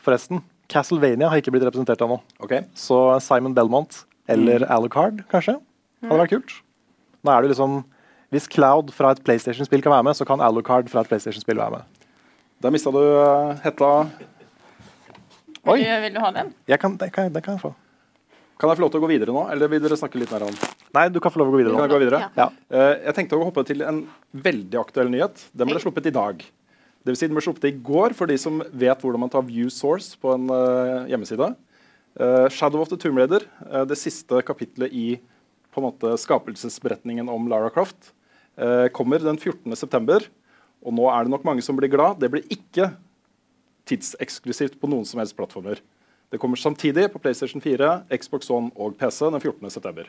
Forresten, 0.05 0.45
Castlevania 0.71 1.29
har 1.33 1.41
ikke 1.43 1.51
blitt 1.53 1.65
representert 1.67 2.01
ennå. 2.07 2.21
Okay. 2.45 2.63
Så 2.79 3.01
Simon 3.25 3.55
Belmont 3.57 4.05
eller 4.31 4.63
Alucard, 4.71 5.25
kanskje, 5.33 5.57
hadde 6.07 6.21
vært 6.23 6.33
kult. 6.37 6.55
Da 7.27 7.35
er 7.37 7.43
det 7.45 7.51
liksom 7.53 7.81
Hvis 8.33 8.47
Cloud 8.49 8.89
fra 8.97 9.11
et 9.13 9.21
PlayStation-spill 9.27 9.83
kan 9.85 9.93
være 9.93 10.07
med, 10.07 10.17
så 10.17 10.25
kan 10.25 10.41
Alucard 10.41 10.87
fra 10.89 11.03
et 11.05 11.11
PlayStation-spill 11.11 11.59
være 11.61 11.75
med. 11.81 12.07
Der 12.65 12.73
mista 12.73 12.93
du 12.95 13.03
eh, 13.03 13.59
hetta. 13.67 13.91
Oi. 15.67 15.77
Vil, 15.77 15.85
du- 15.85 16.01
vil 16.07 16.15
du 16.15 16.21
ha 16.23 16.31
den? 16.39 16.55
Jeg 16.71 16.81
kan, 16.81 16.97
den, 16.97 17.11
kan, 17.13 17.29
den 17.35 17.43
kan 17.45 17.59
jeg 17.59 17.65
få. 17.67 17.75
Kan 18.63 18.71
jeg 18.71 18.79
få 18.79 18.85
lov 18.85 18.93
til 18.95 19.01
å 19.01 19.03
gå 19.03 19.11
videre 19.11 19.35
nå, 19.35 19.43
eller 19.51 19.71
vil 19.73 19.83
dere 19.83 19.99
snakke 19.99 20.21
litt 20.23 20.31
mer 20.31 20.47
om 20.47 20.55
Nei, 20.95 21.09
du 21.11 21.19
kan 21.19 21.33
få 21.35 21.41
lov 21.41 21.49
til 21.49 21.51
å 21.51 21.57
gå 21.57 21.61
videre 21.65 21.75
Kan 21.75 21.89
jeg 21.89 21.93
gå 21.93 21.99
videre? 22.05 22.21
Ja. 22.39 22.47
Uh, 22.71 22.93
jeg 23.09 23.17
tenkte 23.17 23.41
å 23.41 23.47
hoppe 23.49 23.65
til 23.67 23.83
en 23.83 24.05
veldig 24.47 24.79
aktuell 24.79 25.11
nyhet. 25.11 25.43
Den 25.51 25.73
ble 25.73 25.83
sluppet 25.83 26.07
i 26.07 26.15
dag. 26.15 26.45
Det 27.03 27.11
vil 27.11 27.19
si 27.19 27.27
den 27.27 27.35
ble 27.35 27.43
sluppet 27.43 27.67
i 27.73 27.75
går 27.91 28.15
for 28.15 28.31
de 28.31 28.39
som 28.39 28.63
vet 28.71 29.03
hvordan 29.03 29.25
man 29.25 29.33
tar 29.33 29.43
view 29.49 29.67
source 29.73 30.15
på 30.23 30.37
en 30.37 30.47
uh, 30.55 31.11
hjemmeside. 31.11 31.51
Uh, 32.15 32.47
Shadow 32.55 32.85
of 32.85 32.93
the 32.93 33.01
Tomb 33.01 33.19
Raider, 33.19 33.49
det 33.89 33.99
siste 33.99 34.45
kapitlet 34.47 34.95
i 34.95 35.07
på 35.73 35.81
en 35.81 35.89
måte 35.89 36.13
skapelsesberetningen 36.21 37.31
om 37.33 37.49
Lara 37.49 37.71
Croft, 37.73 38.13
eh, 38.57 38.89
kommer 38.93 39.19
den 39.19 39.39
14.9. 39.39 40.29
Og 40.83 40.95
nå 40.95 41.09
er 41.09 41.25
det 41.25 41.33
nok 41.33 41.47
mange 41.49 41.63
som 41.65 41.79
blir 41.79 41.89
glad. 41.89 42.21
Det 42.21 42.31
blir 42.31 42.45
ikke 42.53 42.91
tidseksklusivt 43.89 44.79
på 44.81 44.91
noen 44.91 45.07
som 45.09 45.23
helst 45.23 45.37
plattformer. 45.39 45.81
Det 46.33 46.41
kommer 46.41 46.57
samtidig 46.57 47.11
på 47.13 47.21
PlayStation 47.21 47.61
4, 47.61 47.91
Xbox 48.17 48.49
One 48.51 48.71
og 48.81 48.97
PC 48.97 49.27
den 49.29 49.43
14.9. 49.43 50.07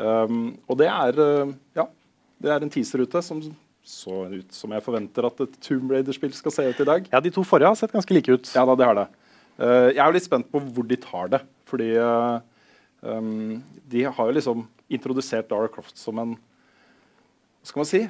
Um, 0.00 0.38
og 0.64 0.78
det 0.80 0.86
er, 0.88 1.18
uh, 1.20 1.50
ja, 1.76 1.84
det 2.40 2.52
er 2.54 2.64
en 2.64 2.72
teaser-rute 2.72 3.20
som 3.20 3.42
så 3.82 4.22
ut 4.30 4.54
som 4.54 4.72
jeg 4.72 4.84
forventer 4.84 5.26
at 5.26 5.42
et 5.42 5.58
Tomb 5.60 5.90
Raider-spill 5.92 6.32
skal 6.32 6.54
se 6.54 6.64
ut 6.70 6.80
i 6.80 6.86
dag. 6.88 7.10
Ja, 7.12 7.20
De 7.20 7.32
to 7.34 7.44
forrige 7.44 7.68
har 7.68 7.76
sett 7.76 7.92
ganske 7.92 8.14
like 8.14 8.32
ut. 8.32 8.48
Ja, 8.54 8.64
da, 8.64 8.78
det 8.78 8.88
har 8.88 8.96
det. 8.96 9.06
Uh, 9.58 9.90
jeg 9.90 9.98
er 9.98 10.06
jo 10.06 10.16
litt 10.16 10.28
spent 10.28 10.48
på 10.48 10.62
hvor 10.72 10.88
de 10.88 10.98
tar 11.02 11.34
det. 11.34 11.42
Fordi 11.68 11.90
uh, 12.00 12.40
um, 13.02 13.60
de 13.92 14.06
har 14.08 14.30
jo 14.30 14.38
liksom 14.38 14.64
introdusert 14.88 15.50
Dara 15.50 15.68
Croft 15.72 15.98
som 16.00 16.20
en 16.22 16.36
Hva 17.62 17.68
skal 17.68 17.82
man 17.82 17.90
si? 17.92 18.00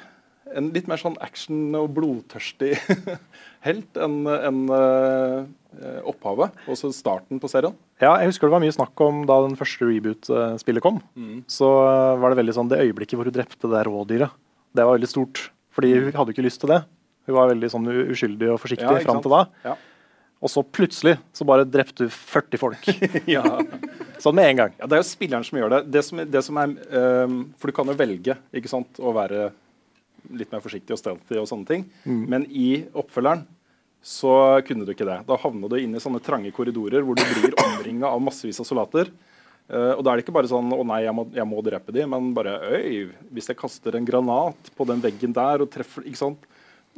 En 0.53 0.71
litt 0.75 0.89
mer 0.91 1.01
sånn 1.01 1.15
action- 1.23 1.77
og 1.79 1.93
blodtørstig 1.97 2.75
helt 3.67 4.01
enn 4.03 4.19
en, 4.27 4.63
uh, 4.69 6.03
opphavet. 6.11 6.57
Også 6.69 6.91
starten 6.93 7.41
på 7.41 7.51
serien. 7.51 7.77
Ja, 8.03 8.17
jeg 8.21 8.33
husker 8.33 8.49
det 8.49 8.57
var 8.57 8.65
mye 8.65 8.75
snakk 8.75 9.05
om 9.07 9.23
da 9.29 9.39
den 9.47 9.57
første 9.57 9.87
reboot-spillet 9.89 10.85
kom. 10.85 10.99
Så 11.47 11.69
uh, 11.69 12.19
var 12.21 12.33
det 12.33 12.43
veldig 12.43 12.57
sånn 12.59 12.73
det 12.73 12.83
øyeblikket 12.83 13.17
hvor 13.21 13.31
hun 13.31 13.39
drepte 13.39 13.71
det 13.71 13.85
rådyret. 13.89 14.35
Det 14.73 14.85
var 14.89 14.99
veldig 14.99 15.13
stort. 15.13 15.47
Fordi 15.73 15.95
hun 15.95 16.13
hadde 16.13 16.33
jo 16.33 16.37
ikke 16.37 16.45
lyst 16.45 16.61
til 16.65 16.75
det. 16.75 16.83
Hun 17.29 17.39
var 17.39 17.51
veldig 17.53 17.71
sånn 17.71 17.89
uskyldig 18.13 18.51
og 18.53 18.61
forsiktig 18.61 18.89
Ja, 18.89 19.01
fram 19.07 19.23
til 19.25 19.33
da. 19.33 19.45
Ja. 19.65 19.79
Og 20.43 20.51
så 20.51 20.65
plutselig 20.67 21.17
så 21.37 21.47
bare 21.47 21.67
drepte 21.69 22.09
hun 22.09 22.13
40 22.13 22.61
folk. 22.61 22.89
ja. 23.37 23.45
sånn 24.23 24.37
med 24.37 24.51
en 24.51 24.63
gang. 24.65 24.75
Ja, 24.81 24.89
Det 24.91 24.99
er 24.99 25.05
jo 25.05 25.09
spilleren 25.09 25.47
som 25.47 25.61
gjør 25.61 25.77
det. 25.77 25.81
Det 25.95 26.03
som, 26.07 26.23
det 26.35 26.43
som 26.43 26.59
er, 26.59 26.75
um, 26.91 27.37
for 27.59 27.71
du 27.71 27.77
kan 27.77 27.93
jo 27.93 27.97
velge 27.99 28.37
ikke 28.51 28.73
sant, 28.73 28.99
å 28.99 29.15
være 29.15 29.53
litt 30.31 30.53
mer 30.53 30.63
forsiktig 30.65 30.95
og 30.95 31.01
stealthy 31.01 31.41
og 31.41 31.49
sånne 31.51 31.69
ting. 31.69 31.85
Men 32.07 32.47
i 32.47 32.85
oppfølgeren 32.95 33.45
så 34.03 34.61
kunne 34.67 34.85
du 34.85 34.93
ikke 34.93 35.07
det. 35.07 35.21
Da 35.29 35.39
havna 35.39 35.71
du 35.71 35.77
inn 35.79 35.95
i 35.95 36.03
sånne 36.03 36.21
trange 36.23 36.51
korridorer 36.55 37.05
hvor 37.07 37.19
du 37.19 37.23
blir 37.39 37.55
omringa 37.63 38.11
av 38.11 38.23
massevis 38.23 38.59
av 38.61 38.67
soldater. 38.67 39.13
Uh, 39.71 39.95
og 39.95 40.03
da 40.03 40.11
er 40.11 40.19
det 40.19 40.25
ikke 40.27 40.35
bare 40.35 40.51
sånn 40.51 40.75
'Å 40.75 40.83
nei, 40.85 41.05
jeg 41.07 41.15
må, 41.15 41.23
jeg 41.33 41.47
må 41.47 41.63
drepe 41.63 41.95
de', 41.95 42.09
men 42.11 42.35
bare 42.35 42.59
'Øy, 42.59 43.15
hvis 43.31 43.47
jeg 43.49 43.57
kaster 43.57 43.95
en 43.97 44.05
granat 44.05 44.59
på 44.77 44.85
den 44.85 45.01
veggen 45.01 45.33
der 45.33 45.63
og 45.63 45.71
treffer 45.71 46.03
Ikke 46.03 46.19
sant? 46.19 46.39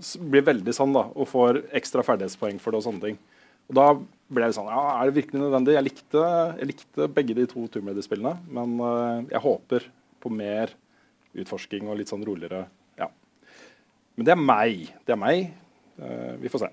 Så 0.01 0.19
blir 0.19 0.43
det 0.43 0.49
veldig 0.49 0.75
sånn, 0.75 0.93
da. 0.93 1.05
Og 1.15 1.29
får 1.29 1.71
ekstra 1.71 2.03
ferdighetspoeng 2.03 2.59
for 2.59 2.73
det 2.73 2.81
og 2.81 2.87
sånne 2.89 3.05
ting. 3.05 3.19
Og 3.69 3.75
da 3.79 3.95
ble 4.33 4.49
det 4.49 4.57
sånn 4.57 4.73
Ja, 4.73 4.99
er 4.99 5.11
det 5.11 5.23
virkelig 5.23 5.45
nødvendig? 5.45 5.77
Jeg 5.77 5.85
likte, 5.85 6.25
jeg 6.59 6.67
likte 6.73 7.09
begge 7.15 7.35
de 7.37 7.47
to 7.47 7.69
Tomb 7.69 7.87
Raider-spillene, 7.87 8.39
men 8.49 8.81
uh, 8.81 9.23
jeg 9.29 9.45
håper 9.45 9.87
på 10.25 10.33
mer 10.33 10.73
utforsking 11.37 11.87
og 11.87 11.99
litt 11.99 12.09
sånn 12.09 12.25
roligere. 12.25 12.65
Men 14.15 14.29
det 14.29 14.35
er 14.35 14.41
meg. 14.41 14.87
Det 15.07 15.15
er 15.15 15.21
meg. 15.21 15.51
Uh, 15.99 16.35
vi 16.43 16.51
får 16.53 16.65
se. 16.65 16.71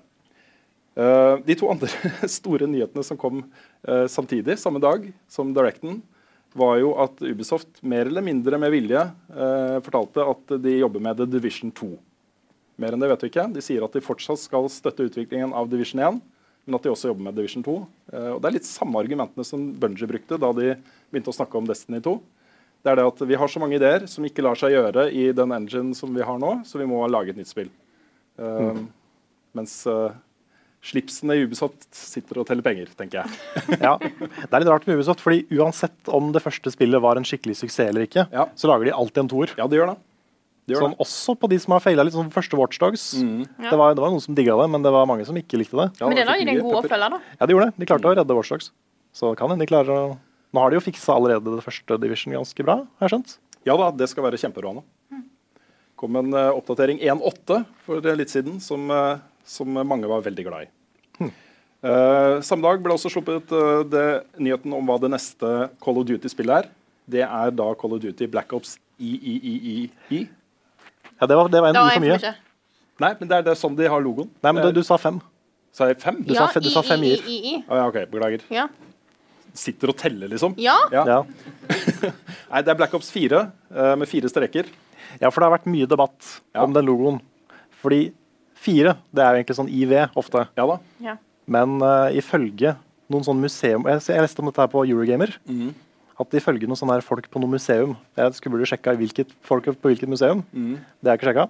Uh, 0.92 1.40
de 1.46 1.56
to 1.58 1.70
andre 1.72 1.88
store 2.38 2.68
nyhetene 2.70 3.04
som 3.06 3.18
kom 3.20 3.42
uh, 3.42 4.06
samtidig, 4.10 4.58
samme 4.60 4.82
dag 4.82 5.08
som 5.30 5.54
Directen, 5.56 6.00
var 6.52 6.76
jo 6.82 6.92
at 7.00 7.20
Ubisoft 7.24 7.80
mer 7.80 8.10
eller 8.10 8.24
mindre 8.24 8.58
med 8.60 8.74
vilje 8.74 9.02
uh, 9.32 9.78
fortalte 9.84 10.26
at 10.34 10.56
de 10.60 10.78
jobber 10.82 11.00
med 11.00 11.16
The 11.20 11.28
Division 11.32 11.72
2. 11.72 11.94
Mer 12.82 12.94
enn 12.94 13.02
det 13.02 13.08
vet 13.12 13.24
vi 13.24 13.30
ikke. 13.30 13.48
De 13.54 13.62
sier 13.64 13.84
at 13.84 13.94
de 13.94 14.04
fortsatt 14.04 14.40
skal 14.40 14.68
støtte 14.72 15.06
utviklingen 15.08 15.52
av 15.56 15.70
Division 15.70 16.02
1, 16.02 16.20
men 16.66 16.76
at 16.78 16.84
de 16.84 16.92
også 16.92 17.10
jobber 17.10 17.26
med 17.28 17.36
Division 17.38 17.64
2. 17.66 17.74
Eh, 18.12 18.30
og 18.34 18.40
Det 18.42 18.48
er 18.48 18.56
litt 18.56 18.68
samme 18.68 19.00
argumentene 19.00 19.46
som 19.46 19.64
Bungie 19.78 20.08
brukte 20.08 20.38
da 20.40 20.52
de 20.56 20.74
begynte 21.10 21.32
å 21.32 21.36
snakke 21.36 21.58
om 21.58 21.68
Destiny 21.68 22.00
2. 22.04 22.16
Det 22.82 22.90
er 22.90 22.98
det 22.98 23.04
at 23.06 23.20
Vi 23.30 23.36
har 23.38 23.48
så 23.52 23.60
mange 23.62 23.76
ideer 23.78 24.06
som 24.10 24.24
ikke 24.26 24.42
lar 24.42 24.58
seg 24.58 24.72
gjøre 24.74 25.06
i 25.14 25.28
den 25.36 25.52
engine 25.54 25.94
som 25.94 26.10
vi 26.16 26.24
har 26.26 26.38
nå, 26.42 26.56
så 26.66 26.80
vi 26.80 26.86
må 26.90 27.04
lage 27.10 27.30
et 27.30 27.38
nytt 27.38 27.50
spill. 27.52 27.70
Eh, 28.42 28.82
Mens 29.54 29.74
uh, 29.86 30.10
slipsene 30.82 31.36
i 31.36 31.42
Ubisoft 31.44 31.84
sitter 31.94 32.40
og 32.40 32.46
teller 32.48 32.64
penger, 32.64 32.88
tenker 32.98 33.20
jeg. 33.22 33.76
Ja. 33.84 33.98
Det 34.00 34.48
er 34.48 34.62
litt 34.64 34.70
rart 34.72 34.86
med 34.88 34.96
Ubisoft, 34.98 35.20
fordi 35.22 35.44
uansett 35.60 36.08
om 36.10 36.32
det 36.34 36.42
første 36.42 36.72
spillet 36.74 37.02
var 37.04 37.20
en 37.20 37.26
skikkelig 37.28 37.58
suksess 37.60 37.90
eller 37.92 38.06
ikke, 38.08 38.24
Ja. 38.32 38.48
så 38.58 38.70
lager 38.72 38.88
de 38.88 38.96
alltid 38.96 39.22
en 39.26 39.30
toer. 39.30 39.52
Ja, 39.60 39.68
det 39.70 39.78
gjør 39.78 39.92
det. 39.92 39.98
det, 40.66 40.74
gjør 40.74 40.86
Sånn, 40.86 40.96
det. 40.96 41.04
også 41.06 41.36
på 41.38 41.50
de 41.52 41.60
som 41.62 41.76
har 41.76 41.84
faila 41.84 42.02
litt, 42.08 42.16
sånn 42.16 42.32
første 42.34 42.58
Watchdogs. 42.58 43.04
Det, 43.20 43.76
var, 43.78 43.92
det 43.94 44.02
var 44.02 44.10
noen 44.16 44.24
som 44.24 44.34
digga 44.34 44.56
det, 44.58 44.66
men 44.74 44.82
det 44.88 44.90
var 44.96 45.06
mange 45.12 45.28
som 45.28 45.36
ikke 45.38 45.60
likte 45.60 45.78
det. 45.78 45.90
Ja, 46.00 46.08
Men 46.08 46.18
det 46.18 46.26
lager 46.26 46.48
de 46.50 46.56
en 46.56 46.64
god 46.66 46.80
oppfølger, 46.82 47.14
da. 47.14 47.20
Ja, 47.38 47.46
de 47.46 47.54
gjorde 47.58 47.68
det. 47.70 47.76
De 47.84 47.90
klarte 47.92 48.10
å 48.10 48.16
redde 48.18 48.38
Watchdogs. 48.40 48.72
Så 49.12 49.36
kan 49.38 49.52
hende 49.52 49.62
de 49.62 49.70
klarer 49.70 49.92
å 49.92 50.04
Nå 50.52 50.60
har 50.60 50.70
de 50.72 50.76
jo 50.76 50.84
fiksa 50.84 51.14
allerede 51.16 51.54
det 51.56 51.64
første 51.64 51.96
Division 52.02 52.34
ganske 52.36 52.64
bra, 52.66 52.74
har 53.00 53.08
jeg 53.08 53.14
skjønt. 53.14 53.36
Ja 53.68 53.76
da, 53.78 53.90
det 53.94 54.08
skal 54.10 54.24
være 54.26 54.40
kjempebra 54.42 54.72
nå. 54.76 54.82
kom 55.96 56.16
en 56.18 56.32
uh, 56.34 56.50
oppdatering 56.58 56.98
1.8 56.98 57.60
for 57.86 58.02
litt 58.18 58.32
siden 58.32 58.56
som, 58.60 58.88
uh, 58.90 59.20
som 59.46 59.70
mange 59.70 60.08
var 60.10 60.24
veldig 60.26 60.44
glad 60.48 60.66
i. 60.66 60.70
Eh, 61.82 62.36
samme 62.46 62.62
dag 62.62 62.78
ble 62.82 62.94
også 62.94 63.10
sluppet 63.10 63.50
det, 63.90 64.02
nyheten 64.38 64.70
om 64.76 64.86
hva 64.86 65.00
det 65.02 65.08
neste 65.10 65.48
Call 65.82 65.96
of 65.98 66.04
Duty-spillet 66.06 66.60
er. 66.62 66.68
Det 67.10 67.24
er 67.26 67.50
da 67.58 67.64
Call 67.74 67.96
of 67.96 68.02
Duty 68.04 68.28
Black 68.30 68.52
Ops 68.54 68.76
III. 69.02 69.88
Ja, 70.12 71.26
det 71.26 71.38
var, 71.40 71.48
det 71.50 71.62
var 71.64 71.72
en 71.72 71.80
i 71.80 71.94
for 71.96 72.04
mye. 72.04 72.32
Nei, 73.02 73.10
men 73.18 73.26
det 73.32 73.34
er, 73.40 73.42
det 73.48 73.54
er 73.56 73.58
sånn 73.58 73.74
de 73.78 73.88
har 73.90 74.02
logoen. 74.04 74.30
Nei, 74.46 74.52
men 74.54 74.62
du, 74.62 74.68
er- 74.70 74.76
du 74.78 74.82
sa 74.86 74.94
fem. 75.02 75.18
Sa 75.74 75.88
jeg 75.90 75.98
fem? 76.02 76.20
Du 76.22 76.34
sa 76.36 76.46
fe- 76.52 76.62
du 76.62 76.70
sa 76.70 76.82
fem 76.86 77.02
i, 77.02 77.16
i-er. 77.16 77.26
i, 77.26 77.34
i, 77.34 77.54
i. 77.56 77.64
Ja, 77.66 77.86
OK. 77.90 77.98
Beklager. 78.12 78.46
Ja. 78.52 78.68
Sitter 79.54 79.90
og 79.92 79.96
teller, 80.00 80.30
liksom? 80.32 80.54
Ja. 80.60 80.76
Ja. 80.94 81.02
Ja. 81.08 81.18
Nei, 82.52 82.62
det 82.64 82.72
er 82.72 82.78
Black 82.78 82.94
Ops 82.96 83.10
4 83.12 83.42
uh, 83.44 83.92
med 84.00 84.08
fire 84.08 84.30
streker. 84.32 84.68
ja, 85.20 85.28
for 85.30 85.40
det 85.42 85.48
har 85.48 85.54
vært 85.58 85.68
mye 85.72 85.88
debatt 85.90 86.40
Ja. 86.54 86.64
om 86.64 86.72
den 86.72 86.86
logoen. 86.88 87.20
Fordi 87.82 88.12
fire, 88.62 88.96
det 89.12 89.22
er 89.24 89.34
jo 89.34 89.42
egentlig 89.42 89.58
sånn 89.58 89.70
IV 89.72 89.94
ofte. 90.16 90.46
Ja 90.56 90.66
da. 90.70 90.78
ja. 91.04 91.16
Men 91.46 91.80
uh, 91.82 92.08
ifølge 92.14 92.76
noen 93.12 93.24
sånn 93.26 93.40
museum 93.42 93.82
Jeg, 93.90 93.98
jeg 94.08 94.22
leste 94.22 94.40
om 94.40 94.46
dette 94.48 94.62
her 94.62 94.70
på 94.72 94.84
Eurogamer. 94.86 95.34
Mm. 95.50 95.72
At 96.22 96.36
ifølge 96.38 96.68
noen 96.70 96.78
sånne 96.78 97.00
folk 97.04 97.26
på 97.32 97.40
noe 97.42 97.50
museum 97.50 97.96
Jeg 98.16 98.36
skulle 98.38 98.54
burde 98.54 98.68
sjekka 98.70 98.94
hvilket 99.00 99.32
folk 99.44 99.66
på 99.66 99.90
hvilket 99.90 100.08
museum. 100.08 100.44
Mm. 100.54 100.76
Det 101.02 101.10
har 101.10 101.16
jeg 101.18 101.20
ikke 101.20 101.30
sjekka. 101.32 101.48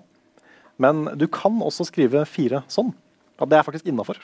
Men 0.80 1.04
du 1.20 1.26
kan 1.30 1.58
også 1.62 1.84
skrive 1.86 2.24
fire 2.26 2.62
sånn. 2.72 2.90
At 3.38 3.50
det 3.52 3.58
er 3.60 3.66
faktisk 3.66 3.86
innafor. 3.92 4.18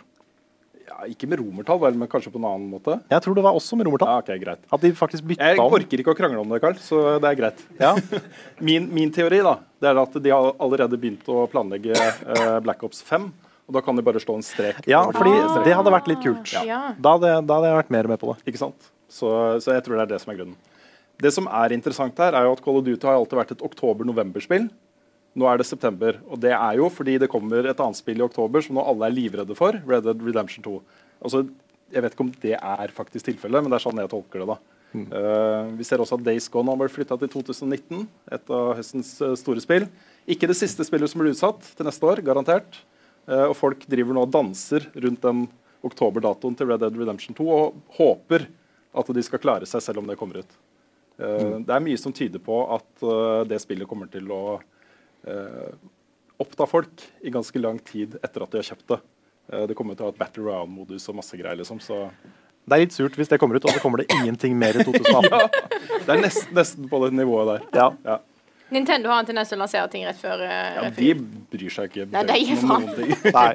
Ikke 1.06 1.28
med 1.30 1.38
romertall, 1.38 1.78
vel, 1.82 1.98
men 2.00 2.08
kanskje 2.10 2.32
på 2.34 2.40
en 2.40 2.46
annen 2.48 2.70
måte. 2.72 2.96
Jeg 3.12 3.22
tror 3.22 3.36
det 3.38 3.44
var 3.46 3.54
også 3.54 3.78
med 3.78 3.86
romertall. 3.86 4.10
Ja, 4.10 4.22
ok, 4.24 4.40
greit. 4.42 4.64
At 4.74 4.82
de 4.82 4.90
faktisk 4.98 5.26
bytta 5.30 5.50
Jeg 5.52 5.60
orker 5.62 6.02
ikke 6.02 6.14
å 6.14 6.18
krangle 6.18 6.40
om 6.42 6.50
det, 6.50 6.58
Karl, 6.64 6.78
så 6.82 7.02
det 7.22 7.30
er 7.30 7.38
greit. 7.38 7.60
Ja. 7.78 7.92
Min, 8.68 8.88
min 8.94 9.12
teori 9.14 9.38
da, 9.46 9.58
det 9.78 9.92
er 9.92 10.00
at 10.02 10.16
de 10.24 10.32
har 10.34 10.48
allerede 10.58 10.98
begynt 10.98 11.28
å 11.30 11.44
planlegge 11.52 11.94
eh, 11.94 12.56
Black 12.64 12.82
Ops 12.88 13.04
5. 13.06 13.28
Og 13.68 13.76
da 13.76 13.82
kan 13.84 13.98
de 13.98 14.02
bare 14.02 14.20
stå 14.22 14.34
en 14.38 14.44
strek. 14.46 14.80
ja, 14.88 15.02
fordi 15.12 15.34
ah, 15.36 15.58
det 15.66 15.74
hadde 15.76 15.92
vært 15.92 16.08
litt 16.08 16.22
kult. 16.24 16.54
Ja. 16.56 16.94
Da 16.96 17.18
hadde, 17.18 17.34
da 17.44 17.58
hadde 17.58 17.68
jeg 17.68 17.78
vært 17.82 17.92
mer 17.92 18.08
med 18.14 18.20
på 18.22 18.32
det. 18.32 18.40
Ikke 18.48 18.62
sant? 18.62 18.90
Så, 19.12 19.28
så 19.60 19.76
jeg 19.76 19.84
tror 19.84 19.98
det 19.98 20.06
er 20.06 20.12
det 20.14 20.20
som 20.22 20.32
er 20.32 20.38
grunnen. 20.40 20.56
Det 21.20 21.32
som 21.34 21.48
er 21.50 21.74
interessant 21.74 22.20
her, 22.22 22.36
er 22.38 22.46
jo 22.46 22.54
at 22.54 22.62
Call 22.64 22.78
of 22.80 22.86
Duty 22.86 23.04
har 23.04 23.18
alltid 23.18 23.40
vært 23.40 23.52
et 23.56 23.64
oktober-november-spill. 23.68 24.68
Nå 25.38 25.46
er 25.46 25.60
det 25.60 25.68
september. 25.68 26.18
Og 26.26 26.40
det 26.42 26.52
er 26.56 26.80
jo 26.80 26.88
fordi 26.90 27.18
det 27.22 27.30
kommer 27.30 27.66
et 27.70 27.80
annet 27.84 27.98
spill 27.98 28.18
i 28.18 28.26
oktober 28.26 28.64
som 28.64 28.78
nå 28.78 28.84
alle 28.90 29.06
er 29.06 29.14
livredde 29.14 29.54
for. 29.58 29.76
Red 29.86 30.06
Dead 30.08 30.24
Redemption 30.26 30.64
2. 30.66 30.80
Altså, 31.22 31.44
jeg 31.94 32.04
vet 32.04 32.14
ikke 32.16 32.26
om 32.26 32.34
det 32.42 32.56
er 32.58 32.94
faktisk 32.96 33.30
tilfellet, 33.30 33.62
men 33.62 33.72
det 33.72 33.78
er 33.78 33.86
sånn 33.86 34.02
jeg 34.02 34.10
tolker 34.12 34.42
det. 34.42 34.48
da. 34.56 34.58
Eh, 34.96 35.64
vi 35.76 35.84
ser 35.84 36.00
også 36.00 36.16
at 36.16 36.24
Days 36.24 36.48
Gone 36.52 36.72
har 36.72 36.78
blitt 36.80 36.94
flytta 36.94 37.18
til 37.20 37.30
2019, 37.32 38.06
et 38.32 38.52
av 38.54 38.70
høstens 38.78 39.10
eh, 39.24 39.34
store 39.40 39.62
spill. 39.64 39.88
Ikke 40.28 40.48
det 40.48 40.56
siste 40.58 40.84
spillet 40.86 41.12
som 41.12 41.20
blir 41.22 41.34
utsatt 41.34 41.74
til 41.76 41.88
neste 41.88 42.08
år, 42.08 42.22
garantert. 42.24 42.80
Uh, 43.28 43.50
og 43.50 43.58
folk 43.58 43.82
driver 43.84 44.16
nå 44.16 44.22
og 44.24 44.30
danser 44.32 44.86
rundt 45.04 45.20
den 45.20 45.42
oktoberdatoen 45.84 46.54
til 46.56 46.70
Red 46.70 46.80
Dead 46.80 46.94
Redemption 46.96 47.36
2 47.36 47.48
og 47.52 47.74
håper 47.98 48.46
at 48.96 49.10
de 49.12 49.24
skal 49.26 49.42
klare 49.42 49.68
seg 49.68 49.84
selv 49.84 50.00
om 50.00 50.08
det 50.08 50.16
kommer 50.16 50.40
ut. 50.40 50.54
Eh, 51.20 51.58
Det 51.60 51.74
er 51.74 51.84
mye 51.84 52.00
som 52.00 52.14
tyder 52.16 52.40
på 52.40 52.62
at 52.72 53.04
det 53.50 53.60
spillet 53.60 53.90
kommer 53.90 54.08
til 54.08 54.32
å 54.32 54.56
eh, 55.26 55.72
oppta 56.38 56.66
folk 56.70 57.06
i 57.26 57.30
ganske 57.34 57.58
lang 57.60 57.78
tid 57.84 58.18
etter 58.22 58.42
at 58.44 58.50
de 58.52 58.60
har 58.62 58.68
kjøpt 58.70 58.86
det. 58.94 59.00
Eh, 59.52 59.66
det 59.70 59.74
kommer 59.78 59.96
til 59.98 60.06
å 60.06 60.10
ha 60.10 60.14
et 60.14 60.20
Battle 60.20 60.44
Round-modus 60.46 61.08
og 61.10 61.16
masse 61.18 61.36
greier. 61.40 61.56
liksom, 61.58 61.80
så 61.80 62.10
Det 62.68 62.76
er 62.76 62.84
litt 62.84 62.92
surt 62.92 63.16
hvis 63.16 63.28
det 63.32 63.38
kommer 63.40 63.56
ut, 63.56 63.64
og 63.64 63.72
så 63.72 63.80
kommer 63.80 63.98
det 64.02 64.10
ingenting 64.12 64.56
mer 64.58 64.76
i 64.76 64.84
2018. 64.88 65.50
Det 66.06 66.08
er 66.14 66.20
nesten, 66.22 66.54
nesten 66.54 66.88
på 66.88 67.00
det 67.06 67.14
nivået 67.16 67.46
der. 67.54 67.68
ja. 67.74 67.90
Ja. 68.04 68.18
Nintendo 68.70 69.08
har 69.08 69.22
en 69.22 69.24
tendens 69.24 69.48
til 69.48 69.56
å 69.56 69.62
lansere 69.62 69.88
ting 69.88 70.02
rett 70.04 70.18
før. 70.20 70.42
eh, 70.44 70.74
Ja, 70.76 70.82
rett 70.84 70.96
De 70.98 71.14
bryr 71.16 71.70
seg 71.72 71.88
ikke 71.88 72.04
Nei, 72.12 72.20
de 72.28 72.34
gir 72.36 72.58
faen. 72.60 72.82
Nei. 73.38 73.52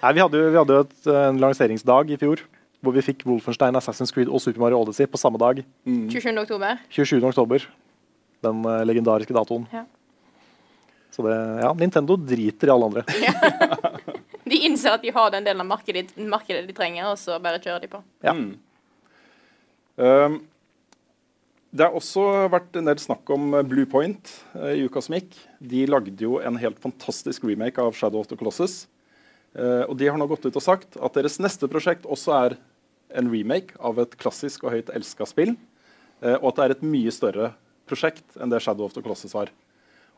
Nei, 0.00 0.12
vi 0.16 0.22
hadde 0.22 0.38
jo, 0.40 0.46
vi 0.54 0.56
hadde 0.56 0.78
jo 0.78 0.84
et, 0.86 0.94
en 1.12 1.40
lanseringsdag 1.42 2.14
i 2.14 2.16
fjor 2.16 2.40
hvor 2.80 2.94
vi 2.96 3.02
fikk 3.04 3.26
Wolfenstein, 3.28 3.76
Assassin's 3.76 4.12
Creed 4.14 4.28
og 4.32 4.40
Super 4.40 4.62
Mario 4.62 4.78
Odyssey 4.80 5.04
på 5.10 5.18
samme 5.20 5.36
dag. 5.42 5.60
27. 5.84 6.32
oktober. 6.40 6.80
27. 6.88 7.18
oktober. 7.28 7.64
Den 8.46 8.64
uh, 8.64 8.80
legendariske 8.88 9.34
datoen. 9.36 9.64
Ja. 9.74 9.82
Så 11.16 11.24
det, 11.24 11.36
ja, 11.62 11.70
Nintendo 11.80 12.16
driter 12.20 12.68
i 12.68 12.72
alle 12.74 12.90
andre. 12.90 13.04
De 14.46 14.58
innser 14.68 14.94
at 14.94 15.02
de 15.02 15.10
har 15.10 15.30
den 15.34 15.46
delen 15.46 15.64
av 15.64 15.66
markedet, 15.66 16.12
markedet 16.20 16.68
de 16.68 16.74
trenger, 16.76 17.08
og 17.10 17.16
så 17.18 17.38
bare 17.42 17.58
kjører 17.58 17.82
de 17.82 17.88
på. 17.90 18.02
Ja. 18.22 18.34
Mm. 18.36 18.52
Um, 19.96 20.36
Det 21.76 21.82
har 21.82 21.96
også 21.98 22.22
vært 22.52 22.76
en 22.78 22.86
del 22.88 23.00
snakk 23.02 23.28
om 23.34 23.50
Blue 23.50 23.66
Bluepoint 23.68 24.30
uh, 24.54 24.70
i 24.70 24.84
uka 24.86 25.02
som 25.02 25.16
gikk. 25.16 25.34
De 25.58 25.82
lagde 25.90 26.14
jo 26.22 26.38
en 26.38 26.60
helt 26.62 26.78
fantastisk 26.80 27.44
remake 27.48 27.82
av 27.82 27.96
Shadow 27.98 28.22
of 28.22 28.30
the 28.30 28.38
Colossus. 28.38 28.86
Uh, 29.56 29.82
og 29.88 29.96
de 29.98 30.06
har 30.08 30.20
nå 30.20 30.28
gått 30.30 30.46
ut 30.46 30.56
og 30.56 30.62
sagt 30.62 30.96
at 31.00 31.18
deres 31.18 31.40
neste 31.42 31.68
prosjekt 31.72 32.06
også 32.06 32.36
er 32.38 32.58
en 33.18 33.32
remake 33.32 33.74
av 33.80 33.98
et 34.04 34.14
klassisk 34.20 34.64
og 34.64 34.76
høyt 34.76 34.92
elska 34.94 35.26
spill. 35.26 35.56
Uh, 36.22 36.36
og 36.38 36.52
at 36.52 36.60
det 36.60 36.66
er 36.68 36.76
et 36.76 36.86
mye 36.86 37.12
større 37.12 37.54
prosjekt 37.90 38.38
enn 38.38 38.52
det 38.52 38.62
Shadow 38.62 38.86
of 38.86 38.94
the 38.94 39.02
Colossus 39.02 39.34
var. 39.34 39.50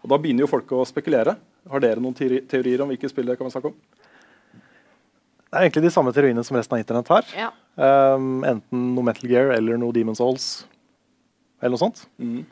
Og 0.02 0.10
Da 0.12 0.18
begynner 0.20 0.44
jo 0.44 0.50
folk 0.50 0.70
å 0.72 0.84
spekulere. 0.88 1.36
Har 1.68 1.82
dere 1.84 2.02
noen 2.02 2.16
teorier 2.16 2.82
om 2.84 2.90
hvilke 2.92 3.10
spill 3.10 3.28
det 3.28 3.38
kan 3.38 3.48
vi 3.48 3.54
snakke 3.54 3.72
om? 3.72 3.78
Det 5.48 5.56
er 5.56 5.64
egentlig 5.64 5.86
de 5.86 5.94
samme 5.94 6.12
teoriene 6.12 6.44
som 6.44 6.58
resten 6.58 6.76
av 6.76 6.82
internett 6.82 7.10
har. 7.12 7.28
Ja. 7.36 7.48
Um, 7.78 8.44
enten 8.44 8.90
noe 8.94 9.06
Metal 9.06 9.30
Gear 9.30 9.54
eller 9.54 9.80
noe 9.80 9.94
Demon's 9.96 10.20
Souls. 10.20 10.48
Eller 11.58 11.74
noe 11.74 11.82
sånt. 11.82 12.04
Mm. 12.20 12.42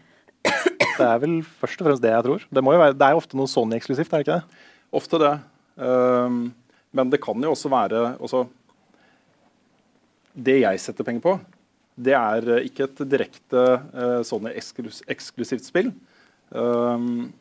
Det 0.96 1.04
er 1.04 1.18
vel 1.20 1.34
først 1.44 1.82
og 1.82 1.90
fremst 1.90 2.04
det 2.04 2.12
jeg 2.12 2.24
tror. 2.24 2.46
Det, 2.48 2.62
må 2.64 2.72
jo 2.72 2.80
være, 2.80 2.96
det 2.96 3.04
er 3.04 3.12
jo 3.12 3.20
ofte 3.20 3.38
noe 3.38 3.50
Sony-eksklusivt, 3.52 4.12
er 4.12 4.22
det 4.22 4.26
ikke 4.26 4.38
det? 4.38 4.62
Ofte 4.96 5.20
det. 5.20 5.32
Um, 5.76 6.38
men 6.96 7.12
det 7.12 7.20
kan 7.20 7.42
jo 7.44 7.52
også 7.52 7.68
være 7.68 8.02
også, 8.24 8.46
Det 10.32 10.56
jeg 10.62 10.80
setter 10.80 11.04
penger 11.04 11.24
på, 11.24 11.34
det 11.96 12.12
er 12.16 12.48
eh, 12.52 12.66
ikke 12.68 12.84
et 12.84 12.98
direkte 13.08 13.60
uh, 13.96 14.20
Sony-eksklusivt 14.24 15.64
spill. 15.64 15.92
Um, 16.50 17.32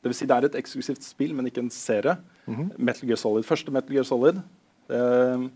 det 0.00 0.08
vil 0.10 0.16
si 0.16 0.28
det 0.28 0.36
er 0.36 0.46
et 0.48 0.60
eksklusivt 0.60 1.04
spill, 1.04 1.34
men 1.36 1.48
ikke 1.50 1.64
en 1.64 1.72
serie. 1.74 2.16
Mhm. 2.46 2.70
Metal 2.78 3.08
Gear 3.08 3.20
Solid, 3.20 3.44
Første 3.44 3.72
Metal 3.74 3.92
Gear 3.96 4.06
Solid. 4.08 4.40
Um, 4.88 5.50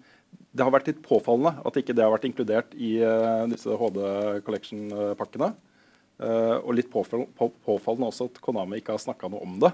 det 0.55 0.63
har 0.63 0.73
vært 0.75 0.91
litt 0.91 1.03
påfallende 1.03 1.55
at 1.67 1.79
ikke 1.79 1.95
det 1.95 2.05
har 2.05 2.13
vært 2.13 2.27
inkludert 2.29 2.75
i 2.75 2.97
uh, 3.03 3.47
disse 3.51 3.71
HD 3.71 4.01
Collection-pakkene. 4.47 5.55
Uh, 6.15 6.61
og 6.63 6.77
litt 6.79 6.91
påfall, 6.93 7.25
på, 7.35 7.49
påfallende 7.67 8.11
også 8.13 8.29
at 8.31 8.39
Konami 8.43 8.79
ikke 8.79 8.95
har 8.95 9.03
snakka 9.03 9.31
noe 9.33 9.43
om 9.43 9.57
det. 9.63 9.73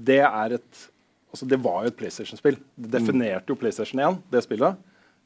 Det, 0.00 0.22
er 0.24 0.56
et, 0.56 0.84
altså 1.28 1.48
det 1.48 1.58
var 1.60 1.84
jo 1.84 1.92
et 1.92 1.98
PlayStation-spill. 1.98 2.56
Det 2.76 2.92
definerte 2.94 3.52
jo 3.52 3.58
PlayStation 3.60 4.00
1, 4.00 4.22
det 4.32 4.44
spillet. 4.46 4.78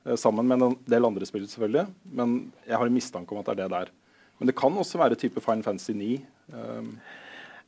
Uh, 0.07 0.16
sammen 0.18 0.48
med 0.48 0.64
en 0.64 0.78
del 0.90 1.07
andre 1.07 1.28
spill, 1.28 1.46
selvfølgelig. 1.50 1.86
Men 2.18 2.38
jeg 2.64 2.80
har 2.80 2.90
en 2.90 2.96
mistanke 2.96 3.36
om 3.36 3.42
at 3.42 3.52
det 3.52 3.59
er 3.59 3.62
det 3.62 3.70
der. 3.76 3.94
Men 4.39 4.51
det 4.51 4.57
kan 4.59 4.74
også 4.76 4.99
være 5.01 5.18
type 5.20 5.41
Fine 5.45 5.62
Fantasy 5.62 5.93
9. 5.97 6.14
Um, 6.53 6.95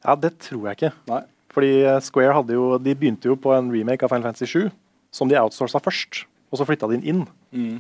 Ja, 0.07 0.15
det 0.15 0.37
tror 0.39 0.69
jeg 0.69 0.79
ikke. 0.79 0.93
nei. 1.11 1.23
Fordi 1.57 1.73
eh, 1.89 2.01
Square 2.05 2.35
hadde 2.37 2.53
jo, 2.53 2.65
de 2.79 2.93
begynte 2.95 3.31
jo 3.31 3.37
på 3.41 3.53
en 3.57 3.71
remake 3.73 4.05
av 4.05 4.13
Final 4.13 4.27
Fantasy 4.29 4.47
7, 4.67 4.67
som 5.15 5.31
de 5.31 5.39
outsourca 5.41 5.81
først. 5.81 6.27
Og 6.53 6.61
så 6.61 6.67
flytta 6.69 6.89
de 6.91 6.99
den 6.99 7.07
inn. 7.09 7.23
Mm. 7.51 7.79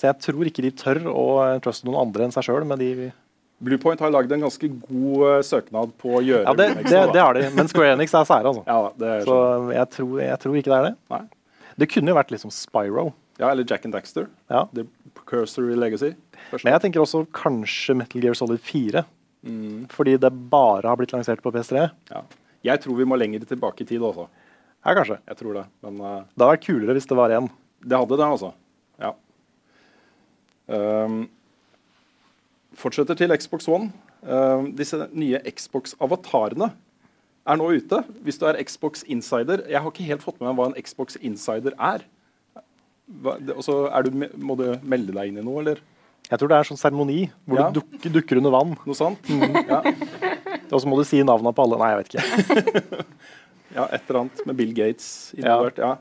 Så 0.00 0.08
jeg 0.08 0.16
tror 0.24 0.48
ikke 0.48 0.64
de 0.64 0.70
tør 0.72 1.02
å 1.12 1.24
eh, 1.44 1.58
truste 1.60 1.84
noen 1.86 2.00
andre 2.06 2.26
enn 2.26 2.32
seg 2.34 2.48
sjøl 2.48 2.64
Bluepoint 3.60 4.00
har 4.00 4.08
lagd 4.08 4.30
en 4.32 4.46
ganske 4.46 4.68
god 4.72 5.18
uh, 5.20 5.42
søknad 5.44 5.90
på 6.00 6.14
å 6.16 6.20
gjøre 6.24 6.46
Ja, 6.46 6.54
det, 6.56 6.66
remakes 6.70 6.94
det, 6.94 7.00
det 7.12 7.20
har 7.20 7.36
de. 7.36 7.42
Men 7.52 7.68
Square 7.68 7.92
Enix 7.92 8.14
er 8.16 8.24
sære, 8.24 8.48
altså. 8.48 8.62
Ja, 8.72 8.78
det 8.96 9.10
det 9.10 9.26
Så 9.28 9.36
jeg. 9.74 9.88
tror, 9.98 10.14
jeg 10.24 10.40
tror 10.40 10.56
ikke 10.56 10.70
det 10.72 10.78
er 10.78 10.86
det. 10.86 10.92
Nei. 11.12 11.20
Det 11.76 11.88
kunne 11.92 12.08
jo 12.08 12.16
vært 12.16 12.32
liksom 12.32 12.54
Spyro. 12.56 13.10
Ja, 13.36 13.50
eller 13.50 13.68
Jack 13.68 13.84
and 13.84 13.92
Daxter. 13.92 14.30
Ja. 14.48 14.62
The 14.72 14.86
Precursory 15.30 15.76
Legacy. 15.78 16.12
Men 16.50 16.72
jeg 16.74 16.82
tenker 16.82 17.02
også 17.04 17.24
kanskje 17.34 17.94
Metal 17.98 18.22
Gear 18.22 18.34
Solid 18.34 18.60
4. 18.66 19.04
Mm. 19.46 19.86
Fordi 19.92 20.16
det 20.20 20.30
bare 20.50 20.88
har 20.90 20.98
blitt 20.98 21.14
lansert 21.14 21.42
på 21.42 21.52
PS3. 21.54 21.86
Ja. 22.10 22.24
Jeg 22.66 22.82
tror 22.82 22.98
vi 22.98 23.06
må 23.08 23.16
lenger 23.16 23.46
tilbake 23.48 23.84
i 23.84 23.88
tid 23.88 24.02
også. 24.04 24.26
Ja, 24.84 24.94
kanskje. 24.96 25.20
Jeg 25.28 25.38
tror 25.38 25.56
det. 25.60 25.64
Men 25.86 26.00
uh, 26.00 26.18
Det 26.34 26.42
hadde 26.42 26.52
vært 26.56 26.66
kulere 26.66 26.96
hvis 26.96 27.08
det 27.08 27.18
var 27.18 27.32
én. 27.36 27.48
det 27.84 28.00
hadde 28.02 28.18
det, 28.20 28.26
altså. 28.26 28.52
Ja. 29.00 29.14
Um, 30.70 31.22
fortsetter 32.76 33.16
til 33.16 33.32
Xbox 33.36 33.68
One. 33.68 33.92
Um, 34.20 34.72
disse 34.76 35.06
nye 35.16 35.40
Xbox-avatarene 35.48 36.72
er 37.48 37.56
nå 37.60 37.70
ute. 37.72 38.02
Hvis 38.24 38.38
du 38.40 38.44
er 38.50 38.58
Xbox 38.60 39.04
Insider 39.08 39.62
Jeg 39.70 39.80
har 39.80 39.88
ikke 39.88 40.04
helt 40.10 40.24
fått 40.24 40.40
med 40.42 40.50
meg 40.50 40.58
hva 40.58 40.66
en 40.70 40.82
Xbox 40.84 41.16
Insider 41.22 41.76
er. 41.78 42.04
Og 43.24 43.62
så 43.66 43.76
du, 44.06 44.10
må 44.38 44.56
du 44.58 44.66
melde 44.86 45.14
deg 45.16 45.30
inn 45.30 45.40
i 45.40 45.44
noe, 45.46 45.62
eller 45.64 45.80
Jeg 46.30 46.38
tror 46.38 46.50
det 46.52 46.58
er 46.60 46.68
sånn 46.68 46.80
seremoni 46.80 47.20
hvor 47.48 47.58
Ja. 47.58 47.68
du 47.70 47.80
dukker, 47.80 48.12
dukker 48.14 48.40
under 48.40 48.54
vann. 48.54 48.76
noe 48.86 48.96
sånt? 48.98 49.30
Ja. 49.66 49.82
Og 50.70 50.78
så 50.78 50.86
må 50.86 51.00
du 51.00 51.02
si 51.08 51.18
navnene 51.26 51.50
på 51.56 51.64
alle. 51.64 51.78
Nei, 51.80 51.90
jeg 51.90 52.02
vet 52.02 52.12
ikke. 52.14 53.04
Ja, 53.70 53.84
et 53.94 54.02
eller 54.08 54.24
annet 54.24 54.40
med 54.48 54.56
Bill 54.58 54.72
Gates 54.74 55.30
involvert. 55.38 55.76
Ja. 55.78 55.92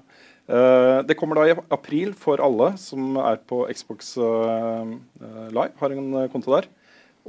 Uh, 0.50 1.04
det 1.06 1.14
kommer 1.20 1.38
da 1.38 1.44
i 1.46 1.54
april 1.70 2.16
for 2.18 2.42
alle 2.42 2.72
som 2.82 3.14
er 3.22 3.38
på 3.46 3.60
Xbox 3.70 4.16
uh, 4.18 4.90
Live, 5.54 5.76
har 5.78 5.94
en 5.94 6.08
konto 6.34 6.56
der. 6.56 6.66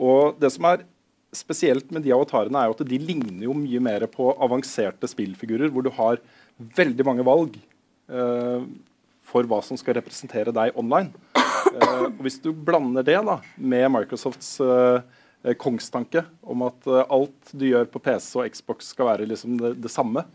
Og 0.01 0.39
det 0.41 0.49
som 0.55 0.65
er 0.71 0.87
spesielt 1.37 1.91
med 1.95 2.03
de 2.07 2.13
avatarene, 2.15 2.57
er 2.57 2.71
jo 2.71 2.77
at 2.79 2.89
de 2.89 2.99
ligner 2.99 3.45
jo 3.47 3.55
mye 3.55 3.83
mer 3.85 4.07
på 4.11 4.31
avanserte 4.43 5.09
spillfigurer, 5.11 5.71
hvor 5.71 5.85
du 5.87 5.91
har 5.95 6.23
veldig 6.77 7.07
mange 7.07 7.25
valg 7.25 7.55
eh, 8.11 8.65
for 9.31 9.47
hva 9.49 9.61
som 9.65 9.79
skal 9.79 9.97
representere 10.01 10.55
deg 10.55 10.77
online. 10.79 11.13
Eh, 11.71 12.05
og 12.09 12.21
hvis 12.25 12.41
du 12.43 12.51
blander 12.57 13.05
det 13.07 13.19
da 13.27 13.37
med 13.57 13.87
Microsofts 13.95 14.53
eh, 14.65 15.55
kongstanke 15.61 16.25
om 16.43 16.65
at 16.67 16.89
eh, 16.89 17.05
alt 17.07 17.53
du 17.53 17.67
gjør 17.69 17.89
på 17.93 18.03
PC 18.03 18.31
og 18.41 18.57
Xbox 18.57 18.93
skal 18.95 19.11
være 19.13 19.29
liksom 19.31 19.59
det, 19.61 19.75
det 19.85 19.93
samme, 19.93 20.27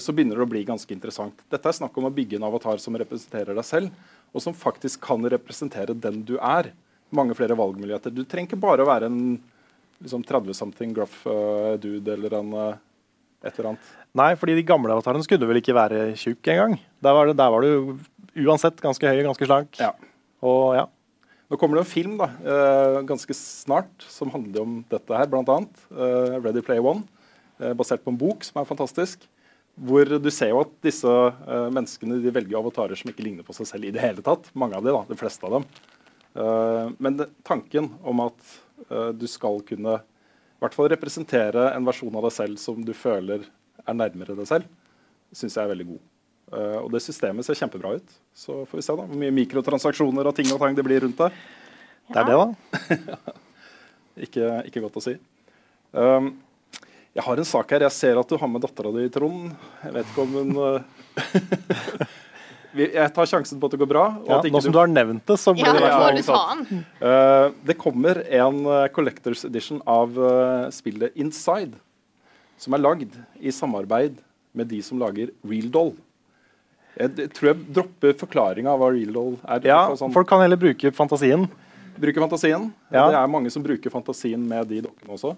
så 0.00 0.14
begynner 0.16 0.38
det 0.38 0.44
å 0.46 0.48
bli 0.48 0.62
ganske 0.64 0.94
interessant. 0.96 1.42
Dette 1.52 1.68
er 1.68 1.76
snakk 1.76 1.98
om 2.00 2.06
å 2.08 2.12
bygge 2.16 2.38
en 2.38 2.46
avatar 2.48 2.78
som 2.80 2.94
representerer 2.96 3.52
deg 3.52 3.66
selv, 3.68 3.90
og 4.32 4.40
som 4.40 4.54
faktisk 4.56 5.02
kan 5.04 5.26
representere 5.28 5.92
den 5.92 6.22
du 6.24 6.38
er. 6.38 6.70
Mange 7.12 7.36
flere 7.36 7.58
valgmuligheter. 7.58 8.14
Du 8.14 8.22
trenger 8.24 8.48
ikke 8.48 8.62
bare 8.62 8.80
å 8.80 8.88
være 8.88 9.10
en 9.12 9.18
liksom 10.00 10.24
30-something 10.24 10.94
gruff 10.96 11.18
uh, 11.28 11.76
dude 11.76 12.16
eller 12.16 12.38
en 12.40 12.56
uh, 12.56 12.80
et 13.44 13.58
eller 13.58 13.74
annet. 13.74 13.92
Nei, 14.16 14.30
fordi 14.40 14.56
de 14.56 14.66
gamle 14.66 14.94
avatarene 14.94 15.24
skulle 15.26 15.48
vel 15.48 15.60
ikke 15.60 15.76
være 15.76 16.02
tjukk 16.18 16.48
engang. 16.54 16.78
Der 17.04 17.16
var, 17.16 17.28
det, 17.28 17.36
der 17.38 17.52
var 17.52 17.64
du 17.64 17.98
uansett 18.36 18.82
ganske 18.82 19.08
høy, 19.08 19.20
og 19.22 19.30
ganske 19.32 19.48
slank. 19.48 19.80
Ja. 19.80 19.92
Og 20.44 20.74
ja. 20.78 20.88
Nå 21.52 21.58
kommer 21.60 21.78
det 21.78 21.84
en 21.84 21.90
film 21.92 22.16
da, 22.18 22.30
eh, 22.40 23.02
ganske 23.06 23.36
snart 23.36 24.06
som 24.10 24.32
handler 24.32 24.64
om 24.64 24.78
dette 24.90 25.14
her, 25.14 25.28
bl.a. 25.30 25.58
Uh, 25.92 26.40
Ready 26.40 26.62
Play 26.64 26.80
One, 26.80 27.04
eh, 27.60 27.74
basert 27.76 28.02
på 28.02 28.10
en 28.10 28.18
bok 28.18 28.46
som 28.46 28.62
er 28.62 28.68
fantastisk. 28.68 29.28
Hvor 29.74 30.06
du 30.06 30.30
ser 30.30 30.52
jo 30.52 30.62
at 30.62 30.72
disse 30.86 31.10
eh, 31.10 31.68
menneskene 31.74 32.20
de 32.22 32.32
velger 32.32 32.60
avatarer 32.60 32.98
som 32.98 33.10
ikke 33.10 33.26
ligner 33.26 33.46
på 33.46 33.56
seg 33.56 33.68
selv 33.68 33.88
i 33.88 33.92
det 33.94 34.02
hele 34.02 34.22
tatt. 34.24 34.46
Mange 34.54 34.78
av 34.78 34.86
de, 34.86 34.94
da, 34.94 35.02
de 35.08 35.18
fleste 35.18 35.46
av 35.48 35.58
dem. 35.58 35.66
Eh, 36.38 36.92
men 37.02 37.18
tanken 37.46 37.90
om 38.06 38.22
at 38.22 38.54
eh, 38.88 39.10
du 39.18 39.26
skal 39.30 39.58
kunne 39.66 39.98
i 39.98 40.62
hvert 40.62 40.76
fall 40.78 40.88
representere 40.92 41.68
en 41.74 41.86
versjon 41.86 42.14
av 42.14 42.28
deg 42.28 42.36
selv 42.36 42.62
som 42.62 42.86
du 42.86 42.94
føler 42.96 43.44
er 43.84 43.98
nærmere 43.98 44.36
deg 44.38 44.48
selv, 44.48 44.70
syns 45.34 45.58
jeg 45.58 45.66
er 45.66 45.72
veldig 45.74 45.88
god. 45.90 46.02
Eh, 46.52 46.78
og 46.82 46.90
det 46.92 47.02
systemet 47.04 47.46
ser 47.46 47.58
kjempebra 47.58 47.94
ut. 47.98 48.16
Så 48.36 48.64
får 48.68 48.80
vi 48.80 48.84
se 48.84 48.96
da, 48.96 49.06
hvor 49.06 49.20
mye 49.20 49.34
mikrotransaksjoner 49.34 50.28
og 50.28 50.36
ting 50.36 50.50
og 50.52 50.60
tang 50.62 50.76
det 50.76 50.84
blir 50.86 51.04
rundt 51.06 51.20
der. 51.20 51.38
Det 52.10 52.20
er 52.20 52.28
det, 52.28 52.36
da. 52.36 53.34
Ikke, 54.24 54.48
ikke 54.68 54.78
godt 54.84 55.00
å 55.00 55.02
si. 55.02 55.16
Um, 55.90 56.28
jeg 57.14 57.24
har 57.26 57.40
en 57.40 57.46
sak 57.48 57.72
her. 57.74 57.82
Jeg 57.82 57.94
ser 57.96 58.18
at 58.20 58.30
du 58.30 58.36
har 58.38 58.50
med 58.50 58.62
dattera 58.62 58.92
di, 58.94 59.08
Trond. 59.10 59.48
Jeg 59.82 59.94
vet 59.96 60.12
ikke 60.12 60.22
om 60.22 60.36
hun 60.38 60.52
uh, 60.62 60.78
Jeg 62.78 63.10
tar 63.16 63.30
sjansen 63.30 63.58
på 63.58 63.66
at 63.66 63.74
det 63.74 63.80
går 63.82 63.90
bra. 63.90 64.04
og 64.20 64.30
Ja, 64.30 64.38
at 64.38 64.46
ikke 64.46 64.54
nå 64.54 64.62
som 64.68 64.76
du 64.76 64.78
har 64.78 64.90
nevnt 64.92 65.26
det, 65.26 65.38
så 65.42 65.54
blir 65.54 65.66
Ja, 65.66 65.74
det 65.74 66.22
du 66.22 66.28
ta 66.28 66.44
den. 66.52 66.84
Uh, 67.02 67.46
det 67.66 67.78
kommer 67.80 68.22
en 68.22 68.62
uh, 68.66 68.86
collectors 68.94 69.44
edition 69.50 69.82
av 69.82 70.14
uh, 70.14 70.70
spillet 70.74 71.18
Inside, 71.18 71.74
som 72.58 72.78
er 72.78 72.82
lagd 72.86 73.18
i 73.42 73.50
samarbeid 73.54 74.22
med 74.54 74.70
de 74.70 74.78
som 74.86 75.02
lager 75.02 75.34
Real 75.42 75.70
Doll. 75.74 75.94
Jeg 76.94 77.30
tror 77.34 77.50
jeg 77.50 77.62
dropper 77.74 78.14
forklaringa 78.20 78.70
av 78.70 78.82
hva 78.82 78.90
Real 78.94 79.14
Doll 79.14 79.36
er. 79.42 79.64
Ja, 79.66 79.80
sånn, 79.98 80.12
folk 80.14 80.28
kan 80.30 80.42
heller 80.44 80.60
bruke 80.60 80.92
fantasien. 80.94 81.48
Bruke 81.98 82.22
fantasien. 82.22 82.68
Ja. 82.90 83.08
Det 83.10 83.18
er 83.18 83.30
mange 83.30 83.50
som 83.54 83.64
bruker 83.64 83.90
fantasien 83.90 84.42
med 84.50 84.70
de 84.70 84.80
dokkene 84.86 85.16
også. 85.16 85.34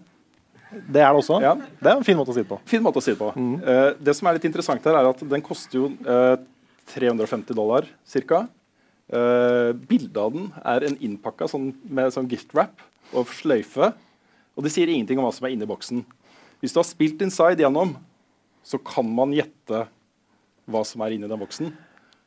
Det 0.70 1.00
er 1.00 1.14
det 1.14 1.20
også. 1.20 1.38
Ja. 1.44 1.54
Det 1.56 1.88
er 1.88 1.94
en 1.94 2.04
fin 2.06 2.18
måte 2.18 2.32
å 2.32 2.36
si 2.36 2.42
det 2.42 2.50
på. 2.50 2.58
Fin 2.68 2.82
måte 2.84 3.00
å 3.00 3.04
si 3.04 3.14
det 3.14 3.20
på. 3.20 3.30
Eh, 3.36 3.88
det 4.02 4.16
som 4.18 4.28
er 4.28 4.36
litt 4.36 4.48
interessant 4.48 4.84
her, 4.88 4.98
er 4.98 5.08
at 5.08 5.22
den 5.30 5.44
koster 5.44 5.78
jo 5.78 5.90
uh, 6.08 6.36
350 6.92 7.56
dollar 7.56 7.86
ca. 8.26 8.42
Uh, 9.06 9.70
bildet 9.86 10.18
av 10.18 10.34
den 10.34 10.50
er 10.66 10.88
en 10.88 10.98
innpakka 11.08 11.48
sånn, 11.50 11.70
med 11.86 12.12
sånn 12.14 12.28
gift-wrap 12.30 12.82
og 13.16 13.30
sløyfe. 13.38 13.92
Og 14.56 14.66
det 14.66 14.72
sier 14.74 14.90
ingenting 14.90 15.20
om 15.20 15.28
hva 15.28 15.34
som 15.36 15.46
er 15.46 15.54
inni 15.54 15.68
boksen. 15.68 16.02
Hvis 16.60 16.74
du 16.74 16.80
har 16.80 16.88
spilt 16.88 17.22
Inside 17.22 17.62
gjennom, 17.62 17.94
så 18.66 18.80
kan 18.82 19.06
man 19.06 19.34
gjette 19.36 19.84
hva 20.66 20.82
som 20.86 21.02
er 21.04 21.14
inni 21.14 21.30
den 21.30 21.40
boksen. 21.40 21.72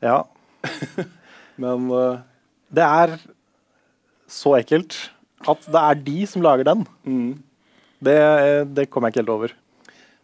Ja. 0.04 0.22
Men 1.60 1.88
uh, 1.92 2.20
Det 2.72 2.84
er 2.84 3.16
så 4.30 4.54
ekkelt 4.60 4.96
at 5.48 5.64
det 5.72 5.80
er 5.80 6.02
de 6.04 6.18
som 6.28 6.44
lager 6.44 6.68
den. 6.68 6.84
mm, 7.04 7.32
Det, 8.04 8.16
det 8.76 8.90
kommer 8.90 9.08
jeg 9.08 9.14
ikke 9.16 9.22
helt 9.24 9.34
over. 9.34 9.54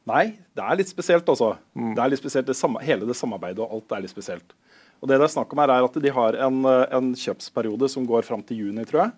Nei, 0.07 0.25
det 0.55 0.63
er 0.63 0.79
litt 0.79 0.91
spesielt, 0.91 1.27
altså. 1.27 1.57
Det 1.75 1.99
er 1.99 2.11
litt 2.13 2.21
spesielt, 2.21 2.47
det 2.47 2.55
samme, 2.57 2.83
hele 2.85 3.09
det 3.09 3.17
samarbeidet 3.19 3.65
og 3.65 3.73
alt 3.75 3.95
er 3.97 4.05
litt 4.05 4.13
spesielt. 4.13 4.55
Og 5.03 5.11
det 5.11 5.19
det 5.19 5.27
er 5.27 5.33
snakk 5.35 5.51
om 5.53 5.61
her, 5.61 5.73
er 5.75 5.87
at 5.89 5.97
de 6.01 6.13
har 6.15 6.39
en, 6.47 6.61
eh, 6.65 6.85
en 6.97 7.09
kjøpsperiode 7.19 7.89
som 7.91 8.07
går 8.07 8.23
fram 8.25 8.45
til 8.47 8.63
juni, 8.63 8.85
tror 8.87 9.03
jeg. 9.03 9.13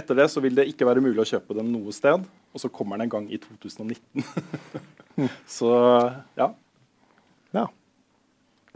Etter 0.00 0.16
det 0.18 0.26
så 0.32 0.40
vil 0.40 0.56
det 0.56 0.66
ikke 0.70 0.88
være 0.88 1.04
mulig 1.04 1.20
å 1.22 1.28
kjøpe 1.28 1.54
dem 1.58 1.68
noe 1.72 1.92
sted, 1.94 2.24
og 2.24 2.62
så 2.62 2.70
kommer 2.72 2.96
den 2.96 3.06
en 3.06 3.12
gang 3.12 3.28
i 3.30 3.38
2019. 3.38 4.24
så 5.58 5.70
ja. 6.38 6.48
Ja. 7.54 7.66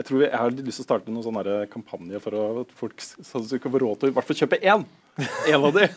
Jeg 0.01 0.07
tror 0.09 0.23
jeg 0.25 0.33
har 0.33 0.55
lyst 0.57 0.79
til 0.81 0.85
å 0.87 0.87
starte 0.87 1.13
noen 1.13 1.25
sånn 1.27 1.39
der 1.45 1.67
kampanje 1.69 2.17
for 2.25 2.33
å, 2.33 2.45
at 2.63 2.71
folk 2.73 3.03
skal 3.05 3.27
så 3.27 3.43
du 3.45 3.59
kan 3.61 3.75
få 3.75 3.83
råd 3.83 3.99
til 4.01 4.09
å 4.09 4.13
i 4.13 4.15
hvert 4.17 4.29
fall 4.31 4.39
kjøpe 4.39 4.59
én. 4.65 4.87
En 5.53 5.67
av 5.69 5.75
de. 5.77 5.89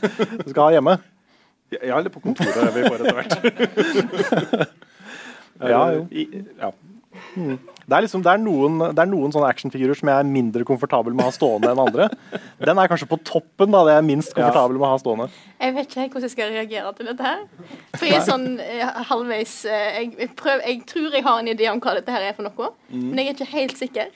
Du 0.43 0.49
skal 0.51 0.65
ha 0.65 0.73
hjemme? 0.75 0.97
Ja, 1.71 1.95
eller 2.01 2.11
på 2.11 2.19
kontoret 2.25 2.75
vi 2.75 2.83
får 2.83 2.99
etter 2.99 3.15
hvert. 3.21 4.73
Ja, 5.63 5.93
jo. 5.93 6.01
I, 6.11 6.23
ja. 6.59 6.73
Det 7.83 7.91
er, 7.97 8.05
liksom, 8.05 8.21
det 8.23 8.31
er 8.31 8.39
noen, 8.39 8.77
det 8.95 9.01
er 9.03 9.09
noen 9.09 9.33
sånne 9.33 9.49
actionfigurer 9.51 9.97
som 9.99 10.09
jeg 10.09 10.23
er 10.23 10.29
mindre 10.29 10.63
komfortabel 10.67 11.15
med 11.15 11.25
å 11.25 11.29
ha 11.29 11.35
stående 11.35 11.71
enn 11.73 11.81
andre. 11.83 12.07
Den 12.63 12.79
er 12.79 12.89
kanskje 12.91 13.09
på 13.11 13.19
toppen 13.27 13.73
da. 13.73 13.81
det 13.87 13.97
jeg 13.97 14.03
er 14.03 14.07
minst 14.07 14.35
komfortabel 14.37 14.79
med 14.79 14.87
å 14.87 14.91
ha 14.93 15.01
stående. 15.01 15.27
Jeg 15.59 15.75
vet 15.75 15.91
ikke 15.91 16.07
hvordan 16.15 16.27
jeg 16.29 16.35
skal 16.35 16.53
reagere 16.55 16.93
til 16.97 17.11
dette 17.11 17.27
her. 17.27 17.43
For 17.97 18.07
jeg 18.07 18.21
er 18.21 18.25
sånn 18.29 18.47
eh, 18.63 19.03
halvveis 19.09 19.57
eh, 19.67 19.89
jeg, 19.99 20.13
jeg, 20.23 20.31
prøver, 20.39 20.63
jeg 20.69 20.81
tror 20.89 21.19
jeg 21.19 21.27
har 21.27 21.43
en 21.43 21.53
idé 21.53 21.69
om 21.73 21.83
hva 21.83 21.97
dette 21.99 22.15
her 22.15 22.29
er 22.29 22.37
for 22.37 22.47
noe, 22.47 22.71
men 22.93 23.21
jeg 23.21 23.33
er 23.33 23.37
ikke 23.37 23.51
helt 23.51 23.83
sikker. 23.83 24.15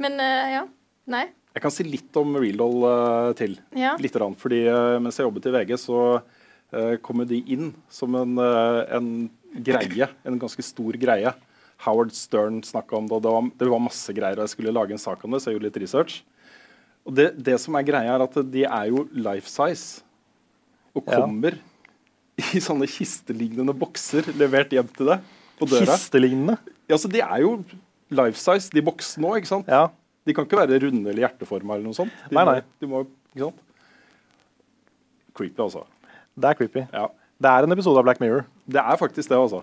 Men 0.00 0.16
eh, 0.22 0.54
ja. 0.56 0.64
Nei. 1.10 1.26
Jeg 1.50 1.64
kan 1.64 1.72
si 1.74 1.84
litt 1.86 2.14
om 2.20 2.36
Real 2.38 2.84
uh, 2.86 3.32
til. 3.38 3.56
Ja. 3.74 3.96
Litt 4.00 4.16
rann, 4.20 4.36
fordi 4.38 4.62
uh, 4.70 5.00
Mens 5.02 5.18
jeg 5.18 5.26
jobbet 5.26 5.48
i 5.50 5.54
VG, 5.56 5.74
så 5.82 6.00
uh, 6.20 6.94
kom 7.02 7.24
de 7.26 7.40
inn 7.50 7.72
som 7.90 8.14
en, 8.14 8.36
eh, 8.38 8.82
en 8.96 9.08
greie. 9.66 10.06
En 10.22 10.38
ganske 10.38 10.62
stor 10.62 10.98
greie. 11.00 11.32
Howard 11.86 12.12
Stern 12.12 12.60
snakka 12.66 12.96
om 12.98 13.06
det, 13.08 13.16
og 13.16 13.22
det 13.24 13.30
var, 13.32 13.48
det 13.62 13.68
var 13.72 13.80
masse 13.86 14.12
greier. 14.16 14.36
og 14.38 14.44
Jeg 14.44 14.52
skulle 14.56 14.72
lage 14.76 14.92
en 14.92 15.00
sak 15.00 15.22
om 15.24 15.30
det, 15.32 15.40
så 15.40 15.50
jeg 15.50 15.56
gjorde 15.58 15.68
litt 15.70 15.80
research. 15.82 16.18
Og 17.08 17.14
det, 17.16 17.30
det 17.40 17.56
som 17.62 17.74
er 17.78 17.86
greia, 17.88 18.14
er 18.18 18.24
at 18.26 18.34
de 18.52 18.64
er 18.68 18.90
jo 18.92 19.06
life 19.16 19.48
size. 19.48 20.02
Og 20.94 21.04
Ja. 21.06 21.20
kommer 21.22 21.56
i 22.40 22.60
sånne 22.60 22.88
kistelignende 22.90 23.72
bokser 23.76 24.26
levert 24.36 24.72
hjem 24.74 24.88
til 24.96 25.06
deg 25.12 25.24
på 25.60 25.68
døra. 25.70 25.86
Kistelignende. 25.94 26.58
Ja, 26.90 26.96
så 27.00 27.08
De 27.08 27.20
er 27.24 27.40
jo 27.44 27.54
life 28.10 28.36
size, 28.40 28.68
de 28.74 28.82
boksene 28.82 29.30
òg. 29.30 29.48
Ja. 29.68 29.86
De 30.26 30.34
kan 30.36 30.44
ikke 30.44 30.58
være 30.60 30.82
runde 30.84 31.08
eller 31.08 31.24
hjerteforma 31.24 31.74
eller 31.78 31.88
noe 31.88 31.96
sånt. 31.96 32.12
De 32.28 32.34
Nei, 32.36 32.44
nei. 32.44 32.60
De 32.82 32.86
må, 32.90 33.06
ikke 33.32 33.46
sant? 33.48 33.62
Creepy, 35.34 35.62
altså. 35.62 35.84
Det 36.36 36.50
er 36.50 36.58
creepy. 36.58 36.82
Ja. 36.92 37.06
Det 37.40 37.48
er 37.50 37.64
en 37.64 37.72
episode 37.72 37.96
av 37.96 38.04
Black 38.04 38.20
Mirror. 38.20 38.44
Det 38.68 38.82
er 38.82 38.98
faktisk 39.00 39.30
det, 39.30 39.38
altså. 39.38 39.62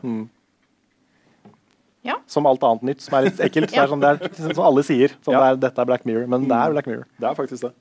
Ja. 2.07 2.15
Som 2.31 2.47
alt 2.47 2.63
annet 2.63 2.85
nytt 2.87 3.01
som 3.03 3.17
er 3.19 3.25
litt 3.27 3.41
ekkelt. 3.43 3.67
ja. 3.75 3.83
det 3.83 3.83
er 3.83 3.91
sånn, 3.91 4.05
er, 4.07 4.15
som 4.55 4.63
alle 4.69 4.83
sier. 4.87 5.11
Sånn, 5.25 5.35
Ja. 5.35 5.41
det 5.43 5.49
er, 5.49 5.59
dette 5.67 5.79
er 5.83 5.87
Black 5.89 6.05
Mirror. 6.07 6.25
Men 6.31 6.47
det 6.47 6.55
er 6.55 6.71
Black 6.77 6.87
Mirror. 6.87 7.03
Det 7.19 7.27
er 7.31 7.35
faktisk 7.37 7.61
det. 7.67 7.73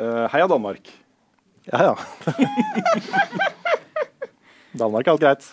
Eh, 0.00 0.24
heia 0.32 0.46
Danmark. 0.48 0.88
Ja, 1.68 1.78
ja. 1.90 1.94
Danmark 4.76 5.06
er 5.06 5.10
alt 5.16 5.22
greit. 5.24 5.44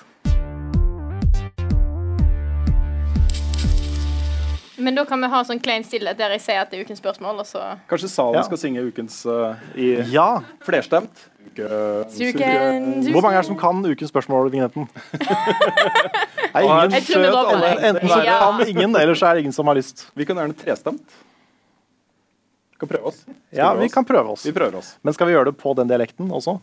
Men 4.83 4.95
da 4.97 5.03
kan 5.07 5.21
vi 5.21 5.27
ha 5.31 5.39
sånn 5.47 5.61
klein 5.63 5.83
stillhet 5.87 6.17
der 6.19 6.33
jeg 6.35 6.41
sier 6.43 6.59
at 6.63 6.71
det 6.71 6.79
er 6.79 6.83
ukens 6.87 6.99
spørsmål, 6.99 7.37
og 7.43 7.47
så 7.47 7.61
Kanskje 7.91 8.09
Salen 8.11 8.39
Ja. 8.39 8.43
skal 8.47 8.59
synge 8.59 8.81
ukens 8.89 9.15
uh, 9.29 9.53
i 9.79 9.93
Ja. 10.11 10.41
flerstemt? 10.65 11.13
Ukens, 11.59 12.19
Ukens 12.19 13.07
Hvor 13.13 13.21
mange 13.21 13.37
er 13.37 13.41
det 13.41 13.47
som 13.49 13.57
kan 13.59 13.83
ukens 13.85 14.09
spørsmål-vignetten? 14.13 14.87
Nei, 16.53 16.63
ingen. 16.63 16.91
Jeg 16.97 17.33
alle 17.33 17.61
det. 17.61 17.73
Enten 17.91 18.09
så 18.09 18.19
Ja. 18.25 18.39
kan 18.39 18.67
ingen, 18.67 18.95
eller 18.95 19.13
så 19.17 19.27
er 19.29 19.33
det 19.35 19.39
ingen 19.45 19.53
som 19.55 19.67
har 19.67 19.75
lyst. 19.75 20.07
Vi 20.15 20.25
kan 20.25 20.35
gjerne 20.37 20.53
trestemt. 20.57 21.15
Vi 22.73 22.77
kan 22.79 22.87
prøve 22.89 23.05
oss. 23.11 23.19
Skal 23.23 23.35
Ja, 23.57 23.69
prøve 23.71 23.79
vi 23.79 23.85
oss? 23.85 23.93
kan 23.93 24.05
prøve 24.05 24.29
oss. 24.35 24.45
Vi 24.45 24.51
prøver 24.51 24.75
oss. 24.77 24.95
Men 25.03 25.13
skal 25.13 25.27
vi 25.27 25.33
gjøre 25.33 25.45
det 25.51 25.57
på 25.57 25.73
den 25.75 25.87
dialekten 25.87 26.29
også? 26.31 26.59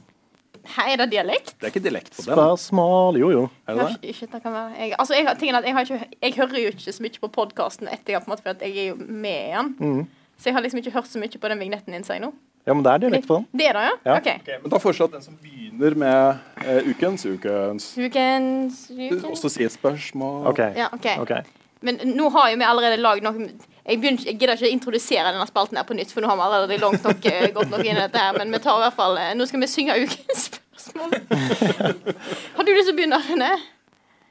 Hei, 0.77 0.93
er 0.93 0.97
det 1.01 1.11
dialekt. 1.11 1.55
Det 1.59 1.65
er 1.65 1.73
ikke 1.73 1.83
dialekt 1.83 2.13
på 2.17 2.23
den. 2.27 2.35
Spørsmål 2.35 3.17
Jo, 3.19 3.31
jo. 3.33 3.43
Er 3.67 3.75
det 3.75 3.81
det? 3.81 3.87
Kanskje 3.87 4.11
ikke 4.13 4.27
det 4.35 4.43
kan 4.43 4.53
være 4.53 4.71
jeg, 4.79 4.95
altså, 4.99 5.15
jeg, 5.15 5.27
har- 5.27 5.35
tingen 5.41 5.55
er 5.55 5.59
at 5.59 5.65
jeg, 5.65 5.73
har 5.75 5.81
ikke, 5.85 6.07
jeg 6.23 6.35
hører 6.37 6.59
jo 6.61 6.69
ikke 6.75 6.93
så 6.93 7.03
mye 7.03 7.21
på 7.21 7.29
podkasten 7.33 7.89
etter 7.89 8.13
jeg 8.13 8.15
har 8.19 8.21
på 8.25 8.29
en 8.31 8.33
måte, 8.37 8.43
for 8.43 8.51
at 8.51 8.61
jeg 8.61 8.77
er 8.77 8.89
jo 8.91 8.97
med 9.09 9.49
i 9.49 9.57
den. 9.57 9.75
Mm. 9.81 10.07
Så 10.37 10.45
jeg 10.51 10.55
har 10.55 10.61
liksom 10.63 10.79
ikke 10.83 10.93
hørt 10.93 11.09
så 11.09 11.19
mye 11.19 11.39
på 11.41 11.49
den 11.49 11.59
vignetten 11.59 11.93
din, 11.93 12.05
sier 12.05 12.15
jeg 12.21 12.23
nå. 12.27 12.33
Ja, 12.67 12.75
men 12.75 12.85
det 12.85 12.93
er 12.93 12.99
dialekt 13.07 13.27
på 13.27 13.39
den. 13.39 13.47
Det 13.57 13.67
er 13.71 13.77
det, 13.79 13.85
ja? 13.87 13.95
Ja. 14.05 14.17
Okay. 14.19 14.37
Ok, 14.43 14.51
men 14.63 14.73
Da 14.73 14.79
foreslår 14.83 15.07
jeg 15.07 15.11
at 15.11 15.17
den 15.17 15.25
som 15.25 15.39
begynner 15.41 15.97
med 15.97 16.67
eh, 16.67 16.91
ukens, 16.91 17.25
ukens 17.27 17.87
Ukens, 17.97 18.83
ukens. 18.93 19.25
Også 19.31 19.49
si 19.49 19.65
et 19.65 19.73
spørsmål. 19.73 20.47
OK. 20.53 20.61
Ja, 20.77 20.91
okay. 20.93 21.17
ok. 21.19 21.33
Men 21.81 21.97
nå 22.05 22.29
har 22.35 22.51
jo 22.53 22.59
vi 22.61 22.67
allerede 22.69 23.01
lagd 23.01 23.25
noe 23.25 23.33
Jeg, 23.41 23.97
begynner, 23.97 24.21
jeg 24.29 24.37
gidder 24.37 24.59
ikke 24.59 24.69
å 24.69 24.75
introdusere 24.75 25.33
denne 25.33 25.47
spalten 25.49 25.81
her 25.81 25.87
på 25.89 25.97
nytt, 25.97 26.13
for 26.13 26.21
nå 26.21 26.29
har 26.29 26.37
vi 26.37 26.45
allerede 26.45 26.77
langt 26.83 27.07
nok 27.09 27.25
eh, 27.33 27.49
gått 27.57 27.73
nok 27.73 27.81
inn 27.81 27.97
i 27.97 28.03
dette 28.03 28.21
her, 28.21 28.37
men 28.37 28.53
vi 28.53 28.61
tar 28.61 28.77
i 28.77 28.85
hvert 28.85 28.99
fall 28.99 29.17
eh, 29.19 29.33
Nå 29.39 29.49
skal 29.49 29.65
vi 29.65 29.71
synge 29.73 29.97
ukens 30.05 30.45
spørsmål. 30.51 31.17
Har 32.59 32.69
du 32.69 32.73
lyst 32.77 32.91
til 32.91 32.95
å 32.95 32.99
begynne, 33.01 33.23
Rune? 33.31 33.51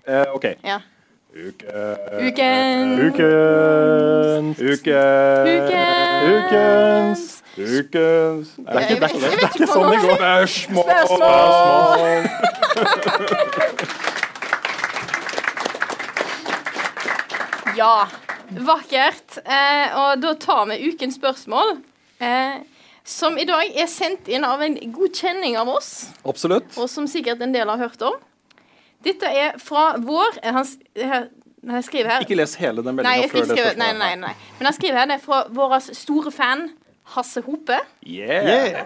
Eh, 0.05 0.37
OK. 0.37 0.47
Ja. 0.63 0.79
Uke... 1.29 1.73
Uken. 2.21 2.95
Ukens 3.09 4.61
Uke... 4.61 5.01
Ukens 5.49 6.29
Ukens 6.29 7.38
Det 7.55 7.63
er 7.65 7.69
ikke, 7.83 7.99
det 7.99 8.67
er, 8.67 8.79
ikke- 8.79 8.95
er, 8.95 8.99
vet 8.99 9.09
det 9.09 9.43
er 9.43 9.49
ikke 9.49 9.67
sånn 9.67 9.89
det 9.91 9.99
går. 10.03 10.17
Det 10.17 10.29
er 10.29 10.45
små 10.45 10.81
Spørsmål! 10.89 12.29
Ja. 17.77 18.07
Vakkert. 18.49 19.37
Eh, 19.45 19.93
og 19.99 20.21
da 20.23 20.33
tar 20.41 20.65
vi 20.71 20.79
ukens 20.89 21.15
spørsmål. 21.19 21.75
Eh, 22.19 22.61
som 23.05 23.37
i 23.37 23.45
dag 23.47 23.69
er 23.77 23.87
sendt 23.89 24.27
inn 24.29 24.43
av 24.45 24.61
en 24.65 24.75
god 24.93 25.13
kjenning 25.15 25.55
av 25.57 25.69
oss, 25.71 26.09
Absolutt. 26.27 26.75
og 26.77 26.89
som 26.91 27.07
sikkert 27.09 27.41
en 27.41 27.53
del 27.55 27.69
har 27.69 27.79
hørt 27.79 28.01
om. 28.05 28.17
Dette 29.05 29.29
er 29.31 29.53
fra 29.63 29.93
vår 30.03 30.41
eh, 30.43 30.51
Han, 30.51 31.29
han 31.71 31.83
skriver 31.85 32.09
her 32.11 32.25
Ikke 32.25 32.35
les 32.35 32.51
hele 32.59 32.83
den 32.83 32.97
meldinga 32.97 33.21
jeg 33.21 33.29
før 33.31 33.45
ikke 33.45 33.63
det 33.69 33.77
Nei, 33.79 33.93
nei, 33.95 34.09
nei. 34.19 34.33
Men 34.57 34.67
han 34.67 34.75
skriver 34.75 34.99
her 34.99 35.07
det 35.07 35.15
er 35.15 35.21
fra 35.23 35.37
vår 35.55 35.77
store 35.95 36.33
fan 36.35 36.65
Hasse 37.15 37.43
Hope. 37.45 37.79
Yeah. 38.05 38.85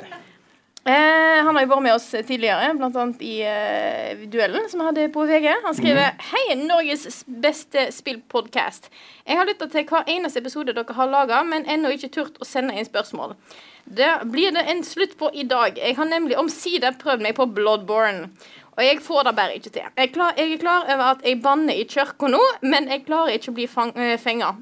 Eh, 0.85 1.39
han 1.45 1.55
har 1.55 1.63
jo 1.63 1.69
vært 1.71 1.83
med 1.85 1.93
oss 1.95 2.09
tidligere, 2.11 2.73
bl.a. 2.75 3.03
i 3.23 3.35
eh, 3.47 4.23
duellen 4.27 4.65
som 4.67 4.81
vi 4.81 4.87
hadde 4.89 5.05
på 5.15 5.23
VG. 5.29 5.45
Han 5.63 5.77
skriver 5.77 6.17
Hei, 6.33 6.57
Norges 6.59 7.21
beste 7.23 7.85
spillpodkast. 7.95 8.89
Jeg 9.23 9.39
har 9.39 9.47
lytta 9.47 9.69
til 9.71 9.87
hver 9.87 10.09
eneste 10.11 10.43
episode 10.43 10.75
dere 10.75 10.97
har 10.97 11.07
laga, 11.07 11.39
men 11.47 11.63
ennå 11.71 11.93
ikke 11.95 12.11
turt 12.17 12.41
å 12.43 12.47
sende 12.47 12.75
inn 12.75 12.89
spørsmål. 12.89 13.37
Det 13.85 14.11
blir 14.31 14.51
det 14.55 14.65
en 14.73 14.83
slutt 14.83 15.15
på 15.19 15.31
i 15.31 15.47
dag. 15.47 15.79
Jeg 15.79 15.95
har 15.95 16.11
nemlig 16.11 16.35
omsider 16.39 16.99
prøvd 16.99 17.23
meg 17.29 17.39
på 17.39 17.47
Bloodborne. 17.55 18.27
Og 18.75 18.83
jeg 18.83 18.99
får 19.05 19.27
det 19.29 19.35
bare 19.37 19.55
ikke 19.55 19.71
til. 19.71 19.87
Jeg, 19.87 20.11
klar, 20.11 20.35
jeg 20.35 20.51
er 20.51 20.61
klar 20.61 20.87
over 20.89 21.09
at 21.13 21.23
jeg 21.23 21.39
banner 21.43 21.79
i 21.79 21.87
kirka 21.87 22.27
nå, 22.27 22.43
men 22.65 22.91
jeg 22.91 23.05
klarer 23.07 23.37
ikke 23.37 23.53
å 23.53 23.57
bli 23.61 23.71
eh, 23.71 24.15
fenga. 24.19 24.55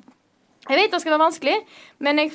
Jeg 0.71 0.79
vet 0.79 0.93
det 0.93 1.01
skal 1.03 1.13
være 1.15 1.25
vanskelig, 1.25 1.55
men 1.99 2.21
jeg, 2.21 2.31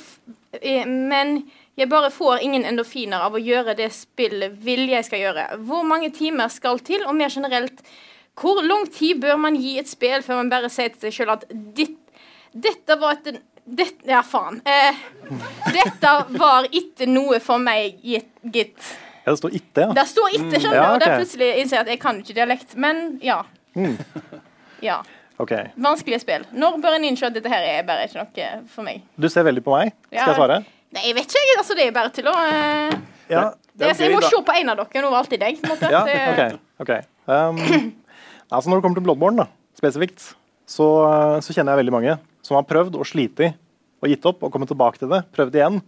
men 0.86 1.38
jeg 1.76 1.88
bare 1.92 2.10
får 2.12 2.44
ingen 2.44 2.66
endorfiner 2.68 3.24
av 3.26 3.36
å 3.36 3.40
gjøre 3.40 3.74
det 3.78 3.88
spillet 3.96 4.54
vil 4.64 4.86
jeg 4.92 5.06
skal 5.08 5.22
gjøre. 5.22 5.46
Hvor 5.68 5.86
mange 5.88 6.10
timer 6.14 6.52
skal 6.52 6.80
til, 6.84 7.04
og 7.08 7.16
mer 7.16 7.32
generelt, 7.32 7.80
hvor 8.36 8.60
lang 8.64 8.84
tid 8.92 9.20
bør 9.24 9.38
man 9.40 9.56
gi 9.60 9.78
et 9.80 9.88
spill 9.88 10.24
før 10.24 10.42
man 10.42 10.52
bare 10.52 10.68
sier 10.72 10.92
til 10.92 11.08
seg 11.08 11.16
sjøl 11.18 11.34
at 11.38 11.46
ditt, 11.76 11.96
dette 12.52 12.96
var 13.00 13.18
et 13.18 13.42
det, 13.66 13.88
Ja, 14.06 14.20
faen. 14.22 14.60
Eh, 14.62 14.94
dette 15.74 16.12
var 16.38 16.68
ikke 16.70 17.08
noe 17.10 17.40
for 17.42 17.58
meg, 17.58 17.96
gitt. 18.04 18.92
Ja, 19.24 19.32
det 19.32 19.40
står 19.40 19.56
itte, 19.58 19.82
ja. 19.88 19.94
Det 19.96 20.04
står 20.06 20.36
itte, 20.36 20.60
skjønner 20.60 20.76
du, 20.76 20.82
Ja, 20.84 20.90
og 20.92 21.00
da 21.02 21.08
plutselig 21.16 21.48
innser 21.58 21.80
jeg 21.80 21.82
at 21.82 21.90
jeg 21.90 22.00
kan 22.04 22.20
ikke 22.22 22.36
dialekt. 22.36 22.76
Men 22.78 23.00
ja. 23.26 23.40
Ja. 24.84 25.00
Ok. 25.42 25.52
Vanskelige 25.76 26.22
spill. 26.22 26.46
Når 26.56 26.78
bør 26.80 26.96
en 26.96 27.04
innse 27.04 27.26
at 27.28 27.34
dette 27.36 27.50
her 27.52 27.64
er 27.68 27.82
bare 27.88 28.06
ikke 28.08 28.22
noe 28.22 28.46
for 28.72 28.86
meg? 28.86 29.02
Du 29.20 29.28
ser 29.32 29.44
veldig 29.44 29.62
på 29.66 29.74
meg. 29.76 29.92
Skal 30.08 30.18
Ja. 30.18 30.26
jeg 30.30 30.38
svare? 30.38 30.58
Nei, 30.96 31.02
jeg 31.10 31.14
vet 31.18 31.34
ikke. 31.36 31.58
Altså, 31.60 31.76
det 31.76 31.86
er 31.86 31.92
bare 31.92 32.12
til 32.14 32.30
å 32.30 32.32
uh... 32.32 32.96
Ja. 33.28 33.42
det, 33.74 33.84
er 33.84 33.90
altså, 33.90 34.04
Jeg 34.06 34.14
må 34.14 34.20
da. 34.22 34.30
se 34.30 34.40
på 34.46 34.54
en 34.56 34.68
av 34.72 34.76
dere 34.80 35.02
nå, 35.02 35.10
var 35.10 35.18
alltid 35.24 35.40
deg. 35.42 35.58
på 35.60 35.66
en 35.66 35.74
måte. 35.74 35.90
Ja, 35.92 36.04
Det- 36.06 36.32
ok. 36.32 36.60
ok. 36.86 36.92
Um, 37.26 37.92
altså 38.54 38.70
når 38.70 38.78
det 38.78 38.82
kommer 38.86 39.00
til 39.00 39.04
Bloodborne, 39.08 39.36
da, 39.44 39.46
spesifikt, 39.76 40.28
så, 40.66 40.86
så 41.42 41.52
kjenner 41.52 41.74
jeg 41.74 41.82
veldig 41.84 41.94
mange 41.96 42.16
som 42.46 42.54
har 42.56 42.64
prøvd 42.70 42.94
og 42.96 43.04
slitt 43.10 43.42
og 43.42 44.08
gitt 44.08 44.24
opp 44.30 44.42
og 44.46 44.52
kommet 44.54 44.70
tilbake 44.70 45.00
til 45.02 45.10
det, 45.10 45.24
prøvd 45.34 45.58
igjen, 45.58 45.80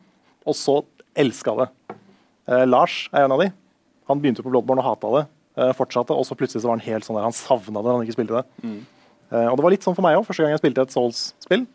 og 0.48 0.54
så 0.58 0.80
elska 1.18 1.54
det. 1.62 1.68
Uh, 2.50 2.64
Lars 2.66 3.06
er 3.14 3.24
en 3.24 3.32
av 3.36 3.40
de. 3.44 3.48
Han 4.10 4.20
begynte 4.20 4.42
på 4.44 4.50
Bloodborne 4.50 4.82
og 4.82 4.88
hata 4.90 5.14
det. 5.16 5.24
Uh, 5.58 5.72
fortsatte, 5.78 6.14
og 6.14 6.26
så 6.26 6.36
plutselig 6.38 6.62
så 6.62 6.68
var 6.70 6.78
han 6.78 6.84
helt 6.86 7.06
sånn 7.06 7.16
der, 7.18 7.24
han 7.26 7.34
savna 7.34 7.80
det 7.82 7.94
han 7.94 8.04
ikke 8.04 8.14
spilte 8.18 8.42
det. 8.42 8.44
Eh, 8.66 8.76
og 9.30 9.56
det 9.58 9.64
var 9.66 9.70
litt 9.74 9.84
sånn 9.84 9.96
for 9.96 10.02
meg 10.06 10.16
òg, 10.18 10.24
første 10.28 10.44
gang 10.44 10.54
jeg 10.54 10.62
spilte 10.62 10.84
et 10.86 10.94
Souls-spill. 10.94 11.66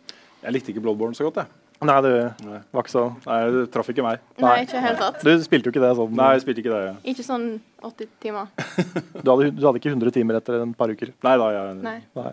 Jeg 0.44 0.56
likte 0.56 0.74
ikke 0.74 0.82
Bloodborne 0.84 1.16
så 1.18 1.28
godt, 1.28 1.44
jeg. 1.44 1.60
Nei, 1.84 1.98
det 2.06 2.12
Nei. 2.48 2.60
var 2.72 2.86
ikke 2.86 2.92
så 2.94 3.02
Nei, 3.26 3.38
Det 3.52 3.64
traff 3.74 3.90
ikke 3.92 4.04
meg. 4.06 4.22
Nei, 4.40 4.54
ikke 4.64 4.80
helt 4.86 5.02
tatt. 5.02 5.18
Du 5.26 5.32
spilte 5.44 5.68
jo 5.68 5.74
ikke 5.74 5.82
det 5.84 5.90
sånn. 5.98 6.14
Nei, 6.16 6.30
jeg 6.38 6.44
spilte 6.46 6.62
ikke 6.64 6.72
det. 6.72 6.84
Ja. 6.86 6.94
Ikke 7.12 7.26
sånn 7.28 7.48
80 7.84 8.08
timer. 8.24 8.48
Du, 9.24 9.28
hadde, 9.34 9.50
du 9.52 9.66
hadde 9.68 9.82
ikke 9.82 9.92
100 9.92 10.14
timer 10.16 10.38
etter 10.40 10.62
en 10.64 10.72
par 10.80 10.94
uker. 10.94 11.12
Nei 11.28 11.34
da, 11.42 11.50
jeg, 11.58 11.76
Nei. 11.84 11.98
Nei. 12.16 12.32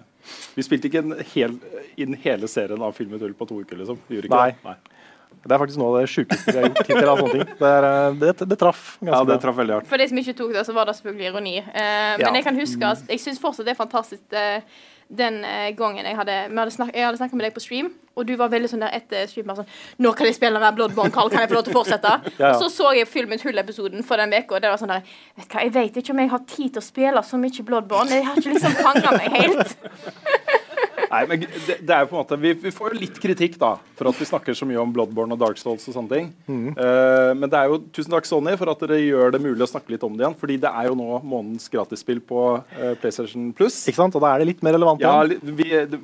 Vi 0.54 0.62
spilte 0.66 0.86
ikke 0.90 1.02
en 1.02 1.16
hel, 1.32 1.56
inn 1.98 2.14
hele 2.22 2.46
serien 2.50 2.82
av 2.86 2.94
Filmet 2.94 3.22
ull 3.26 3.34
på 3.34 3.48
to 3.50 3.58
uker, 3.64 3.80
liksom. 3.82 3.98
Vi 4.06 4.20
gjorde 4.20 4.30
ikke 4.30 4.38
Nei. 4.38 4.54
det. 4.54 4.70
Nei. 4.70 5.00
Det 5.40 5.54
er 5.56 5.60
faktisk 5.62 5.80
noe 5.80 5.90
av 5.94 5.98
det 6.02 6.10
sjukeste 6.12 6.52
vi 6.52 6.58
har 6.60 6.66
gjort 6.68 6.80
hittil. 6.84 7.08
av 7.10 7.20
sånne 7.24 7.34
ting. 7.40 7.52
Det, 7.58 7.68
er, 7.74 7.88
eh, 7.90 8.16
det, 8.22 8.32
det 8.50 8.58
traff 8.60 8.80
ganske 9.00 9.14
Ja, 9.16 9.20
det 9.24 9.32
bra. 9.34 9.40
traff 9.48 9.58
veldig 9.64 9.76
hardt. 9.78 9.90
For 9.90 10.02
de 10.02 10.08
som 10.12 10.18
ikke 10.22 10.34
tok 10.44 10.50
det, 10.58 10.64
så 10.68 10.74
var 10.76 10.90
det 10.90 10.94
selvfølgelig 11.00 11.28
ironi. 11.32 11.54
Eh, 11.58 12.14
Ja. 12.20 12.26
Men 12.28 12.38
jeg 12.38 12.44
kan 12.46 12.58
huske 12.60 12.90
at 12.94 13.02
jeg 13.16 13.22
syns 13.26 13.40
fortsatt 13.42 13.66
det 13.66 13.72
er 13.74 13.78
fantastisk 13.82 14.36
eh, 14.36 14.60
den 15.10 15.44
eh, 15.44 15.70
gangen 15.76 16.06
jeg 16.06 16.16
hadde, 16.16 16.36
hadde 16.54 16.70
snak, 16.70 16.92
jeg 16.94 17.04
hadde 17.04 17.18
snakka 17.18 17.36
med 17.36 17.48
deg 17.48 17.54
på 17.56 17.62
stream, 17.64 17.90
og 18.14 18.26
du 18.28 18.34
var 18.38 18.50
veldig 18.52 18.70
sånn 18.70 18.84
der 18.84 18.94
etter 18.94 19.26
stream 19.30 19.48
bare 19.50 19.62
sånn 19.62 19.70
'Nå 19.98 20.12
kan 20.16 20.26
jeg 20.26 20.36
spille 20.36 20.62
mer 20.62 20.72
Bloodborne, 20.76 21.10
Carl. 21.10 21.30
Kan 21.30 21.40
jeg 21.40 21.50
få 21.50 21.58
lov 21.58 21.64
til 21.64 21.74
å 21.74 21.78
fortsette?' 21.80 22.14
Ja, 22.38 22.46
ja. 22.46 22.54
Og 22.54 22.62
så 22.62 22.70
så 22.70 22.92
jeg 22.94 23.08
Film 23.10 23.32
et 23.32 23.42
hull-episoden 23.42 24.04
for 24.06 24.16
den 24.16 24.32
uka, 24.32 24.54
og 24.54 24.62
det 24.62 24.70
var 24.70 24.78
sånn 24.78 24.92
der 24.94 25.02
Vet 25.36 25.48
hva, 25.50 25.62
jeg 25.66 25.74
vet 25.74 25.96
ikke 25.96 26.12
om 26.14 26.22
jeg 26.22 26.30
har 26.30 26.42
tid 26.46 26.70
til 26.74 26.82
å 26.82 26.84
spille 26.84 27.22
så 27.22 27.36
mye 27.40 27.66
Bloodborne. 27.66 28.10
Jeg 28.10 28.26
har 28.26 28.36
ikke 28.36 28.54
liksom 28.54 28.76
fanga 28.78 29.10
meg 29.16 29.30
helt. 29.34 29.76
Nei, 31.10 31.20
men 31.26 31.40
det, 31.42 31.76
det 31.82 31.90
er 31.90 32.04
jo 32.04 32.08
på 32.12 32.14
en 32.14 32.20
måte 32.22 32.36
vi, 32.38 32.52
vi 32.62 32.70
får 32.70 32.92
jo 32.94 32.98
litt 33.00 33.16
kritikk 33.18 33.56
da 33.58 33.72
for 33.98 34.06
at 34.10 34.18
vi 34.20 34.28
snakker 34.28 34.54
så 34.54 34.66
mye 34.68 34.78
om 34.78 34.92
Bloodborne 34.94 35.34
og 35.34 35.40
Dark 35.42 35.58
Souls 35.58 35.82
og 35.90 35.96
sånne 35.96 36.10
ting. 36.12 36.28
Eh, 36.46 37.32
men 37.34 37.50
det 37.50 37.58
er 37.58 37.66
jo 37.72 37.80
tusen 37.90 38.14
takk 38.14 38.28
Sony 38.28 38.54
for 38.60 38.70
at 38.70 38.84
dere 38.84 39.00
gjør 39.02 39.34
det 39.34 39.40
mulig 39.42 39.64
å 39.66 39.70
snakke 39.72 39.90
litt 39.96 40.04
om 40.06 40.14
det 40.16 40.22
igjen. 40.24 40.36
Fordi 40.38 40.56
det 40.62 40.70
er 40.70 40.86
jo 40.86 40.94
nå 41.00 41.18
månedens 41.26 41.66
gratisspill 41.72 42.20
på 42.30 42.44
uh, 42.62 42.94
PlayStation 43.02 43.50
Plus. 43.58 43.80
Ikke 43.90 43.98
sant? 44.04 44.14
Og 44.14 44.22
da 44.22 44.30
er 44.36 44.44
det 44.44 44.50
litt 44.52 44.62
mer 44.62 44.76
relevant 44.78 45.02
Ja, 45.02 45.16
igjen. 45.26 45.42
li- 45.50 45.58
vi, 45.58 45.98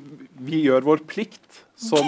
vi 0.51 0.61
gjør 0.67 0.83
vår 0.91 1.05
plikt 1.07 1.63
som 1.77 2.03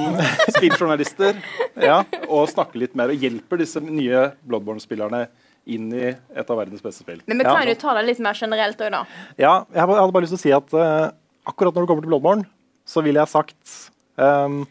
spilljournalister 0.57 1.39
Ja. 1.89 2.01
og 2.27 2.49
snakker 2.51 2.81
litt 2.83 2.95
mer 2.99 3.11
og 3.13 3.21
hjelper 3.23 3.61
disse 3.61 3.81
nye 3.83 4.27
Bloodborne-spillerne 4.43 5.27
inn 5.69 5.89
i 5.93 6.07
et 6.09 6.49
av 6.49 6.57
verdens 6.57 6.81
beste 6.83 7.03
spill. 7.05 7.19
Men 7.29 7.37
vi 7.39 7.45
Ja. 7.45 7.55
kan 7.55 7.67
jo 7.69 7.75
ta 7.79 7.93
det 7.99 8.05
litt 8.07 8.19
mer 8.23 8.33
generelt 8.33 8.79
òg, 8.81 8.91
da. 8.95 9.03
Ja, 9.37 9.53
jeg 9.73 9.85
hadde 9.85 10.11
bare 10.15 10.25
lyst 10.25 10.33
til 10.35 10.39
å 10.39 10.45
si 10.47 10.53
at 10.55 10.73
uh, 10.73 11.11
akkurat 11.47 11.75
når 11.75 11.85
det 11.85 11.89
kommer 11.91 12.05
til 12.05 12.11
Bloodborne, 12.13 12.47
så 12.89 13.03
ville 13.05 13.21
jeg 13.21 13.31
sagt 13.31 13.77
um, 14.17 14.63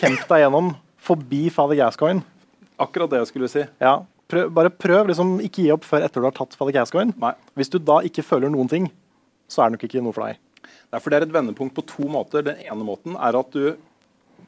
Kjemp 0.00 0.24
deg 0.28 0.44
gjennom 0.44 0.72
forbi 1.00 1.46
Father 1.52 1.78
Gascoigne. 1.78 2.24
Akkurat 2.80 3.10
det 3.12 3.20
jeg 3.22 3.30
skulle 3.30 3.48
si. 3.52 3.64
Ja, 3.82 3.98
prøv, 4.30 4.50
bare 4.56 4.72
prøv. 4.72 5.08
liksom 5.10 5.38
Ikke 5.44 5.64
gi 5.64 5.72
opp 5.74 5.86
før 5.88 6.04
etter 6.06 6.22
du 6.22 6.28
har 6.28 6.36
tatt 6.36 6.56
Father 6.56 6.76
Gascoigne. 6.76 7.32
Hvis 7.58 7.72
du 7.72 7.78
da 7.82 8.00
ikke 8.06 8.24
føler 8.24 8.52
noen 8.52 8.70
ting, 8.70 8.88
så 9.50 9.64
er 9.64 9.70
det 9.70 9.78
nok 9.78 9.86
ikke 9.88 10.04
noe 10.04 10.16
for 10.16 10.28
deg. 10.28 10.40
Nei, 10.90 11.00
for 11.00 11.12
Det 11.12 11.20
er 11.20 11.28
et 11.28 11.36
vendepunkt 11.36 11.76
på 11.76 11.84
to 11.88 12.08
måter. 12.10 12.44
Den 12.46 12.60
ene 12.64 12.86
måten 12.86 13.16
er 13.16 13.38
at 13.38 13.52
du 13.54 13.74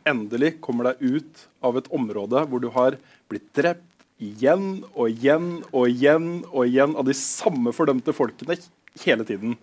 endelig 0.09 0.57
kommer 0.65 0.91
deg 0.91 1.03
ut 1.21 1.45
av 1.63 1.77
et 1.79 1.91
område 1.95 2.47
hvor 2.51 2.63
du 2.63 2.71
har 2.75 2.97
blitt 3.31 3.51
drept 3.55 3.85
igjen 4.23 4.83
og 4.95 5.11
igjen 5.11 5.51
og 5.71 5.91
igjen 5.91 6.31
og 6.49 6.65
igjen 6.67 6.97
av 6.99 7.07
de 7.09 7.15
samme 7.19 7.75
fordømte 7.75 8.15
folkene 8.17 8.57
hele 9.05 9.27
tiden. 9.29 9.57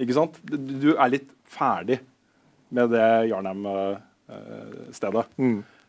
Ikke 0.00 0.16
sant? 0.16 0.36
Du, 0.44 0.56
du 0.56 0.90
er 0.96 1.14
litt 1.14 1.30
ferdig 1.50 2.00
med 2.76 2.92
det 2.94 3.06
Jarnheim-stedet. 3.32 5.26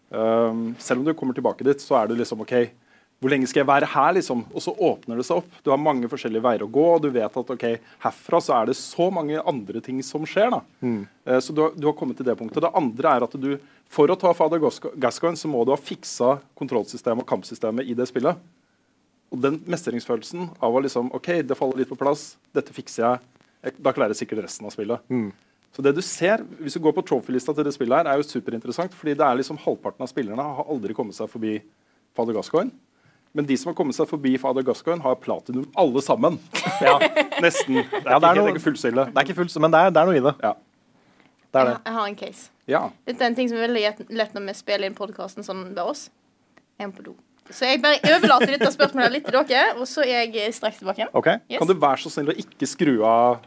Um, 0.10 0.76
selv 0.80 1.02
om 1.02 1.06
du 1.08 1.14
kommer 1.20 1.36
tilbake 1.36 1.66
dit, 1.68 1.82
så 1.84 1.98
er 2.00 2.08
du 2.08 2.16
liksom 2.16 2.40
OK, 2.46 2.54
hvor 3.20 3.32
lenge 3.34 3.48
skal 3.50 3.64
jeg 3.64 3.68
være 3.68 3.88
her, 3.90 4.12
liksom? 4.16 4.44
Og 4.54 4.62
så 4.64 4.72
åpner 4.78 5.18
det 5.20 5.26
seg 5.28 5.40
opp. 5.42 5.56
Du 5.66 5.72
har 5.74 5.80
mange 5.82 6.08
forskjellige 6.08 6.44
veier 6.46 6.64
å 6.64 6.70
gå, 6.72 6.84
og 6.96 7.02
du 7.04 7.10
vet 7.16 7.40
at 7.42 7.50
ok, 7.56 7.66
herfra 8.06 8.40
så 8.46 8.54
er 8.60 8.70
det 8.70 8.76
så 8.78 9.08
mange 9.12 9.42
andre 9.42 9.82
ting 9.84 10.00
som 10.06 10.24
skjer. 10.30 10.52
da. 10.54 10.60
Eh, 11.26 11.40
så 11.44 11.56
du, 11.58 11.64
har- 11.66 11.74
du 11.76 11.88
har 11.90 11.96
kommet 11.98 12.16
til 12.20 12.28
det 12.30 12.38
punktet. 12.40 12.62
Det 12.64 12.72
andre 12.78 13.16
er 13.18 13.26
at 13.26 13.34
du, 13.42 13.50
for 13.90 14.08
å 14.14 14.20
ta 14.22 14.32
Fader 14.38 14.62
Gasco- 14.64 14.94
Gascoigne, 15.02 15.36
så 15.42 15.50
må 15.52 15.66
du 15.66 15.74
ha 15.74 15.80
fiksa 15.82 16.38
kontrollsystemet 16.56 17.26
og 17.26 17.28
kampsystemet 17.34 17.90
i 17.90 17.98
det 17.98 18.08
spillet. 18.08 18.38
Og 19.34 19.42
den 19.44 19.58
mestringsfølelsen 19.68 20.52
av 20.64 20.72
å 20.78 20.84
liksom 20.86 21.10
OK, 21.18 21.42
det 21.44 21.58
faller 21.58 21.82
litt 21.82 21.90
på 21.92 21.98
plass, 22.00 22.36
dette 22.56 22.72
fikser 22.72 23.04
jeg, 23.10 23.74
da 23.82 23.92
klarer 23.92 24.14
jeg 24.14 24.22
sikkert 24.24 24.46
resten 24.46 24.70
av 24.70 24.72
spillet. 24.78 25.02
Så 25.76 25.84
det 25.84 25.94
du 25.96 26.02
ser, 26.02 26.42
Hvis 26.62 26.74
du 26.74 26.80
går 26.82 26.94
på 26.98 27.04
trophy-lista 27.06 27.54
til 27.54 27.64
det 27.68 27.74
spillet, 27.76 27.98
her, 27.98 28.08
er 28.14 28.18
jo 28.18 28.24
superinteressant. 28.26 28.94
fordi 28.94 29.14
det 29.14 29.22
er 29.26 29.36
liksom 29.38 29.58
halvparten 29.62 30.02
av 30.02 30.08
spillerne 30.10 30.42
har 30.42 30.66
aldri 30.66 30.94
kommet 30.94 31.14
seg 31.16 31.30
forbi 31.30 31.62
Fader 32.16 32.34
Gascoigne. 32.34 32.72
Men 33.36 33.46
de 33.46 33.56
som 33.58 33.70
har 33.70 33.76
kommet 33.78 33.94
seg 33.94 34.08
forbi 34.10 34.38
Fader 34.42 34.64
Gascoigne, 34.66 35.02
har 35.04 35.16
platinum 35.16 35.68
alle 35.78 36.02
sammen. 36.02 36.40
Ja, 36.82 36.98
Nesten. 37.44 37.76
Det 37.76 38.06
er, 38.06 38.10
Ja, 38.10 38.20
det 38.20 38.28
er 38.30 38.34
ikke, 38.34 38.42
noe- 38.42 38.56
ikke 38.56 38.64
fullstille. 38.66 39.06
Det 39.12 39.18
er 39.18 39.28
ikke 39.28 39.36
full, 39.38 39.62
men 39.62 39.72
det 39.72 39.80
er, 39.80 39.90
det 39.92 40.02
er 40.02 40.06
noe 40.10 40.18
i 40.18 40.24
det. 40.26 40.34
Ja. 40.44 40.54
det, 41.52 41.60
er 41.62 41.66
Jeg, 41.66 41.76
det. 41.76 41.82
jeg 41.86 41.94
har 41.94 42.08
en 42.08 42.16
case. 42.16 42.50
ja. 42.68 42.82
Dette 43.06 43.22
er 43.22 43.28
en 43.28 43.36
ting 43.36 43.50
som 43.50 43.58
er 43.58 43.68
veldig 43.68 43.84
lett- 44.18 44.34
når 44.34 44.46
vi 44.48 44.54
spiller 44.58 44.86
inn 44.90 44.96
podkasten 44.98 45.44
sånn 45.46 45.64
ved 45.76 45.84
oss. 45.84 46.10
Jeg 46.80 46.90
må 46.90 46.94
på 46.98 47.04
do. 47.12 47.16
Så 47.50 47.64
jeg 47.70 47.82
bare 47.82 48.00
overlater 48.04 48.58
dette 48.58 48.72
spørsmålet 48.74 49.12
litt 49.12 49.26
til 49.30 49.38
dere, 49.48 49.76
og 49.80 49.86
så 49.88 50.02
er 50.04 50.26
jeg 50.34 50.54
straks 50.54 50.78
tilbake 50.82 51.00
igjen. 51.04 51.14
Ok? 51.14 51.28
Yes. 51.50 51.60
Kan 51.62 51.68
du 51.68 51.74
være 51.80 51.98
så 52.02 52.10
snill 52.12 52.34
å 52.34 52.36
ikke 52.38 52.68
skru 52.68 52.98
av 53.08 53.40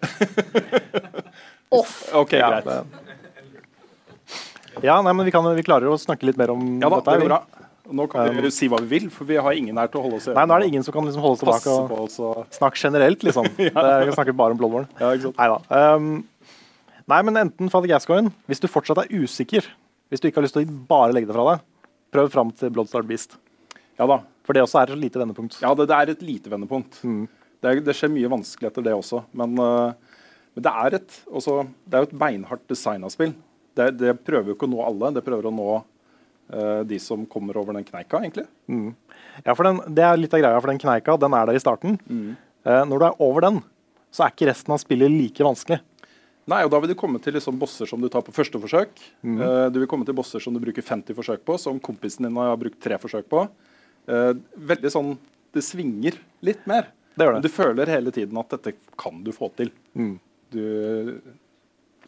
Off. 1.80 1.94
OK, 2.18 2.32
Ja, 2.38 2.50
greit. 2.60 2.84
ja 4.82 4.96
nei, 5.04 5.12
men 5.14 5.26
vi, 5.28 5.32
kan, 5.34 5.46
vi 5.54 5.64
klarer 5.66 5.90
å 5.92 5.98
snakke 6.00 6.26
litt 6.28 6.38
mer 6.40 6.50
om 6.54 6.62
Ja 6.80 6.88
da, 6.90 6.98
dette. 7.00 7.14
det 7.14 7.24
går 7.26 7.32
bra. 7.32 7.40
Nå 7.90 8.04
kan 8.10 8.28
vi 8.30 8.44
um, 8.46 8.50
si 8.54 8.68
hva 8.70 8.78
vi 8.84 8.86
vil, 9.00 9.06
for 9.10 9.26
vi 9.26 9.38
har 9.42 9.56
ingen 9.58 9.78
her 9.80 9.88
til 9.90 9.98
å 9.98 10.04
holde 10.04 10.18
oss 10.20 10.28
i 10.30 10.34
Nei, 10.36 10.44
nå 10.46 10.54
er 10.54 10.62
det 10.62 10.68
ingen 10.70 10.84
som 10.86 10.94
kan 10.94 11.06
liksom 11.08 11.24
holde 11.24 11.34
oss 11.38 11.42
tilbake 11.42 11.70
og 11.74 12.04
oss 12.04 12.18
og 12.22 12.44
snakke 12.54 12.78
generelt, 12.78 13.24
liksom. 13.26 13.48
Det 13.58 13.66
vi 13.72 13.72
kan 13.74 14.14
snakke 14.14 14.34
bare 14.38 14.54
om 14.54 14.60
Bloodborne. 14.60 14.86
Ja, 15.00 15.10
ikke 15.16 15.26
sant? 15.30 15.40
Neida. 15.40 15.58
Um, 15.96 16.12
nei, 17.10 17.20
men 17.26 17.40
enten 17.42 17.72
Fader 17.72 17.90
Gascoigne 17.90 18.30
Hvis 18.50 18.62
du 18.62 18.68
fortsatt 18.70 19.02
er 19.02 19.10
usikker, 19.10 19.66
hvis 20.10 20.22
du 20.22 20.28
ikke 20.30 20.38
har 20.38 20.46
lyst 20.46 20.54
til 20.58 20.68
å 20.68 20.78
bare 20.90 21.16
legge 21.16 21.30
det 21.30 21.34
fra 21.34 21.48
deg, 21.50 21.66
prøv 22.14 22.30
fram 22.30 22.54
til 22.62 22.70
Bloodstar 22.74 23.06
Beast. 23.06 23.34
Ja 23.98 24.06
da. 24.10 24.20
For 24.46 24.56
det 24.56 24.62
også 24.64 24.80
er 24.84 24.94
et 24.94 25.02
lite 25.02 25.20
vendepunkt. 25.20 25.58
Ja, 25.62 25.74
det, 25.78 25.84
det 25.90 25.98
er 25.98 26.14
et 26.14 26.22
lite 26.26 26.50
vendepunkt. 26.50 27.02
Det, 27.60 27.76
det 27.84 27.94
skjer 27.96 28.12
mye 28.12 28.32
vanskelig 28.32 28.70
etter 28.70 28.84
det 28.86 28.96
også. 28.96 29.22
Men, 29.36 29.54
øh, 29.60 30.18
men 30.56 30.66
det, 30.66 30.74
er 30.84 30.98
et, 31.00 31.16
også, 31.28 31.60
det 31.84 31.96
er 31.96 32.04
jo 32.04 32.10
et 32.10 32.18
beinhardt 32.24 32.66
designa 32.70 33.10
spill. 33.12 33.34
Det, 33.76 33.92
det 34.00 34.16
prøver 34.26 34.52
jo 34.52 34.58
ikke 34.58 34.68
å 34.68 34.72
nå 34.72 34.84
alle. 34.84 35.12
Det 35.16 35.24
prøver 35.26 35.48
å 35.48 35.54
nå 35.54 35.68
uh, 35.78 36.80
de 36.88 36.98
som 36.98 37.22
kommer 37.30 37.56
over 37.60 37.76
den 37.76 37.86
kneika, 37.86 38.18
egentlig. 38.18 38.48
Ja, 39.44 39.54
for 39.54 39.68
den, 39.68 39.78
Det 39.94 40.02
er 40.04 40.18
litt 40.18 40.34
av 40.34 40.42
greia, 40.42 40.58
for 40.58 40.72
den 40.72 40.80
kneika 40.82 41.14
den 41.20 41.36
er 41.38 41.46
der 41.46 41.58
i 41.58 41.62
starten. 41.62 42.00
Eh, 42.66 42.82
når 42.84 43.00
du 43.00 43.04
er 43.06 43.22
over 43.24 43.46
den, 43.46 43.60
så 44.12 44.26
er 44.26 44.34
ikke 44.34 44.50
resten 44.50 44.74
av 44.74 44.80
spillet 44.82 45.12
like 45.12 45.46
vanskelig. 45.46 45.80
Nei, 46.50 46.64
og 46.64 46.70
Da 46.72 46.80
vil 46.82 46.90
du 46.90 46.98
komme 46.98 47.20
til 47.22 47.36
liksom 47.36 47.58
bosser 47.60 47.86
som 47.86 48.00
du 48.02 48.08
tar 48.10 48.24
på 48.26 48.34
første 48.34 48.58
forsøk. 48.60 48.90
Eh, 49.22 49.66
du 49.70 49.78
vil 49.78 49.88
komme 49.88 50.04
til 50.04 50.16
bosser 50.16 50.42
som 50.42 50.52
du 50.52 50.60
bruker 50.60 50.82
50 50.82 51.14
forsøk 51.14 51.44
på, 51.46 51.58
som 51.58 51.78
kompisen 51.80 52.26
din 52.26 52.36
har 52.36 52.56
brukt 52.56 52.80
tre 52.82 52.98
forsøk 52.98 53.28
på. 53.30 53.48
Eh, 54.08 54.32
veldig 54.56 54.90
sånn 54.90 55.18
Det 55.52 55.64
svinger 55.66 56.14
litt 56.46 56.64
mer. 56.70 56.92
Det 57.14 57.26
gjør 57.26 57.36
det. 57.36 57.38
Men 57.40 57.46
du 57.46 57.54
føler 57.54 57.94
hele 57.96 58.14
tiden 58.14 58.40
at 58.40 58.56
dette 58.56 58.74
kan 59.00 59.22
du 59.26 59.32
få 59.34 59.50
til. 59.58 59.72
Du 60.50 60.64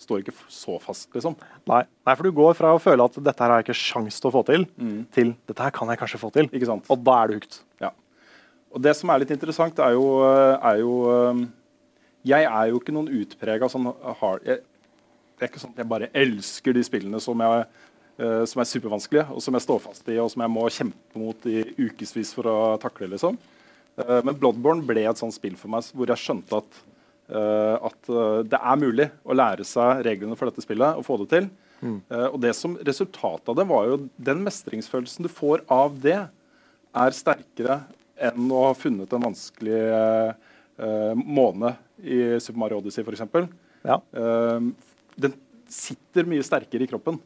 står 0.02 0.22
ikke 0.22 0.34
så 0.50 0.78
fast, 0.82 1.08
liksom. 1.14 1.36
Nei. 1.70 1.82
Nei, 2.06 2.14
for 2.18 2.26
du 2.26 2.34
går 2.34 2.56
fra 2.58 2.72
å 2.74 2.80
føle 2.82 3.04
at 3.06 3.18
dette 3.22 3.44
her 3.44 3.52
har 3.52 3.60
jeg 3.60 3.68
ikke 3.68 3.78
sjans 3.78 4.18
til 4.18 4.30
å 4.30 4.34
få 4.34 4.42
til, 4.48 4.64
til 5.14 5.34
dette 5.46 5.62
her 5.62 5.74
kan 5.74 5.92
jeg 5.92 6.00
kanskje 6.00 6.22
få 6.22 6.32
til. 6.34 6.48
Ikke 6.50 6.68
sant? 6.70 6.88
Og 6.90 7.04
da 7.06 7.18
er 7.22 7.30
du 7.30 7.36
hooked. 7.38 7.60
Ja. 7.82 7.92
Og 8.72 8.82
det 8.82 8.94
som 8.98 9.12
er 9.12 9.22
litt 9.22 9.32
interessant, 9.34 9.78
er 9.84 9.94
jo, 9.94 10.06
er 10.24 10.80
jo 10.80 10.92
um, 11.12 11.46
Jeg 12.24 12.46
er 12.48 12.68
jo 12.70 12.78
ikke 12.80 12.94
noen 12.94 13.10
utprega 13.20 13.68
sånn 13.68 13.90
hard 14.20 14.46
jeg, 14.46 14.62
Det 15.36 15.44
er 15.44 15.50
ikke 15.50 15.60
sånn 15.60 15.74
at 15.74 15.82
jeg 15.82 15.90
bare 15.90 16.08
elsker 16.16 16.76
de 16.76 16.84
spillene 16.86 17.20
som, 17.20 17.42
jeg, 17.42 17.66
eh, 18.22 18.44
som 18.48 18.62
er 18.62 18.70
supervanskelige, 18.70 19.26
og 19.34 19.42
som 19.44 19.58
jeg 19.58 19.64
står 19.66 19.82
fast 19.82 20.08
i, 20.08 20.16
og 20.22 20.30
som 20.32 20.44
jeg 20.44 20.54
må 20.54 20.68
kjempe 20.70 21.20
mot 21.20 21.48
i 21.50 21.64
ukevis 21.82 22.30
for 22.36 22.48
å 22.48 22.56
takle, 22.80 23.10
liksom. 23.12 23.36
Eh, 24.00 24.20
men 24.24 24.38
Bloodborne 24.38 24.86
ble 24.86 25.04
et 25.08 25.20
sånt 25.20 25.34
spill 25.36 25.58
for 25.60 25.72
meg 25.72 25.90
hvor 25.96 26.12
jeg 26.12 26.22
skjønte 26.22 26.62
at, 26.62 26.78
eh, 27.32 27.76
at 27.90 28.12
eh, 28.12 28.38
det 28.52 28.60
er 28.60 28.80
mulig 28.80 29.08
å 29.24 29.36
lære 29.36 29.66
seg 29.68 30.04
reglene 30.06 30.38
for 30.38 30.50
dette 30.50 30.64
spillet 30.64 30.98
og 31.00 31.06
få 31.08 31.18
det 31.22 31.28
til. 31.34 31.50
Eh, 31.82 32.28
og 32.28 32.38
det 32.42 32.52
som 32.54 32.76
Resultatet 32.86 33.50
av 33.50 33.58
det 33.58 33.66
var 33.70 33.88
jo 33.90 33.98
den 34.30 34.42
mestringsfølelsen 34.46 35.26
du 35.26 35.30
får 35.32 35.64
av 35.72 35.98
det, 36.02 36.20
er 36.92 37.16
sterkere 37.16 37.80
enn 38.22 38.50
å 38.52 38.66
ha 38.68 38.72
funnet 38.76 39.12
en 39.16 39.22
vanskelig 39.24 39.78
uh, 40.76 41.14
måne 41.16 41.70
i 42.04 42.36
Super 42.36 42.60
Mario 42.60 42.82
Odyssey 42.82 43.00
f.eks. 43.00 43.22
Ja. 43.80 43.96
Uh, 44.12 44.68
den 45.16 45.32
sitter 45.72 46.28
mye 46.28 46.44
sterkere 46.44 46.84
i 46.84 46.90
kroppen. 46.90 47.16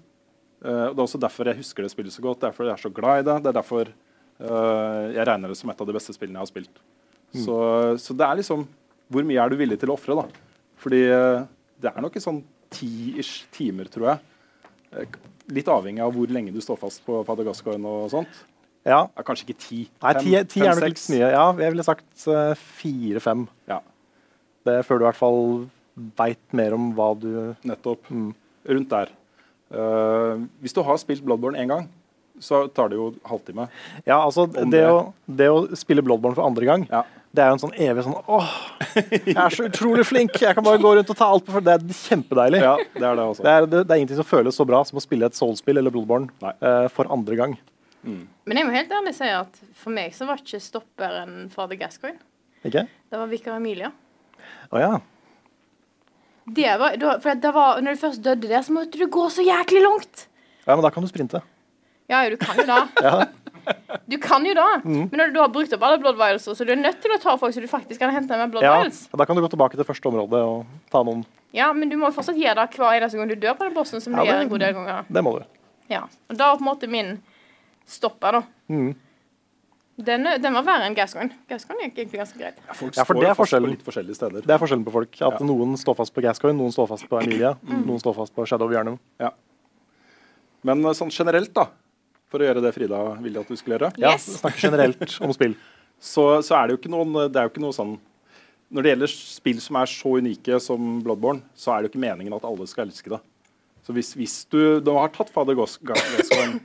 Uh, 0.62 0.86
og 0.86 0.94
Det 0.94 1.02
er 1.02 1.04
også 1.08 1.20
derfor 1.20 1.50
jeg 1.50 1.58
husker 1.58 1.82
det 1.82 1.90
spillet 1.90 2.14
så 2.14 2.22
godt. 2.22 2.44
Derfor 2.46 2.70
jeg 2.70 2.76
er 2.76 2.84
så 2.84 2.92
glad 2.94 3.24
i 3.24 3.26
det. 3.26 3.36
Det 3.42 3.50
er 3.50 3.58
derfor 3.58 3.90
jeg 4.38 5.24
regner 5.26 5.48
det 5.52 5.56
som 5.58 5.70
et 5.72 5.80
av 5.80 5.88
de 5.88 5.94
beste 5.96 6.12
spillene 6.16 6.36
jeg 6.38 6.44
har 6.44 6.50
spilt. 6.50 6.80
Så, 7.36 7.56
så 8.00 8.14
det 8.16 8.24
er 8.26 8.38
liksom 8.38 8.62
Hvor 9.12 9.24
mye 9.26 9.40
er 9.42 9.50
du 9.52 9.56
villig 9.58 9.78
til 9.80 9.90
å 9.92 9.96
ofre, 9.96 10.14
da? 10.18 10.24
Fordi 10.82 11.00
uh, 11.10 11.44
det 11.82 11.90
er 11.90 12.02
nok 12.04 12.16
i 12.18 12.22
sånn 12.22 12.40
ti-ish 12.74 13.46
timer, 13.54 13.88
tror 13.92 14.08
jeg. 14.10 14.22
Uh, 14.92 15.18
litt 15.54 15.68
avhengig 15.70 16.02
av 16.04 16.12
hvor 16.14 16.30
lenge 16.32 16.52
du 16.54 16.58
står 16.64 16.78
fast 16.80 17.04
på 17.06 17.20
Fadagaskoen 17.26 17.84
og 17.86 18.08
sånt. 18.12 18.40
ja. 18.86 19.04
Ja, 19.06 19.22
kanskje 19.26 19.48
ikke 19.48 19.60
ti. 19.62 19.78
Nei, 20.02 20.12
Fem- 20.16 20.24
ti, 20.24 20.32
ti 20.56 20.64
er 20.64 20.72
nok 20.74 20.82
fem, 20.82 20.92
litt 20.92 21.04
mye. 21.14 21.28
Ja, 21.34 21.44
jeg 21.62 21.74
ville 21.74 21.86
sagt 21.86 22.26
eh, 22.30 22.64
fire-fem. 22.80 23.46
Ja, 23.70 23.80
Det 24.66 24.76
Før 24.86 24.98
du 24.98 25.04
i 25.04 25.08
hvert 25.08 25.18
fall 25.18 25.40
veit 26.18 26.54
mer 26.54 26.74
om 26.76 26.90
hva 26.98 27.12
du 27.18 27.30
nettopp. 27.66 28.10
Rundt 28.66 28.90
der. 28.90 29.10
Uh, 29.70 30.46
hvis 30.62 30.74
du 30.74 30.82
har 30.86 30.98
spilt 31.02 31.22
Bloodborne 31.26 31.58
én 31.62 31.70
gang, 31.70 31.86
så 32.40 32.64
tar 32.74 32.88
det 32.92 32.96
jo 32.98 33.10
halvtime. 33.24 33.68
Ja, 34.06 34.18
altså 34.22 34.46
det 34.52 34.66
det. 34.74 34.82
å, 34.90 35.12
det 35.26 35.48
å 35.52 35.60
spille 35.76 36.02
Bloodborne 36.04 36.36
for 36.36 36.44
andre 36.46 36.66
gang, 36.68 36.86
Ja. 36.90 37.04
det 37.32 37.42
er 37.44 37.48
jo 37.52 37.56
en 37.58 37.62
sånn 37.64 37.74
evig 37.86 38.04
sånn 38.06 38.16
åh, 38.28 38.50
Jeg 39.12 39.36
er 39.36 39.54
så 39.56 39.66
utrolig 39.68 40.04
flink. 40.08 40.36
Jeg 40.40 40.54
kan 40.56 40.64
bare 40.64 40.80
gå 40.82 40.94
rundt 40.96 41.10
og 41.12 41.16
ta 41.18 41.28
alt 41.32 41.44
på 41.48 41.60
Det 41.64 41.74
er 41.78 41.86
kjempedeilig. 42.00 42.60
Ja, 42.64 42.76
det 42.94 43.02
er 43.08 43.16
det 43.18 43.24
også. 43.30 43.42
Det, 43.46 43.52
er, 43.56 43.66
det, 43.72 43.80
det 43.86 43.94
er 43.96 44.02
ingenting 44.02 44.20
som 44.20 44.28
føles 44.28 44.56
så 44.56 44.66
bra 44.68 44.82
som 44.88 45.00
å 45.00 45.04
spille 45.04 45.26
et 45.28 45.36
Soul-spill 45.38 45.80
eller 45.80 45.92
Bloodborne 45.94 46.28
eh, 46.60 46.86
for 46.92 47.08
andre 47.12 47.36
gang. 47.40 47.56
Men 48.06 48.60
jeg 48.60 48.66
må 48.68 48.70
helt 48.76 48.92
ærlig 48.94 49.16
si 49.16 49.26
at 49.34 49.56
for 49.74 49.90
meg 49.90 50.12
så 50.14 50.28
var 50.28 50.38
ikke 50.38 50.60
stopperen 50.62 51.48
Fader 51.50 51.74
Gascoigne. 51.80 52.20
Okay. 52.62 52.86
Det 53.10 53.18
var 53.18 53.26
Vikar 53.32 53.56
Emilia. 53.58 53.90
Å 54.70 54.78
ja. 54.82 54.92
Det 56.46 56.70
var, 56.78 56.94
for 57.24 57.34
det 57.42 57.50
var, 57.56 57.80
når 57.82 57.96
du 57.96 58.00
først 58.04 58.22
døde 58.22 58.46
der, 58.46 58.62
så 58.62 58.74
måtte 58.76 59.00
du 59.00 59.08
gå 59.10 59.24
så 59.34 59.42
jæklig 59.42 59.82
langt. 59.82 60.28
ja. 60.62 60.76
Men 60.76 60.84
da 60.86 60.90
kan 60.94 61.02
du 61.02 61.10
sprinte. 61.10 61.40
Ja, 62.12 62.22
du 62.30 62.36
kan 62.38 62.56
jo 62.60 62.66
da. 62.68 63.26
Du 64.06 64.14
kan 64.22 64.44
jo 64.46 64.52
da. 64.54 64.66
Men 64.86 65.10
når 65.18 65.32
du 65.34 65.40
har 65.42 65.48
brukt 65.50 65.72
opp 65.74 65.82
alle 65.82 65.98
blood 65.98 66.14
vials, 66.20 66.44
så 66.46 66.62
du 66.64 66.70
er 66.70 66.78
nødt 66.78 67.00
til 67.02 67.10
å 67.10 67.18
ta 67.18 67.32
folk 67.40 67.54
så 67.56 67.60
du 67.64 67.66
faktisk 67.66 67.98
kan 67.98 68.12
hente 68.14 68.36
med 68.38 68.52
blood 68.54 68.62
Ja, 68.62 68.76
vials. 68.78 69.00
Da 69.10 69.26
kan 69.26 69.34
du 69.34 69.42
gå 69.42 69.48
tilbake 69.50 69.74
til 69.74 69.88
første 69.88 70.06
område 70.06 70.38
og 70.38 70.68
ta 70.92 71.02
noen. 71.02 71.24
Ja, 71.56 71.72
men 71.74 71.90
du 71.90 71.96
må 71.98 72.06
jo 72.12 72.14
fortsatt 72.14 72.38
gjøre 72.38 72.62
det 72.62 72.76
hver 72.78 72.94
eneste 73.00 73.18
gang 73.18 73.32
du 73.32 73.34
dør 73.42 73.56
på 73.58 73.66
den 73.66 73.74
bossen, 73.74 74.00
som 74.04 74.14
Ja, 74.14 74.22
du 74.22 74.30
gjør 74.30 74.44
en 74.44 74.52
god 74.52 74.62
del 74.62 74.76
ganger. 74.78 75.08
Det 75.10 75.24
må 75.26 75.32
du. 75.40 75.44
Ja. 75.90 76.04
Og 76.30 76.38
da 76.38 76.52
var 76.52 76.60
på 76.60 76.64
en 76.66 76.68
måte 76.70 76.90
min 76.92 77.10
stopper, 77.90 78.38
da. 78.38 78.42
Mm. 78.70 78.92
Den, 80.06 80.28
den 80.44 80.52
var 80.58 80.62
verre 80.66 80.86
enn 80.86 80.94
Gascoigne. 80.94 81.32
Gascoigne 81.48 81.86
gikk 81.88 81.98
egentlig 82.02 82.18
ganske 82.20 82.38
greit. 82.38 82.58
Folk 82.76 82.94
Ja, 82.98 83.04
for 83.08 83.16
det 83.18 83.30
er 83.30 83.34
forskjellen. 83.38 83.70
fast 83.72 83.72
på 83.72 83.72
litt 83.72 83.86
forskjellige 83.88 84.18
steder. 84.18 84.44
Det 84.46 84.52
er 84.54 84.60
forskjellen 84.60 84.84
på 84.86 84.92
folk. 84.92 85.10
At 85.24 85.40
Ja. 85.40 85.46
Noen 85.48 85.74
står 85.80 85.96
fast 85.96 86.12
på 86.14 86.22
Gascoigne, 86.22 86.58
noen 86.60 86.74
står 86.74 86.86
fast 86.90 87.08
på 87.08 87.18
Emilia, 87.22 87.54
noen 87.66 87.98
står 88.02 88.14
fast 88.18 88.34
på 88.36 88.44
Shadow 88.46 88.68
of 88.68 88.74
Yarnum. 88.76 88.98
Ja. 89.18 89.30
Men 90.66 90.84
eh, 90.84 90.92
sånn 90.98 91.10
generelt, 91.14 91.50
da, 91.56 91.66
for 92.30 92.42
å 92.42 92.48
gjøre 92.48 92.62
det 92.64 92.72
Frida 92.74 93.00
ville 93.22 93.42
at 93.42 93.48
du 93.50 93.56
skulle 93.58 93.76
gjøre, 93.78 93.92
Ja, 94.02 94.14
Yes. 94.16 94.26
Snakke 94.40 94.66
generelt 94.66 95.16
om 95.22 95.32
spill. 95.36 95.54
så, 96.12 96.26
så 96.44 96.58
er 96.58 96.66
det 96.66 96.76
jo 96.76 96.80
ikke 96.82 96.92
noen 96.92 97.14
Det 97.30 97.38
er 97.40 97.46
jo 97.46 97.52
ikke 97.54 97.62
noe 97.64 97.76
sånn 97.76 97.94
Når 98.74 98.82
det 98.84 98.92
gjelder 98.92 99.12
spill 99.14 99.60
som 99.62 99.78
er 99.80 99.90
så 99.90 100.12
unike 100.20 100.60
som 100.62 100.96
Bloodborne, 101.06 101.44
så 101.54 101.72
er 101.72 101.80
det 101.80 101.88
jo 101.88 101.94
ikke 101.94 102.04
meningen 102.06 102.34
at 102.34 102.46
alle 102.48 102.66
skal 102.66 102.88
elske 102.88 103.12
det. 103.14 103.20
Så 103.86 103.94
hvis, 103.94 104.10
hvis 104.18 104.40
du, 104.50 104.80
du 104.82 104.90
har 104.96 105.12
tatt 105.14 105.30
Fader 105.30 105.54
Gascoigne 105.54 106.58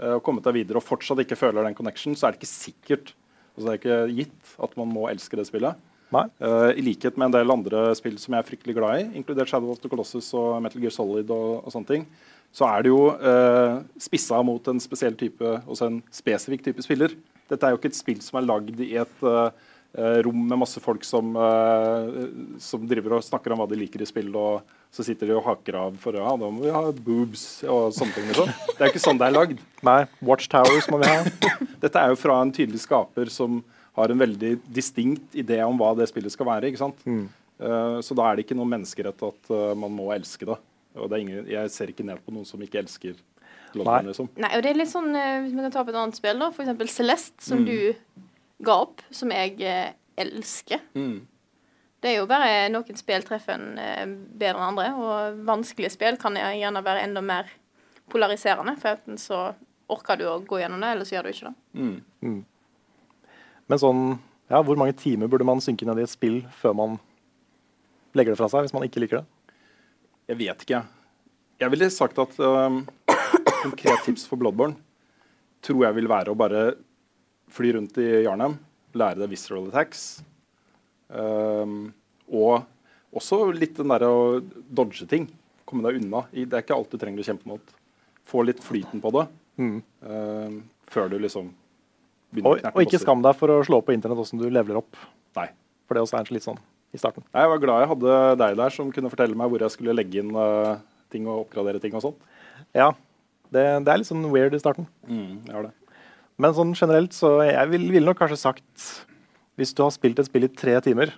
eh, 0.00 0.14
og 0.14 0.22
kommet 0.24 0.46
deg 0.48 0.56
videre 0.62 0.80
og 0.80 0.86
fortsatt 0.86 1.20
ikke 1.20 1.36
føler 1.36 1.68
den 1.68 1.76
connection, 1.76 2.16
så 2.16 2.30
er 2.30 2.32
det 2.32 2.40
ikke 2.40 2.48
sikkert 2.54 3.12
altså 3.52 3.66
Det 3.66 3.72
er 3.74 3.80
ikke 3.82 4.16
gitt 4.16 4.54
at 4.64 4.76
man 4.80 4.88
må 4.88 5.10
elske 5.12 5.36
det 5.36 5.44
spillet. 5.50 5.76
Nei. 6.12 6.24
Eh, 6.44 6.70
I 6.80 6.84
likhet 6.84 7.18
med 7.20 7.28
en 7.28 7.34
del 7.36 7.52
andre 7.52 7.84
spill 7.96 8.16
som 8.20 8.32
jeg 8.32 8.44
er 8.44 8.48
fryktelig 8.48 8.76
glad 8.76 9.00
i, 9.02 9.04
inkludert 9.20 9.52
Shadow 9.52 9.72
of 9.72 9.80
the 9.80 9.90
Colossus 9.92 10.30
og 10.36 10.56
Metal 10.64 10.80
Gear 10.80 10.92
Solid, 10.92 11.28
og, 11.32 11.60
og 11.60 11.72
sånne 11.74 11.88
ting, 11.88 12.06
så 12.52 12.68
er 12.68 12.84
det 12.84 12.92
jo 12.92 13.02
eh, 13.16 13.82
spissa 14.00 14.40
mot 14.44 14.66
en 14.68 14.80
spesiell 14.82 15.16
type, 15.18 15.54
også 15.64 15.88
en 15.88 16.00
spesifikk 16.12 16.66
type 16.66 16.84
spiller. 16.84 17.14
Dette 17.48 17.66
er 17.66 17.74
jo 17.74 17.80
ikke 17.80 17.92
et 17.92 17.98
spill 17.98 18.20
som 18.24 18.38
er 18.40 18.48
lagd 18.48 18.80
i 18.84 18.92
et 19.00 19.24
eh, 19.28 20.18
rom 20.24 20.44
med 20.48 20.60
masse 20.60 20.80
folk 20.84 21.04
som, 21.04 21.32
eh, 21.36 22.22
som 22.60 22.84
driver 22.88 23.18
og 23.18 23.26
snakker 23.26 23.54
om 23.54 23.62
hva 23.62 23.68
de 23.70 23.80
liker 23.80 24.04
i 24.04 24.08
spill, 24.08 24.30
og 24.36 24.68
så 24.92 25.04
sitter 25.06 25.30
de 25.30 25.36
og 25.38 25.46
haker 25.48 25.80
av 25.80 25.96
for 26.00 26.16
ja, 26.16 26.28
da 26.36 26.48
må 26.52 26.66
vi 26.66 26.72
ha 26.72 26.84
boobs 26.92 27.64
og 27.64 27.94
sånne 27.96 28.16
ting. 28.18 28.28
Liksom. 28.28 28.50
Det 28.68 28.78
er 28.78 28.88
jo 28.88 28.94
ikke 28.94 29.06
sånn 29.06 29.20
det 29.20 29.28
er 29.30 29.38
lagd. 29.38 29.62
Nei, 29.88 30.00
Watchtowers 30.20 30.90
må 30.92 31.00
vi 31.00 31.08
ha. 31.08 31.22
Dette 31.84 32.02
er 32.02 32.12
jo 32.12 32.20
fra 32.20 32.42
en 32.44 32.52
tydelig 32.52 32.84
skaper 32.84 33.32
som 33.32 33.62
har 33.96 34.12
en 34.12 34.20
veldig 34.20 34.58
distinkt 34.72 35.36
idé 35.36 35.60
om 35.64 35.80
hva 35.80 35.94
det 35.96 36.08
spillet 36.08 36.32
skal 36.32 36.48
være. 36.48 36.68
ikke 36.68 36.84
sant? 36.84 37.00
Eh, 37.62 37.98
så 38.04 38.16
da 38.18 38.28
er 38.28 38.36
det 38.36 38.46
ikke 38.46 38.56
noen 38.58 38.72
menneskerett 38.72 39.24
at 39.28 39.50
uh, 39.52 39.72
man 39.78 39.92
må 39.94 40.08
elske 40.14 40.48
det. 40.48 40.58
Og 40.96 41.08
det 41.08 41.16
er 41.16 41.22
ingen, 41.24 41.46
jeg 41.48 41.70
ser 41.72 41.92
ikke 41.92 42.04
ned 42.04 42.20
på 42.24 42.32
noen 42.34 42.44
som 42.48 42.60
ikke 42.64 42.80
elsker 42.82 43.16
London. 43.74 43.92
Nei. 43.94 44.02
Liksom. 44.10 44.28
Nei, 44.36 44.50
og 44.56 44.62
det 44.64 44.70
er 44.72 44.76
litt 44.82 44.90
sånn, 44.92 45.10
eh, 45.16 45.40
Hvis 45.42 45.54
vi 45.54 45.62
kan 45.64 45.72
ta 45.72 45.80
opp 45.80 45.88
et 45.88 45.96
annet 45.96 46.18
spill, 46.18 46.38
da, 46.42 46.50
f.eks. 46.52 46.92
Celeste, 46.92 47.38
Mm. 47.40 47.48
som 47.48 47.64
du 47.64 47.94
ga 48.62 48.76
opp, 48.82 49.00
som 49.10 49.30
jeg 49.32 49.60
eh, 49.62 49.92
elsker. 50.20 50.80
Mm. 50.94 51.26
Det 52.02 52.10
er 52.10 52.16
jo 52.18 52.26
bare 52.26 52.68
noen 52.74 52.96
spill 52.98 53.22
treffer 53.22 53.54
en 53.54 53.78
eh, 53.78 54.04
bedre 54.06 54.58
enn 54.58 54.68
andre, 54.72 54.88
og 54.98 55.42
vanskelige 55.46 55.94
spill 55.94 56.16
kan 56.20 56.34
gjerne 56.34 56.82
være 56.84 57.04
enda 57.06 57.22
mer 57.22 57.48
polariserende, 58.10 58.76
for 58.78 58.96
enten 58.96 59.16
så 59.18 59.54
orker 59.88 60.18
du 60.18 60.24
å 60.28 60.40
gå 60.44 60.58
gjennom 60.60 60.80
det, 60.82 60.90
eller 60.92 61.04
så 61.08 61.16
gjør 61.16 61.22
du 61.22 61.32
ikke 61.32 61.48
det. 61.48 61.54
Mm. 62.22 62.44
Men 63.68 63.78
sånn, 63.78 64.02
ja, 64.50 64.60
hvor 64.62 64.76
mange 64.76 64.92
timer 64.98 65.28
burde 65.32 65.46
man 65.48 65.60
synke 65.64 65.86
ned 65.88 65.98
i 65.98 66.02
et 66.06 66.12
spill 66.12 66.42
før 66.60 66.74
man 66.76 66.98
legger 68.14 68.34
det 68.34 68.38
fra 68.42 68.48
seg, 68.52 68.66
hvis 68.66 68.74
man 68.76 68.84
ikke 68.84 69.00
liker 69.00 69.22
det? 69.22 69.26
Jeg 70.32 70.40
vet 70.40 70.64
ikke. 70.64 70.78
Jeg 71.60 71.72
ville 71.74 71.88
sagt 71.92 72.16
at 72.22 72.38
um, 72.40 72.80
konkret 73.62 74.06
tips 74.06 74.24
for 74.30 74.40
Bloodborne 74.40 74.78
tror 75.62 75.84
jeg 75.84 75.96
vil 75.98 76.08
være 76.10 76.32
å 76.32 76.38
bare 76.38 76.62
fly 77.52 77.74
rundt 77.76 77.98
i 78.00 78.24
Jarnheim, 78.24 78.56
lære 78.96 79.20
deg 79.20 79.30
visceral 79.30 79.68
attacks. 79.68 80.22
Um, 81.12 81.92
og 82.32 82.64
også 83.12 83.44
litt 83.52 83.76
den 83.76 83.92
derre 83.92 84.08
å 84.08 84.24
dodge 84.72 85.04
ting. 85.10 85.28
Komme 85.68 85.84
deg 85.84 86.00
unna. 86.00 86.24
Det 86.32 86.48
er 86.48 86.64
ikke 86.64 86.78
alt 86.80 86.90
du 86.90 86.98
trenger 86.98 87.20
å 87.22 87.28
kjempe 87.28 87.52
mot. 87.52 87.76
Få 88.26 88.42
litt 88.48 88.62
flyten 88.64 89.02
på 89.04 89.14
det 89.18 89.28
Mm. 89.60 89.82
um, 90.08 90.54
før 90.88 91.10
du 91.12 91.18
liksom 91.20 91.50
begynner 92.32 92.48
Og, 92.48 92.54
å 92.56 92.60
knerte 92.62 92.78
og 92.78 92.86
ikke 92.86 93.00
skam 93.02 93.20
deg 93.20 93.34
for 93.36 93.52
å 93.52 93.58
slå 93.68 93.82
på 93.84 93.92
internett 93.92 94.16
hvordan 94.16 94.40
du 94.40 94.46
leveler 94.48 94.78
opp. 94.80 94.96
Nei. 95.36 95.50
For 95.84 95.92
det 95.92 96.06
også 96.06 96.16
er 96.16 96.30
litt 96.32 96.46
sånn 96.46 96.56
i 96.92 96.98
starten. 97.00 97.24
Jeg 97.32 97.48
var 97.48 97.58
glad 97.62 97.80
jeg 97.84 97.88
hadde 97.92 98.16
deg 98.42 98.56
der 98.60 98.70
som 98.74 98.90
kunne 98.92 99.10
fortelle 99.12 99.36
meg 99.38 99.48
hvor 99.52 99.62
jeg 99.64 99.70
skulle 99.74 99.94
legge 99.96 100.20
inn 100.20 100.34
uh, 100.36 100.76
ting 101.12 101.26
og 101.26 101.46
oppgradere 101.46 101.80
ting 101.80 101.94
og 101.96 102.02
sånt. 102.04 102.18
Ja, 102.76 102.90
det, 103.52 103.62
det 103.84 103.92
er 103.92 104.00
litt 104.00 104.08
sånn 104.10 104.26
weird 104.32 104.54
i 104.56 104.60
starten. 104.60 104.86
Mm, 105.08 105.40
jeg 105.48 105.54
har 105.56 105.68
det. 105.68 105.72
Men 106.40 106.54
sånn 106.56 106.74
generelt 106.76 107.12
så 107.16 107.34
jeg 107.44 107.68
vil- 107.72 107.90
ville 107.92 108.06
nok 108.08 108.18
kanskje 108.18 108.38
sagt 108.40 108.86
Hvis 109.60 109.74
du 109.76 109.82
har 109.84 109.90
spilt 109.92 110.18
et 110.18 110.26
spill 110.26 110.44
i 110.46 110.48
tre 110.48 110.78
timer, 110.80 111.10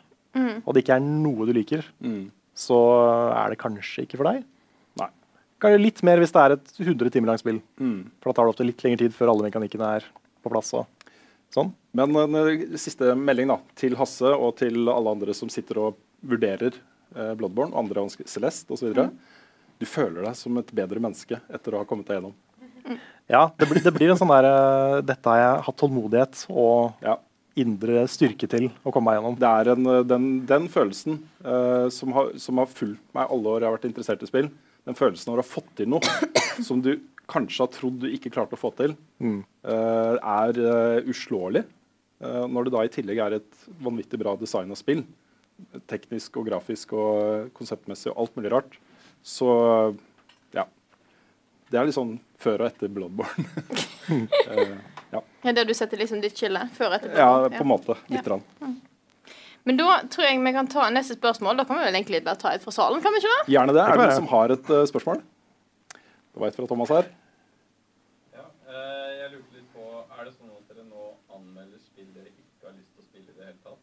og 0.66 0.74
det 0.74 0.82
ikke 0.82 0.96
er 0.96 1.04
noe 1.06 1.46
du 1.46 1.52
liker, 1.54 1.84
Mm. 2.02 2.30
så 2.54 2.74
er 3.30 3.50
det 3.50 3.58
kanskje 3.62 4.02
ikke 4.02 4.16
for 4.18 4.24
deg. 4.26 4.42
Nei. 4.98 5.06
Kanskje 5.62 5.78
litt 5.80 6.02
mer 6.02 6.18
hvis 6.18 6.32
det 6.34 6.42
er 6.42 6.52
et 6.56 6.72
100 6.82 7.10
timer 7.14 7.30
langt 7.30 7.38
spill. 7.44 7.60
Mm. 7.78 8.10
For 8.20 8.32
da 8.32 8.34
tar 8.40 8.44
det 8.48 8.54
ofte 8.56 8.66
litt 8.66 8.82
lengre 8.82 8.98
tid 9.04 9.14
før 9.14 9.30
alle 9.30 9.46
mekanikkene 9.46 9.86
er 10.00 10.04
på 10.42 10.50
plass. 10.50 10.74
og 10.74 10.86
sånn. 11.54 11.70
Men 11.94 12.16
en 12.18 12.34
eh, 12.40 12.64
siste 12.80 13.12
melding 13.18 13.50
da, 13.52 13.58
til 13.78 13.94
Hasse 14.00 14.30
og 14.34 14.56
til 14.60 14.82
alle 14.90 15.12
andre 15.14 15.34
som 15.36 15.50
sitter 15.52 15.78
og 15.84 15.98
vurderer 16.26 16.74
eh, 17.14 17.34
Bloodborne 17.38 17.76
andre 17.78 18.02
vanske- 18.02 18.26
Celeste 18.30 18.74
osv. 18.74 18.90
Mm. 18.96 19.12
Du 19.82 19.86
føler 19.90 20.24
deg 20.26 20.34
som 20.38 20.56
et 20.60 20.72
bedre 20.74 21.02
menneske 21.02 21.38
etter 21.54 21.74
å 21.74 21.82
ha 21.82 21.86
kommet 21.88 22.08
deg 22.10 22.18
gjennom. 22.20 22.34
Ja, 23.30 23.46
det 23.56 23.66
blir, 23.70 23.80
det 23.80 23.92
blir 23.96 24.10
en 24.12 24.18
sånn 24.20 24.28
der 24.28 24.44
uh, 24.44 24.98
Dette 25.06 25.30
har 25.32 25.38
jeg 25.40 25.62
hatt 25.68 25.78
tålmodighet 25.80 26.42
og 26.52 26.98
Ja. 27.06 27.14
indre 27.56 28.02
styrke 28.12 28.44
til 28.50 28.66
å 28.84 28.92
komme 28.92 29.08
meg 29.08 29.16
gjennom. 29.16 29.38
Det 29.40 29.48
er 29.48 29.70
en, 29.72 29.86
eh, 29.94 30.02
den, 30.10 30.26
den 30.50 30.66
følelsen 30.68 31.16
uh, 31.46 31.86
som, 31.94 32.12
har, 32.12 32.34
som 32.42 32.60
har 32.60 32.68
fulgt 32.68 33.00
meg 33.16 33.30
alle 33.32 33.54
år 33.54 33.64
jeg 33.64 33.70
har 33.70 33.76
vært 33.78 33.88
interessert 33.88 34.26
i 34.26 34.28
spill, 34.28 34.50
den 34.84 34.98
følelsen 34.98 35.32
av 35.32 35.38
å 35.38 35.40
ha 35.40 35.46
fått 35.48 35.70
til 35.80 35.88
noe 35.94 36.28
som 36.68 36.82
du 36.84 36.92
kanskje 37.30 37.64
har 37.64 37.72
trodd 37.72 38.02
du 38.02 38.10
ikke 38.12 38.34
klarte 38.34 38.58
å 38.58 38.60
få 38.60 38.74
til, 38.82 38.98
Mm. 39.24 39.40
uh, 39.64 40.18
er 40.20 40.60
uslåelig. 41.08 41.62
Eh, 42.24 42.46
når 42.48 42.64
det 42.68 42.72
da 42.74 42.82
i 42.86 42.92
tillegg 42.94 43.20
er 43.20 43.36
et 43.38 43.64
vanvittig 43.84 44.18
bra 44.22 44.32
design 44.40 44.72
av 44.72 44.78
spill, 44.80 45.04
teknisk 45.90 46.36
og 46.40 46.48
grafisk 46.48 46.94
og 46.98 47.50
konseptmessig 47.54 48.10
og 48.12 48.24
alt 48.24 48.38
mulig 48.38 48.50
rart, 48.54 48.78
så 49.24 49.48
ja. 50.56 50.64
Det 51.70 51.78
er 51.80 51.86
litt 51.88 51.96
sånn 51.96 52.16
før 52.42 52.64
og 52.64 52.70
etter 52.72 52.90
Bloodborne. 52.92 53.46
Eh, 54.04 54.74
ja. 55.14 55.20
Ja, 55.46 55.52
Der 55.56 55.64
du 55.64 55.70
setter 55.72 55.96
liksom 55.96 56.18
ditt 56.20 56.36
skille 56.36 56.60
før 56.76 56.90
og 56.90 56.94
etterpå. 56.98 57.16
ja, 57.16 57.28
på 57.54 57.62
en 57.62 57.68
måte. 57.70 57.94
Lite 58.12 58.18
Ja. 58.18 58.24
grann. 58.26 58.74
Men 59.64 59.78
da 59.78 59.86
tror 60.12 60.26
jeg 60.26 60.40
vi 60.44 60.52
kan 60.52 60.66
ta 60.68 60.90
neste 60.92 61.14
spørsmål. 61.16 61.56
Da 61.56 61.64
kan 61.64 61.78
vi 61.78 61.86
vel 61.86 61.94
egentlig 61.96 62.20
bare 62.26 62.36
ta 62.36 62.50
et 62.52 62.60
fra 62.60 62.74
salen, 62.74 63.00
kan 63.00 63.14
vi 63.14 63.22
ikke 63.22 63.30
det? 63.32 63.54
Gjerne 63.54 63.72
det. 63.72 63.80
Er 63.80 63.94
det 63.96 64.02
noen 64.02 64.18
som 64.18 64.26
har 64.28 64.52
et 64.52 64.68
uh, 64.68 64.82
spørsmål? 64.90 65.22
Det 65.94 66.42
var 66.42 66.50
et 66.52 66.58
fra 66.58 66.66
Thomas 66.68 66.92
her. 66.92 67.08
Ja, 68.36 68.44
eh, 68.68 69.10
jeg 69.22 69.30
lurte 69.38 69.56
litt 69.56 69.70
på 69.72 69.86
Er 70.18 70.24
det 70.28 70.34
sånn 70.36 70.52
at 70.52 70.68
dere 70.68 70.84
nå 70.90 71.06
anmelder 71.32 71.80
spill 71.80 72.10
dere 72.12 72.28
ikke 72.28 72.68
har 72.68 72.76
lyst 72.76 72.92
til 72.92 73.00
å 73.00 73.08
spille 73.08 73.30
i 73.32 73.38
det 73.38 73.48
hele 73.48 73.60
tatt? 73.64 73.80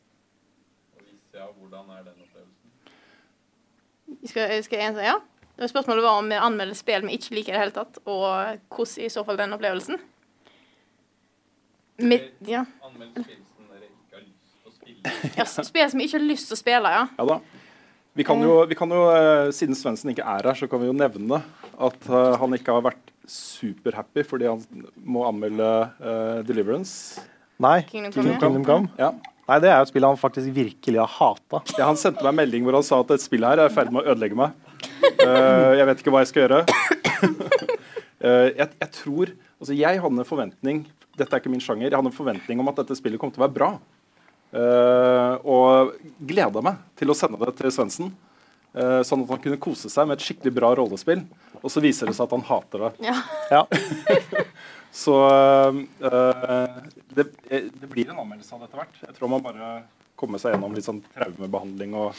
Og 0.94 1.02
hvis 1.08 1.24
ja, 1.39 1.50
hvordan 1.58 1.89
er 1.98 2.06
den 2.12 2.22
opplevelsen? 2.28 2.70
Skal, 4.28 4.53
skal 4.65 4.84
jeg, 4.84 4.97
ja. 5.01 5.17
Det 5.55 5.65
var 5.65 5.72
Spørsmålet 5.72 6.05
var 6.05 6.19
om 6.19 6.30
vi 6.30 6.38
anmelder 6.41 6.78
spill 6.78 7.05
vi 7.05 7.17
ikke 7.17 7.36
liker 7.38 7.53
i 7.53 7.57
det 7.57 7.63
hele 7.63 7.76
tatt, 7.76 8.01
og 8.05 8.28
hvordan 8.72 9.05
i 9.05 9.09
så 9.13 9.24
fall 9.28 9.39
den 9.39 9.55
opplevelsen. 9.57 9.99
Mitt, 12.01 12.32
ja. 12.47 12.63
Anmelder 12.86 13.26
spill 13.26 13.41
som 13.45 13.67
dere 13.69 13.89
ikke 13.89 14.17
har 14.17 14.24
lyst 14.26 14.53
til 14.55 14.69
å 14.69 14.76
spille? 14.76 15.34
ja, 15.39 15.47
spill 15.49 15.91
som 15.91 16.01
vi 16.01 16.07
ikke 16.07 16.17
har 16.17 16.30
lyst 16.30 16.49
til 16.49 16.57
å 16.57 16.61
spille, 16.61 16.93
ja. 16.95 17.03
Ja 17.19 17.28
da. 17.34 17.41
Vi 18.13 18.26
kan 18.28 18.41
jo, 18.43 18.57
vi 18.67 18.76
kan 18.76 18.91
jo 18.91 19.05
eh, 19.07 19.49
Siden 19.55 19.78
Svendsen 19.78 20.11
ikke 20.11 20.26
er 20.28 20.43
her, 20.49 20.57
så 20.57 20.67
kan 20.67 20.82
vi 20.82 20.89
jo 20.89 20.95
nevne 20.97 21.39
at 21.82 22.09
uh, 22.11 22.34
han 22.41 22.57
ikke 22.57 22.74
har 22.76 22.84
vært 22.89 23.13
superhappy 23.32 24.26
fordi 24.28 24.49
han 24.49 24.65
må 24.99 25.24
anmelde 25.30 25.69
uh, 26.01 26.41
Deliverance. 26.45 27.24
Nei, 27.61 27.80
Kingdom 27.88 28.11
Kingdom, 28.11 28.34
Come. 28.34 28.41
Kingdom 28.41 28.65
Come. 28.67 28.91
Ja. 28.99 29.13
Nei, 29.50 29.58
det 29.64 29.70
er 29.72 29.80
jo 29.80 29.88
et 29.88 29.92
spill 29.92 30.06
han 30.06 30.20
faktisk 30.20 30.54
virkelig 30.56 31.00
har 31.02 31.12
hata. 31.12 31.62
Ja, 31.78 31.88
han 31.89 32.00
sendte 32.00 32.24
meg 32.24 32.32
en 32.32 32.39
melding 32.44 32.66
hvor 32.66 32.78
han 32.78 32.86
sa 32.88 33.02
at 33.04 33.14
et 33.16 33.24
spill 33.24 33.46
her 33.48 33.60
er 33.60 33.72
i 33.72 33.74
ferd 33.74 33.92
med 33.94 34.04
å 34.04 34.14
ødelegge 34.14 34.38
meg. 34.38 34.56
Uh, 35.22 35.78
jeg 35.78 35.88
vet 35.89 36.04
ikke 36.04 36.14
hva 36.14 36.24
jeg 36.24 36.32
skal 36.32 36.46
gjøre. 36.46 36.62
uh, 37.22 38.48
jeg, 38.60 38.68
jeg 38.68 38.92
tror 38.98 39.34
Altså, 39.62 39.76
jeg 39.78 40.00
hadde 40.02 40.18
en 40.18 40.26
forventning 40.26 40.80
Dette 41.20 41.36
er 41.36 41.42
ikke 41.42 41.52
min 41.54 41.62
sjanger. 41.62 41.92
Jeg 41.92 41.94
hadde 41.94 42.10
en 42.10 42.16
forventning 42.16 42.62
om 42.64 42.72
at 42.72 42.80
dette 42.82 42.96
spillet 42.98 43.22
kom 43.22 43.30
til 43.34 43.44
å 43.44 43.46
være 43.46 43.54
bra. 43.54 43.72
Uh, 44.52 45.36
og 45.48 45.92
gleda 46.28 46.64
meg 46.66 46.80
til 46.98 47.14
å 47.14 47.16
sende 47.18 47.39
det 47.42 47.54
til 47.60 47.74
Svendsen, 47.74 48.14
Uh, 48.72 49.02
sånn 49.04 49.26
at 49.26 49.32
han 49.34 49.39
kunne 49.44 49.60
kose 49.60 49.89
seg 49.92 50.06
med 50.08 50.16
et 50.16 50.24
skikkelig 50.24 50.54
bra 50.56 50.70
rollespill. 50.80 51.26
Og 51.60 51.74
så 51.74 51.82
viser 51.84 52.08
det 52.08 52.16
seg 52.16 52.24
at 52.24 52.36
han 52.38 52.46
hater 52.48 52.86
det. 52.86 52.92
Ja. 53.04 53.18
Ja. 53.52 53.66
Så 54.92 55.16
eh, 55.28 56.68
det, 57.16 57.26
det 57.50 57.89
blir 57.89 58.10
en 58.12 58.20
anmeldelse 58.24 58.54
av 58.56 58.62
det 58.62 58.70
etter 58.70 58.82
hvert. 58.84 59.02
Jeg 59.08 59.18
tror 59.18 59.32
man 59.32 59.44
bare 59.46 59.74
kommer 60.20 60.42
seg 60.42 60.54
gjennom 60.56 60.76
litt 60.76 60.86
sånn 60.86 61.00
traumebehandling 61.16 61.96
og, 61.98 62.18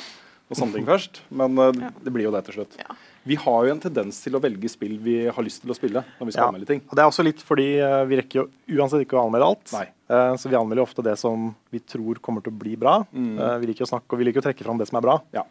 og 0.49 0.59
sånne 0.59 0.79
ting 0.81 0.89
først. 0.93 1.21
Men 1.31 1.57
ja. 1.61 1.91
det 2.03 2.13
blir 2.15 2.27
jo 2.27 2.35
det 2.35 2.45
til 2.49 2.57
slutt. 2.61 2.79
Ja. 2.81 2.97
Vi 3.29 3.37
har 3.39 3.67
jo 3.69 3.71
en 3.77 3.83
tendens 3.85 4.17
til 4.25 4.35
å 4.35 4.41
velge 4.43 4.67
spill 4.73 4.97
vi 4.99 5.19
har 5.31 5.45
lyst 5.47 5.61
til 5.63 5.71
å 5.71 5.77
spille 5.79 6.01
når 6.19 6.27
vi 6.27 6.33
skal 6.35 6.43
Ja. 6.43 6.49
anmelde 6.51 6.67
ting. 6.73 6.81
Og 6.89 6.97
det 6.99 7.05
er 7.05 7.13
også 7.13 7.23
litt 7.27 7.45
fordi 7.47 7.69
eh, 7.79 8.01
vi 8.11 8.19
rekker 8.23 8.41
jo 8.43 8.49
uansett 8.81 9.05
ikke 9.05 9.21
å 9.21 9.27
anmelde 9.29 9.51
alt. 9.53 9.75
Nei. 9.77 9.87
Eh, 10.11 10.35
så 10.43 10.51
vi 10.51 10.59
anmelder 10.59 10.83
ofte 10.89 11.05
det 11.07 11.15
som 11.21 11.53
vi 11.71 11.79
tror 11.87 12.19
kommer 12.25 12.43
til 12.43 12.51
å 12.57 12.59
bli 12.65 12.75
bra. 12.81 12.99
Mm. 13.13 13.37
vi 13.63 13.71
liker 13.71 13.87
å 13.87 13.93
snakke 13.93 14.17
og 14.17 14.23
vi 14.25 14.27
liker 14.31 14.43
å 14.43 14.49
trekke 14.49 14.67
fram 14.67 14.81
det 14.81 14.89
som 14.91 14.99
er 14.99 15.07
bra. 15.07 15.21
Ja. 15.37 15.45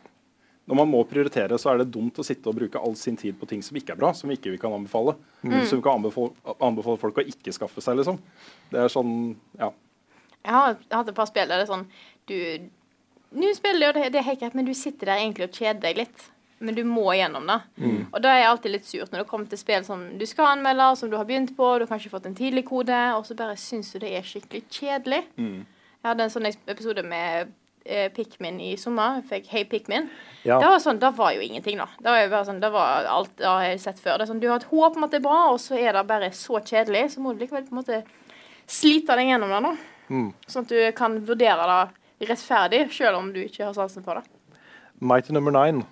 Når 0.69 0.77
man 0.77 0.89
må 0.91 1.01
prioritere, 1.09 1.57
så 1.59 1.71
er 1.71 1.81
det 1.81 1.91
dumt 1.91 2.19
å 2.21 2.25
sitte 2.25 2.49
og 2.51 2.57
bruke 2.59 2.79
all 2.79 2.93
sin 2.95 3.17
tid 3.17 3.37
på 3.39 3.47
ting 3.49 3.63
som 3.65 3.77
ikke 3.79 3.95
er 3.95 3.99
bra, 3.99 4.11
som 4.13 4.31
ikke 4.31 4.53
vi 4.53 4.59
kan 4.61 4.73
anbefale. 4.75 5.15
Som 5.41 5.79
vi 5.79 5.85
kan 5.85 5.97
anbefale, 5.97 6.53
anbefale 6.61 7.01
folk 7.01 7.17
å 7.17 7.25
ikke 7.33 7.53
skaffe 7.55 7.81
seg, 7.83 7.97
liksom. 7.99 8.19
Det 8.69 8.83
er 8.83 8.93
sånn, 8.93 9.15
ja. 9.59 9.71
Jeg 10.45 10.53
har 10.53 10.77
hatt 10.93 11.09
et 11.09 11.17
par 11.17 11.29
spill 11.29 11.49
der 11.49 11.61
det 11.61 11.67
er 11.67 11.69
sånn 11.69 11.83
Du 12.25 12.33
Nå 13.37 13.51
spiller 13.53 13.91
jo 13.91 13.91
det, 13.95 14.07
det 14.11 14.19
er 14.19 14.25
helt 14.25 14.39
greit, 14.41 14.55
men 14.57 14.65
du 14.67 14.73
sitter 14.75 15.07
der 15.07 15.21
egentlig 15.21 15.45
og 15.47 15.53
kjeder 15.55 15.79
deg 15.85 15.99
litt. 16.01 16.23
Men 16.59 16.75
du 16.75 16.81
må 16.85 17.05
gjennom 17.15 17.45
det. 17.47 17.55
Og 18.11 18.17
da 18.21 18.33
er 18.33 18.41
jeg 18.41 18.49
alltid 18.51 18.73
litt 18.75 18.89
surt 18.89 19.13
når 19.13 19.23
det 19.23 19.27
kommer 19.29 19.47
til 19.49 19.57
spill 19.61 19.85
som 19.87 20.03
du 20.19 20.25
skal 20.29 20.51
anmelde, 20.51 20.89
som 20.99 21.09
du 21.09 21.15
har 21.17 21.25
begynt 21.25 21.55
på, 21.57 21.69
du 21.79 21.85
har 21.85 21.89
kanskje 21.89 22.11
fått 22.11 22.27
en 22.27 22.35
tidlig 22.37 22.65
kode, 22.67 22.97
og 23.15 23.23
så 23.25 23.37
bare 23.39 23.55
syns 23.57 23.93
du 23.95 24.01
det 24.03 24.11
er 24.17 24.27
skikkelig 24.27 24.61
kjedelig. 24.67 25.21
Jeg 25.39 26.09
hadde 26.09 26.27
en 26.27 26.33
sånn 26.33 26.49
episode 26.51 27.05
med 27.07 27.55
Pikmin 28.15 28.59
i 28.61 28.73
sommer. 28.77 29.21
Fikk 29.29 29.47
Hey 29.51 29.65
Pikmin. 29.65 30.09
Ja. 30.43 30.59
Det 30.61 30.69
var 30.69 30.79
sånn, 30.83 30.99
det 31.01 31.09
var 31.17 31.31
jo 31.35 31.41
ingenting, 31.45 31.77
da. 31.81 31.87
Det 31.97 32.09
var 32.09 32.21
jo 32.23 32.29
bare 32.33 32.47
sånn, 32.49 32.59
det 32.61 32.69
var 32.73 33.07
alt 33.09 33.33
det 33.37 33.47
har 33.47 33.63
jeg 33.65 33.79
sett 33.83 33.99
før. 34.01 34.17
Det 34.17 34.25
er 34.27 34.31
sånn, 34.33 34.41
Du 34.43 34.47
har 34.49 34.59
et 34.61 34.67
håp 34.71 34.97
om 34.99 35.03
at 35.07 35.11
det 35.13 35.21
er 35.21 35.25
bra, 35.27 35.39
og 35.53 35.59
så 35.63 35.77
er 35.79 35.93
det 35.97 36.03
bare 36.09 36.29
så 36.37 36.59
kjedelig. 36.61 37.07
Så 37.15 37.23
må 37.23 37.33
du 37.33 37.41
likevel 37.45 37.65
på 37.67 37.73
en 37.75 37.81
måte 37.81 38.01
slite 38.71 39.17
deg 39.17 39.31
gjennom 39.33 39.49
det, 39.55 39.61
da. 39.65 39.73
Sånn 40.51 40.65
at 40.67 40.71
du 40.71 40.79
kan 40.97 41.17
vurdere 41.25 41.65
det 41.71 42.29
rettferdig, 42.29 42.83
selv 42.93 43.17
om 43.17 43.31
du 43.33 43.41
ikke 43.43 43.65
har 43.65 43.73
sansen 43.77 44.03
for 44.05 44.19
det. 44.19 44.25
Mighty 45.01 45.33
Number 45.33 45.51
Nine 45.55 45.85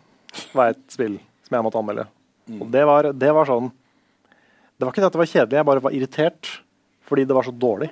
var 0.54 0.76
et 0.76 0.84
spill 0.94 1.18
som 1.48 1.56
jeg 1.58 1.66
måtte 1.66 1.80
anmelde. 1.82 2.06
Og 2.60 2.68
det 2.74 2.84
var, 2.86 3.12
det 3.14 3.30
var 3.34 3.46
sånn 3.46 3.72
Det 4.80 4.86
var 4.86 4.92
ikke 4.94 5.02
det 5.04 5.08
at 5.10 5.14
det 5.16 5.20
var 5.22 5.30
kjedelig, 5.34 5.58
jeg 5.60 5.66
bare 5.68 5.82
var 5.84 5.94
irritert 5.98 6.50
fordi 7.10 7.26
det 7.26 7.34
var 7.36 7.44
så 7.44 7.52
dårlig. 7.52 7.90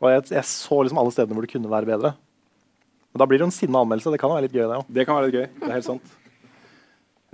Og 0.00 0.06
jeg, 0.10 0.22
jeg 0.32 0.44
så 0.48 0.78
liksom 0.82 0.98
alle 0.98 1.12
stedene 1.12 1.36
hvor 1.36 1.44
det 1.44 1.52
kunne 1.52 1.70
være 1.70 1.86
bedre. 1.92 2.14
Men 3.14 3.22
da 3.22 3.26
blir 3.30 3.38
det 3.38 3.44
jo 3.44 3.46
en 3.46 3.54
sinna 3.54 3.80
anmeldelse. 3.84 4.10
Det 4.10 4.18
kan 4.18 4.32
jo 4.32 4.34
være 4.34 4.48
litt 4.48 4.56
gøy, 4.56 4.64
det 4.66 4.76
òg. 4.80 4.88
Det 4.90 5.02
kan 5.06 5.14
være 5.14 5.28
litt 5.28 5.36
gøy. 5.38 5.44
Det 5.60 5.68
er 5.68 5.76
helt 5.76 5.86
sant. 5.86 6.14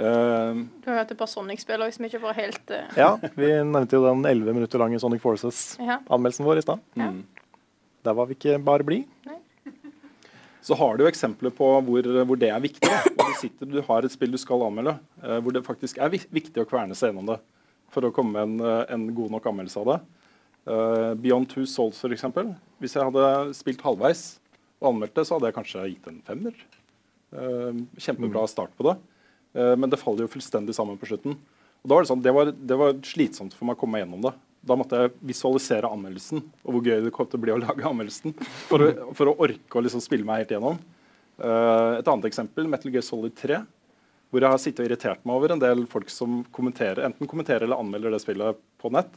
Uh, 0.01 0.61
Du 0.85 0.89
har 0.91 0.99
hørt 0.99 1.15
et 1.15 1.21
par 1.21 1.29
Sonic-spill 1.29 1.85
som 1.93 2.07
ikke 2.09 2.21
var 2.21 2.37
helt 2.37 2.73
uh... 2.73 2.93
Ja, 2.97 3.09
vi 3.37 3.49
nevnte 3.69 3.97
jo 3.97 4.05
den 4.05 4.21
11 4.29 4.57
minutter 4.57 4.81
lange 4.81 5.01
Sonic 5.01 5.21
Forces-anmeldelsen 5.25 6.45
vår 6.45 6.61
i 6.61 6.65
stad. 6.65 6.85
Ja. 7.01 7.09
Der 8.09 8.17
var 8.17 8.29
vi 8.29 8.37
ikke 8.37 8.59
bare 8.65 8.85
blid. 8.85 9.09
så 10.65 10.77
har 10.77 11.01
du 11.01 11.07
eksempler 11.09 11.53
på 11.57 11.73
hvor, 11.89 12.13
hvor 12.29 12.41
det 12.41 12.53
er 12.53 12.61
viktig. 12.61 12.93
Hvor 13.17 13.33
du, 13.33 13.37
sitter, 13.41 13.73
du 13.73 13.81
har 13.89 14.05
et 14.05 14.13
spill 14.13 14.37
du 14.37 14.41
skal 14.41 14.69
anmelde, 14.69 14.99
uh, 15.25 15.39
hvor 15.41 15.57
det 15.57 15.65
faktisk 15.65 16.01
er 16.01 16.13
viktig 16.13 16.61
å 16.61 16.69
kverne 16.69 16.97
seg 16.97 17.15
gjennom 17.15 17.33
det 17.33 17.41
for 17.91 18.05
å 18.05 18.13
komme 18.15 18.37
med 18.37 18.61
en, 18.61 18.85
en 18.85 19.13
god 19.17 19.33
nok 19.33 19.49
anmeldelse 19.49 19.81
av 19.81 19.95
det. 19.95 20.01
Eh, 20.67 21.15
Beyond 21.15 21.49
Two 21.49 21.67
Souls, 21.67 22.05
f.eks. 22.05 22.25
Hvis 22.81 22.97
jeg 22.97 23.05
hadde 23.05 23.55
spilt 23.57 23.83
halvveis 23.85 24.40
og 24.81 24.93
anmeldte, 24.95 25.25
så 25.25 25.37
hadde 25.37 25.51
jeg 25.51 25.57
kanskje 25.59 25.87
gitt 25.93 26.11
en 26.11 26.21
femmer. 26.27 26.61
Eh, 27.37 27.81
kjempebra 28.01 28.47
start 28.51 28.73
på 28.79 28.89
det. 28.89 28.97
Eh, 29.55 29.75
men 29.77 29.91
det 29.93 30.01
faller 30.01 30.27
jo 30.27 30.33
fullstendig 30.33 30.75
sammen 30.77 30.99
på 31.01 31.09
slutten. 31.11 31.37
Og 31.81 31.89
da 31.89 31.97
var 31.97 32.05
Det 32.05 32.13
sånn, 32.13 32.23
det 32.25 32.33
var, 32.37 32.53
det 32.53 32.79
var 32.81 32.97
slitsomt 33.07 33.57
for 33.57 33.69
meg 33.69 33.77
å 33.77 33.81
komme 33.81 33.99
meg 33.99 34.05
gjennom 34.05 34.25
det. 34.29 34.35
Da 34.61 34.77
måtte 34.77 34.99
jeg 35.01 35.13
visualisere 35.31 35.89
anmeldelsen 35.89 36.43
og 36.43 36.75
hvor 36.75 36.83
gøy 36.85 36.99
det 37.07 37.13
kom 37.17 37.29
til 37.31 37.41
å 37.41 37.45
bli 37.47 37.53
å 37.55 37.61
lage 37.61 37.87
anmeldelsen. 37.89 38.35
For 38.69 38.85
å, 38.85 38.89
for 39.17 39.31
å 39.31 39.37
orke 39.47 39.79
å 39.79 39.85
liksom 39.85 40.03
spille 40.05 40.27
meg 40.29 40.43
helt 40.43 40.57
gjennom. 40.57 40.81
Eh, 41.41 41.93
et 42.01 42.11
annet 42.13 42.29
eksempel, 42.29 42.69
Metal 42.69 42.93
Gear 42.93 43.05
Solid 43.07 43.37
3. 43.39 43.63
Hvor 44.31 44.45
jeg 44.45 44.55
har 44.55 44.61
sittet 44.63 44.85
og 44.85 44.91
irritert 44.91 45.25
meg 45.27 45.41
over 45.41 45.55
en 45.55 45.63
del 45.63 45.87
folk 45.91 46.13
som 46.13 46.43
kommenterer, 46.55 47.03
enten 47.09 47.27
kommenterer 47.27 47.65
eller 47.67 47.81
anmelder 47.83 48.15
det 48.15 48.21
spillet 48.23 48.61
på 48.79 48.93
nett. 48.95 49.11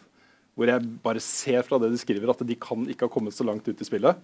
Hvor 0.57 0.69
jeg 0.69 0.87
bare 1.03 1.21
ser 1.21 1.65
fra 1.67 1.77
det 1.81 1.91
de 1.93 1.99
skriver, 2.01 2.31
at 2.31 2.41
de 2.47 2.55
kan 2.57 2.87
ikke 2.89 3.05
ha 3.05 3.13
kommet 3.13 3.35
så 3.35 3.45
langt 3.45 3.67
ut 3.67 3.81
i 3.81 3.87
spillet. 3.87 4.17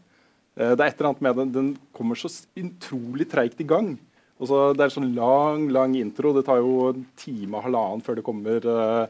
Eh, 0.57 0.73
det 0.75 0.83
er 0.83 0.91
et 0.91 0.99
eller 0.99 1.11
annet 1.11 1.25
med 1.25 1.39
den, 1.39 1.51
den 1.53 1.69
kommer 1.95 2.19
så 2.19 2.31
utrolig 2.57 3.29
treigt 3.31 3.61
i 3.61 3.67
gang. 3.67 3.95
Så 4.39 4.73
Det 4.73 4.81
er 4.81 4.87
en 4.87 4.95
sånn 4.95 5.15
lang 5.15 5.67
lang 5.69 5.95
intro. 5.99 6.31
Det 6.33 6.45
tar 6.47 6.61
jo 6.63 6.89
en 6.93 7.05
time 7.19 7.59
og 7.59 7.65
halvannen 7.67 8.03
før 8.03 8.15
det 8.15 8.25
kommer 8.27 8.63
eh, 8.63 9.05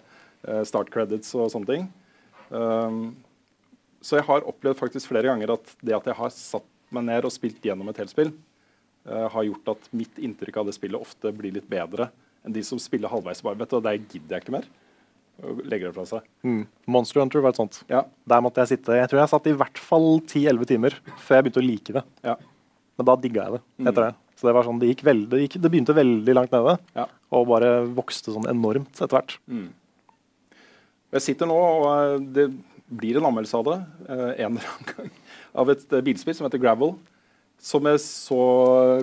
eh, 0.47 0.63
start 0.65 0.89
credits 0.89 1.35
og 1.37 1.51
sånne 1.53 1.69
ting. 1.69 1.89
Um, 2.49 3.13
så 4.01 4.17
jeg 4.17 4.25
har 4.25 4.47
opplevd 4.47 4.79
faktisk 4.79 5.11
flere 5.11 5.29
ganger 5.29 5.51
at 5.53 5.73
det 5.85 5.93
at 5.93 6.07
jeg 6.09 6.17
har 6.17 6.31
satt 6.33 6.65
meg 6.89 7.05
ned 7.05 7.27
og 7.27 7.33
spilt 7.35 7.61
gjennom 7.61 7.91
et 7.91 7.99
helt 8.01 8.09
spill, 8.09 8.31
har 9.05 9.45
gjort 9.45 9.69
at 9.75 9.85
mitt 9.95 10.17
inntrykk 10.17 10.57
av 10.59 10.65
det 10.67 10.73
spillet 10.75 11.01
ofte 11.01 11.29
blir 11.35 11.53
litt 11.53 11.67
bedre 11.69 12.07
enn 12.45 12.55
de 12.55 12.63
som 12.65 12.79
spiller 12.81 13.11
halvveis. 13.11 13.43
bare, 13.45 13.59
vet 13.59 13.69
du, 13.69 13.79
Det 13.79 13.93
gidder 14.15 14.35
jeg 14.35 14.43
ikke 14.43 14.55
mer. 14.55 14.65
Og 15.39 15.59
legger 15.63 15.89
det 15.89 15.95
fra 15.95 16.05
seg. 16.09 16.23
Mm. 16.43 16.63
Monster 16.91 17.21
Hunter 17.21 17.43
var 17.43 17.53
et 17.53 17.59
sånt. 17.61 17.81
Ja, 17.91 18.03
Der 18.27 18.41
måtte 18.43 18.59
jeg 18.63 18.73
sitte 18.73 18.97
Jeg 18.97 19.07
tror 19.07 19.21
jeg 19.21 19.31
satt 19.31 19.47
i 19.47 19.55
hvert 19.55 19.79
fall 19.79 20.09
10-11 20.19 20.71
timer 20.73 20.97
før 21.15 21.39
jeg 21.39 21.45
begynte 21.47 21.61
å 21.61 21.67
like 21.67 21.95
det. 21.95 22.03
ja, 22.27 22.35
Men 22.99 23.07
da 23.07 23.15
digga 23.15 23.45
jeg 23.45 23.59
det 23.59 23.91
etter 23.91 24.07
det. 24.09 24.13
Så 24.39 24.47
det 24.47 24.55
var 24.55 24.63
sånn, 24.63 24.79
det, 24.79 24.87
gikk 24.93 25.01
veldig, 25.03 25.27
det, 25.33 25.39
gikk, 25.43 25.55
det 25.59 25.69
begynte 25.71 25.93
veldig 25.97 26.33
langt 26.37 26.53
nede, 26.55 26.77
ja. 26.95 27.03
og 27.35 27.49
bare 27.49 27.73
vokste 27.91 28.31
sånn 28.31 28.47
enormt 28.47 28.95
etter 28.95 29.17
hvert. 29.17 29.33
Jeg 31.09 31.25
sitter 31.25 31.49
nå, 31.49 31.57
og 31.59 31.87
eh, 31.89 32.13
det 32.37 32.45
blir 33.01 33.19
en 33.19 33.27
anmeldelse 33.29 33.59
av 33.59 33.65
det 33.67 33.77
eh, 34.07 34.29
en 34.45 34.55
eller 34.55 34.69
annen 34.71 34.89
gang. 34.93 35.11
Av 35.59 35.71
et 35.73 35.83
eh, 35.91 36.03
bilspill 36.05 36.37
som 36.37 36.47
heter 36.47 36.61
Gravel. 36.61 36.95
Som 37.59 37.89
jeg 37.89 37.99
så 37.99 38.39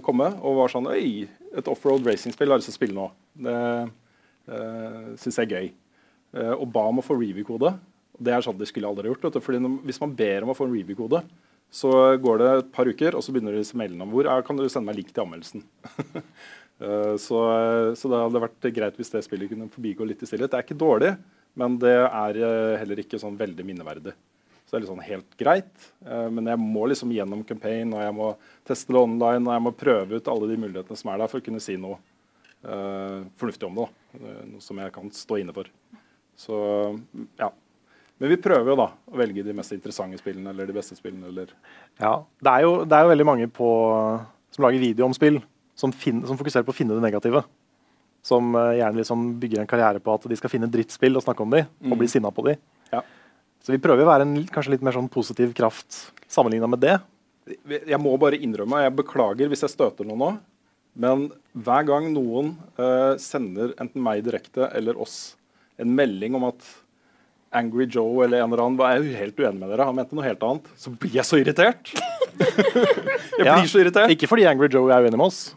komme 0.06 0.30
og 0.40 0.60
var 0.62 0.72
sånn 0.72 0.88
Oi, 0.88 1.26
et 1.52 1.68
offroad 1.68 2.06
racing-spill 2.08 2.48
har 2.48 2.56
jeg 2.56 2.64
lyst 2.64 2.70
til 2.70 2.76
å 2.76 2.78
spille 2.78 2.96
nå. 2.96 3.08
Det 3.44 3.56
uh, 4.48 5.10
syns 5.20 5.36
jeg 5.36 5.44
er 5.44 5.52
gøy. 5.52 5.66
Eh, 6.36 6.54
og 6.54 6.68
ba 6.74 6.84
om 6.90 7.00
å 7.00 7.04
få 7.06 7.16
review-kode. 7.18 7.72
Det 8.16 8.32
er 8.32 8.44
sånn 8.44 8.58
det 8.60 8.68
skulle 8.70 8.88
aldri 8.88 9.10
gjort. 9.10 9.26
Vet. 9.28 9.40
Fordi 9.44 9.60
hvis 9.88 10.00
man 10.02 10.14
ber 10.16 10.44
om 10.44 10.52
å 10.52 10.56
få 10.56 10.68
en 10.68 10.76
review-kode, 10.76 11.22
så 11.72 11.90
går 12.22 12.38
det 12.40 12.50
et 12.52 12.68
par 12.76 12.88
uker, 12.88 13.16
og 13.18 13.24
så 13.24 13.32
begynner 13.34 13.56
disse 13.58 13.76
mailene 13.76 14.04
om 14.06 14.12
hvor 14.14 14.28
er, 14.30 14.44
kan 14.46 14.56
du 14.56 14.64
sende 14.70 14.86
meg 14.88 15.00
link 15.00 15.10
til 15.12 15.26
anmeldelsen. 15.26 15.66
Eh, 16.76 17.14
så, 17.16 17.38
så 17.96 18.08
det 18.12 18.18
hadde 18.20 18.40
vært 18.42 18.66
greit 18.76 18.98
hvis 19.00 19.08
det 19.08 19.22
spillet 19.24 19.48
kunne 19.48 19.70
forbigå 19.72 20.04
litt 20.04 20.20
i 20.20 20.26
stillhet. 20.28 20.50
Det 20.52 20.58
er 20.58 20.64
ikke 20.66 20.76
dårlig, 20.76 21.14
men 21.56 21.78
det 21.80 21.94
er 22.04 22.36
eh, 22.36 22.74
heller 22.82 23.00
ikke 23.00 23.16
sånn 23.22 23.38
veldig 23.40 23.64
minneverdig. 23.64 24.12
Så 24.66 24.74
det 24.74 24.76
er 24.76 24.82
litt 24.84 24.90
sånn 24.90 25.06
helt 25.06 25.38
greit. 25.40 25.86
eh, 26.04 26.26
men 26.28 26.50
jeg 26.52 26.60
må 26.60 26.82
liksom 26.90 27.14
gjennom 27.16 27.46
campaign, 27.48 27.94
og 27.96 28.04
jeg 28.04 28.16
må 28.18 28.28
teste 28.68 28.92
det 28.92 29.00
online, 29.00 29.46
og 29.46 29.56
jeg 29.56 29.64
må 29.64 29.72
prøve 29.86 30.20
ut 30.20 30.28
alle 30.34 30.50
de 30.50 30.60
mulighetene 30.66 31.00
som 31.00 31.14
er 31.14 31.22
der, 31.22 31.32
for 31.32 31.40
å 31.40 31.46
kunne 31.48 31.62
si 31.64 31.78
noe 31.80 31.96
eh, 31.96 33.24
fornuftig 33.40 33.70
om 33.70 33.80
det. 33.80 33.86
da. 33.88 34.20
Eh, 34.20 34.42
Noe 34.52 34.66
som 34.68 34.84
jeg 34.84 34.94
kan 34.98 35.12
stå 35.16 35.40
inne 35.40 35.56
for. 35.56 35.72
Så 36.36 36.56
ja. 37.40 37.50
Men 38.16 38.32
vi 38.32 38.38
prøver 38.40 38.72
jo 38.72 38.78
da 38.78 38.86
å 38.92 39.18
velge 39.20 39.44
de 39.44 39.54
mest 39.56 39.74
interessante 39.76 40.16
spillene 40.20 40.52
eller 40.52 40.68
de 40.68 40.76
beste 40.76 40.96
spillene. 40.96 41.28
eller 41.28 41.52
Ja, 42.00 42.22
det 42.40 42.52
er 42.52 42.64
jo, 42.64 42.72
det 42.88 42.96
er 42.96 43.04
jo 43.04 43.12
veldig 43.12 43.28
mange 43.28 43.48
på, 43.52 43.68
som 44.54 44.64
lager 44.64 44.80
video 44.80 45.04
om 45.08 45.16
spill, 45.16 45.42
som, 45.76 45.92
fin, 45.92 46.22
som 46.24 46.38
fokuserer 46.40 46.64
på 46.64 46.72
å 46.72 46.76
finne 46.76 46.96
det 46.96 47.04
negative. 47.04 47.44
Som 48.24 48.56
uh, 48.56 48.72
gjerne 48.76 49.02
liksom 49.02 49.28
bygger 49.42 49.62
en 49.62 49.68
karriere 49.70 50.00
på 50.02 50.16
at 50.16 50.24
de 50.32 50.38
skal 50.40 50.52
finne 50.52 50.70
drittspill 50.72 51.20
og 51.20 51.26
snakke 51.26 51.44
om 51.44 51.52
de, 51.52 51.66
og 51.84 52.00
bli 52.00 52.08
sinna 52.10 52.32
på 52.32 52.46
de. 52.48 52.56
Ja. 52.94 53.04
Så 53.60 53.74
vi 53.74 53.82
prøver 53.82 54.06
å 54.06 54.08
være 54.08 54.24
en 54.24 54.38
kanskje 54.48 54.76
litt 54.76 54.84
mer 54.86 54.96
sånn 54.96 55.12
positiv 55.12 55.52
kraft 55.56 56.06
sammenligna 56.32 56.70
med 56.72 56.82
det. 56.82 56.96
Jeg 57.68 58.00
må 58.02 58.16
bare 58.18 58.40
innrømme, 58.42 58.80
jeg 58.82 58.96
beklager 58.96 59.50
hvis 59.52 59.62
jeg 59.66 59.76
støter 59.76 60.08
noen 60.08 60.22
nå, 60.22 60.30
men 60.96 61.26
hver 61.52 61.84
gang 61.86 62.08
noen 62.14 62.54
uh, 62.80 63.12
sender 63.20 63.76
enten 63.76 64.02
meg 64.02 64.24
direkte 64.24 64.70
eller 64.72 64.96
oss 64.98 65.36
en 65.78 65.94
melding 65.96 66.34
om 66.38 66.44
at 66.48 66.64
Angry 67.56 67.86
Joe 67.88 68.24
eller 68.24 68.42
en 68.42 68.50
eller 68.52 68.62
annen 68.64 68.78
var 68.80 68.96
jeg 68.96 69.14
helt 69.16 69.38
uenig 69.40 69.60
med 69.60 69.70
dere, 69.72 69.84
han 69.88 69.94
mente 69.96 70.16
noe 70.18 70.24
helt 70.26 70.42
annet, 70.44 70.66
så 70.76 70.90
blir 70.92 71.14
jeg 71.14 71.24
så 71.28 71.38
irritert. 71.40 71.92
jeg 73.38 73.46
Ja. 73.46 73.54
blir 73.56 73.68
så 73.70 73.80
irritert. 73.80 74.10
Ikke 74.12 74.28
fordi 74.28 74.44
Angry 74.50 74.68
Joe 74.72 74.90
er 74.92 75.04
uenig 75.06 75.16
med 75.20 75.26
oss. 75.28 75.54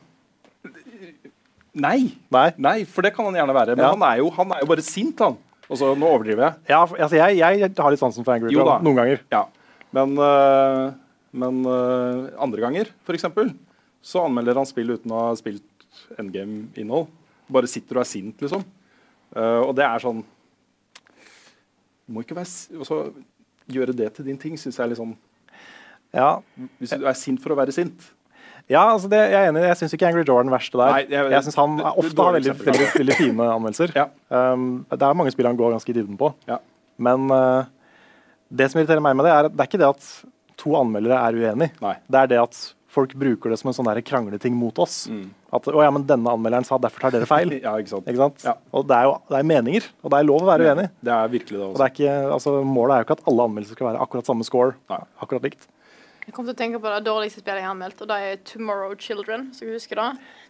Nei. 1.80 2.12
Nei. 2.34 2.48
Nei, 2.60 2.78
for 2.90 3.06
det 3.06 3.14
kan 3.16 3.28
han 3.30 3.36
gjerne 3.38 3.56
være. 3.56 3.76
Men 3.78 3.86
Ja. 3.86 3.92
han, 3.94 4.04
er 4.04 4.18
jo, 4.24 4.30
han 4.36 4.52
er 4.56 4.64
jo 4.64 4.70
bare 4.72 4.82
sint, 4.86 5.20
han. 5.24 5.38
Og 5.70 5.78
så, 5.78 5.92
nå 5.96 6.08
overdriver 6.10 6.44
jeg. 6.48 6.54
Ja, 6.72 6.80
for- 6.86 6.98
altså 6.98 7.16
jeg, 7.20 7.38
jeg 7.38 7.72
har 7.78 7.92
litt 7.94 8.02
sansen 8.02 8.26
for 8.26 8.34
Angry 8.34 8.52
Jo 8.52 8.60
Joe 8.64 8.72
da. 8.72 8.78
noen 8.84 8.96
ganger. 8.98 9.20
Ja. 9.32 9.44
Men, 9.94 10.16
øh, 10.18 10.94
men 11.34 11.60
øh, 11.66 12.30
andre 12.42 12.60
ganger, 12.64 12.90
f.eks., 13.06 13.26
så 14.02 14.24
anmelder 14.26 14.56
han 14.56 14.66
spill 14.66 14.92
uten 14.96 15.12
å 15.12 15.28
ha 15.28 15.36
spilt 15.38 15.64
endgame-innhold. 16.18 17.08
Bare 17.52 17.68
sitter 17.70 17.98
og 18.00 18.02
er 18.06 18.10
sint, 18.10 18.38
liksom. 18.42 18.64
Eh, 19.36 19.60
og 19.62 19.76
det 19.78 19.86
er 19.86 20.00
sånn 20.02 20.24
Du 22.08 22.14
må 22.16 22.24
ikke 22.26 22.38
være 22.40 22.80
også, 22.82 23.02
Gjøre 23.70 23.94
det 23.94 24.08
til 24.18 24.26
din 24.26 24.38
ting, 24.42 24.56
syns 24.58 24.78
jeg 24.80 24.86
er 24.88 24.90
litt 24.94 24.98
sånn 25.02 25.12
Ja, 26.16 26.40
Hvis 26.82 26.96
du 26.98 27.06
er 27.06 27.14
sint 27.20 27.42
for 27.44 27.54
å 27.54 27.58
være 27.60 27.72
sint. 27.76 28.08
ja 28.70 28.82
altså 28.96 29.10
det, 29.12 29.20
jeg 29.30 29.38
er 29.46 29.52
enig. 29.52 29.62
Jeg 29.68 29.78
syns 29.78 29.94
ikke 29.94 30.08
Angry 30.10 30.24
Jordan 30.26 30.50
er 30.50 30.56
verste 30.58 30.78
der. 30.78 30.92
Nei, 30.96 31.04
jeg- 31.10 31.32
jeg 31.32 31.44
synes 31.46 31.56
han 31.56 31.76
det- 31.78 31.86
det- 31.86 31.98
ofte 32.06 32.24
har 32.26 32.34
veldig, 32.34 32.54
veldig, 32.66 32.88
veldig 32.98 33.16
fine 33.20 33.46
anmeldelser. 33.56 33.94
Ja. 33.96 34.08
Um, 34.30 34.86
det 34.90 35.02
er 35.02 35.14
mange 35.14 35.32
spill 35.32 35.46
han 35.46 35.58
går 35.58 35.72
ganske 35.76 35.90
i 35.90 35.94
dybden 35.94 36.18
på. 36.18 36.34
Ja. 36.48 36.58
Men 36.98 37.30
uh, 37.32 37.66
det 38.52 38.72
som 38.72 38.82
irriterer 38.82 39.02
meg 39.06 39.16
med 39.16 39.26
det, 39.26 39.32
er 39.38 39.50
det 39.50 39.60
er 39.60 39.70
ikke 39.70 39.82
det 39.82 39.90
at 39.90 40.10
to 40.58 40.74
anmeldere 40.76 41.14
er 41.22 41.34
uenige. 41.38 41.72
Nei. 41.82 41.96
Det 42.10 42.20
er 42.24 42.28
det 42.34 42.40
at 42.42 42.74
folk 42.90 43.14
bruker 43.22 43.54
det 43.54 43.60
som 43.62 43.70
en 43.70 43.76
sånn 43.78 43.90
der 43.90 44.02
krangleting 44.06 44.56
mot 44.58 44.80
oss. 44.82 45.04
At 45.54 45.68
å 45.70 45.84
ja, 45.84 45.92
men 45.94 46.06
denne 46.10 46.32
anmelderen 46.34 46.66
sa 46.68 46.78
derfor 46.82 47.06
tar 47.06 47.14
dere 47.16 47.30
feil. 47.30 47.56
Ja, 47.66 47.76
ikke 47.78 47.94
sant? 47.96 48.08
Ikke 48.10 48.24
sant? 48.24 48.46
Ja. 48.48 48.56
Og 48.74 48.88
det 48.90 48.98
er 48.98 49.10
jo 49.10 49.16
det 49.30 49.40
er 49.42 49.50
meninger, 49.54 49.90
og 50.04 50.14
det 50.14 50.20
er 50.22 50.30
lov 50.30 50.46
å 50.46 50.50
være 50.52 50.70
uenig. 50.72 50.88
Det 51.06 51.14
er 51.14 51.34
virkelig 51.36 51.58
det 51.60 51.66
Og 51.66 51.70
også. 51.74 51.80
det 51.82 51.88
er 51.88 51.96
ikke, 51.96 52.16
altså, 52.38 52.56
målet 52.66 52.96
er 52.96 53.04
jo 53.04 53.08
ikke 53.10 53.20
at 53.20 53.28
alle 53.32 53.50
anmeldelser 53.50 53.78
skal 53.80 53.92
være 53.92 54.06
akkurat 54.08 54.32
samme 54.34 54.48
score. 54.48 54.78
Nei. 54.90 55.04
Akkurat 55.22 55.46
likt. 55.50 55.70
Jeg 56.30 56.36
kom 56.36 56.46
til 56.46 56.54
å 56.54 56.58
tenke 56.60 56.78
på 56.82 56.90
det 56.94 57.06
dårligste 57.08 57.42
spillet 57.42 57.58
jeg 57.64 57.66
har 57.66 57.74
anmeldt, 57.74 58.02
og 58.06 58.10
det 58.12 58.18
er 58.22 58.42
Tomorrow 58.46 58.92
Children. 59.02 59.48
Så 59.58 59.66
jeg 59.66 59.80
husker 59.80 59.98
det? 59.98 60.10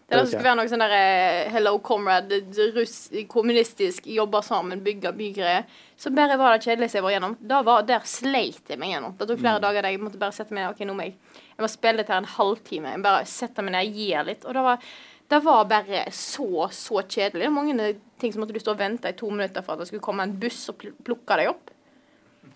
Det 0.09 0.17
er 0.17 0.23
det 0.25 0.31
skulle 0.31 0.47
være 0.49 0.57
noe 0.57 0.67
sånn 0.71 0.81
der 0.81 0.93
eh, 0.97 1.51
Hello 1.53 1.75
Comrade, 1.85 2.39
russ, 2.75 2.95
kommunistisk, 3.31 4.07
jobbe 4.09 4.41
sammen, 4.43 4.81
bygge 4.83 5.11
bygreier. 5.15 5.67
Så 5.95 6.11
bare 6.15 6.35
var 6.41 6.57
det 6.57 6.65
kjedeligste 6.65 6.99
jeg 6.99 7.05
var 7.05 7.13
gjennom. 7.13 7.35
Da 7.51 7.61
var, 7.63 7.85
der 7.87 8.03
sleit 8.09 8.67
jeg 8.73 8.81
meg 8.81 8.91
gjennom. 8.95 9.13
Det 9.19 9.27
tok 9.29 9.39
flere 9.43 9.61
dager 9.63 9.85
der 9.85 9.93
jeg 9.95 10.01
måtte 10.01 10.19
bare 10.19 10.35
sette 10.35 10.51
meg 10.55 10.65
ned. 10.65 10.73
Ok, 10.73 10.81
nå 10.89 10.97
må 10.97 11.05
jeg 11.07 11.15
Jeg 11.59 11.65
må 11.65 11.67
spille 11.67 12.05
her 12.07 12.21
en 12.21 12.33
halvtime. 12.37 12.93
Jeg 12.95 13.03
bare 13.03 13.23
sette 13.27 13.63
meg 13.65 13.73
ned, 13.75 13.97
gir 13.99 14.23
litt. 14.23 14.45
Og 14.47 14.55
det 14.55 14.61
var, 14.63 14.85
det 15.27 15.39
var 15.43 15.65
bare 15.67 16.05
så, 16.15 16.69
så 16.71 17.01
kjedelig. 17.03 17.41
Det 17.41 17.49
var 17.49 17.57
mange 17.57 17.89
ting 18.23 18.31
som 18.31 18.39
måtte 18.39 18.55
du 18.55 18.61
stå 18.63 18.77
og 18.77 18.79
vente 18.79 19.11
i 19.11 19.17
to 19.19 19.27
minutter 19.27 19.65
for 19.65 19.75
at 19.75 19.83
det 19.83 19.89
skulle 19.89 20.05
komme 20.05 20.23
en 20.23 20.37
buss 20.39 20.61
og 20.71 20.79
plukke 20.79 21.39
deg 21.41 21.51
opp. 21.51 21.73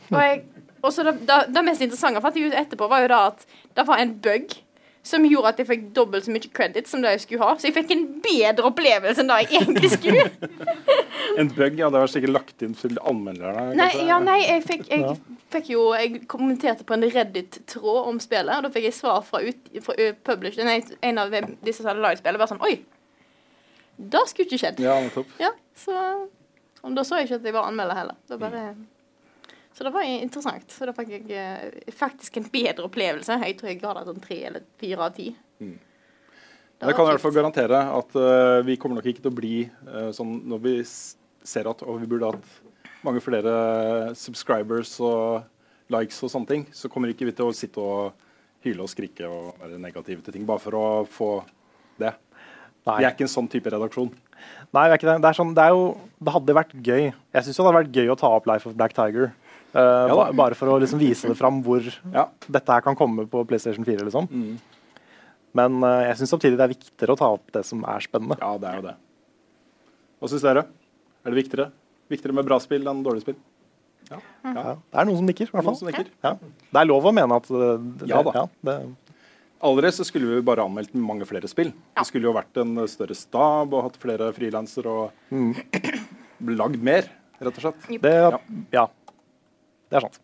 Og, 0.08 0.22
jeg, 0.24 0.46
det, 0.80 1.16
det, 1.28 1.40
det 1.52 1.66
mest 1.68 1.84
interessante 1.84 2.24
fant 2.24 2.40
jeg 2.40 2.54
ut 2.54 2.56
etterpå, 2.64 2.88
var 2.92 3.04
jo 3.04 3.12
da 3.12 3.20
at 3.34 3.44
det 3.76 3.86
var 3.92 4.00
en 4.00 4.16
bug 4.24 4.56
som 5.04 5.26
gjorde 5.28 5.52
at 5.52 5.58
jeg 5.60 5.68
fikk 5.68 5.82
dobbelt 5.96 6.24
så 6.26 6.32
mye 6.32 6.50
credit 6.56 6.88
som 6.88 7.02
det 7.04 7.12
jeg 7.18 7.24
skulle 7.26 7.44
ha. 7.44 7.58
Så 7.60 7.68
jeg 7.68 7.76
fikk 7.76 7.92
en 7.92 8.04
bedre 8.24 8.70
opplevelse 8.70 9.24
enn 9.24 9.32
det 9.32 9.40
jeg 9.44 9.62
egentlig 9.62 9.92
skulle. 9.98 10.30
En 11.40 11.48
bug, 11.50 11.78
ja, 11.80 11.88
det 11.90 11.98
var 11.98 12.10
sikkert 12.12 12.34
lagt 12.34 12.62
inn 12.62 12.76
til 12.78 12.98
anmelderne. 13.10 13.72
Nei, 13.78 13.88
ja, 14.06 14.20
nei, 14.22 14.38
jeg 14.44 14.62
fikk, 14.68 14.84
jeg 14.92 15.16
fikk 15.54 15.70
jo 15.72 15.86
Jeg 15.96 16.20
kommenterte 16.30 16.86
på 16.86 16.94
en 16.94 17.06
Reddit-tråd 17.08 18.10
om 18.12 18.20
spillet, 18.22 18.52
og 18.54 18.68
da 18.68 18.72
fikk 18.74 18.86
jeg 18.90 18.98
svar 18.98 19.24
fra, 19.26 19.42
ut, 19.42 19.72
fra 19.86 19.96
uh, 19.98 20.12
publisher, 20.28 20.68
nei, 20.68 20.78
en 21.02 21.22
av 21.24 21.34
disse 21.64 21.80
som 21.80 21.90
hadde 21.90 22.04
laget 22.04 22.22
spillet. 22.22 22.42
Bare 22.42 22.52
sånn 22.54 22.62
Oi! 22.68 22.76
Det 23.98 24.24
skulle 24.30 24.50
ikke 24.50 24.62
skjedd. 24.62 24.82
Ja, 24.84 24.98
nettopp. 25.02 25.34
Ja, 25.42 25.54
så 25.80 25.96
Og 26.84 26.98
da 26.98 27.06
så 27.08 27.22
jeg 27.22 27.30
ikke 27.30 27.40
at 27.42 27.50
jeg 27.50 27.56
var 27.56 27.70
anmelder 27.72 27.98
heller. 27.98 28.20
Det 28.28 28.36
var 28.36 28.50
bare 28.52 28.64
Så 29.74 29.86
det 29.88 29.94
var 29.94 30.06
interessant. 30.06 30.70
Så 30.70 30.86
da 30.86 30.94
fikk 30.96 31.16
jeg 31.16 31.32
eh, 31.34 31.94
faktisk 31.98 32.38
en 32.38 32.50
bedre 32.54 32.86
opplevelse. 32.86 33.40
Jeg 33.42 33.58
tror 33.58 33.72
jeg 33.72 33.82
ga 33.82 33.96
det 33.98 34.06
sånn 34.10 34.22
tre 34.24 34.38
eller 34.50 34.68
fire 34.82 35.08
av 35.08 35.16
ti. 35.18 35.32
Mm. 35.64 35.78
jeg 36.84 36.96
kan 36.98 37.06
i 37.08 37.12
hvert 37.14 37.24
fall 37.24 37.36
garantere 37.36 37.80
at 37.96 38.16
uh, 38.20 38.60
vi 38.68 38.76
kommer 38.76 39.00
nok 39.00 39.06
ikke 39.08 39.22
til 39.24 39.32
å 39.32 39.38
bli 39.38 39.54
uh, 39.88 40.10
sånn 40.12 40.34
når 40.52 40.64
vi 40.66 40.74
ser 40.84 41.70
at 41.70 41.84
og 41.86 42.02
vi 42.02 42.10
burde 42.12 42.34
hatt 42.34 42.50
mange 43.06 43.22
flere 43.24 43.54
subscribers 44.18 44.98
og 45.04 45.46
likes 45.94 46.20
og 46.26 46.32
sånne 46.34 46.50
ting, 46.50 46.66
så 46.76 46.90
kommer 46.92 47.12
ikke 47.12 47.28
vi 47.30 47.36
til 47.38 47.48
å 47.48 47.56
sitte 47.56 47.80
og 47.80 48.14
hyle 48.64 48.84
og 48.84 48.92
skrike 48.92 49.28
og 49.28 49.60
være 49.62 49.80
negative 49.82 50.24
til 50.26 50.38
ting 50.38 50.46
bare 50.48 50.64
for 50.64 50.80
å 50.80 50.86
få 51.08 51.32
det. 52.02 52.14
Nei. 52.84 53.00
Vi 53.00 53.08
er 53.08 53.12
ikke 53.14 53.28
en 53.28 53.32
sånn 53.32 53.50
type 53.52 53.72
redaksjon. 53.72 54.12
Nei, 54.74 54.88
det 54.88 54.96
er 54.96 54.98
ikke 54.98 55.10
det. 55.10 55.18
Det, 55.24 55.30
er 55.30 55.38
sånn, 55.38 55.54
det, 55.56 55.64
er 55.64 55.76
jo, 55.76 55.84
det 56.20 56.34
hadde 56.36 56.58
vært 56.58 56.74
gøy. 56.76 57.04
Jeg 57.12 57.46
syns 57.46 57.60
det 57.60 57.64
hadde 57.64 57.78
vært 57.78 57.96
gøy 57.96 58.12
å 58.12 58.18
ta 58.20 58.32
opp 58.36 58.48
Life 58.50 58.68
of 58.70 58.76
Black 58.80 58.96
Tiger. 58.98 59.32
Eh, 59.74 60.08
ja, 60.14 60.32
bare 60.38 60.56
for 60.58 60.72
å 60.74 60.80
liksom 60.82 61.02
vise 61.02 61.28
det 61.30 61.38
fram 61.40 61.62
hvor 61.66 61.84
Ja. 62.14 62.28
dette 62.48 62.72
her 62.78 62.82
kan 62.86 62.96
komme 63.00 63.26
på 63.30 63.44
PlayStation 63.50 63.86
4. 63.86 64.06
Liksom. 64.08 64.28
Mm. 64.32 64.58
Men 65.54 65.84
uh, 65.86 66.02
jeg 66.08 66.18
syns 66.18 66.32
samtidig 66.34 66.58
det 66.58 66.66
er 66.66 66.72
viktigere 66.74 67.14
å 67.14 67.20
ta 67.20 67.28
opp 67.36 67.52
det 67.54 67.62
som 67.68 67.84
er 67.86 68.02
spennende. 68.02 68.38
ja, 68.42 68.54
det 68.58 68.70
er 68.72 68.76
jo 68.80 68.86
det. 68.88 68.96
Hva 70.20 70.30
syns 70.32 70.46
dere? 70.46 70.64
Er 71.24 71.30
det 71.34 71.38
viktigere? 71.44 71.68
Viktigere 72.10 72.34
med 72.40 72.48
bra 72.48 72.58
spill 72.64 72.88
enn 72.90 73.04
dårlig 73.06 73.22
spill? 73.26 73.38
Ja. 74.10 74.18
ja. 74.44 74.52
Ja, 74.58 74.74
det 74.76 75.00
er 75.00 75.08
noen 75.08 75.20
som 75.22 75.28
nikker. 75.30 75.48
i 75.48 75.54
hvert 75.54 75.68
fall. 75.70 75.78
som 75.80 75.88
nikker. 75.88 76.10
Ja. 76.26 76.34
Det 76.42 76.82
er 76.82 76.90
lov 76.90 77.06
å 77.08 77.14
mene 77.16 77.38
at 77.40 77.48
det, 77.48 77.70
det, 78.02 78.10
Ja 78.12 78.24
da. 78.26 78.34
Ja, 78.36 78.46
det, 78.68 78.78
Allerede 79.64 79.94
så 79.96 80.04
skulle 80.04 80.28
vi 80.28 80.42
bare 80.44 80.66
anmeldt 80.66 80.92
mange 81.00 81.24
flere 81.30 81.48
spill. 81.48 81.70
Det 81.96 82.04
skulle 82.10 82.28
jo 82.28 82.34
vært 82.36 82.58
en 82.60 82.82
større 82.92 83.16
stab 83.16 83.72
og 83.78 83.86
hatt 83.86 84.00
flere 84.02 84.28
frilansere 84.36 84.92
og 84.92 85.32
Mm. 85.32 85.54
lagd 86.60 86.82
mer, 86.84 87.08
rett 87.40 87.62
og 87.62 87.64
slett. 87.64 87.88
det, 88.04 88.12
ja. 88.76 88.88
Det 89.94 90.00
er 90.00 90.08
sant. 90.08 90.22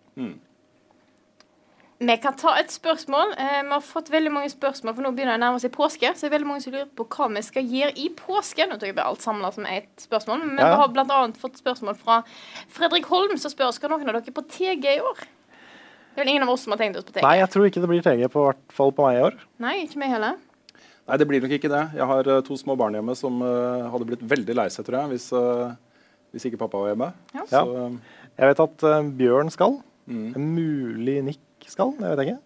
Vi 1.99 2.15
kan 2.23 2.35
ta 2.39 2.53
et 2.55 2.71
spørsmål. 2.71 3.33
Eh, 3.35 3.57
vi 3.67 3.73
har 3.75 3.81
fått 3.83 4.07
veldig 4.09 4.31
mange 4.31 4.49
spørsmål, 4.49 4.93
for 4.95 5.03
nå 5.03 5.09
begynner 5.11 5.35
det 5.35 5.41
å 5.41 5.43
nærme 5.43 5.59
seg 5.59 5.73
påske. 5.75 6.13
Så 6.15 6.25
det 6.25 6.29
er 6.29 6.37
veldig 6.37 6.47
mange 6.47 6.63
som 6.63 6.73
lurer 6.73 6.87
på 6.95 7.05
hva 7.11 7.27
vi 7.35 7.41
skal 7.43 7.73
gjøre 7.75 7.91
i 7.99 8.07
påske. 8.15 8.67
Nå 8.69 8.77
tok 8.79 8.87
jeg 8.87 8.95
bare 8.95 9.11
alt 9.11 9.25
samla 9.25 9.51
som 9.53 9.67
ett 9.67 9.91
spørsmål. 9.99 10.45
Men 10.45 10.63
Ja. 10.63 10.69
vi 10.71 10.79
har 10.79 10.93
bl.a. 10.95 11.19
fått 11.35 11.59
spørsmål 11.59 11.97
fra 11.99 12.23
Fredrik 12.71 13.05
Holm, 13.11 13.35
som 13.37 13.51
spør 13.51 13.73
skal 13.75 13.91
noen 13.91 14.07
av 14.07 14.15
dere 14.23 14.31
på 14.31 14.47
TG 14.47 14.95
i 14.95 15.01
år. 15.03 15.19
Det 15.19 16.21
er 16.21 16.23
vel 16.23 16.29
ingen 16.29 16.43
av 16.43 16.49
oss 16.49 16.63
som 16.63 16.71
har 16.71 16.79
tenkt 16.79 16.97
oss 16.97 17.03
på 17.03 17.13
TG? 17.13 17.21
Nei, 17.21 17.37
jeg 17.37 17.49
tror 17.51 17.67
ikke 17.67 17.81
det 17.83 17.89
blir 17.91 18.01
TG, 18.01 18.31
på 18.31 18.45
hvert 18.47 18.71
fall 18.71 18.91
på 18.95 19.03
meg 19.05 19.19
i 19.19 19.25
år. 19.27 19.35
Nei, 19.59 19.75
ikke 19.83 19.99
meg 19.99 20.09
heller. 20.15 20.39
Nei, 21.09 21.17
det 21.17 21.27
blir 21.27 21.41
nok 21.41 21.53
ikke 21.57 21.71
det. 21.71 21.83
Jeg 21.97 22.05
har 22.05 22.27
eh, 22.27 22.41
to 22.45 22.55
små 22.55 22.75
barn 22.77 22.93
hjemme 22.93 23.15
som 23.17 23.41
uh, 23.41 23.89
hadde 23.89 24.05
blitt 24.05 24.23
veldig 24.23 24.55
lei 24.55 24.67
seg, 24.69 24.85
tror 24.85 25.01
jeg, 25.01 25.09
hvis, 25.15 25.27
uh, 25.33 25.73
hvis 26.31 26.45
ikke 26.45 26.59
pappa 26.61 26.77
var 26.77 26.91
hjemme. 26.93 27.07
Ja. 27.33 27.45
Så 27.49 27.63
eh, 27.75 27.95
Jeg 28.39 28.53
vet 28.53 28.63
at 28.63 28.87
uh, 28.87 29.11
Bjørn 29.19 29.51
skal. 29.51 29.75
Mm. 30.07 30.31
Mulig 30.55 31.19
Nick 31.27 31.67
skal. 31.67 31.91
Jeg 31.99 32.15
vet 32.15 32.23
ikke. 32.25 32.39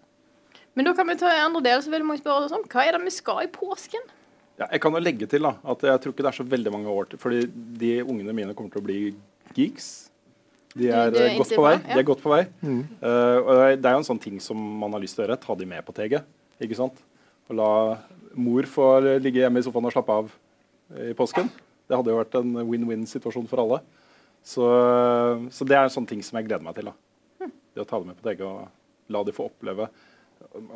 Men 0.74 0.90
da 0.90 0.96
kan 0.98 1.08
vi 1.08 1.16
ta 1.22 1.30
en 1.30 1.52
andre 1.52 1.62
del, 1.70 1.84
så 1.86 1.94
vil 1.94 2.06
mange 2.08 2.24
spørre 2.24 2.48
oss 2.48 2.56
om 2.56 2.66
hva 2.66 2.88
er 2.88 2.98
det 2.98 3.04
vi 3.06 3.14
skal 3.14 3.46
i 3.46 3.52
påsken? 3.54 4.12
ja, 4.60 4.68
jeg 4.70 4.82
kan 4.84 4.94
jo 4.94 5.02
legge 5.02 5.28
til 5.30 5.46
da, 5.46 5.56
at 5.74 5.86
jeg 5.88 6.02
tror 6.02 6.14
ikke 6.14 6.26
det 6.26 6.32
er 6.32 6.38
så 6.38 6.46
veldig 6.46 6.74
mange 6.74 6.94
år 6.94 7.10
til, 7.10 7.22
fordi 7.22 7.46
de 7.82 7.94
ungene 8.04 8.36
mine 8.36 8.56
kommer 8.58 8.74
til 8.74 8.84
å 8.84 8.86
bli 8.86 9.00
geeks. 9.58 9.88
De 10.74 10.90
er, 10.90 11.10
du 11.14 11.20
er 11.22 11.32
eh, 11.32 11.38
godt 11.38 11.54
på 11.54 11.66
vei. 11.66 11.74
ja. 11.78 11.90
De 11.90 12.02
er 12.02 12.08
godt 12.08 12.22
på 12.24 12.32
vei. 12.34 12.44
Eh, 12.66 13.40
og 13.40 13.52
det 13.78 13.90
er 13.90 13.96
jo 13.96 14.02
en 14.02 14.08
sånn 14.08 14.22
ting 14.22 14.40
som 14.42 14.58
man 14.58 14.94
har 14.96 15.04
lyst 15.04 15.18
til 15.18 15.24
å 15.24 15.28
gjøre. 15.28 15.42
Ta 15.42 15.58
de 15.58 15.68
med 15.70 15.86
på 15.86 15.94
TG. 15.94 16.18
ikke 16.66 16.78
sant? 16.80 17.02
Og 17.50 17.58
la 17.60 17.72
mor 18.34 18.66
få 18.70 18.88
ligge 19.22 19.44
hjemme 19.44 19.62
i 19.62 19.66
sofaen 19.66 19.90
og 19.90 19.94
slappe 19.94 20.16
av 20.24 20.32
i 21.04 21.14
påsken. 21.18 21.52
Det 21.90 21.98
hadde 21.98 22.14
jo 22.14 22.18
vært 22.18 22.40
en 22.40 22.56
win-win-situasjon 22.70 23.50
for 23.52 23.62
alle. 23.62 23.84
Så, 24.44 24.66
så 25.56 25.66
det 25.68 25.78
er 25.78 25.88
en 25.88 25.94
sånn 25.94 26.08
ting 26.10 26.24
som 26.26 26.38
jeg 26.40 26.50
gleder 26.50 26.66
meg 26.66 26.76
til. 26.76 26.90
da. 26.92 27.50
Det 27.74 27.84
å 27.84 27.88
ta 27.88 28.00
dem 28.00 28.12
med 28.12 28.20
på 28.20 28.28
TG 28.28 28.44
og 28.46 28.68
la 29.14 29.22
de 29.24 29.34
få 29.36 29.48
oppleve 29.50 29.88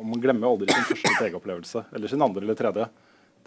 Man 0.00 0.20
glemmer 0.22 0.48
aldri 0.48 0.72
sin 0.72 0.86
første 0.88 1.12
TG-opplevelse, 1.20 1.82
eller 1.94 2.10
sin 2.10 2.22
andre 2.24 2.42
eller 2.42 2.56
tredje. 2.58 2.86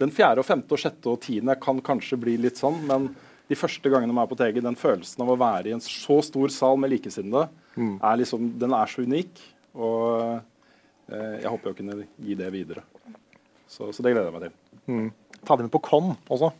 Den 0.00 0.12
fjerde, 0.14 0.40
og 0.40 0.46
femte, 0.46 0.72
og 0.72 0.80
sjette 0.80 1.10
og 1.10 1.18
tiende 1.20 1.56
kan 1.60 1.80
kanskje 1.84 2.16
bli 2.22 2.36
litt 2.40 2.60
sånn, 2.60 2.78
men 2.88 3.08
de 3.50 3.58
første 3.58 3.90
gangene 3.90 4.14
man 4.14 4.24
er 4.24 4.30
på 4.30 4.38
TG, 4.38 4.62
den 4.64 4.78
følelsen 4.78 5.24
av 5.24 5.32
å 5.34 5.36
være 5.36 5.68
i 5.68 5.74
en 5.74 5.82
så 5.84 6.20
stor 6.24 6.48
sal 6.54 6.78
med 6.80 6.94
likesinnede, 6.94 7.42
er 7.98 8.20
liksom, 8.22 8.46
den 8.62 8.72
er 8.78 8.86
så 8.88 9.02
unik. 9.04 9.42
Og 9.74 10.38
eh, 11.10 11.42
jeg 11.42 11.50
håper 11.52 11.72
å 11.74 11.76
kunne 11.76 11.98
gi 12.22 12.38
det 12.38 12.48
videre. 12.54 12.86
Så, 13.66 13.90
så 13.92 14.04
det 14.06 14.14
gleder 14.14 14.30
jeg 14.30 14.36
meg 14.38 14.46
til. 14.46 14.54
Ta 15.42 15.56
dem 15.58 15.66
med 15.68 15.74
på 15.74 15.82
Con 15.90 16.14
også. 16.32 16.52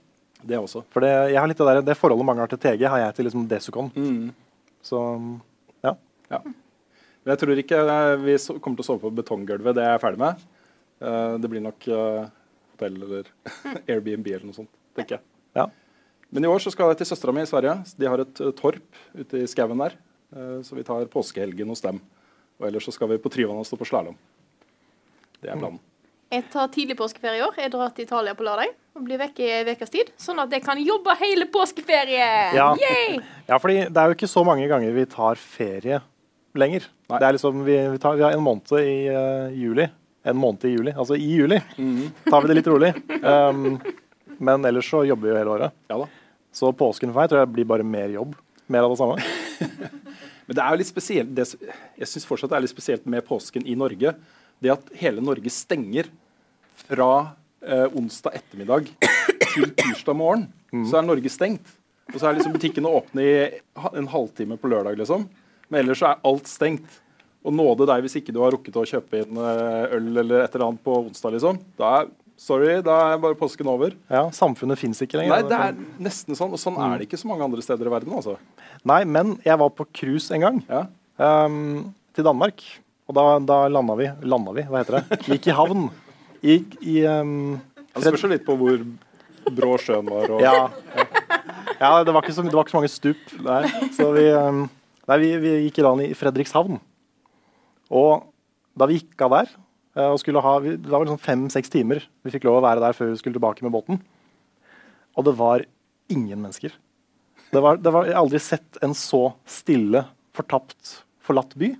Det 0.42 0.58
også. 0.58 0.82
For 0.90 1.04
det, 1.04 1.10
jeg 1.32 1.38
har 1.38 1.48
litt 1.50 1.60
det, 1.60 1.66
der, 1.68 1.84
det 1.86 1.98
forholdet 1.98 2.26
mange 2.26 2.42
har 2.42 2.50
til 2.50 2.60
TG, 2.62 2.86
har 2.90 3.02
jeg 3.04 3.14
til 3.16 3.28
liksom 3.28 3.46
Desicon. 3.50 3.90
Så 4.82 5.00
ja. 5.84 5.94
Ja. 6.32 6.40
Men 6.42 7.34
jeg 7.34 7.42
tror 7.42 7.60
ikke 7.62 7.82
eh, 7.82 8.14
vi 8.24 8.36
kommer 8.58 8.78
til 8.78 8.84
å 8.84 8.88
sove 8.88 9.04
på 9.04 9.12
betonggulvet. 9.20 9.76
Det 9.78 9.84
er 9.84 9.94
jeg 9.94 10.02
ferdig 10.02 10.22
med. 10.24 10.40
Eh, 11.02 11.34
det 11.42 11.50
blir 11.52 11.62
nok 11.62 11.86
eh, 11.86 12.24
hotell 12.74 12.98
eller 12.98 13.30
Airbnb 13.92 14.26
eller 14.32 14.48
noe 14.48 14.58
sånt, 14.58 14.72
tenker 14.98 15.18
jeg. 15.18 15.26
ja. 15.60 15.68
Men 16.32 16.46
i 16.46 16.48
år 16.48 16.62
så 16.64 16.70
skal 16.72 16.88
jeg 16.88 17.02
til 17.02 17.10
søstera 17.10 17.34
mi 17.36 17.42
i 17.44 17.48
Sverige. 17.50 17.74
De 18.00 18.08
har 18.08 18.22
et 18.22 18.38
torp 18.56 19.00
ute 19.12 19.42
i 19.42 19.48
skauen 19.50 19.82
der. 19.82 19.98
Så 20.64 20.72
vi 20.72 20.84
tar 20.88 21.04
påskehelgen 21.12 21.68
hos 21.68 21.84
dem. 21.84 21.98
Og 22.56 22.64
ellers 22.70 22.86
så 22.88 22.94
skal 22.96 23.10
vi 23.10 23.18
på 23.20 23.28
Tryvann 23.34 23.60
og 23.60 23.66
stå 23.68 23.76
på 23.76 23.84
slalåm. 23.90 24.16
Det 25.42 25.50
er 25.52 25.60
planen. 25.60 25.76
Jeg 26.32 26.46
tar 26.48 26.70
tidlig 26.72 26.94
påskeferie 26.96 27.42
i 27.42 27.44
år. 27.44 27.58
Jeg 27.60 27.68
drar 27.74 27.90
til 27.92 28.06
Italia 28.06 28.32
på 28.32 28.44
lørdag 28.46 28.70
og 28.96 29.02
blir 29.04 29.18
vekke 29.20 29.42
i 29.44 29.50
en 29.58 29.68
ukes 29.74 29.90
tid. 29.92 30.08
Sånn 30.20 30.38
at 30.40 30.52
jeg 30.54 30.62
kan 30.64 30.78
jobbe 30.80 31.12
hele 31.20 31.44
påskeferien! 31.52 32.54
Ja. 32.56 32.70
Yay! 32.80 33.18
ja, 33.50 33.58
fordi 33.60 33.82
det 33.84 34.00
er 34.00 34.08
jo 34.08 34.16
ikke 34.16 34.30
så 34.32 34.40
mange 34.48 34.64
ganger 34.70 34.94
vi 34.96 35.04
tar 35.12 35.36
ferie 35.36 35.98
lenger. 36.56 36.86
Nei. 37.12 37.18
Det 37.20 37.26
er 37.28 37.36
liksom, 37.36 37.60
vi, 37.66 37.76
vi, 37.92 38.00
tar, 38.00 38.16
vi 38.16 38.24
har 38.24 38.38
en 38.38 38.44
måned 38.46 38.72
i 38.80 38.94
uh, 39.12 39.52
juli. 39.52 39.86
En 40.24 40.40
måned 40.40 40.64
i 40.70 40.72
juli. 40.72 40.94
Altså 40.96 41.18
i 41.20 41.28
juli 41.34 41.58
tar 42.24 42.40
vi 42.40 42.52
det 42.52 42.58
litt 42.62 42.72
rolig. 42.72 42.94
Um, 43.22 43.76
men 44.42 44.64
ellers 44.66 44.88
så 44.90 45.04
jobber 45.06 45.28
vi 45.28 45.30
jo 45.30 45.36
hele 45.38 45.52
året. 45.52 45.74
Ja 45.92 46.00
da. 46.00 46.08
Så 46.52 46.72
påsken 46.74 47.12
for 47.12 47.20
meg 47.20 47.28
tror 47.30 47.42
jeg 47.42 47.52
blir 47.54 47.68
bare 47.68 47.84
mer 47.86 48.08
jobb. 48.10 48.32
Mer 48.72 48.88
av 48.88 48.96
det 48.96 48.98
samme. 48.98 49.20
Men 50.48 50.56
det 50.58 50.64
er 50.64 50.74
jo 50.74 50.80
litt 50.80 50.88
spesielt 50.90 51.30
det, 51.36 51.44
Jeg 52.00 52.08
syns 52.10 52.26
fortsatt 52.26 52.50
det 52.50 52.56
er 52.58 52.64
litt 52.64 52.72
spesielt 52.72 53.04
med 53.06 53.22
påsken 53.28 53.62
i 53.68 53.76
Norge. 53.78 54.10
Det 54.58 54.72
at 54.74 54.90
hele 54.98 55.22
Norge 55.22 55.52
stenger 55.54 56.10
fra 56.86 57.10
eh, 57.64 57.86
onsdag 57.98 58.38
ettermiddag 58.40 58.88
til 59.52 59.70
tirsdag 59.78 60.16
morgen. 60.18 60.48
Så 60.88 60.98
er 60.98 61.06
Norge 61.06 61.30
stengt. 61.32 61.74
Og 62.12 62.18
så 62.18 62.28
er 62.28 62.36
liksom 62.38 62.54
butikkene 62.56 62.90
åpne 62.90 63.24
i 63.24 63.34
en 63.96 64.08
halvtime 64.10 64.56
på 64.60 64.68
lørdag, 64.72 64.96
liksom. 65.00 65.28
Men 65.70 65.82
ellers 65.82 66.00
så 66.02 66.10
er 66.12 66.26
alt 66.28 66.50
stengt. 66.50 66.98
og 67.42 67.50
nåde 67.58 67.86
deg 67.90 68.04
hvis 68.04 68.14
ikke 68.20 68.30
du 68.34 68.38
har 68.38 68.52
rukket 68.54 68.76
å 68.78 68.84
kjøpe 68.86 69.18
inn 69.24 69.38
eh, 69.42 69.94
øl 69.96 70.10
eller 70.22 70.44
et 70.44 70.52
eller 70.54 70.68
annet 70.68 70.82
på 70.84 70.94
onsdag, 71.08 71.34
liksom. 71.34 71.56
Da 71.80 71.88
er, 72.00 72.10
sorry, 72.38 72.76
da 72.86 72.98
er 73.10 73.22
bare 73.22 73.38
påsken 73.38 73.66
over. 73.70 73.96
Ja, 74.12 74.28
Samfunnet 74.34 74.78
fins 74.78 75.02
ikke 75.02 75.18
lenger. 75.18 75.34
Nei, 75.34 75.48
det 75.50 75.58
er 75.58 76.04
nesten 76.06 76.38
sånn. 76.38 76.54
Og 76.54 76.60
sånn 76.62 76.78
er 76.78 77.00
det 77.00 77.08
ikke 77.08 77.18
så 77.18 77.30
mange 77.30 77.48
andre 77.48 77.64
steder 77.64 77.90
i 77.90 77.94
verden. 77.96 78.14
altså. 78.14 78.36
Nei, 78.86 79.02
men 79.10 79.36
jeg 79.46 79.58
var 79.58 79.74
på 79.74 79.88
cruise 79.90 80.30
en 80.34 80.46
gang. 80.46 80.62
Ja. 80.70 80.84
Um, 81.18 81.90
til 82.14 82.26
Danmark. 82.26 82.62
Og 83.10 83.16
da, 83.18 83.26
da 83.42 83.58
landa 83.68 83.94
vi 83.98 84.06
Landa 84.22 84.54
vi, 84.54 84.62
hva 84.70 84.80
heter 84.84 85.00
det? 85.00 85.18
Gikk 85.26 85.50
i 85.50 85.56
havn. 85.58 85.88
I, 86.42 86.56
i 86.82 86.96
ehm, 87.06 87.60
Det 87.94 88.02
spørs 88.08 88.24
jo 88.26 88.30
litt 88.32 88.44
på 88.46 88.56
hvor 88.58 88.82
brå 89.54 89.76
sjøen 89.82 90.08
var. 90.10 90.30
Og, 90.34 90.42
Ja. 90.42 90.68
ja 91.80 91.90
det, 92.04 92.14
var 92.14 92.26
så, 92.30 92.42
det 92.46 92.54
var 92.54 92.64
ikke 92.64 92.74
så 92.74 92.80
mange 92.80 92.92
stup. 92.92 93.22
der. 93.42 93.68
Så 93.96 94.08
vi, 94.16 94.26
um, 94.34 94.64
nei, 95.08 95.18
vi, 95.22 95.30
vi 95.42 95.52
gikk 95.68 95.78
i 95.82 95.86
land 95.86 96.04
i 96.06 96.12
Fredrikshavn. 96.18 96.80
Og 97.92 98.24
da 98.78 98.88
vi 98.88 99.00
gikk 99.00 99.20
av 99.26 99.34
der 99.36 99.50
eh, 99.98 100.08
og 100.08 100.18
skulle 100.22 100.40
ha, 100.40 100.54
vi- 100.64 100.76
Det 100.80 100.88
var 100.90 101.04
sånn 101.06 101.20
fem-seks 101.20 101.68
timer 101.70 102.00
vi 102.24 102.30
fikk 102.32 102.44
lov 102.48 102.60
å 102.60 102.64
være 102.64 102.80
der 102.80 102.96
før 102.96 103.10
vi 103.12 103.18
skulle 103.20 103.36
tilbake 103.36 103.62
med 103.66 103.72
båten. 103.74 104.00
Og 105.16 105.26
det 105.26 105.34
var 105.36 105.64
ingen 106.08 106.40
mennesker. 106.40 106.72
Det 107.52 107.60
var, 107.60 107.76
det 107.76 107.92
var, 107.92 108.06
jeg 108.08 108.14
har 108.16 108.22
aldri 108.24 108.40
sett 108.40 108.78
en 108.82 108.94
så 108.96 109.34
stille, 109.44 110.06
fortapt, 110.32 111.02
forlatt 111.20 111.52
by. 111.60 111.74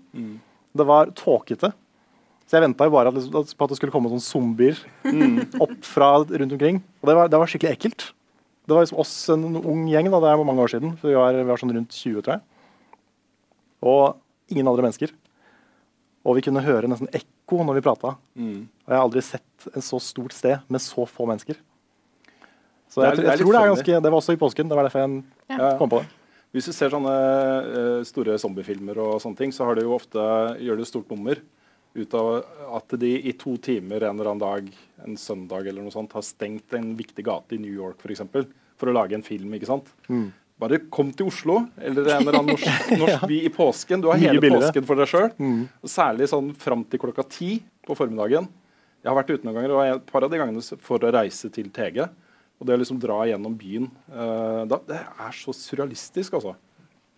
Det 0.76 0.84
var 0.84 1.08
tåkete. 1.16 1.72
Så 2.52 2.58
jeg 2.60 2.66
venta 2.66 2.84
bare 2.92 3.08
at, 3.08 3.14
liksom- 3.16 3.56
på 3.56 3.64
at 3.64 3.70
det 3.72 3.76
skulle 3.78 3.92
komme 3.94 4.10
sånne 4.12 4.20
zombier 4.20 4.76
opp 5.64 5.78
fra 5.88 6.10
rundt 6.20 6.52
omkring. 6.52 6.82
Og 7.00 7.08
det 7.08 7.14
var, 7.16 7.28
det 7.32 7.38
var 7.40 7.48
skikkelig 7.48 7.70
ekkelt. 7.78 8.10
Det 8.68 8.74
var 8.76 8.84
liksom 8.84 8.98
oss, 9.00 9.14
en 9.32 9.56
ung 9.56 9.86
gjeng, 9.88 10.10
da, 10.12 10.20
det 10.20 10.28
er 10.34 10.44
mange 10.44 10.60
år 10.60 10.68
siden. 10.74 10.92
For 11.00 11.08
vi 11.08 11.16
var, 11.16 11.32
vi 11.32 11.46
var 11.48 11.56
sånn 11.62 11.72
rundt 11.72 11.96
20, 11.96 12.20
tror 12.26 12.34
jeg. 12.36 12.42
Og 13.88 14.18
ingen 14.52 14.68
andre 14.68 14.84
mennesker. 14.84 15.14
Og 16.28 16.36
vi 16.36 16.44
kunne 16.44 16.60
høre 16.62 16.90
nesten 16.92 17.08
ekko 17.16 17.64
når 17.64 17.78
vi 17.80 17.84
prata. 17.88 18.12
Mm. 18.36 18.68
Og 18.84 18.92
jeg 18.92 18.98
har 18.98 19.06
aldri 19.08 19.22
sett 19.24 19.66
et 19.72 19.86
så 19.88 19.98
stort 20.04 20.36
sted 20.36 20.60
med 20.68 20.84
så 20.84 21.06
få 21.08 21.24
mennesker. 21.26 21.56
Så 22.92 23.00
jeg, 23.00 23.16
det 23.16 23.24
er 23.24 23.30
jeg, 23.32 23.38
litt 23.40 23.46
tror 23.46 23.56
det 23.56 23.62
er 23.62 23.72
ganske 23.72 24.00
Det 24.04 24.10
var 24.12 24.18
også 24.20 24.36
i 24.36 24.40
påsken. 24.44 24.68
Det 24.68 24.76
var 24.76 24.84
derfor 24.90 25.00
jeg 25.06 25.24
Ja. 25.56 25.72
kom 25.80 25.88
på 25.88 26.02
det. 26.02 26.12
Hvis 26.52 26.68
du 26.68 26.72
ser 26.76 26.92
sånne 26.92 27.16
eh, 27.16 28.04
store 28.04 28.36
zombiefilmer, 28.36 28.98
og 29.00 29.20
sånne 29.24 29.38
ting, 29.40 29.50
så 29.56 29.64
har 29.64 29.74
det 29.74 29.86
jo 29.86 29.94
ofte, 29.96 30.20
gjør 30.60 30.76
det 30.76 30.86
stort 30.86 31.08
nummer 31.08 31.40
ut 31.94 32.14
av 32.16 32.44
at 32.78 32.94
de 33.00 33.10
i 33.28 33.34
to 33.38 33.56
timer 33.60 34.06
en 34.06 34.16
eller 34.16 34.30
annen 34.32 34.42
dag, 34.42 34.68
en 35.04 35.18
søndag 35.20 35.66
eller 35.66 35.84
noe 35.84 35.94
sånt, 35.94 36.14
har 36.16 36.24
stengt 36.24 36.72
en 36.76 36.94
viktig 36.96 37.24
gate 37.26 37.56
i 37.56 37.60
New 37.60 37.72
York 37.72 38.00
for, 38.00 38.12
eksempel, 38.14 38.46
for 38.80 38.90
å 38.90 38.96
lage 38.96 39.18
en 39.18 39.26
film. 39.26 39.52
ikke 39.56 39.68
sant? 39.68 39.90
Mm. 40.08 40.30
Bare 40.62 40.78
kom 40.94 41.10
til 41.16 41.26
Oslo 41.26 41.58
eller 41.80 42.06
en 42.06 42.22
eller 42.22 42.38
annen 42.38 42.54
norsk, 42.54 42.90
norsk 43.02 43.28
by 43.28 43.38
i 43.48 43.52
påsken. 43.52 44.02
Du 44.02 44.08
har 44.12 44.20
hele 44.22 44.42
påsken 44.54 44.88
for 44.88 45.00
deg 45.00 45.10
sjøl. 45.10 45.30
Mm. 45.42 45.62
Særlig 45.90 46.30
sånn 46.32 46.52
fram 46.58 46.84
til 46.88 47.02
klokka 47.02 47.26
ti 47.28 47.56
på 47.86 47.96
formiddagen. 47.98 48.48
Jeg 49.02 49.10
har 49.10 49.18
vært 49.18 49.32
ute 49.32 49.46
noen 49.46 49.56
ganger, 49.58 49.72
og 49.74 49.82
et 49.82 50.04
par 50.12 50.22
av 50.22 50.30
de 50.30 50.38
gangene 50.38 50.82
for 50.86 51.02
å 51.02 51.10
reise 51.14 51.50
til 51.52 51.72
TG. 51.74 52.04
Og 52.62 52.68
det 52.68 52.76
å 52.76 52.78
liksom 52.78 53.00
dra 53.02 53.16
gjennom 53.26 53.56
byen 53.58 53.88
uh, 54.14 54.62
da, 54.70 54.78
Det 54.86 55.00
er 55.00 55.34
så 55.34 55.50
surrealistisk, 55.56 56.36
altså. 56.38 56.54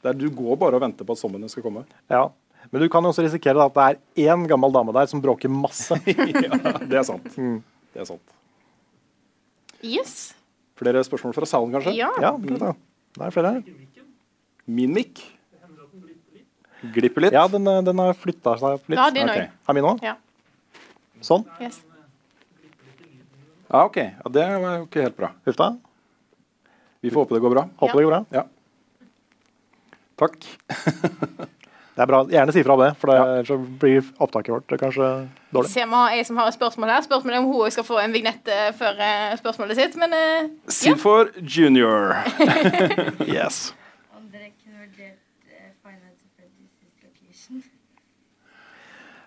Det 0.01 0.09
er, 0.09 0.16
du 0.16 0.30
går 0.32 0.56
bare 0.60 0.78
og 0.78 0.84
venter 0.84 1.05
på 1.05 1.16
at 1.16 1.20
sommeren 1.20 1.52
skal 1.52 1.64
komme. 1.66 1.84
Ja. 2.12 2.30
Men 2.73 2.82
du 2.82 2.89
kan 2.93 3.05
jo 3.05 3.12
også 3.12 3.24
risikere 3.27 3.65
at 3.65 3.74
det 3.77 3.85
er 4.24 4.31
én 4.32 4.47
gammel 4.49 4.73
dame 4.74 4.95
der 4.97 5.11
som 5.11 5.20
bråker 5.23 5.53
masse. 5.53 5.99
ja, 6.07 6.77
det 6.81 6.99
er 7.01 7.07
sant. 7.07 7.28
Mm. 7.36 7.61
Det 7.95 8.03
er 8.05 8.09
sant. 8.09 8.35
Yes. 9.85 10.35
Flere 10.81 11.05
spørsmål 11.07 11.36
fra 11.36 11.49
salen, 11.49 11.74
kanskje? 11.74 11.95
Ja. 11.99 12.11
Ja, 12.23 12.32
det 12.41 12.57
er 12.57 12.77
det 13.15 13.27
er 13.28 13.35
flere 13.35 13.55
her. 13.55 13.74
Min 14.66 14.95
mic 14.97 15.20
glipper 16.95 17.27
litt. 17.27 17.36
Ja, 17.36 17.47
den, 17.49 17.66
eh, 17.69 17.82
den 17.86 18.01
har 18.03 18.15
flytta 18.19 18.57
seg 18.61 18.89
litt. 18.89 18.99
Ja, 18.99 19.11
din 19.15 19.28
okay. 19.31 19.51
Er 19.69 19.77
min 19.77 19.89
òg? 19.89 20.03
Ja. 20.05 20.16
Sånn. 21.24 21.45
Yes. 21.62 21.82
Ja, 23.70 23.85
ok. 23.85 23.97
Ja, 23.97 24.32
det 24.35 24.47
var 24.65 24.78
jo 24.81 24.86
ikke 24.89 25.07
helt 25.07 25.16
bra. 25.19 25.31
Huff 25.47 25.61
da. 25.61 25.70
Vi 27.05 27.12
får 27.12 27.24
håpe 27.24 27.36
det 27.36 27.45
går 27.45 27.55
bra. 27.55 27.66
Håper 27.81 28.01
det 28.01 28.07
går 28.09 28.12
bra. 28.12 28.23
Ja. 28.35 28.45
Takk. 30.20 30.36
Det 31.94 32.02
er 32.02 32.10
bra. 32.10 32.24
Gjerne 32.26 32.52
si 32.54 32.62
fra 32.66 32.74
om 32.74 32.80
det, 32.82 32.88
for 32.98 33.10
det, 33.10 33.16
ellers 33.22 33.50
ja. 33.52 33.56
blir 33.82 34.08
opptaket 34.24 34.50
vårt 34.50 34.72
kanskje 34.80 35.10
dårlig. 35.54 35.70
Se, 35.70 35.84
vi 35.86 35.94
har 35.94 36.16
ei 36.16 36.24
som 36.26 36.40
har 36.40 36.50
et 36.50 36.56
spørsmål 36.56 36.90
her. 36.90 37.04
Spørsmålet 37.06 37.38
er 37.38 37.44
om 37.44 37.52
hun 37.52 37.70
skal 37.70 37.86
få 37.86 38.00
en 38.02 38.16
vignett 38.16 38.50
eh, 38.50 38.72
før 38.74 38.98
eh, 38.98 39.36
spørsmålet 39.38 39.78
sitt. 39.78 39.94
Men 40.02 40.16
eh, 40.18 40.50
Silfor 40.74 41.30
junior. 41.38 42.16
Yes. 43.34 43.72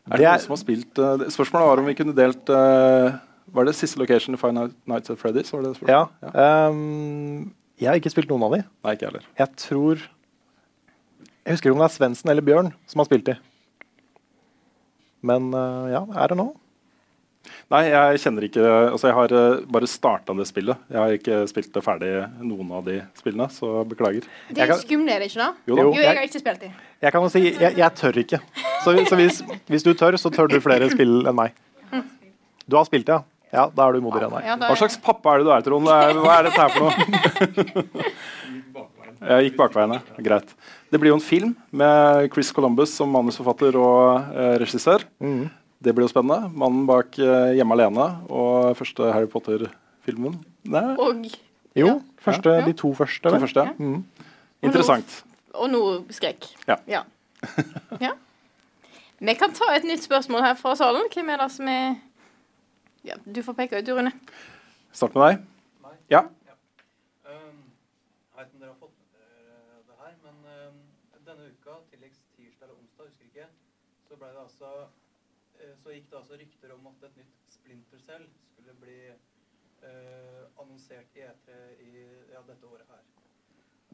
Er 0.08 0.22
det 0.22 0.28
noen 0.28 0.44
som 0.44 0.54
har 0.54 0.60
spilt 0.62 1.00
uh, 1.04 1.24
Spørsmålet 1.34 1.68
var 1.68 1.80
om 1.82 1.88
vi 1.90 1.96
kunne 2.00 2.14
delt 2.16 2.52
uh, 2.54 3.18
Var 3.52 3.68
det 3.68 3.74
siste 3.76 4.00
location 4.00 4.38
i 4.38 4.40
Five 4.40 4.54
Nights 4.88 5.12
at 5.12 5.20
Freddy's? 5.20 5.52
Var 5.52 5.66
det 5.66 5.74
det 5.74 5.90
Ja. 5.92 6.06
spørsmålet? 6.08 6.38
ehm, 6.44 7.50
jeg 7.78 7.90
har 7.90 8.00
ikke 8.00 8.10
spilt 8.10 8.32
noen 8.32 8.46
av 8.48 8.54
de. 8.56 8.62
Nei, 8.86 8.94
ikke 8.96 9.10
heller. 9.10 9.26
Jeg 9.38 9.52
tror 9.60 10.06
Jeg 11.48 11.56
husker 11.56 11.70
ikke 11.70 11.78
om 11.78 11.80
det 11.80 11.88
er 11.88 11.96
Svendsen 11.96 12.30
eller 12.34 12.44
Bjørn 12.44 12.74
som 12.92 13.00
har 13.00 13.08
spilt 13.08 13.30
i. 13.32 13.38
Men 15.28 15.46
eh, 15.56 15.94
ja, 15.94 16.02
er 16.20 16.34
det 16.34 16.36
nå? 16.36 16.50
Nei, 17.72 17.86
jeg 17.88 18.20
kjenner 18.20 18.44
ikke 18.44 18.64
Altså, 18.68 19.08
jeg 19.08 19.16
har 19.16 19.32
uh, 19.32 19.62
bare 19.72 19.88
starta 19.88 20.36
det 20.36 20.48
spillet. 20.50 20.82
Jeg 20.92 21.00
har 21.00 21.16
ikke 21.16 21.38
spilt 21.48 21.72
det 21.72 21.84
ferdig, 21.86 22.10
noen 22.44 22.74
av 22.76 22.84
de 22.84 22.98
spillene, 23.16 23.48
så 23.54 23.86
beklager. 23.88 24.28
de 24.52 24.66
er 24.66 24.74
skumle, 24.82 25.16
er 25.16 25.24
det 25.24 25.30
ikke 25.32 25.40
da? 25.40 25.48
Jo 25.70 25.78
da. 25.80 25.86
Jo, 25.86 25.94
jeg 25.96 26.12
har 26.12 26.28
ikke 26.28 26.44
spilt 26.44 26.66
de. 26.66 26.74
Jeg 27.06 27.16
kan 27.16 27.24
jo 27.24 27.32
si 27.32 27.44
jeg, 27.48 27.72
jeg 27.80 27.90
tør 28.02 28.22
ikke. 28.26 28.42
Så, 28.84 28.98
så 29.08 29.22
hvis, 29.22 29.40
hvis 29.72 29.88
du 29.88 29.94
tør, 29.96 30.20
så 30.20 30.32
tør 30.36 30.52
du 30.52 30.60
flere 30.64 30.92
spill 30.92 31.22
enn 31.24 31.40
meg. 31.40 31.56
Du 32.68 32.76
har 32.76 32.88
spilt, 32.90 33.08
ja? 33.08 33.24
Ja, 33.54 33.70
Da 33.72 33.88
er 33.88 33.96
du 33.96 34.04
modigere 34.04 34.28
enn 34.28 34.36
meg. 34.36 34.44
Ja, 34.44 34.58
er... 34.60 34.68
Hva 34.68 34.76
slags 34.84 35.00
pappa 35.00 35.38
er 35.38 35.40
det 35.40 35.48
du 35.48 35.54
er, 35.56 35.64
Trond? 35.64 35.88
Hva 35.88 36.34
er 36.42 36.50
dette 36.50 36.60
her 36.60 36.76
for 36.76 36.88
noe? 36.88 38.12
Jeg 39.28 39.50
gikk 39.50 39.58
bakveiene. 39.60 39.98
ja. 40.18 40.24
Greit. 40.24 40.54
Det 40.92 41.00
blir 41.02 41.12
jo 41.12 41.18
en 41.18 41.24
film 41.24 41.56
med 41.76 42.30
Chris 42.32 42.52
Columbus 42.56 42.94
som 42.96 43.10
manusforfatter 43.12 43.76
og 43.76 44.30
eh, 44.32 44.54
regissør. 44.62 45.04
Mm. 45.20 45.50
Det 45.84 45.94
blir 45.94 46.08
jo 46.08 46.12
spennende. 46.14 46.48
Mannen 46.56 46.86
bak 46.88 47.18
eh, 47.20 47.54
'Hjemme 47.58 47.76
alene' 47.76 48.08
og 48.32 48.78
første 48.80 49.12
Harry 49.14 49.28
Potter-filmen. 49.28 50.40
Og, 50.98 51.26
Jo, 51.76 52.02
første, 52.24 52.50
Ja. 52.50 52.66
de 52.66 52.74
to 52.74 52.94
første. 52.94 53.30
to 53.30 53.40
første. 53.40 53.60
Ja. 53.60 53.74
Mm. 53.78 54.04
Interessant. 54.64 55.24
og 55.54 55.70
noe 55.70 56.04
skrekk. 56.10 56.48
Ja. 56.68 56.76
ja. 56.88 57.02
Ja. 58.02 58.12
Vi 59.20 59.34
kan 59.34 59.52
ta 59.54 59.74
et 59.76 59.84
nytt 59.84 60.04
spørsmål 60.04 60.42
her 60.42 60.54
fra 60.56 60.76
salen. 60.76 61.06
Hvem 61.14 61.30
er 61.30 61.38
det 61.38 61.52
som 61.52 61.68
er 61.68 61.96
ja, 63.04 63.14
Du 63.26 63.42
får 63.42 63.54
peke 63.54 63.78
ut, 63.80 63.86
du, 63.86 63.94
Rune. 63.98 64.12
Start 64.94 65.16
med 65.16 65.24
deg. 65.28 65.46
Ja. 66.10 66.20
Um, 67.26 67.58
jeg 68.34 68.38
vet 68.38 68.46
ikke 68.46 68.56
om 68.56 68.62
dere 68.62 68.70
har 68.70 68.80
fått 68.82 68.94
med 68.98 69.06
dere 69.18 69.82
det 69.88 69.96
her, 70.02 70.14
men 70.26 70.36
um, 70.70 70.76
denne 71.26 71.44
uka, 71.54 71.78
tilleggs 71.92 72.20
tirsdag 72.38 72.68
eller 72.70 72.78
onsdag, 72.78 73.06
husker 73.10 73.26
ikke, 73.26 73.48
så 74.18 74.26
det 74.34 74.42
altså 74.42 74.70
eh, 75.62 75.74
så 75.84 75.94
gikk 75.94 76.10
det 76.12 76.18
altså 76.20 76.38
rykter 76.40 76.74
om 76.74 76.88
at 76.90 77.04
et 77.08 77.20
nytt 77.22 77.52
Splinter 77.54 78.02
Cell 78.02 78.26
skulle 78.48 78.74
bli 78.82 78.98
eh, 79.12 80.44
annonsert 80.58 81.18
i 81.18 81.26
E3 81.28 81.58
i 81.86 81.92
ja, 82.34 82.42
dette 82.48 82.66
året 82.66 82.90
her. 82.90 83.04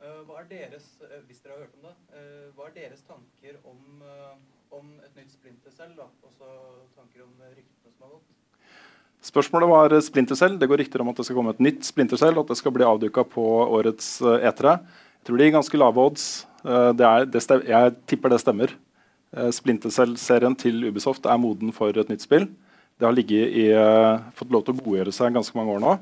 Eh, 0.04 0.22
hva 0.28 0.40
er 0.42 0.48
deres, 0.52 0.88
eh, 1.04 1.20
hvis 1.28 1.44
dere 1.44 1.58
har 1.58 1.66
hørt 1.66 1.76
om 1.80 1.90
det, 1.90 2.22
hva 2.56 2.70
er 2.70 2.78
deres 2.78 3.04
tanker 3.08 3.60
om, 3.68 4.06
om 4.72 4.94
et 5.04 5.20
nytt 5.20 5.36
Splinter 5.36 5.76
Cell, 5.76 5.92
da? 5.98 6.08
Og 6.24 6.40
tanker 6.96 7.26
om 7.26 7.36
ryktene 7.44 7.92
som 7.92 8.08
har 8.08 8.16
gått? 8.16 8.40
Spørsmålet 9.24 9.72
var 9.72 9.98
Splinter 10.04 10.40
Cell. 10.40 10.58
Det 10.60 10.68
går 10.68 10.84
rykter 10.84 11.04
om 11.04 11.12
at 11.12 11.20
det 11.20 11.28
skal 11.28 11.38
komme 11.38 11.54
et 11.56 11.62
nytt 11.64 11.86
Splinter 11.88 12.20
Cell, 12.20 12.40
at 12.40 12.50
det 12.52 12.60
skal 12.60 12.74
bli 12.76 12.88
avduka 12.88 13.24
på 13.28 13.44
årets 13.66 14.16
eh, 14.24 14.48
E3. 14.50 14.78
Jeg 15.20 15.28
tror 15.28 15.40
det 15.40 15.46
gir 15.48 15.56
ganske 15.56 15.80
lave 15.80 16.04
odds. 16.04 16.26
Det 16.64 17.04
er, 17.04 17.26
det 17.28 17.40
jeg 17.68 17.94
tipper 18.08 18.32
det 18.32 18.38
stemmer. 18.40 18.72
Eh, 19.38 19.50
Splinter 19.50 19.90
Cell-serien 19.94 20.56
til 20.60 20.84
Ubisoft 20.86 21.26
er 21.26 21.40
moden 21.42 21.74
for 21.74 21.96
et 21.98 22.10
nytt 22.12 22.26
spill. 22.26 22.48
Det 23.00 23.08
har 23.08 23.18
i, 23.18 23.72
eh, 23.72 24.20
fått 24.36 24.52
lov 24.52 24.66
til 24.66 24.76
å 24.76 24.84
godgjøre 24.84 25.14
seg 25.14 25.34
ganske 25.34 25.56
mange 25.56 25.74
år 25.74 25.82
nå. 25.82 26.00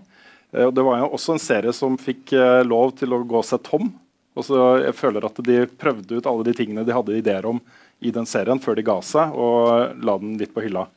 Eh, 0.54 0.72
det 0.72 0.84
var 0.84 1.00
jo 1.00 1.10
også 1.16 1.34
en 1.34 1.40
serie 1.40 1.74
som 1.74 1.98
fikk 1.98 2.32
lov 2.68 2.98
til 2.98 3.10
å 3.10 3.26
gå 3.26 3.44
seg 3.44 3.64
tom. 3.64 3.94
Og 4.36 4.44
så 4.44 4.84
jeg 4.84 4.96
føler 4.96 5.26
at 5.26 5.36
De 5.36 5.66
prøvde 5.66 6.18
ut 6.18 6.26
alle 6.26 6.44
de 6.44 6.54
tingene 6.54 6.86
de 6.86 6.92
hadde 6.92 7.18
ideer 7.18 7.46
om 7.46 7.62
i 8.02 8.12
den 8.12 8.26
serien 8.26 8.60
før 8.60 8.76
de 8.76 8.84
ga 8.84 9.00
seg, 9.02 9.34
og 9.34 10.02
la 10.02 10.18
den 10.18 10.38
litt 10.38 10.54
på 10.54 10.64
hylla. 10.64 10.88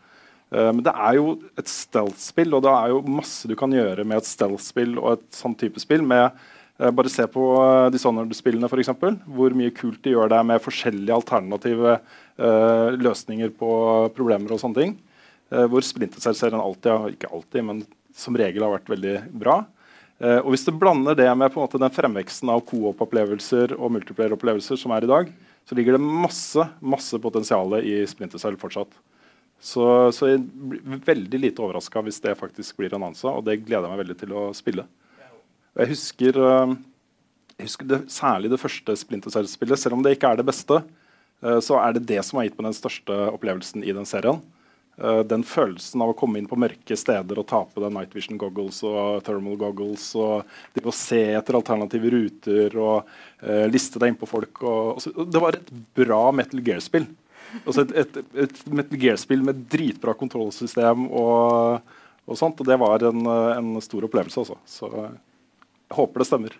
Men 0.51 0.83
det 0.83 0.95
er 0.95 1.15
jo 1.15 1.43
et 1.59 1.67
stealth-spill, 1.67 2.55
og 2.55 2.63
det 2.63 2.71
er 2.71 2.89
jo 2.91 3.03
masse 3.03 3.49
du 3.49 3.57
kan 3.57 3.71
gjøre 3.71 4.07
med 4.07 4.19
et 4.19 4.25
stealth-spill 4.25 4.99
og 4.99 5.19
et 5.19 5.31
sånn 5.33 5.57
type 5.57 5.81
spill. 5.81 6.03
med 6.03 6.31
Bare 6.75 7.11
se 7.13 7.23
på 7.31 7.43
uh, 7.55 7.87
Dishonored-spillene, 7.95 8.67
f.eks. 8.67 8.91
Hvor 9.31 9.55
mye 9.55 9.71
kult 9.77 10.01
de 10.03 10.15
gjør 10.17 10.33
der 10.33 10.47
med 10.47 10.63
forskjellige 10.63 11.15
alternative 11.15 12.01
uh, 12.01 12.89
løsninger 12.99 13.53
på 13.55 13.71
problemer 14.17 14.57
og 14.57 14.59
sånne 14.63 14.81
ting. 14.81 14.97
Uh, 15.55 15.69
hvor 15.71 15.87
Splinter 15.87 16.19
Cell-serien 16.25 16.59
alltid, 16.59 17.15
ikke 17.15 17.31
alltid, 17.31 17.63
men 17.69 17.85
som 18.15 18.35
regel 18.39 18.67
har 18.67 18.75
vært 18.75 18.91
veldig 18.91 19.15
bra. 19.39 19.61
Uh, 20.19 20.41
og 20.41 20.51
Hvis 20.55 20.67
du 20.67 20.75
blander 20.75 21.15
det 21.19 21.31
med 21.39 21.55
måte 21.55 21.79
den 21.79 21.95
fremveksten 21.95 22.51
av 22.51 22.63
co-op-opplevelser 22.67 23.77
og 23.79 23.95
multiplayer-opplevelser 23.97 24.79
som 24.81 24.95
er 24.95 25.07
i 25.07 25.11
dag, 25.11 25.33
så 25.65 25.79
ligger 25.79 25.97
det 25.97 26.03
masse 26.05 26.67
masse 26.85 27.19
potensial 27.23 27.79
i 27.81 28.03
Splinter 28.11 28.43
Cell 28.43 28.59
fortsatt. 28.61 28.91
Så, 29.65 29.85
så 30.13 30.29
jeg 30.29 30.43
blir 30.45 31.01
veldig 31.07 31.41
lite 31.41 31.63
overraska 31.65 32.03
hvis 32.05 32.21
det 32.21 32.35
faktisk 32.37 32.77
blir 32.77 32.95
annonsa, 32.99 33.31
og 33.33 33.47
det 33.47 33.63
gleder 33.63 33.87
jeg 33.87 33.95
meg 33.95 34.03
veldig 34.03 34.17
til 34.21 34.35
å 34.37 34.45
spille. 34.57 34.85
Jeg 35.75 35.91
husker, 35.91 36.37
eh, 36.39 36.75
jeg 37.59 37.67
husker 37.67 37.87
det, 37.91 38.01
særlig 38.13 38.51
det 38.53 38.61
første 38.63 38.95
Splinter 38.95 39.33
Cell-spillet. 39.35 39.81
Selv 39.81 39.97
om 39.97 40.05
det 40.05 40.15
ikke 40.15 40.31
er 40.31 40.39
det 40.39 40.47
beste, 40.47 40.85
eh, 41.43 41.59
så 41.59 41.81
er 41.83 41.95
det 41.95 42.07
det 42.07 42.23
som 42.25 42.39
har 42.39 42.47
gitt 42.47 42.59
meg 42.59 42.71
den 42.71 42.79
største 42.79 43.17
opplevelsen 43.35 43.83
i 43.83 43.91
den 43.91 44.07
serien. 44.07 44.39
Eh, 45.03 45.25
den 45.27 45.43
følelsen 45.43 46.01
av 46.01 46.13
å 46.13 46.17
komme 46.17 46.39
inn 46.39 46.47
på 46.47 46.55
mørke 46.55 46.95
steder 46.95 47.41
og 47.41 47.49
ta 47.51 47.65
på 47.67 47.83
deg 47.83 47.91
night 47.91 48.15
vision 48.15 48.39
goggles 48.39 48.85
og 48.87 49.25
thermal 49.27 49.59
goggles 49.59 50.15
og 50.15 50.47
det 50.77 50.87
å 50.87 50.95
se 50.95 51.35
etter 51.35 51.59
alternative 51.59 52.15
ruter 52.15 52.79
og 52.79 53.11
liste 53.67 53.99
deg 53.99 54.13
inn 54.13 54.21
på 54.23 54.31
folk. 54.31 54.63
Og, 54.63 55.03
og 55.11 55.27
det 55.27 55.43
var 55.43 55.59
et 55.59 55.75
bra 55.99 56.31
Metal 56.31 56.63
Gear-spill. 56.63 57.11
Altså 57.67 57.83
et, 57.83 57.99
et, 57.99 58.25
et 58.47 58.65
Metal 58.71 58.99
Gear-spill 58.99 59.43
med 59.43 59.67
dritbra 59.67 60.15
kontrollsystem 60.15 61.11
og, 61.11 61.83
og 62.31 62.39
sånt. 62.39 62.63
Og 62.63 62.71
det 62.71 62.79
var 62.79 63.03
en, 63.11 63.27
en 63.27 63.81
stor 63.83 64.07
opplevelse, 64.07 64.47
altså. 64.47 65.11
Jeg 65.91 65.97
håper 65.99 66.23
det 66.25 66.27
stemmer. 66.31 66.55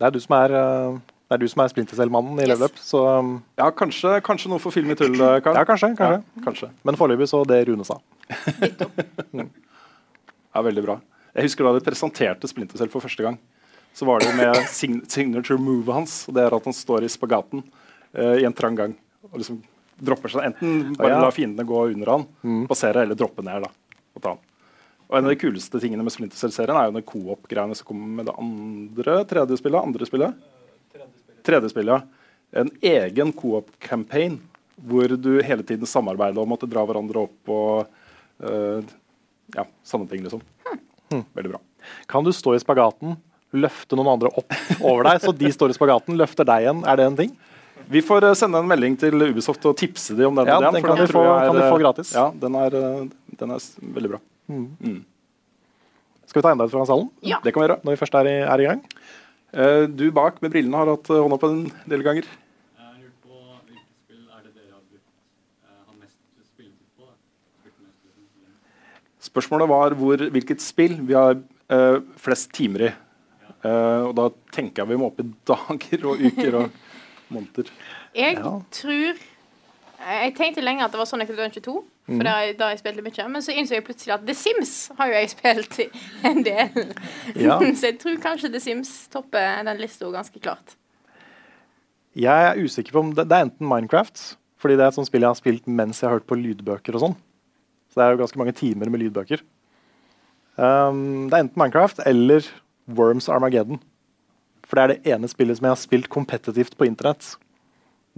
Det 0.00 0.06
er 0.08 0.12
du 0.14 0.20
som 0.24 0.32
er, 0.32 0.52
eh, 0.56 0.94
det 1.28 1.34
er, 1.36 1.40
du 1.42 1.48
som 1.52 1.60
er 1.60 1.68
Splinter 1.68 1.98
Cell-mannen 1.98 2.38
i 2.40 2.46
Level 2.48 2.70
Up. 2.70 2.78
Så 2.80 3.02
um, 3.20 3.34
Ja, 3.60 3.66
kanskje, 3.76 4.14
kanskje 4.24 4.48
noe 4.48 4.58
for 4.62 4.72
film 4.72 4.88
i 4.90 4.96
tull, 4.96 5.12
eh, 5.20 5.34
Karl. 5.44 5.58
ja, 5.60 5.64
kanskje. 5.68 5.90
kanskje. 5.98 6.22
Ja, 6.38 6.44
kanskje. 6.46 6.68
Men 6.88 6.96
foreløpig 6.96 7.28
så 7.28 7.42
det 7.44 7.58
Rune 7.68 7.84
sa. 7.84 7.98
Ja, 10.54 10.62
veldig 10.64 10.82
bra. 10.86 10.96
Jeg 11.36 11.46
husker 11.50 11.68
da 11.68 11.74
de 11.76 11.84
presenterte 11.84 12.48
Splinter 12.50 12.80
Cell 12.80 12.88
for 12.90 13.04
første 13.04 13.22
gang. 13.26 13.36
Så 13.94 14.06
var 14.08 14.24
det 14.24 14.32
med 14.38 14.56
sign 14.72 15.02
signature 15.10 15.60
move 15.60 15.92
hans. 15.94 16.22
og 16.30 16.34
Det 16.38 16.46
er 16.46 16.56
at 16.56 16.64
han 16.70 16.74
står 16.80 17.04
i 17.04 17.12
spagaten 17.12 17.60
uh, 18.16 18.34
i 18.40 18.46
en 18.48 18.56
trang 18.56 18.78
gang 18.78 18.96
og 19.30 19.36
liksom 19.42 19.60
dropper 20.00 20.32
seg. 20.32 20.48
Enten 20.48 20.94
bare 20.96 21.12
Ja, 21.12 21.18
ja. 21.18 21.24
la 21.26 21.30
fiendene 21.34 21.66
gå 21.68 21.84
under 21.92 22.14
han, 22.16 22.24
passere, 22.70 23.04
eller 23.04 23.18
droppe 23.20 23.44
ned. 23.44 23.66
da, 23.68 23.98
og 24.16 24.22
ta 24.24 24.32
han. 24.32 24.40
Og 25.10 25.18
En 25.18 25.26
av 25.26 25.32
de 25.32 25.38
kuleste 25.40 25.80
tingene 25.82 26.04
med 26.06 26.14
Splinter 26.14 26.38
Cell-serien 26.38 26.76
er 26.78 26.86
jo 26.86 26.94
den 26.94 27.06
coop-greiene 27.06 27.74
som 27.74 27.88
kommer 27.88 28.20
med 28.20 28.28
det 28.30 28.34
andre 28.38 29.16
tredje 29.26 29.56
spillet. 29.58 29.82
Andre 29.82 30.06
spillet? 30.06 30.36
Tredje 31.46 31.70
spillet, 31.72 31.98
ja. 31.98 32.60
En 32.62 32.70
egen 32.82 33.32
co-op-campaign 33.34 34.38
hvor 34.86 35.12
du 35.20 35.32
hele 35.44 35.62
tiden 35.66 35.86
samarbeider 35.86 36.40
og 36.40 36.48
måtte 36.50 36.68
dra 36.70 36.82
hverandre 36.88 37.26
opp 37.26 37.50
og 37.52 37.90
uh, 38.46 38.80
ja, 39.54 39.66
sånne 39.86 40.08
ting, 40.10 40.22
liksom. 40.24 40.40
Veldig 41.10 41.52
bra. 41.52 41.60
Kan 42.10 42.24
du 42.26 42.30
stå 42.34 42.54
i 42.56 42.62
spagaten, 42.62 43.16
løfte 43.52 43.98
noen 43.98 44.12
andre 44.14 44.30
opp 44.40 44.54
over 44.80 45.08
deg, 45.10 45.20
så 45.26 45.34
de 45.36 45.50
står 45.52 45.74
i 45.74 45.76
spagaten, 45.76 46.16
løfter 46.18 46.46
deg 46.48 46.64
igjen? 46.68 46.82
Er 46.86 47.00
det 47.02 47.06
en 47.10 47.18
ting? 47.18 47.34
Vi 47.90 48.02
får 48.06 48.28
eh, 48.30 48.34
sende 48.38 48.60
en 48.62 48.68
melding 48.70 48.94
til 49.00 49.18
Ubisoft 49.26 49.64
og 49.66 49.74
tipse 49.80 50.14
dem 50.14 50.30
om 50.30 50.38
den 50.38 50.46
Ja, 50.52 50.58
ideen. 50.60 50.76
den 50.78 50.84
for 50.84 50.92
kan 50.94 51.00
de 51.02 51.12
få- 51.12 51.24
er, 51.26 51.46
kan 51.50 51.56
de 51.58 51.64
eh, 51.66 51.72
få 51.74 51.78
gratis. 51.82 52.12
Ja, 52.14 52.26
den 52.46 52.58
er, 52.60 52.76
eh, 52.78 53.34
den 53.42 53.54
er 53.56 53.64
veldig 53.98 54.10
bra. 54.14 54.20
Mm. 54.50 55.00
Skal 56.26 56.40
vi 56.40 56.44
ta 56.46 56.52
enda 56.54 56.66
et 56.66 56.72
fra 56.74 56.84
salen? 56.88 57.08
Ja. 57.26 57.38
Det 57.44 57.52
kan 57.54 57.62
vi 57.62 57.68
gjøre. 57.68 57.80
Når 57.84 57.94
vi 57.96 58.00
først 58.02 58.16
er 58.20 58.28
i, 58.30 58.36
er 58.42 58.62
i 58.64 58.68
gang? 58.68 58.82
Uh, 59.50 59.84
du 59.90 60.04
bak 60.14 60.38
med 60.42 60.52
brillene 60.54 60.78
har 60.78 60.90
hatt 60.92 61.10
eh, 61.10 61.18
hånda 61.22 61.38
på 61.42 61.48
en 61.50 61.64
del 61.90 62.04
ganger. 62.06 62.26
Spørsmålet 69.20 69.68
var 69.68 69.94
hvor, 70.00 70.22
hvilket 70.32 70.62
spill 70.64 70.94
vi 71.06 71.16
har 71.16 71.36
uh, 71.36 71.98
flest 72.20 72.52
timer 72.56 72.86
i. 72.88 72.92
Uh, 73.60 74.08
og 74.08 74.14
da 74.16 74.28
tenker 74.56 74.80
jeg 74.82 74.88
vi 74.94 75.00
må 75.00 75.10
opp 75.10 75.20
i 75.20 75.26
dager 75.52 76.06
og 76.08 76.22
uker 76.30 76.56
og 76.62 76.78
måneder. 77.30 77.68
Jeg 78.16 78.38
Ja. 78.40 78.54
tror 78.72 79.20
Jeg 80.00 80.32
tenkte 80.38 80.62
lenge 80.64 80.84
at 80.84 80.92
det 80.94 80.98
var 81.00 81.08
Sonic 81.08 81.28
Adventure 81.32 81.62
2, 81.64 81.72
for 82.08 82.16
mm. 82.16 82.24
da, 82.24 82.34
da 82.56 82.68
jeg 82.72 82.80
spilt 82.80 82.96
litt 82.98 83.06
mye. 83.06 83.26
Men 83.34 83.44
så 83.44 83.52
innså 83.52 83.76
jeg 83.76 83.84
plutselig 83.84 84.14
at 84.16 84.24
The 84.26 84.36
Sims 84.36 84.74
har 84.96 85.10
jo 85.10 85.18
jeg 85.18 85.30
spilt 85.34 85.80
en 86.30 86.44
del. 86.46 86.92
Ja. 87.46 87.58
så 87.78 87.90
jeg 87.90 87.98
tror 88.00 88.16
kanskje 88.22 88.50
The 88.52 88.62
Sims 88.62 88.92
topper 89.12 89.60
den 89.66 89.82
lista 89.82 90.08
ganske 90.10 90.40
klart. 90.40 90.76
Jeg 92.16 92.48
er 92.48 92.58
usikker 92.58 92.96
på 92.96 93.04
om 93.04 93.12
det, 93.14 93.28
det 93.30 93.36
er 93.36 93.46
enten 93.46 93.68
Minecraft, 93.70 94.22
fordi 94.60 94.78
det 94.78 94.86
er 94.86 94.90
et 94.90 94.96
sånt 94.98 95.10
spill 95.10 95.22
jeg 95.22 95.30
har 95.30 95.38
spilt 95.38 95.68
mens 95.70 96.00
jeg 96.00 96.08
har 96.08 96.18
hørt 96.18 96.28
på 96.30 96.38
lydbøker 96.40 96.96
og 96.96 97.04
sånn. 97.04 97.16
Så 97.90 98.00
det 98.00 98.06
er 98.06 98.14
jo 98.14 98.22
ganske 98.24 98.40
mange 98.40 98.56
timer 98.56 98.90
med 98.90 99.04
lydbøker. 99.04 99.44
Um, 100.56 101.28
det 101.30 101.36
er 101.36 101.44
enten 101.44 101.60
Minecraft 101.60 102.02
eller 102.08 102.48
Worms 102.98 103.28
Armageddon. 103.30 103.78
For 104.66 104.78
det 104.78 104.82
er 104.82 104.92
det 104.92 105.14
ene 105.14 105.30
spillet 105.30 105.58
som 105.58 105.68
jeg 105.68 105.76
har 105.76 105.82
spilt 105.82 106.10
kompetitivt 106.12 106.76
på 106.78 106.88
internett 106.88 107.36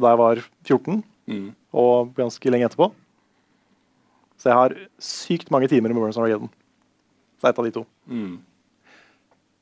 da 0.01 0.13
jeg 0.13 0.21
var 0.23 0.41
14, 0.65 1.03
Mm. 1.31 1.53
og 1.71 2.15
ganske 2.17 2.51
lenge 2.51 2.67
etterpå. 2.67 2.91
Så 4.43 4.51
jeg 4.51 4.59
har 4.59 4.73
sykt 4.99 5.53
mange 5.55 5.69
timer 5.71 5.93
med 5.93 6.03
Worms 6.03 6.19
Armageddon. 6.19 6.51
Så 7.39 7.45
det 7.45 7.51
er 7.51 7.55
et 7.55 7.61
av 7.63 7.69
de 7.69 7.75
to. 7.77 7.85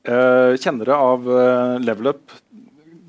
Eh, 0.01 0.53
kjennere 0.57 0.97
av 0.97 1.27
eh, 1.29 1.75
Level 1.85 2.09
Up 2.09 2.33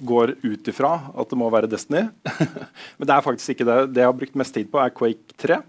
går 0.05 0.35
ut 0.43 0.69
ifra 0.69 0.91
at 1.17 1.31
det 1.31 1.39
må 1.41 1.49
være 1.53 1.71
Destiny. 1.73 2.05
Men 2.99 3.09
det 3.09 3.15
er 3.15 3.25
faktisk 3.25 3.55
ikke 3.55 3.69
det. 3.69 3.79
Det 3.95 4.05
jeg 4.05 4.11
har 4.11 4.19
brukt 4.19 4.37
mest 4.37 4.53
tid 4.57 4.69
på, 4.69 4.83
er 4.83 4.93
Quake 4.93 5.39
3. 5.41 5.63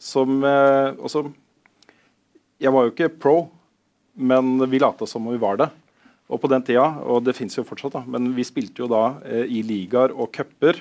Som 0.00 0.40
eh, 0.44 0.96
også 0.96 1.26
Jeg 2.60 2.72
var 2.72 2.86
jo 2.86 2.94
ikke 2.94 3.12
pro, 3.12 3.38
men 4.16 4.62
vi 4.72 4.78
lata 4.80 5.04
som 5.04 5.26
om 5.26 5.34
vi 5.34 5.40
var 5.40 5.58
det. 5.60 5.66
Og 6.32 6.40
på 6.40 6.48
den 6.48 6.62
tida, 6.64 6.86
og 7.04 7.20
det 7.26 7.34
fins 7.36 7.52
jo 7.58 7.66
fortsatt, 7.68 7.92
da, 7.92 8.00
men 8.08 8.30
vi 8.32 8.46
spilte 8.48 8.80
jo 8.80 8.88
da 8.88 9.18
i 9.44 9.60
ligaer 9.60 10.14
og 10.16 10.30
cuper 10.32 10.80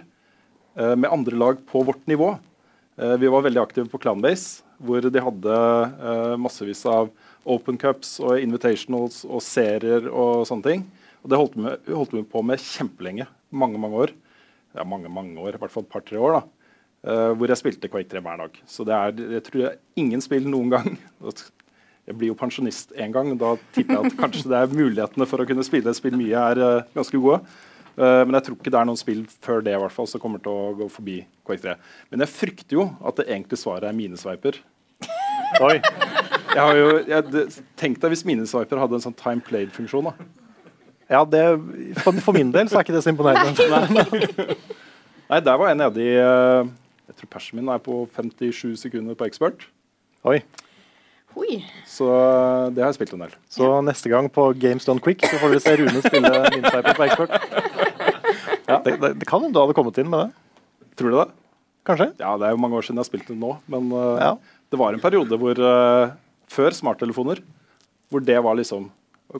med 0.75 1.07
andre 1.07 1.37
lag 1.39 1.61
på 1.71 1.81
vårt 1.87 2.03
nivå. 2.11 2.33
Eh, 2.97 3.17
vi 3.17 3.27
var 3.27 3.43
veldig 3.43 3.61
aktive 3.61 3.89
på 3.91 3.99
Clanbase, 3.99 4.63
hvor 4.79 5.03
de 5.03 5.23
hadde 5.23 5.55
eh, 5.55 6.35
massevis 6.39 6.85
av 6.87 7.09
open 7.43 7.77
cups 7.79 8.15
og 8.23 8.39
invitationals 8.39 9.23
og 9.27 9.43
serier 9.43 10.07
og 10.07 10.45
sånne 10.47 10.69
ting. 10.69 10.85
Og 11.23 11.31
det 11.31 11.39
holdt 11.41 12.15
vi 12.15 12.23
på 12.29 12.43
med 12.45 12.61
kjempelenge. 12.61 13.27
Mange, 13.51 13.81
mange 13.81 14.05
år. 14.05 14.13
Ja, 14.75 14.85
mange, 14.87 15.11
mange 15.11 15.35
år, 15.41 15.55
i 15.55 15.61
hvert 15.61 15.73
fall 15.73 15.85
et 15.85 15.91
par-tre 15.91 16.21
år. 16.21 16.39
da. 16.39 16.43
Uh, 17.05 17.31
hvor 17.37 17.51
jeg 17.51 17.59
spilte 17.59 17.89
Quake 17.89 18.09
3 18.09 18.21
hver 18.25 18.39
dag. 18.41 18.55
Så 18.65 18.81
det 18.85 18.93
er 18.95 19.19
jeg 19.35 19.43
tror 19.45 19.59
jeg, 19.61 19.77
ingen 20.01 20.23
spill 20.25 20.47
noen 20.49 20.71
gang. 20.73 20.95
Jeg 22.05 22.19
blir 22.19 22.29
jo 22.29 22.37
pensjonist 22.37 22.91
én 23.01 23.09
gang. 23.09 23.31
Da 23.41 23.55
tipper 23.73 23.95
jeg 23.95 24.11
at 24.11 24.17
kanskje 24.19 24.49
det 24.51 24.57
er 24.59 24.73
mulighetene 24.77 25.25
for 25.25 25.41
å 25.41 25.45
kunne 25.49 25.63
spille 25.65 25.89
et 25.89 25.97
spill 25.97 26.13
mye 26.19 26.37
er 26.51 26.59
uh, 26.61 26.83
ganske 26.93 27.17
gode. 27.17 27.39
Eh, 27.95 28.21
men 28.27 28.35
jeg 28.37 28.47
tror 28.47 28.57
ikke 28.59 28.73
det 28.73 28.79
er 28.79 28.87
noen 28.89 28.99
spill 28.99 29.25
før 29.45 29.61
det 29.63 29.75
i 29.75 29.81
hvert 29.81 29.95
fall 29.95 30.07
som 30.11 30.21
kommer 30.21 30.41
til 30.43 30.51
å 30.51 30.71
gå 30.81 30.87
forbi 30.91 31.19
Quake 31.47 31.63
3. 31.63 31.75
Men 32.11 32.25
jeg 32.25 32.33
frykter 32.33 32.79
jo 32.79 32.87
at 33.05 33.19
det 33.19 33.27
egentlig 33.29 33.59
svaret 33.61 33.87
er 33.89 33.95
minesveiper. 33.95 34.59
Oi. 35.63 35.77
Jeg 36.55 36.61
har 36.61 36.79
jo, 36.79 36.89
jeg, 37.07 37.45
tenk 37.79 37.99
deg 38.01 38.11
hvis 38.13 38.25
minesveiper 38.27 38.79
hadde 38.79 38.97
en 38.97 39.05
sånn 39.05 39.15
time 39.19 39.43
played-funksjon. 39.45 40.09
da. 40.11 40.27
Ja, 41.11 41.21
det, 41.27 41.43
for, 42.01 42.17
for 42.23 42.35
min 42.35 42.51
del 42.53 42.69
så 42.71 42.79
er 42.79 42.87
ikke 42.87 42.95
det 42.95 43.03
så 43.05 43.13
imponerende. 43.13 44.55
Nei, 45.31 45.39
der 45.41 45.57
var 45.57 45.71
jeg 45.71 45.79
nede 45.79 46.03
i 46.03 46.11
eh, 46.21 46.67
Jeg 47.09 47.17
tror 47.19 47.31
persen 47.33 47.59
min 47.59 47.71
er 47.71 47.81
på 47.81 48.03
57 48.15 48.75
sekunder 48.81 49.17
på 49.17 49.27
expert. 49.29 49.67
Oi. 50.25 50.39
Oi. 51.35 51.59
Så 51.89 52.07
eh, 52.09 52.73
det 52.73 52.83
har 52.83 52.91
jeg 52.91 52.99
spilt 52.99 53.15
en 53.17 53.25
del. 53.25 53.37
Så 53.51 53.69
neste 53.85 54.11
gang 54.11 54.29
på 54.31 54.49
Games 54.59 54.87
Done 54.87 55.03
Quick 55.03 55.25
så 55.27 55.39
får 55.41 55.55
dere 55.55 55.63
se 55.63 55.75
Rune 55.81 56.03
spille 56.05 56.33
minesveiper 56.55 56.97
på 56.97 57.07
eksport. 57.09 57.64
Det, 58.85 58.95
det, 59.01 59.09
det 59.21 59.27
kan 59.29 59.41
hende 59.43 59.55
du 59.55 59.61
hadde 59.63 59.75
kommet 59.77 59.97
inn 60.01 60.09
med 60.11 60.27
det. 60.27 60.89
Tror 60.99 61.11
du 61.11 61.17
det? 61.19 61.27
Kanskje? 61.85 62.07
Ja, 62.21 62.35
Det 62.41 62.47
er 62.47 62.53
jo 62.55 62.61
mange 62.61 62.77
år 62.79 62.85
siden 62.85 62.97
jeg 62.99 63.03
har 63.05 63.09
spilt 63.11 63.27
det 63.31 63.37
nå. 63.41 63.55
Men 63.71 63.89
uh, 63.93 64.17
Ja. 64.21 64.31
det 64.71 64.79
var 64.81 64.93
en 64.95 65.01
periode 65.03 65.37
hvor 65.41 65.59
uh, 65.61 66.13
før 66.51 66.73
smarttelefoner, 66.77 67.41
hvor 68.13 68.23
det 68.25 68.37
var 68.45 68.57
liksom 68.57 68.87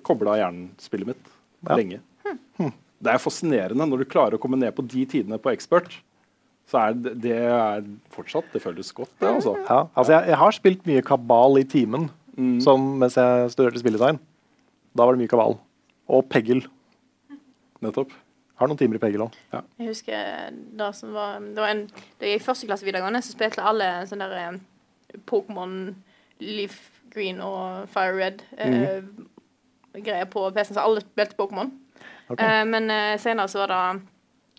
kobla 0.05 0.38
hjernen-spillet 0.41 1.13
mitt 1.13 1.31
Ja. 1.65 1.77
lenge. 1.80 2.01
Det 3.05 3.11
er 3.11 3.22
fascinerende 3.22 3.85
når 3.85 4.01
du 4.01 4.05
klarer 4.09 4.38
å 4.38 4.41
komme 4.41 4.57
ned 4.57 4.73
på 4.77 4.84
de 4.88 5.03
tidene 5.09 5.38
på 5.41 5.51
expert. 5.53 5.99
Så 6.69 6.80
er 6.81 6.95
det, 6.97 7.11
det 7.22 7.34
er 7.38 7.84
fortsatt 8.09 8.47
Det 8.53 8.61
føles 8.63 8.88
godt, 8.97 9.11
det, 9.22 9.27
altså. 9.30 9.51
Ja, 9.67 9.84
altså 9.93 10.15
jeg, 10.15 10.30
jeg 10.31 10.39
har 10.41 10.55
spilt 10.57 10.88
mye 10.89 11.03
kabal 11.05 11.59
i 11.61 11.65
timen 11.69 12.07
som 12.63 12.88
mens 12.99 13.15
jeg 13.19 13.51
studerte 13.53 13.80
spilledesign. 13.84 14.17
Da 14.97 15.05
var 15.05 15.13
det 15.15 15.22
mye 15.22 15.30
kabal. 15.31 15.57
Og 16.09 16.26
Peggel. 16.31 16.63
Nettopp. 17.85 18.11
Har 18.56 18.69
noen 18.72 18.80
timer 18.80 18.99
i 18.99 19.03
Peggel 19.03 19.26
Ja. 19.52 19.61
Jeg 19.80 19.91
husker 19.91 20.60
da 20.80 20.91
som 20.95 21.14
var 21.15 21.40
Det 21.44 21.60
var 21.60 21.73
en 21.73 21.86
da 21.91 22.27
jeg 22.27 22.40
gikk 22.40 22.48
første 22.48 22.69
klasse 22.69 22.88
videregående, 22.88 23.22
så 23.23 23.36
spilte 23.36 23.64
alle 23.64 23.90
sånn 24.07 24.23
der 24.23 24.36
eh, 24.40 24.60
Pokémon 25.27 25.95
Leaf 26.44 26.77
Green 27.14 27.40
og 27.44 27.90
Fire 27.91 28.15
Red 28.15 28.44
eh, 28.60 29.03
greier 29.95 30.27
på 30.27 30.44
PC-en, 30.52 30.76
så 30.76 30.84
alle 30.84 31.03
spilte 31.03 31.38
Pokémon. 31.40 31.72
Okay. 32.27 32.44
Eh, 32.44 32.64
men 32.68 32.90
eh, 32.91 33.18
senere 33.22 33.48
så 33.52 33.64
var 33.64 33.72
det 33.72 34.02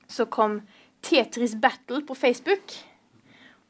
Så 0.09 0.29
kom 0.31 0.61
Tetris 1.03 1.57
Battle 1.61 2.05
på 2.07 2.15
Facebook. 2.15 2.73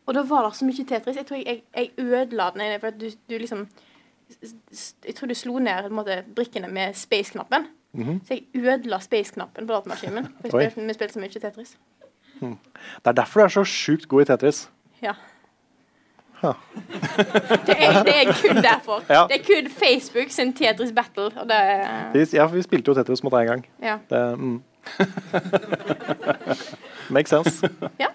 Og 0.07 0.15
da 0.15 0.23
var 0.23 0.45
det 0.47 0.57
så 0.57 0.67
mye 0.69 0.85
Tetris. 0.85 1.17
Jeg 1.17 1.27
tror 1.27 1.37
jeg, 1.41 1.47
jeg, 1.47 1.63
jeg 1.75 1.91
ødela 1.99 2.51
den 2.51 2.61
ene, 2.61 2.81
for 2.81 2.93
at 2.93 3.01
du, 3.01 3.09
du 3.31 3.39
liksom 3.39 3.67
Jeg 5.07 5.15
tror 5.15 5.29
du 5.29 5.35
slo 5.35 5.59
ned 5.59 5.83
på 5.83 5.87
en 5.87 5.95
måte, 5.97 6.25
brikkene 6.35 6.69
med 6.69 6.95
space-knappen. 6.95 7.67
Mhm. 7.97 8.21
Så 8.27 8.35
jeg 8.35 8.45
ødela 8.55 8.99
space-knappen 9.01 9.67
på 9.67 9.73
datamaskinen 9.73 10.15
min. 10.15 10.51
for 10.51 10.59
Vi 10.59 10.95
spilte 10.95 11.15
så 11.15 11.21
mye 11.23 11.41
Tetris. 11.41 11.77
Mm. 12.41 12.59
Det 13.05 13.07
er 13.07 13.13
derfor 13.13 13.41
du 13.41 13.45
er 13.45 13.49
så 13.49 13.65
sjukt 13.65 14.09
god 14.09 14.23
i 14.23 14.25
Tetris. 14.25 14.69
Ja. 15.03 15.15
Ja. 16.43 16.53
Det 17.67 17.77
er, 17.79 18.03
det 18.05 18.15
er 18.15 18.33
kun 18.33 18.63
derfor. 18.63 19.03
Ja. 19.09 19.27
Det 19.29 19.41
er 19.41 19.45
kun 19.47 19.71
Facebook 19.71 20.31
sin 20.31 20.53
Tetris 20.53 20.93
Battle. 20.93 21.31
Og 21.41 21.49
det 21.49 21.57
er, 21.57 22.13
Vi, 22.13 22.27
ja, 22.37 22.47
vi 22.47 22.63
spilte 22.63 22.91
jo 22.91 22.95
Tetris 22.95 23.23
mot 23.25 23.33
deg 23.33 23.41
en 23.41 23.47
gang. 23.47 23.67
Ja. 23.83 23.99
Det, 24.11 24.39
mm. 24.39 24.63
Makes 27.11 27.31
sense. 27.31 27.69
Ja. 27.99 28.13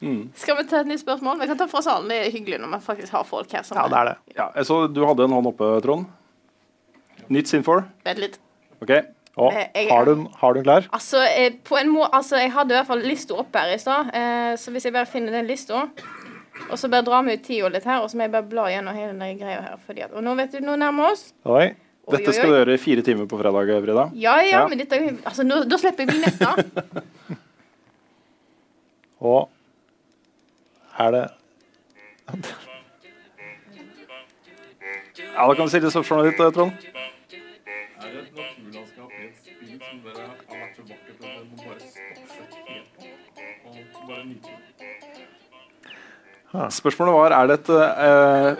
Mm. 0.00 0.30
Skal 0.34 0.56
vi 0.56 0.66
ta 0.70 0.80
et 0.80 0.86
nytt 0.86 1.00
spørsmål? 1.00 1.40
Vi 1.40 1.46
kan 1.50 1.58
ta 1.58 1.66
fra 1.70 1.82
salen. 1.82 2.10
Det 2.10 2.18
er 2.26 2.30
hyggelig 2.34 2.60
når 2.62 2.76
vi 2.76 2.82
faktisk 2.84 3.12
har 3.12 3.24
folk 3.26 3.52
her. 3.52 3.62
Som 3.62 3.78
Ja, 3.78 4.50
jeg 4.56 4.66
så 4.66 4.86
du 4.86 5.04
hadde 5.06 5.24
en 5.24 5.34
hånd 5.38 5.46
oppe, 5.46 5.80
Trond. 5.82 6.06
Nytt 7.28 7.48
Sinfor. 7.50 7.84
Vent 8.04 8.18
litt. 8.22 8.38
OK. 8.82 8.90
Og, 9.38 9.52
Eh, 9.54 9.68
jeg- 9.74 9.90
har, 9.92 10.04
du, 10.04 10.26
har 10.40 10.52
du 10.54 10.58
den 10.58 10.64
klar? 10.64 10.86
Altså, 10.92 11.20
eh, 11.22 11.52
på 11.64 11.76
en 11.78 11.88
må 11.94 12.08
altså, 12.12 12.36
jeg 12.40 12.50
hadde 12.52 12.72
i 12.74 12.78
hvert 12.78 12.86
fall 12.88 12.98
lista 13.06 13.34
opp 13.38 13.54
her 13.54 13.70
i 13.74 13.78
stad, 13.78 14.10
eh, 14.14 14.56
så 14.58 14.70
hvis 14.74 14.84
jeg 14.88 14.92
bare 14.92 15.06
finner 15.06 15.30
den 15.32 15.46
lista 15.46 15.88
Og 16.70 16.76
så 16.78 16.88
bare 16.90 17.04
drar 17.06 17.22
vi 17.22 17.36
ut 17.36 17.44
tida 17.46 17.68
litt 17.70 17.84
her, 17.84 18.00
og 18.02 18.10
så 18.10 18.16
må 18.18 18.22
jeg 18.26 18.32
bare 18.32 18.42
bla 18.50 18.64
gjennom 18.66 18.92
hele 18.96 19.12
den 19.14 19.38
greia 19.38 19.60
her. 19.62 19.76
Fordi 19.86 20.00
at, 20.02 20.10
og 20.12 20.24
nå 20.24 20.34
vet 20.34 20.50
du, 20.52 20.58
nå 20.60 20.74
nærmer 20.76 21.06
vi 21.06 21.12
oss. 21.12 21.32
Oi. 21.46 21.68
Dette 22.10 22.26
oi, 22.28 22.32
skal 22.34 22.50
du 22.50 22.56
gjøre 22.56 22.74
i 22.74 22.80
fire 22.82 23.02
timer 23.06 23.26
på 23.30 23.38
fredag, 23.38 23.70
Brida. 23.84 24.08
Ja, 24.18 24.40
ja, 24.42 24.48
Ja. 24.62 24.66
men 24.68 24.78
dette 24.78 24.98
Altså, 25.24 25.44
nå, 25.46 25.60
da 25.68 25.76
slipper 25.78 26.02
jeg 26.02 26.08
vignetter. 26.16 26.64
Og 29.20 29.48
er 30.98 31.10
det 31.14 31.24
Ja, 35.34 35.46
Da 35.46 35.54
kan 35.54 35.64
du 35.64 35.70
stille 35.70 35.90
spørsmålet 35.94 36.32
ditt, 36.34 36.54
Trond. 36.54 36.72
Er 36.72 38.10
det 38.10 38.18
et 38.18 38.57
det? 44.18 44.26
Spørsmålet 46.72 47.14
var 47.14 47.32
er 47.36 47.44
det 47.50 47.56
et 47.60 47.70
eh, 47.76 48.50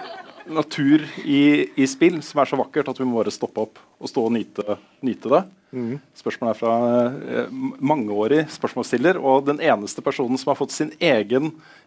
natur 0.52 1.04
i, 1.24 1.68
i 1.76 1.86
spill 1.88 2.20
som 2.24 2.40
er 2.42 2.50
så 2.50 2.58
vakkert 2.60 2.90
at 2.92 3.00
vi 3.00 3.06
må 3.08 3.16
bare 3.20 3.34
stoppe 3.34 3.62
opp 3.64 3.80
og 3.98 4.10
stå 4.10 4.20
og 4.28 4.34
nyte, 4.34 4.76
nyte 5.04 5.30
det. 5.32 5.42
Mm. 5.74 5.96
Spørsmålet 6.16 6.54
er 6.54 6.58
fra 6.60 6.74
eh, 7.18 7.48
mangeårig 7.90 8.42
spørsmålsstiller 8.54 9.14
og 9.20 9.46
den 9.48 9.58
eneste 9.60 10.00
personen 10.04 10.38
som 10.40 10.48
har 10.52 10.60
fått 10.60 10.72
sin 10.72 10.92
egen 10.96 11.44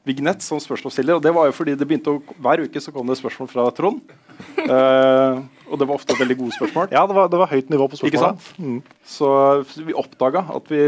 vignett 0.07 0.41
som 0.45 0.61
spørsmålsstiller. 0.61 1.17
Og 1.17 1.23
det 1.25 1.33
var 1.33 1.43
jo 1.49 1.55
fordi 1.55 1.73
det 1.77 1.87
begynte 1.89 2.13
å, 2.13 2.21
Hver 2.41 2.59
uke 2.67 2.79
så 2.83 2.93
kom 2.93 3.09
det 3.09 3.17
spørsmål 3.21 3.49
fra 3.51 3.63
Trond. 3.77 4.01
Eh, 4.61 5.35
og 5.71 5.75
det 5.79 5.87
var 5.87 5.95
ofte 5.95 6.17
veldig 6.19 6.37
gode 6.39 6.55
spørsmål. 6.57 6.85
Ja, 6.93 7.05
det 7.09 7.15
var, 7.17 7.25
det 7.31 7.39
var 7.41 7.51
høyt 7.51 7.69
nivå 7.73 7.85
på 7.89 7.95
Ikke 8.09 8.21
sant? 8.21 8.43
Mm. 8.57 8.79
Så 9.07 9.27
vi 9.77 9.93
oppdaga 9.97 10.41
at 10.53 10.65
vi, 10.71 10.81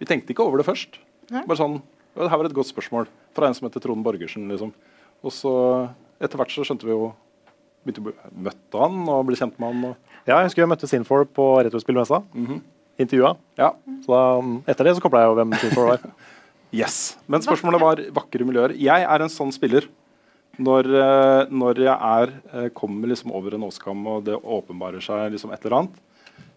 vi 0.00 0.08
tenkte 0.08 0.30
ikke 0.34 0.44
over 0.44 0.56
det 0.60 0.68
først. 0.68 0.98
Nei. 1.32 1.44
Bare 1.46 1.58
sånn 1.58 1.78
ja, 1.78 1.84
Det 2.16 2.30
her 2.32 2.40
var 2.40 2.48
et 2.48 2.54
godt 2.56 2.70
spørsmål 2.72 3.06
fra 3.36 3.46
en 3.50 3.54
som 3.54 3.68
heter 3.68 3.82
Trond 3.84 4.02
Borgersen. 4.04 4.48
liksom. 4.48 4.72
Og 5.22 5.32
så 5.32 5.52
etter 6.20 6.38
hvert 6.40 6.52
så 6.54 6.64
skjønte 6.64 6.84
vi 6.88 6.94
jo 6.94 7.10
begynte 7.84 8.00
å 8.02 8.06
bli- 8.08 8.30
Møtte 8.48 8.80
han 8.80 9.08
og 9.08 9.26
ble 9.28 9.36
kjent 9.36 9.58
med 9.60 9.72
han. 9.72 9.84
Og, 9.90 9.96
Ja, 10.26 10.38
jeg 10.40 10.48
husker 10.48 10.62
jeg 10.64 10.68
møtte 10.72 10.88
Sinfor 10.90 11.24
på 11.26 11.44
Retrospillmessa. 11.62 12.22
Mhm. 12.34 12.62
Intervjua. 12.98 13.36
Ja. 13.58 13.72
Så 14.02 14.06
da, 14.08 14.40
mm, 14.40 14.64
etter 14.66 14.84
det 14.84 14.96
så 14.96 15.00
kobla 15.04 15.20
jeg 15.20 15.28
jo 15.30 15.36
hvem 15.36 15.52
Sinfor 15.60 15.86
var. 15.92 16.00
Yes. 16.72 17.16
Men 17.28 17.40
spørsmålet 17.40 17.80
var 17.80 17.96
vakre 18.12 18.44
miljøer. 18.44 18.72
Jeg 18.76 19.02
er 19.06 19.22
en 19.22 19.28
sånn 19.30 19.52
spiller. 19.54 19.86
Når, 20.58 20.84
eh, 20.84 21.46
når 21.48 21.74
jeg 21.76 21.94
er, 21.94 22.32
eh, 22.52 22.68
kommer 22.70 23.06
liksom 23.08 23.30
over 23.32 23.54
en 23.54 23.62
åskam 23.62 24.04
og 24.06 24.24
det 24.24 24.34
åpenbarer 24.42 25.00
seg 25.00 25.30
liksom 25.32 25.52
et 25.52 25.64
eller 25.64 25.78
annet, 25.78 25.94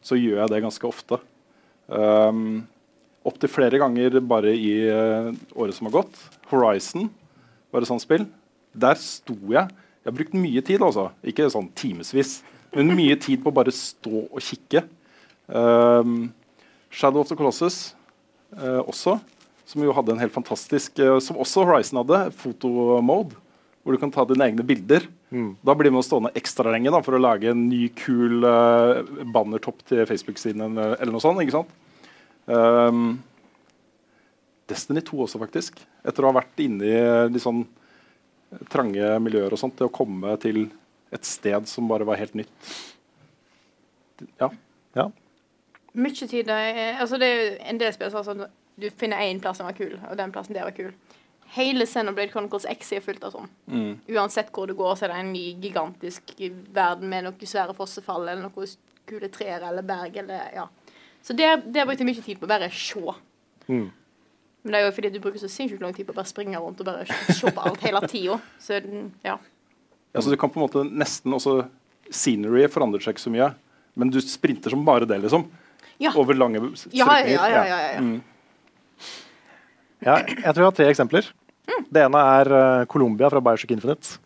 så 0.01 0.17
gjør 0.17 0.41
jeg 0.41 0.49
det 0.49 0.63
ganske 0.63 0.87
ofte. 0.89 1.19
Um, 1.87 2.67
Opptil 3.27 3.51
flere 3.51 3.79
ganger 3.81 4.19
bare 4.23 4.53
i 4.55 4.71
eh, 4.87 5.31
året 5.59 5.75
som 5.75 5.89
har 5.89 5.99
gått. 5.99 6.19
Horizon 6.51 7.09
var 7.73 7.83
et 7.83 7.89
sånt 7.89 8.03
spill. 8.03 8.25
Der 8.71 8.99
sto 9.01 9.35
jeg. 9.51 9.67
Jeg 9.99 10.07
har 10.07 10.15
brukt 10.15 10.37
mye 10.37 10.63
tid, 10.65 10.83
altså. 10.85 11.09
Ikke 11.27 11.49
sånn 11.51 11.67
timevis, 11.77 12.39
men 12.71 12.93
mye 12.95 13.17
tid 13.19 13.41
på 13.43 13.51
å 13.51 13.57
bare 13.57 13.73
stå 13.75 14.23
og 14.29 14.39
kikke. 14.45 14.85
Um, 15.49 16.29
Shadow 16.93 17.21
of 17.21 17.29
the 17.29 17.35
Colossus 17.37 17.95
uh, 18.55 18.81
også, 18.85 19.17
som 19.67 19.83
jo 19.83 19.93
hadde 19.97 20.13
en 20.13 20.21
helt 20.21 20.33
fantastisk 20.33 20.99
uh, 21.01 21.15
Som 21.21 21.39
også 21.41 21.63
Horizon 21.65 21.99
hadde, 22.03 22.19
fotomode, 22.37 23.37
hvor 23.81 23.95
du 23.95 24.01
kan 24.01 24.13
ta 24.13 24.25
dine 24.29 24.47
egne 24.47 24.65
bilder. 24.65 25.05
Mm. 25.33 25.51
Da 25.65 25.75
blir 25.77 25.93
man 25.93 26.05
stående 26.05 26.31
ekstra 26.37 26.71
lenge 26.73 26.93
da, 26.93 27.03
for 27.05 27.17
å 27.17 27.21
lage 27.21 27.51
en 27.51 27.67
ny, 27.69 27.87
kul 27.97 28.45
uh, 28.45 29.03
bannertopp 29.33 29.83
til 29.89 30.05
Facebook-siden 30.09 30.63
eller 30.69 30.95
eller 30.97 31.15
noe 31.15 31.25
sånt. 31.25 31.43
ikke 31.43 31.59
sant? 31.59 31.77
Um, 32.49 33.19
Destiny 34.69 35.03
2 35.05 35.23
også, 35.25 35.41
faktisk. 35.41 35.81
Etter 36.05 36.25
å 36.25 36.31
ha 36.31 36.39
vært 36.41 36.61
inne 36.63 36.89
i 36.89 37.01
litt 37.29 37.43
sånn 37.43 37.63
trange 38.73 39.11
miljøer 39.21 39.53
og 39.53 39.61
sånt, 39.61 39.77
til 39.77 39.89
å 39.89 39.93
komme 39.93 40.35
til 40.41 40.67
et 41.13 41.25
sted 41.25 41.67
som 41.69 41.89
bare 41.89 42.07
var 42.07 42.19
helt 42.21 42.35
nytt. 42.37 42.71
Ja. 44.41 44.49
ja. 44.97 45.09
Mye 45.95 46.27
tid 46.27 46.49
altså 46.51 47.17
Det 47.21 47.27
er 47.29 47.53
en 47.71 47.79
del 47.79 47.93
spill 47.95 48.11
sånn 48.11 48.43
du 48.79 48.89
finner 48.95 49.21
én 49.27 49.39
plass 49.43 49.59
som 49.59 49.67
var 49.67 49.75
kul, 49.75 49.97
og 50.07 50.15
den 50.15 50.31
plassen 50.31 50.55
der 50.55 50.63
var 50.63 50.75
kul. 50.75 50.93
Hele 51.51 51.83
Xenoblade 51.89 52.31
Chronicles 52.31 52.67
X 52.69 52.93
er 52.95 53.03
fullt 53.03 53.25
av 53.27 53.33
sånn. 53.33 53.49
Mm. 53.67 53.93
Uansett 54.13 54.51
hvor 54.55 54.69
du 54.69 54.75
går, 54.77 54.93
så 54.95 55.07
er 55.07 55.13
det 55.13 55.17
en 55.23 55.31
ny 55.33 55.45
gigantisk 55.59 56.31
verden 56.37 57.09
med 57.11 57.25
noen 57.25 57.51
svære 57.51 57.75
fossefall 57.75 58.27
eller 58.27 58.45
noen 58.45 58.75
kule 59.09 59.31
trær 59.33 59.65
eller 59.67 59.83
berg 59.83 60.19
eller 60.21 60.53
ja. 60.55 60.67
Så 61.29 61.35
det, 61.37 61.45
det 61.69 61.83
brukte 61.85 62.01
jeg 62.01 62.09
mye 62.09 62.25
tid 62.25 62.39
på 62.41 62.47
å 62.47 62.49
bare 62.49 62.71
se. 62.73 63.13
Mm. 63.69 63.89
Men 64.65 64.73
det 64.73 64.79
er 64.79 64.87
jo 64.87 64.93
fordi 64.95 65.11
du 65.13 65.19
bruker 65.21 65.37
så 65.37 65.49
sinnssykt 65.51 65.83
lang 65.83 65.93
tid 65.93 66.07
på 66.07 66.15
å 66.15 66.17
bare 66.17 66.29
springe 66.29 66.57
rundt 66.57 66.81
og 66.81 66.87
bare 66.87 67.05
se 67.37 67.51
på 67.53 67.65
alt 67.69 67.83
hele 67.85 68.01
tida. 68.09 68.39
Så 68.57 68.79
ja. 69.21 69.35
Ja, 69.37 70.23
så 70.25 70.33
du 70.33 70.37
kan 70.41 70.49
på 70.49 70.57
en 70.57 70.65
måte 70.65 70.81
nesten 70.89 71.35
også 71.37 71.59
Scenery 72.09 72.63
forandrer 72.73 73.03
seg 73.05 73.13
ikke 73.13 73.21
så 73.27 73.31
mye, 73.35 73.51
men 73.93 74.09
du 74.09 74.17
sprinter 74.25 74.73
som 74.73 74.81
bare 74.87 75.05
det, 75.05 75.19
liksom. 75.21 75.45
Ja. 76.01 76.15
Over 76.17 76.33
lange 76.33 76.57
Ja, 76.57 76.71
strekninger. 76.81 77.35
ja, 77.35 77.45
ja, 77.53 77.63
ja, 77.69 77.79
ja. 77.93 78.01
Mm. 78.01 78.17
Ja, 79.99 80.17
jeg 80.25 80.55
tror 80.55 80.63
jeg 80.63 80.69
har 80.71 80.77
tre 80.79 80.89
eksempler. 80.89 81.29
Det 81.93 82.01
ene 82.07 82.25
er 82.39 82.49
uh, 82.55 82.85
Colombia 82.89 83.29
fra 83.29 83.41
Bioshock 83.45 83.75
Infinite. 83.77 84.17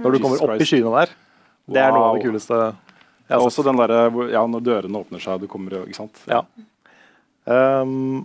Når 0.00 0.16
du 0.16 0.20
kommer 0.24 0.40
opp 0.46 0.56
i 0.56 0.68
skyene 0.72 0.94
der. 1.02 1.12
Det 1.68 1.82
er 1.84 1.92
noe 1.92 2.08
av 2.08 2.16
det 2.16 2.24
kuleste. 2.24 2.62
Er 3.28 3.42
også 3.42 3.64
den 3.66 3.78
derre 3.80 4.06
ja, 4.30 4.44
når 4.46 4.62
dørene 4.62 5.00
åpner 5.02 5.22
seg, 5.22 5.34
og 5.36 5.44
du 5.44 5.50
kommer 5.50 5.80
ikke 5.82 5.98
sant? 5.98 6.20
Ja. 6.30 6.44
Um, 7.46 8.24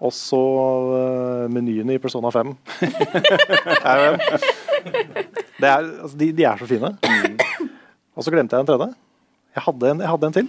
også 0.00 0.38
uh, 0.40 1.44
menyene 1.52 1.96
i 1.96 2.00
Persona 2.00 2.30
5. 2.32 2.54
er 3.92 4.16
det 5.60 5.68
er, 5.68 5.84
altså, 6.00 6.16
de, 6.16 6.30
de 6.32 6.46
er 6.48 6.56
så 6.60 6.68
fine. 6.68 6.94
Og 8.16 8.24
så 8.24 8.32
glemte 8.32 8.56
jeg 8.56 8.64
en 8.64 8.70
tredje. 8.70 8.88
Jeg 9.56 9.64
hadde 9.66 9.90
en, 9.92 10.00
jeg 10.00 10.12
hadde 10.14 10.30
en 10.30 10.36
til. 10.38 10.48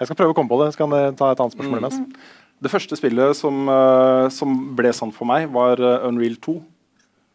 Jeg 0.00 0.08
skal 0.08 0.18
prøve 0.18 0.34
å 0.34 0.36
komme 0.36 0.50
på 0.50 0.58
det. 0.64 0.72
Så 0.74 0.82
kan 0.82 0.96
jeg 0.98 1.14
ta 1.20 1.30
et 1.30 1.42
annet 1.44 1.54
spørsmål 1.54 1.78
Mm. 1.78 1.84
imens. 1.84 2.26
Det 2.62 2.70
første 2.70 2.98
spillet 2.98 3.36
som, 3.38 3.62
uh, 3.70 4.26
som 4.34 4.58
ble 4.78 4.90
sant 4.94 5.14
for 5.14 5.30
meg, 5.30 5.46
var 5.54 5.78
uh, 5.82 6.08
Unreal 6.08 6.34
2. 6.42 6.56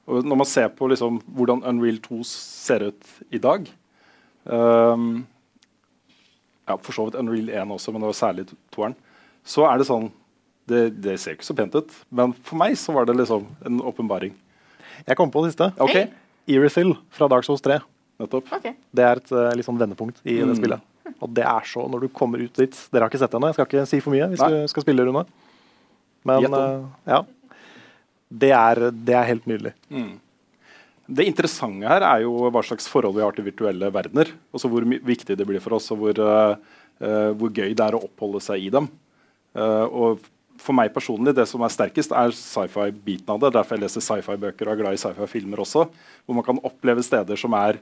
Og 0.07 0.27
når 0.27 0.39
man 0.39 0.47
ser 0.47 0.67
på 0.75 0.87
liksom, 0.91 1.21
hvordan 1.35 1.63
Unreal 1.67 1.97
2 2.03 2.21
ser 2.27 2.85
ut 2.91 3.09
i 3.31 3.39
dag 3.43 3.65
ehm, 4.47 5.25
ja, 6.67 6.77
For 6.83 6.91
så 6.95 7.05
vidt 7.07 7.15
Unreal 7.19 7.49
1 7.49 7.73
også, 7.77 7.91
men 7.93 8.03
det 8.03 8.09
var 8.11 8.17
særlig 8.19 8.47
toeren. 8.75 8.95
Så 9.47 9.63
er 9.69 9.77
det 9.79 9.87
sånn 9.87 10.09
det, 10.67 10.81
det 10.99 11.13
ser 11.23 11.37
ikke 11.37 11.47
så 11.47 11.55
pent 11.55 11.75
ut, 11.79 11.93
men 12.11 12.33
for 12.43 12.59
meg 12.59 12.73
så 12.75 12.91
var 12.95 13.05
det 13.07 13.13
liksom 13.15 13.45
en 13.65 13.77
åpenbaring. 13.87 14.33
Jeg 15.07 15.15
kom 15.15 15.31
på 15.31 15.45
det 15.45 15.53
siste. 15.53 15.69
Ok. 15.79 15.93
Hey. 15.95 16.09
Irefill 16.51 16.91
fra 17.15 17.29
Dark 17.31 17.45
Souls 17.47 17.61
3. 17.63 17.77
Nettopp. 18.19 18.49
Det 18.91 19.03
er 19.05 19.21
et 19.21 19.31
uh, 19.31 19.45
litt 19.55 19.67
sånn 19.67 19.79
vendepunkt 19.79 20.19
i 20.27 20.39
Mm. 20.41 20.49
det 20.51 20.57
spillet. 20.59 20.81
Og 21.23 21.29
det 21.37 21.45
er 21.47 21.63
så 21.69 21.85
når 21.87 22.01
du 22.03 22.07
kommer 22.11 22.41
ut 22.43 22.53
dit 22.59 22.75
Dere 22.91 23.05
har 23.05 23.09
ikke 23.11 23.19
sett 23.21 23.31
det 23.31 23.37
ennå, 23.39 23.47
jeg 23.53 23.55
skal 23.55 23.67
ikke 23.69 23.85
si 23.87 23.99
for 24.03 24.11
mye 24.11 24.27
hvis 24.33 24.41
Nei. 24.43 24.49
du 24.51 24.67
skal 24.73 24.83
spille, 24.83 25.05
Rune. 25.07 25.23
Men 26.27 26.47
uh, 26.51 26.83
ja. 27.07 27.21
Det 28.27 28.51
er, 28.51 28.81
det 28.91 29.15
er 29.15 29.23
helt 29.29 29.45
nydelig. 29.47 29.71
Mm. 29.93 30.17
Det 31.07 31.23
interessante 31.23 31.87
her 31.87 32.03
er 32.03 32.23
jo 32.25 32.49
hva 32.51 32.61
slags 32.67 32.87
forhold 32.91 33.15
vi 33.15 33.23
har 33.23 33.35
til 33.35 33.45
virtuelle 33.47 33.89
verdener. 33.95 34.33
Altså 34.51 34.67
hvor 34.71 34.83
viktig 34.83 35.37
det 35.39 35.45
blir 35.47 35.63
for 35.63 35.77
oss, 35.77 35.87
og 35.95 36.01
hvor, 36.01 36.17
eh, 36.19 37.29
hvor 37.39 37.51
gøy 37.53 37.71
det 37.71 37.85
er 37.85 37.95
å 37.95 38.01
oppholde 38.03 38.41
seg 38.43 38.65
i 38.65 38.73
dem. 38.73 38.89
Uh, 39.57 39.85
og 39.87 40.25
for 40.61 40.75
meg 40.75 40.91
personlig, 40.93 41.31
det 41.37 41.47
som 41.49 41.63
er 41.63 41.71
sterkest, 41.71 42.11
er 42.11 42.33
sci-fi-biten 42.35 43.31
av 43.31 43.39
det. 43.41 43.53
Derfor 43.55 43.77
jeg 43.77 43.85
leser 43.85 44.03
sci-fi-bøker 44.03 44.67
og 44.67 44.73
er 44.73 44.81
glad 44.81 44.97
i 44.97 44.99
sci-fi-filmer 45.01 45.63
også. 45.63 45.85
Hvor 46.27 46.37
man 46.37 46.45
kan 46.45 46.59
oppleve 46.67 47.05
steder 47.05 47.39
som 47.39 47.55
er 47.57 47.79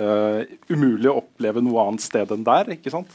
uh, 0.00 0.40
umulig 0.72 1.10
å 1.12 1.20
oppleve 1.20 1.62
noe 1.62 1.84
annet 1.84 2.06
sted 2.06 2.32
enn 2.32 2.46
der. 2.46 2.72
ikke 2.78 2.94
sant? 2.94 3.12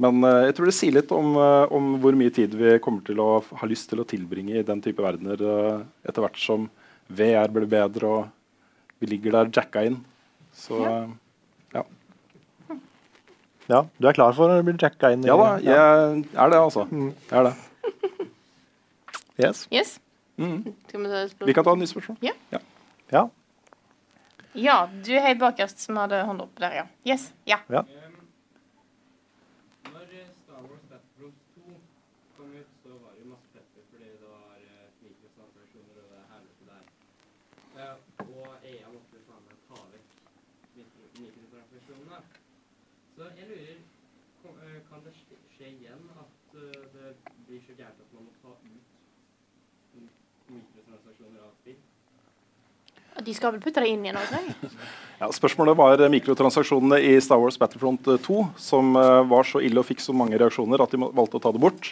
Men 0.00 0.24
jeg 0.24 0.54
tror 0.56 0.70
det 0.70 0.72
sier 0.72 0.94
litt 0.96 1.10
om, 1.12 1.34
om 1.76 1.88
hvor 2.00 2.16
mye 2.16 2.32
tid 2.32 2.54
vi 2.56 2.78
kommer 2.80 3.02
til 3.04 3.18
å 3.20 3.42
ha 3.44 3.66
lyst 3.68 3.90
til 3.90 4.00
å 4.00 4.06
tilbringe 4.08 4.54
i 4.56 4.64
den 4.64 4.80
type 4.80 5.02
verdener 5.04 5.42
etter 6.08 6.24
hvert 6.24 6.40
som 6.40 6.70
VR 7.10 7.48
blir 7.52 7.66
bedre 7.70 8.06
og 8.06 8.28
vi 9.00 9.06
ligger 9.10 9.32
der 9.38 9.50
jacka 9.56 9.82
inn. 9.88 9.98
Så 10.52 10.80
ja. 11.74 11.84
Ja, 13.70 13.84
Du 13.98 14.08
er 14.08 14.12
klar 14.16 14.32
for 14.34 14.50
å 14.50 14.62
bli 14.66 14.74
jacka 14.82 15.12
inn? 15.14 15.22
Ja 15.28 15.36
da, 15.38 15.50
jeg 15.62 15.74
er 16.34 16.50
det, 16.50 16.58
altså. 16.58 16.86
Jeg 16.90 17.38
er 17.38 17.44
det. 17.50 17.54
Yes. 19.40 19.66
Yes? 19.72 19.92
Mm. 20.36 20.64
Vi, 20.66 21.52
kan 21.54 21.64
ta 21.64 21.72
et 21.72 21.78
nytt 21.80 21.92
spørsmål. 21.92 22.18
Ja. 22.24 22.32
Ja. 23.12 23.22
Ja, 24.58 24.76
du 25.06 25.12
er 25.14 25.34
bakerst 25.38 25.78
som 25.84 25.96
hadde 26.02 26.18
hånda 26.26 26.44
opp 26.48 26.58
der, 26.58 26.74
ja. 26.80 26.86
Yes. 27.06 27.28
Ja. 27.46 27.60
Ja. 27.70 27.84
Når 29.86 30.04
Star 30.42 30.60
Wars 30.66 30.82
Battlefront 30.90 31.38
2 31.54 31.78
kom 32.36 32.50
ut, 32.58 32.70
så 32.82 32.90
var 32.98 33.14
det 33.14 33.22
jo 33.22 33.28
masse 33.30 33.48
pepper 33.54 33.82
fordi 33.92 34.08
det 34.10 34.26
var 34.26 34.58
eh, 34.58 34.88
mikrotransaksjoner 35.06 35.94
og 36.02 36.06
det 36.10 36.22
helvete 36.34 36.64
der. 36.66 36.84
Eh, 37.78 37.94
og 38.26 38.66
EA 38.72 38.88
måtte 38.96 39.14
jo 39.14 39.22
faen 39.30 39.44
meg 39.46 39.58
ta 39.70 39.78
vekk 39.94 40.08
mikro- 40.80 41.12
mikrotransaksjonene. 41.22 42.20
Så 43.16 43.30
jeg 43.38 43.46
lurer 43.52 43.78
kom- 44.42 44.60
eh, 44.66 44.78
Kan 44.90 45.00
det 45.06 45.12
skje 45.20 45.38
skje 45.54 45.66
igjen 45.76 46.02
at 46.24 46.58
eh, 46.58 46.82
det 46.96 47.14
blir 47.46 47.60
så 47.68 47.78
gærent 47.78 48.02
at 48.02 48.10
man 48.18 48.26
må 48.26 48.32
ta 48.42 48.50
ut 48.50 48.66
m- 50.00 50.12
mikrotransaksjoner 50.58 51.40
av 51.46 51.54
spill? 51.62 51.78
De 53.24 53.34
skal 53.36 53.54
vel 53.54 53.62
putte 53.62 53.82
det 53.84 53.92
inn 53.92 54.04
igjen 54.06 54.18
òg. 54.20 54.50
Ja, 55.20 55.26
spørsmålet 55.36 55.76
var 55.76 56.00
eh, 56.00 56.08
mikrotransaksjonene 56.14 56.96
i 57.04 57.10
Star 57.20 57.36
Wars 57.42 57.58
Battlefront 57.60 58.06
eh, 58.08 58.16
2, 58.24 58.38
som 58.56 58.94
eh, 58.96 59.18
var 59.28 59.44
så 59.44 59.60
ille 59.60 59.82
og 59.82 59.84
fikk 59.84 60.00
så 60.00 60.14
mange 60.16 60.38
reaksjoner 60.40 60.80
at 60.80 60.94
de 60.94 61.00
valgte 61.02 61.36
å 61.36 61.42
ta 61.44 61.52
det 61.52 61.60
bort. 61.60 61.90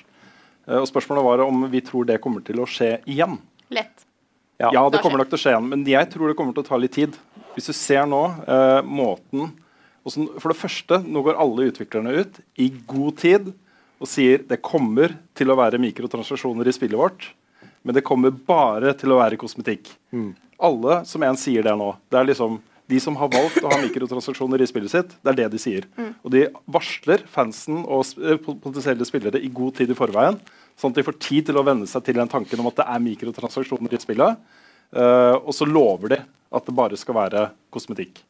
Eh, 0.65 0.79
og 0.79 0.87
spørsmålet 0.89 1.27
var 1.27 1.43
om 1.45 1.67
vi 1.69 1.83
tror 1.85 2.09
det 2.09 2.17
kommer 2.25 2.41
til 2.47 2.63
å 2.63 2.67
skje 2.69 2.95
igjen. 3.05 3.37
Lett. 3.69 4.07
Ja, 4.59 4.71
Ja, 4.73 4.87
det 4.89 4.97
det 4.97 5.03
kommer 5.05 5.21
nok 5.21 5.29
til 5.29 5.37
å 5.37 5.43
skje 5.43 5.53
igjen, 5.53 5.69
men 5.71 5.85
jeg 5.87 6.09
tror 6.15 6.33
det 6.33 6.39
kommer 6.41 6.57
til 6.57 6.65
å 6.65 6.71
ta 6.71 6.81
litt 6.81 6.97
tid. 6.97 7.21
Hvis 7.53 7.69
du 7.69 7.77
ser 7.77 8.09
nå 8.09 8.23
eh, 8.49 8.81
måten 8.87 9.53
For 10.09 10.49
det 10.49 10.57
første, 10.57 11.03
nå 11.05 11.21
går 11.27 11.37
alle 11.37 11.69
utviklerne 11.69 12.15
ut 12.17 12.41
i 12.57 12.71
god 12.89 13.19
tid 13.21 13.51
og 13.99 14.09
sier 14.09 14.41
det 14.49 14.63
kommer 14.65 15.13
til 15.37 15.51
å 15.53 15.57
være 15.59 15.81
mikrotransaksjoner 15.83 16.71
i 16.71 16.73
spillet 16.73 16.97
vårt, 16.97 17.27
men 17.85 17.97
det 17.97 18.05
kommer 18.07 18.31
bare 18.33 18.95
til 18.97 19.13
å 19.13 19.19
være 19.21 19.37
kosmetikk. 19.37 19.91
Alle 20.59 21.03
som 21.07 21.23
en 21.23 21.39
sier 21.39 21.63
det 21.67 21.75
nå. 21.79 21.93
Det 22.11 22.19
er 22.19 22.29
liksom 22.31 22.59
de 22.89 22.99
som 23.05 23.17
har 23.21 23.29
valgt 23.29 23.61
å 23.61 23.69
ha 23.69 23.79
mikrotransaksjoner 23.83 24.63
i 24.65 24.69
spillet 24.69 24.93
sitt, 24.93 25.11
det 25.21 25.33
er 25.33 25.37
det 25.43 25.49
de 25.53 25.61
sier. 25.61 25.85
Mm. 25.99 26.13
Og 26.25 26.33
de 26.33 26.47
varsler 26.73 27.25
fansen 27.29 27.83
og 27.85 28.07
sp- 28.09 28.23
eh, 28.25 28.39
potensielle 28.41 29.05
spillere 29.05 29.43
i 29.45 29.51
god 29.53 29.77
tid 29.77 29.93
i 29.93 29.99
forveien, 29.99 30.39
sånn 30.81 30.95
at 30.95 31.01
de 31.01 31.05
får 31.05 31.19
tid 31.21 31.51
til 31.51 31.61
å 31.61 31.67
venne 31.67 31.89
seg 31.91 32.07
til 32.07 32.17
den 32.17 32.33
tanken 32.33 32.63
om 32.63 32.71
at 32.71 32.81
det 32.81 32.87
er 32.89 33.05
mikrotransaksjoner 33.05 33.93
i 33.93 34.01
spillet. 34.01 34.41
Uh, 34.89 35.37
og 35.45 35.53
så 35.53 35.67
lover 35.69 36.15
de 36.15 36.19
at 36.25 36.65
det 36.65 36.73
bare 36.73 36.97
skal 36.97 37.19
være 37.19 37.43
kosmetikk. 37.75 38.23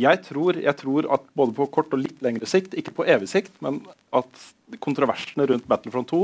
Jeg, 0.00 0.22
tror, 0.24 0.56
jeg 0.56 0.72
tror 0.80 1.04
at 1.12 1.26
både 1.36 1.52
på 1.52 1.66
kort 1.74 1.92
og 1.92 2.00
litt 2.00 2.22
lengre 2.24 2.48
sikt, 2.48 2.72
ikke 2.72 2.94
på 2.96 3.04
evig 3.04 3.28
sikt, 3.28 3.52
men 3.60 3.82
at 4.16 4.46
kontroversene 4.80 5.44
rundt 5.50 5.68
Battlefront 5.68 6.08
2 6.08 6.22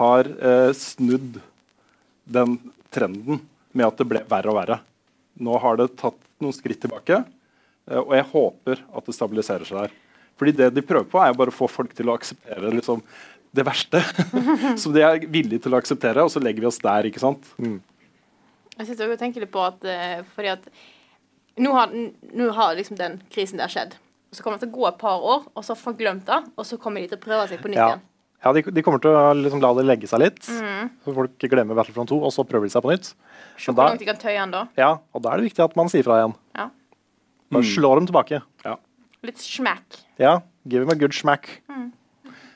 har 0.00 0.30
uh, 0.40 0.70
snudd 0.72 1.36
den 2.24 2.56
trenden 2.94 3.42
med 3.74 3.88
at 3.88 4.00
det 4.00 4.06
ble 4.08 4.22
verre 4.30 4.52
og 4.52 4.58
verre. 4.58 4.80
Nå 5.42 5.58
har 5.62 5.78
det 5.80 5.90
tatt 6.00 6.18
noen 6.42 6.54
skritt 6.54 6.80
tilbake, 6.84 7.20
eh, 7.90 8.00
og 8.00 8.14
jeg 8.16 8.28
håper 8.32 8.82
at 8.94 9.08
det 9.10 9.16
stabiliserer 9.16 9.68
seg 9.68 9.84
der. 9.84 9.94
Fordi 10.38 10.54
det 10.58 10.72
de 10.74 10.82
prøver 10.82 11.06
på, 11.10 11.20
er 11.22 11.36
bare 11.38 11.52
å 11.52 11.54
få 11.54 11.68
folk 11.70 11.94
til 11.94 12.10
å 12.10 12.16
akseptere 12.18 12.72
liksom, 12.74 13.02
det 13.54 13.66
verste. 13.66 14.00
som 14.82 14.94
de 14.94 15.04
er 15.06 15.26
villige 15.30 15.66
til 15.66 15.74
å 15.74 15.78
akseptere, 15.82 16.24
og 16.26 16.32
så 16.32 16.42
legger 16.42 16.64
vi 16.64 16.70
oss 16.70 16.80
der. 16.82 17.10
ikke 17.10 17.22
sant? 17.22 17.52
Jeg 17.60 18.88
sitter 18.88 19.12
og 19.14 19.20
tenker 19.20 19.44
litt 19.44 19.54
på 19.54 19.62
at 19.62 19.84
eh, 19.86 20.22
fordi 20.34 20.54
at 20.56 20.66
nå 21.62 21.70
har, 21.76 21.92
nå 22.34 22.48
har 22.56 22.74
liksom 22.74 22.98
den 22.98 23.20
krisen 23.30 23.62
der 23.62 23.70
skjedd. 23.70 23.94
Så 24.34 24.42
kommer 24.42 24.58
det 24.58 24.66
til 24.66 24.72
å 24.74 24.78
gå 24.80 24.88
et 24.88 24.98
par 24.98 25.22
år, 25.22 25.44
og 25.54 25.62
så 25.62 25.74
har 25.74 25.78
folk 25.78 26.00
glemt 26.00 26.26
det, 26.26 26.40
og 26.58 26.66
så 26.66 26.78
kommer 26.82 27.02
de 27.04 27.12
til 27.12 27.20
å 27.20 27.22
prøve 27.22 27.46
seg 27.52 27.62
på 27.62 27.70
nytt 27.70 27.78
Ja, 27.78 27.86
igjen. 27.92 28.02
Ja 28.44 28.52
de, 28.52 28.62
de 28.76 28.82
kommer 28.84 29.00
til 29.00 29.10
å 29.16 29.32
liksom 29.38 29.60
la 29.64 29.70
det 29.78 29.84
legge 29.88 30.08
seg 30.10 30.20
litt. 30.20 30.42
Mm. 30.48 30.90
Så 31.04 31.14
folk 31.16 31.38
glemmer 31.50 31.74
Battlefront 31.78 32.10
2, 32.12 32.18
og 32.28 32.32
så 32.34 32.44
prøver 32.46 32.68
de 32.68 32.74
seg 32.74 32.84
på 32.84 32.92
nytt. 32.92 33.10
Se 33.56 33.72
hvor 33.72 33.88
langt 33.88 34.02
de 34.02 34.08
kan 34.10 34.18
tøye 34.20 34.36
den 34.40 34.52
da. 34.54 34.66
ja, 34.76 34.90
og 35.14 35.22
da 35.24 35.32
er 35.32 35.40
det 35.42 35.48
viktig 35.50 35.64
at 35.64 35.76
man 35.78 35.88
sier 35.92 36.04
fra 36.06 36.20
igjen. 36.22 36.34
Ja. 36.58 36.68
Bare 37.54 37.62
Mm. 37.64 37.70
slå 37.74 37.94
dem 37.98 38.06
tilbake. 38.08 38.42
Litt 39.24 39.38
smack. 39.40 40.02
Ja, 40.20 40.40
give 40.68 40.84
them 40.84 40.90
a 40.92 40.98
good 41.00 41.14
smack. 41.16 41.62
Mm. 41.70 41.92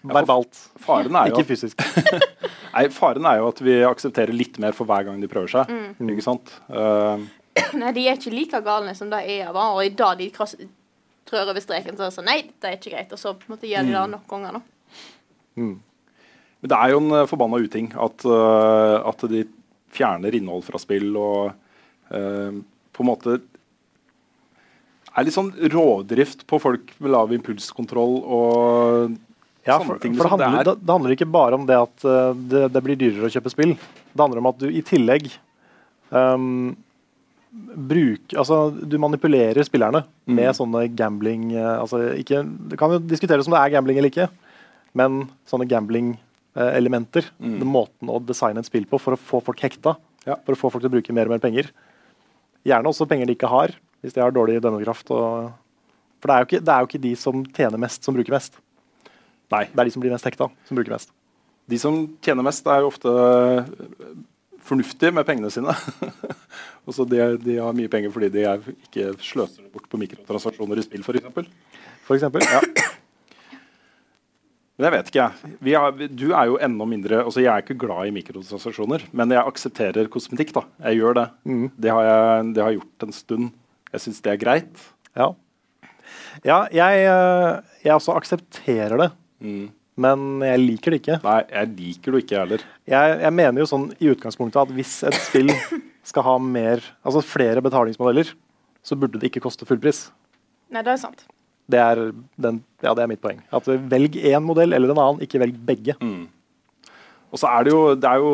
Verbalt. 0.04 0.54
Faren 0.84 1.16
er 1.16 1.30
jo 1.30 1.38
Ikke 1.38 1.48
fysisk. 1.54 1.80
Nei, 2.74 2.84
Faren 2.92 3.24
er 3.26 3.38
jo 3.40 3.48
at 3.48 3.60
vi 3.64 3.78
aksepterer 3.88 4.32
litt 4.36 4.58
mer 4.62 4.72
for 4.76 4.84
hver 4.86 5.06
gang 5.08 5.20
de 5.22 5.28
prøver 5.30 5.48
seg. 5.48 5.72
Mm. 5.72 6.10
Ikke 6.12 6.24
sant? 6.26 6.52
Uh, 6.68 7.24
Nei, 7.80 7.92
de 7.96 8.04
er 8.08 8.18
ikke 8.20 8.34
like 8.34 8.60
galne 8.66 8.92
som 8.94 9.08
det 9.10 9.22
EA 9.32 9.48
var, 9.56 9.72
og 9.74 9.80
i 9.86 9.88
dag 9.96 10.18
de 10.20 10.28
trør 10.30 11.50
over 11.54 11.60
streken, 11.64 11.96
så 11.96 12.04
er 12.04 12.10
det 12.12 12.16
sånn 12.18 12.28
Nei, 12.28 12.38
det 12.60 12.68
er 12.70 12.76
ikke 12.78 12.92
greit. 12.94 13.12
Og 13.16 13.20
så 13.20 13.32
på 13.34 13.48
en 13.48 13.56
måte 13.56 13.68
gjør 13.70 13.88
de 13.88 13.94
det 13.96 14.04
Mm. 14.04 14.14
nok 14.18 14.28
ganger, 14.30 14.60
da. 15.58 15.68
Men 16.60 16.72
det 16.72 16.78
er 16.78 16.90
jo 16.94 16.98
en 17.02 17.12
uh, 17.14 17.26
forbanna 17.30 17.60
uting 17.62 17.92
at, 17.94 18.24
eh, 18.26 18.96
at 19.12 19.20
de 19.30 19.44
fjerner 19.94 20.34
innhold 20.34 20.64
fra 20.66 20.78
spill 20.82 21.12
og 21.16 21.52
uh, 22.10 22.50
på 22.92 23.04
en 23.04 23.10
måte 23.12 23.36
er 25.18 25.26
litt 25.26 25.34
sånn 25.34 25.52
rovdrift 25.72 26.44
på 26.50 26.58
folk 26.62 26.92
med 27.02 27.10
lav 27.14 27.32
impulskontroll 27.34 28.18
og 28.22 29.14
Ja, 29.66 29.78
for, 29.82 29.96
for 29.96 30.02
det, 30.02 30.10
liksom. 30.14 30.30
handler, 30.32 30.64
det, 30.64 30.74
det 30.80 30.94
handler 30.94 31.14
ikke 31.16 31.30
bare 31.34 31.56
om 31.58 31.64
det 31.68 31.78
at 31.78 32.04
eh, 32.06 32.28
det, 32.52 32.60
det 32.72 32.82
blir 32.86 32.96
dyrere 33.00 33.26
å 33.28 33.32
kjøpe 33.32 33.50
spill. 33.52 33.74
Det 34.12 34.22
handler 34.22 34.40
om 34.40 34.48
at 34.52 34.60
du 34.62 34.68
i 34.70 34.80
tillegg 34.86 35.26
um, 36.14 36.76
bruk, 37.88 38.32
altså, 38.38 38.70
Du 38.70 38.98
manipulerer 39.02 39.66
spillerne 39.66 40.04
Mm. 40.28 40.34
med 40.36 40.56
sånne 40.58 40.82
gambling 40.92 41.44
eh, 41.56 41.78
altså, 41.80 42.02
ikke, 42.20 42.42
Det 42.68 42.76
kan 42.76 42.92
jo 42.92 42.98
diskuteres 43.00 43.46
om 43.48 43.54
det 43.54 43.62
er 43.62 43.70
gambling 43.72 43.96
eller 43.96 44.10
ikke, 44.12 44.26
men 44.96 45.24
sånne 45.48 45.68
gambling-elementer. 45.68 47.28
Mm. 47.38 47.58
Den 47.60 47.70
måten 47.72 48.12
å 48.12 48.20
designe 48.24 48.62
et 48.62 48.68
spill 48.68 48.86
på 48.88 49.00
for 49.02 49.16
å 49.16 49.20
få 49.20 49.42
folk 49.44 49.64
hekta. 49.66 49.96
For 50.24 50.54
å 50.54 50.58
få 50.58 50.70
folk 50.72 50.84
til 50.84 50.90
å 50.90 50.96
bruke 50.96 51.14
mer 51.16 51.28
og 51.28 51.36
mer 51.36 51.42
penger. 51.42 51.70
Gjerne 52.68 52.90
også 52.90 53.08
penger 53.08 53.28
de 53.28 53.36
ikke 53.36 53.50
har, 53.50 53.74
hvis 54.02 54.16
de 54.16 54.22
har 54.22 54.34
dårlig 54.34 54.60
dømmekraft. 54.64 55.12
Og, 55.14 55.52
for 56.20 56.30
det 56.30 56.34
er, 56.34 56.40
jo 56.40 56.48
ikke, 56.50 56.64
det 56.64 56.74
er 56.74 56.82
jo 56.82 56.90
ikke 56.90 57.04
de 57.04 57.12
som 57.18 57.44
tjener 57.56 57.80
mest, 57.80 58.04
som 58.04 58.16
bruker 58.16 58.34
mest. 58.34 58.58
Nei. 59.54 59.64
Det 59.70 59.80
er 59.80 59.88
de 59.88 59.94
som 59.94 60.04
blir 60.04 60.12
mest 60.12 60.28
hekta, 60.28 60.50
som 60.68 60.78
bruker 60.78 60.92
mest. 60.92 61.14
de 61.68 61.78
som 61.80 62.02
tjener 62.24 62.44
mest, 62.44 62.66
er 62.68 62.82
jo 62.82 62.90
ofte 62.90 63.12
eh, 63.12 63.70
fornuftige 64.64 65.12
med 65.14 65.26
pengene 65.28 65.50
sine. 65.52 65.74
og 66.86 66.96
så 66.96 67.04
de, 67.08 67.20
de 67.44 67.58
har 67.60 67.76
mye 67.76 67.92
penger 67.92 68.12
fordi 68.12 68.30
de 68.34 68.44
er, 68.48 68.68
ikke 68.88 69.12
sløser 69.20 69.62
det 69.62 69.72
bort 69.72 69.88
på 69.88 70.00
mikrotransaksjoner 70.00 70.80
i 70.80 70.86
spill, 70.86 71.04
f.eks. 71.04 71.50
For 72.08 72.16
eksempel. 72.16 72.44
Ja. 72.48 72.87
Men 74.78 74.86
jeg 74.86 74.94
vet 74.94 75.08
ikke, 75.10 75.24
jeg. 75.24 75.56
Vi 75.66 75.72
har, 75.74 75.96
du 76.20 76.26
er 76.38 76.50
jo 76.52 76.58
enda 76.62 76.86
mindre 76.86 77.16
altså 77.24 77.42
Jeg 77.42 77.50
er 77.50 77.64
ikke 77.64 77.74
glad 77.82 78.06
i 78.06 78.12
mikrotransaksjoner, 78.14 79.08
men 79.10 79.32
jeg 79.34 79.42
aksepterer 79.42 80.06
kosmetikk. 80.12 80.52
da. 80.54 80.62
Jeg 80.86 81.00
gjør 81.00 81.16
det. 81.18 81.24
Det, 81.82 81.90
har 81.90 82.04
jeg, 82.06 82.44
det 82.54 82.62
har 82.62 82.70
jeg 82.70 82.78
gjort 82.78 83.06
en 83.08 83.16
stund. 83.16 83.48
Jeg 83.90 84.04
syns 84.04 84.20
det 84.22 84.32
er 84.36 84.38
greit. 84.44 84.84
Ja. 85.18 85.32
Ja, 86.46 86.60
jeg, 86.70 87.02
eh, 87.10 87.80
jeg 87.82 87.96
også 87.96 88.14
aksepterer 88.14 88.94
det, 89.02 89.08
men 89.98 90.26
jeg 90.46 90.60
liker 90.62 90.94
det 90.94 91.00
ikke. 91.02 91.16
Nei, 91.24 91.40
jeg 91.50 91.72
liker 91.74 92.14
det 92.14 92.20
ikke 92.22 92.38
heller. 92.38 92.64
Jeg, 92.88 93.16
jeg 93.24 93.34
mener 93.34 93.64
jo 93.64 93.66
sånn 93.72 93.88
i 93.98 94.12
utgangspunktet 94.12 94.60
at 94.62 94.76
hvis 94.76 94.92
et 95.10 95.18
spill 95.18 95.50
skal 96.06 96.24
ha 96.28 96.36
mer, 96.38 96.84
altså 97.02 97.24
flere 97.26 97.64
betalingsmodeller, 97.66 98.30
så 98.86 98.96
burde 98.96 99.18
det 99.18 99.32
ikke 99.32 99.42
koste 99.44 99.66
fullpris. 99.68 100.06
Nei, 100.70 100.84
det 100.86 100.94
er 100.94 101.02
sant. 101.02 101.26
Det 101.68 101.80
er, 101.82 102.00
den, 102.40 102.62
ja, 102.80 102.94
det 102.96 103.04
er 103.04 103.10
mitt 103.10 103.20
poeng. 103.20 103.42
At 103.52 103.66
Velg 103.68 104.16
én 104.16 104.44
modell 104.44 104.72
eller 104.72 104.94
en 104.94 105.00
annen, 105.02 105.24
ikke 105.24 105.40
velg 105.42 105.58
begge. 105.68 105.98
Og 107.28 107.40
så 107.40 107.50
er 107.50 107.66
det 107.66 107.74
jo, 107.74 107.82
det 107.98 108.08
er 108.08 108.22
jo 108.22 108.30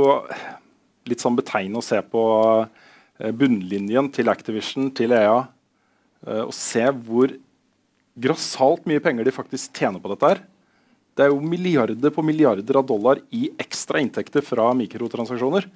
litt 1.10 1.22
sånn 1.24 1.36
betegnende 1.38 1.82
å 1.82 1.84
se 1.84 1.98
på 2.06 2.22
eh, 2.62 3.32
bunnlinjen 3.34 4.10
til 4.14 4.30
Activision, 4.32 4.90
til 4.94 5.16
EA, 5.16 5.40
eh, 6.26 6.44
og 6.46 6.54
se 6.54 6.84
hvor 7.04 7.34
grassat 8.14 8.86
mye 8.86 9.02
penger 9.02 9.26
de 9.26 9.34
faktisk 9.34 9.74
tjener 9.74 10.02
på 10.02 10.12
dette 10.12 10.30
her. 10.30 10.42
Det 11.14 11.26
er 11.26 11.32
jo 11.32 11.42
milliarder 11.42 12.14
på 12.14 12.22
milliarder 12.26 12.78
av 12.78 12.86
dollar 12.86 13.20
i 13.34 13.48
ekstra 13.62 14.00
inntekter 14.02 14.42
fra 14.46 14.70
mikrotransaksjoner. 14.78 15.66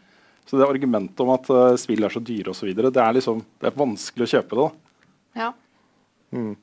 Så 0.49 0.57
det 0.57 0.67
argumentet 0.67 1.21
om 1.21 1.35
at 1.35 1.51
eh, 1.53 1.75
spill 1.81 2.07
er 2.07 2.15
så 2.15 2.23
dyre 2.25 2.55
osv., 2.55 2.71
det 2.79 3.03
er 3.03 3.19
liksom, 3.19 3.43
det 3.61 3.69
er 3.69 3.83
vanskelig 3.83 4.25
å 4.25 4.33
kjøpe 4.37 4.57
det. 4.57 4.65
da. 4.65 5.43
Ja. 5.43 5.51
Mm. 6.35 6.55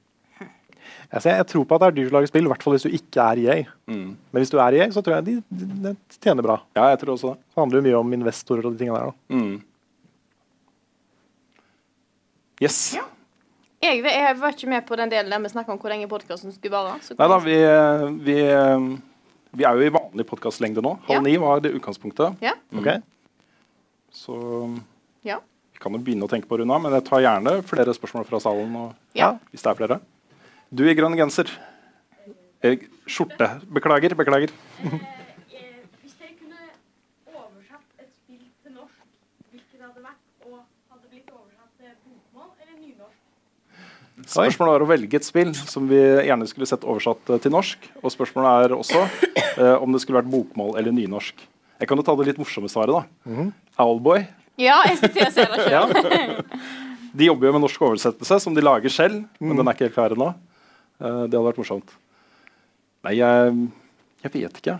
Altså, 1.11 1.29
jeg 1.31 1.47
tror 1.47 1.65
på 1.69 1.75
at 1.75 1.81
det 1.81 1.87
er 1.87 1.95
dyrt 1.99 2.11
å 2.11 2.15
lage 2.17 2.27
spill, 2.31 2.45
i 2.45 2.51
hvert 2.51 2.63
fall 2.65 2.73
hvis 2.75 2.85
du 2.87 2.89
ikke 2.97 3.23
er 3.31 3.41
EA. 3.45 3.57
Men 3.87 4.39
hvis 4.41 4.51
du 4.51 4.57
er 4.59 4.73
EA, 4.79 4.87
så 4.91 5.01
tror 5.05 5.17
jeg 5.19 5.25
de, 5.25 5.35
de, 5.49 5.65
de 5.87 5.95
tjener 6.23 6.43
bra. 6.45 6.59
Ja, 6.75 6.89
jeg 6.93 6.99
tror 7.03 7.13
også 7.15 7.33
det. 7.33 7.39
Det 7.53 7.61
handler 7.61 7.79
jo 7.81 7.85
mye 7.87 7.99
om 8.01 8.13
investorer 8.19 8.65
og 8.65 8.73
de 8.75 8.81
tingene 8.83 8.99
der. 8.99 9.11
Da. 9.11 9.13
Mm. 9.35 9.55
Yes. 12.63 12.79
Jeg, 13.83 13.99
jeg 14.01 14.37
var 14.39 14.55
ikke 14.55 14.69
med 14.71 14.85
på 14.87 14.95
den 14.97 15.11
delen 15.11 15.29
der 15.33 15.41
vi 15.43 15.51
snakka 15.51 15.73
om 15.75 15.79
hvor 15.81 15.91
lenge 15.91 16.07
podkasten 16.09 16.53
skulle 16.55 16.73
vare. 16.73 16.95
Nei 17.19 17.27
da, 17.29 17.37
vi, 17.43 17.57
vi, 18.25 18.37
vi 19.59 19.67
er 19.67 19.77
jo 19.77 19.85
i 19.85 19.91
vanlig 19.93 20.25
podkastlengde 20.29 20.81
nå. 20.85 20.95
Halv 21.09 21.19
Ja. 21.19 21.25
ni 21.25 21.35
var 21.41 21.59
det 21.61 21.73
utgangspunktet. 21.77 22.39
Ja. 22.43 22.55
Mm. 22.71 22.79
Okay. 22.81 23.03
Så 24.15 24.39
Ja. 25.27 25.41
vi 25.75 25.79
kan 25.83 25.91
jo 25.93 25.99
begynne 25.99 26.25
å 26.25 26.31
tenke 26.31 26.47
på 26.47 26.55
å 26.55 26.61
runde 26.63 26.73
av, 26.73 26.81
men 26.81 26.95
jeg 26.95 27.05
tar 27.11 27.21
gjerne 27.27 27.57
flere 27.67 27.93
spørsmål 27.93 28.25
fra 28.31 28.39
salen. 28.39 28.75
Og, 28.79 28.95
Ja. 29.13 29.33
Hvis 29.51 29.61
det 29.61 29.71
er 29.73 29.75
flere. 29.83 29.99
Du 30.73 30.83
i 30.89 30.95
grønn 30.97 31.15
genser. 31.17 31.49
Eh, 32.65 32.79
Skjorte. 33.05 33.47
Beklager, 33.69 34.15
beklager. 34.17 34.51
Hvis 34.81 36.15
dere 36.17 36.33
kunne 36.39 36.57
oversatt 37.29 38.01
et 38.01 38.09
spill 38.09 38.41
til 38.63 38.73
norsk, 38.73 39.03
hvilket 39.53 39.83
hadde 39.85 40.01
vært, 40.01 40.21
og 40.49 40.63
hadde 40.91 41.11
blitt 41.11 41.29
oversatt 41.29 41.71
til 41.77 41.91
bokmål 42.07 42.49
eller 42.65 42.79
nynorsk? 42.79 43.19
Spørsmålet 44.25 44.73
var 44.73 44.85
å 44.85 44.89
velge 44.89 45.19
et 45.21 45.27
spill 45.27 45.51
som 45.59 45.85
vi 45.91 45.99
gjerne 46.01 46.47
skulle 46.49 46.69
sett 46.69 46.87
oversatt 46.87 47.29
eh, 47.35 47.41
til 47.45 47.53
norsk. 47.53 47.85
Og 48.01 48.15
spørsmålet 48.15 48.65
er 48.71 48.75
også 48.79 49.03
eh, 49.05 49.75
om 49.77 49.93
det 49.93 50.01
skulle 50.03 50.23
vært 50.23 50.31
bokmål 50.33 50.79
eller 50.81 50.95
nynorsk. 50.97 51.45
Jeg 51.75 51.91
kan 51.91 51.99
jo 51.99 52.07
ta 52.07 52.15
det 52.17 52.29
litt 52.31 52.39
morsomme 52.41 52.71
svaret, 52.71 52.95
da. 52.95 53.45
Owlboy. 53.83 54.23
Ja, 54.57 54.79
jeg 54.87 54.97
skulle 55.01 55.13
til 55.13 55.27
å 55.27 55.31
si 55.35 55.43
det 55.51 55.65
sjøl. 55.67 55.91
De 57.15 57.27
jobber 57.27 57.49
jo 57.49 57.53
med 57.57 57.63
norsk 57.67 57.81
oversettelse, 57.83 58.37
som 58.43 58.55
de 58.55 58.63
lager 58.63 58.91
selv, 58.91 59.21
men 59.43 59.59
den 59.59 59.67
er 59.67 59.75
ikke 59.75 59.89
helt 59.89 59.95
klar 59.97 60.15
ennå. 60.15 60.29
Eh, 61.01 61.23
det 61.27 61.35
hadde 61.35 61.45
vært 61.49 61.61
morsomt. 61.61 61.95
Nei, 63.05 63.17
jeg, 63.19 63.55
jeg 64.25 64.33
vet 64.33 64.61
ikke. 64.61 64.77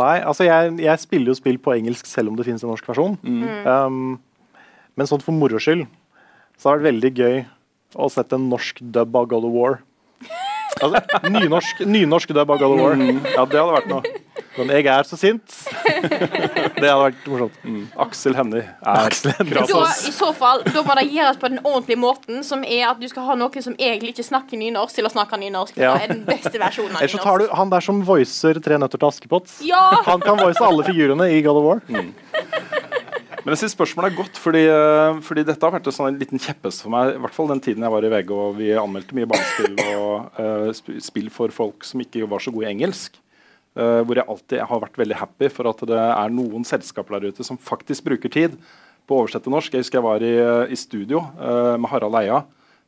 Nei, 0.00 0.14
altså 0.26 0.46
jeg, 0.46 0.72
jeg 0.82 1.02
spiller 1.04 1.30
jo 1.30 1.38
spill 1.38 1.58
på 1.62 1.76
engelsk 1.76 2.08
selv 2.10 2.32
om 2.32 2.38
det 2.38 2.46
finnes 2.48 2.64
en 2.64 2.72
norsk 2.72 2.88
versjon. 2.88 3.14
Um, 3.22 4.16
men 4.98 5.10
sånn 5.10 5.22
for 5.22 5.36
moro 5.36 5.60
skyld 5.62 5.84
så 6.58 6.70
har 6.70 6.78
det 6.78 6.82
vært 6.82 6.90
veldig 6.90 7.10
gøy 7.18 7.36
å 7.94 8.08
sette 8.10 8.34
en 8.38 8.48
norsk 8.50 8.80
dub 8.94 9.14
av 9.18 9.28
God 9.30 9.46
of 9.46 9.54
War. 9.54 9.78
Altså, 10.82 10.98
nynorsk, 11.30 11.84
nynorsk 11.86 12.34
dub 12.34 12.50
av 12.50 12.58
God 12.58 12.74
of 12.74 12.80
War. 12.82 12.98
Mm, 12.98 13.20
ja, 13.22 13.44
det 13.46 13.60
hadde 13.60 13.76
vært 13.76 13.90
noe. 13.92 14.14
Men 14.54 14.70
jeg 14.70 14.86
er 14.86 15.06
så 15.08 15.18
sint. 15.18 15.54
Det 16.74 16.86
hadde 16.86 17.00
vært 17.00 17.26
morsomt. 17.30 17.56
Aksel 18.04 18.36
Hennie 18.38 18.62
er 18.64 19.08
Aksel 19.08 19.32
Kratos. 19.50 20.04
I 20.08 20.12
så 20.14 20.30
fall, 20.36 20.62
da 20.68 20.84
må 20.86 20.96
det 20.98 21.06
gjøres 21.10 21.40
på 21.40 21.50
den 21.52 21.60
ordentlige 21.62 22.00
måten, 22.00 22.42
som 22.46 22.64
er 22.66 22.86
at 22.90 23.00
du 23.00 23.06
skal 23.10 23.28
ha 23.30 23.38
noen 23.40 23.64
som 23.64 23.76
egentlig 23.78 24.14
ikke 24.14 24.26
snakker 24.26 24.60
nynorsk, 24.60 24.98
til 24.98 25.08
å 25.08 25.12
snakke 25.12 25.38
nynorsk. 25.40 25.78
Ja. 25.80 25.94
Det 25.96 26.06
er 26.06 26.14
den 26.14 26.24
beste 26.28 26.54
versjonen 26.60 26.94
av 26.94 27.02
Ellers 27.02 27.16
så 27.16 27.22
tar 27.24 27.42
du 27.42 27.48
han 27.54 27.72
der 27.72 27.84
som 27.84 28.02
voicer 28.06 28.60
Tre 28.64 28.78
nøtter 28.80 29.00
til 29.00 29.10
Askepott. 29.10 29.50
Ja! 29.66 29.82
Han 30.06 30.22
kan 30.24 30.38
voice 30.40 30.62
alle 30.62 30.86
figurene 30.86 31.28
i 31.34 31.42
God 31.44 31.60
of 31.60 31.66
War. 31.68 31.82
Men 33.44 33.52
jeg 33.52 33.60
synes 33.60 33.74
spørsmålet 33.76 34.12
er 34.12 34.16
godt, 34.16 34.38
fordi, 34.40 34.62
eh, 34.72 35.18
fordi 35.20 35.42
dette 35.44 35.66
har 35.66 35.74
vært 35.74 35.90
en 35.90 35.92
sånn 35.92 36.16
liten 36.16 36.40
kjepphest 36.40 36.80
for 36.80 36.94
meg. 36.94 37.12
I 37.12 37.20
hvert 37.20 37.36
fall 37.36 37.50
den 37.50 37.60
tiden 37.60 37.84
jeg 37.84 37.92
var 37.92 38.06
i 38.06 38.12
VG 38.14 38.30
og 38.32 38.56
vi 38.56 38.70
anmeldte 38.72 39.16
mye 39.18 39.28
barnespill 39.28 39.76
og 40.00 40.40
uh, 40.40 40.96
spill 41.04 41.28
for 41.32 41.52
folk 41.52 41.84
som 41.84 42.00
ikke 42.00 42.24
var 42.30 42.40
så 42.40 42.54
gode 42.54 42.70
i 42.70 42.72
engelsk. 42.72 43.20
Eh, 43.76 44.00
hvor 44.06 44.18
jeg 44.18 44.28
alltid 44.30 44.64
har 44.70 44.82
vært 44.82 44.98
veldig 45.00 45.20
happy 45.20 45.50
for 45.52 45.70
at 45.70 45.84
det 45.90 46.00
er 46.00 46.34
noen 46.34 46.66
selskaper 46.68 47.18
der 47.18 47.34
ute 47.34 47.46
som 47.46 47.60
faktisk 47.60 48.06
bruker 48.08 48.32
tid 48.32 48.58
på 49.04 49.16
å 49.16 49.24
oversette 49.24 49.52
norsk. 49.52 49.74
Jeg 49.74 49.84
husker 49.84 50.00
jeg 50.00 50.06
var 50.06 50.24
i, 50.24 50.34
i 50.72 50.78
studio 50.80 51.20
uh, 51.36 51.74
med 51.76 51.90
Harald 51.92 52.16
Eia, 52.16 52.38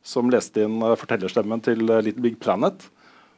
som 0.01 0.31
leste 0.33 0.63
inn 0.65 0.79
uh, 0.81 0.95
fortellerstemmen 0.97 1.61
til 1.61 1.83
Little 1.85 2.23
Big 2.23 2.39
Planet. 2.41 2.87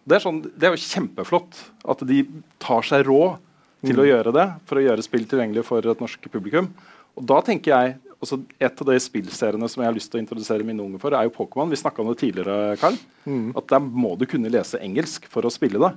Det 0.07 0.15
er, 0.15 0.23
sånn, 0.23 0.39
det 0.55 0.69
er 0.69 0.77
jo 0.77 0.85
kjempeflott 0.85 1.59
at 1.91 2.05
de 2.07 2.21
tar 2.63 2.87
seg 2.87 3.03
råd 3.09 3.41
til 3.85 3.99
å 3.99 4.07
gjøre 4.07 4.31
det 4.35 4.45
for 4.67 4.79
å 4.79 4.85
gjøre 4.85 5.03
spill 5.05 5.27
tilgjengelig 5.27 5.65
for 5.67 5.83
et 5.85 6.01
norsk 6.01 6.23
publikum. 6.31 6.71
Og 7.19 7.27
da 7.27 7.41
tenker 7.45 7.75
jeg, 7.75 7.97
også 8.21 8.43
Et 8.59 8.81
av 8.81 8.87
de 8.89 8.95
spillseriene 8.99 9.69
som 9.69 9.81
jeg 9.81 9.87
har 9.89 9.95
lyst 9.95 10.11
til 10.11 10.19
å 10.19 10.23
introdusere 10.23 10.65
mine 10.67 10.81
unge 10.83 10.99
for, 10.99 11.13
er 11.15 11.23
jo 11.23 11.31
Pokémon. 11.31 11.69
Vi 11.71 11.77
snakka 11.79 12.01
om 12.03 12.09
det 12.11 12.17
tidligere, 12.19 12.77
Carl. 12.81 12.97
Mm. 13.25 13.53
At 13.55 13.67
der 13.71 13.79
må 13.79 14.17
du 14.19 14.25
kunne 14.25 14.49
lese 14.51 14.79
engelsk 14.83 15.25
for 15.31 15.41
å 15.47 15.51
spille 15.53 15.79
det. 15.79 15.91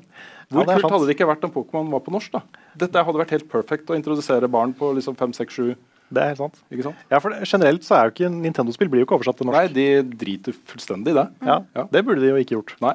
Hvor 0.53 0.66
Ja, 0.69 0.77
kult 0.78 0.93
hadde 0.93 1.07
det 1.09 1.16
ikke 1.16 1.27
vært 1.27 1.44
om 1.44 1.51
Pokémon 1.51 1.90
var 1.90 2.01
på 2.01 2.12
norsk? 2.15 2.31
da? 2.32 2.43
Dette 2.78 3.03
hadde 3.05 3.19
vært 3.19 3.31
helt 3.35 3.49
perfekt 3.51 3.90
å 3.90 3.97
introdusere 3.99 4.49
barn 4.49 4.73
på 4.73 4.93
liksom 4.94 5.16
5, 5.19 5.32
6, 5.35 5.53
7 5.53 5.77
Det 6.12 6.20
er 6.23 6.28
helt 6.35 6.39
sant. 6.39 6.59
Ikke 6.70 6.82
sant? 6.85 6.97
Ja, 7.11 7.19
for 7.19 7.31
Generelt 7.43 7.82
så 7.82 7.97
er 7.97 8.05
jo 8.05 8.12
ikke 8.15 8.31
Nintendo-spill 8.31 8.89
blir 8.93 9.01
jo 9.01 9.07
ikke 9.07 9.16
oversatt 9.19 9.39
til 9.39 9.47
norsk. 9.49 9.57
Nei, 9.59 9.73
de 9.73 10.03
driter 10.20 10.53
fullstendig 10.69 11.15
i 11.15 11.19
det. 11.19 11.27
Ja, 11.43 11.59
Det 11.90 12.05
burde 12.05 12.20
de 12.20 12.28
jo 12.28 12.36
ikke 12.36 12.59
gjort. 12.61 12.77
Nei. 12.85 12.94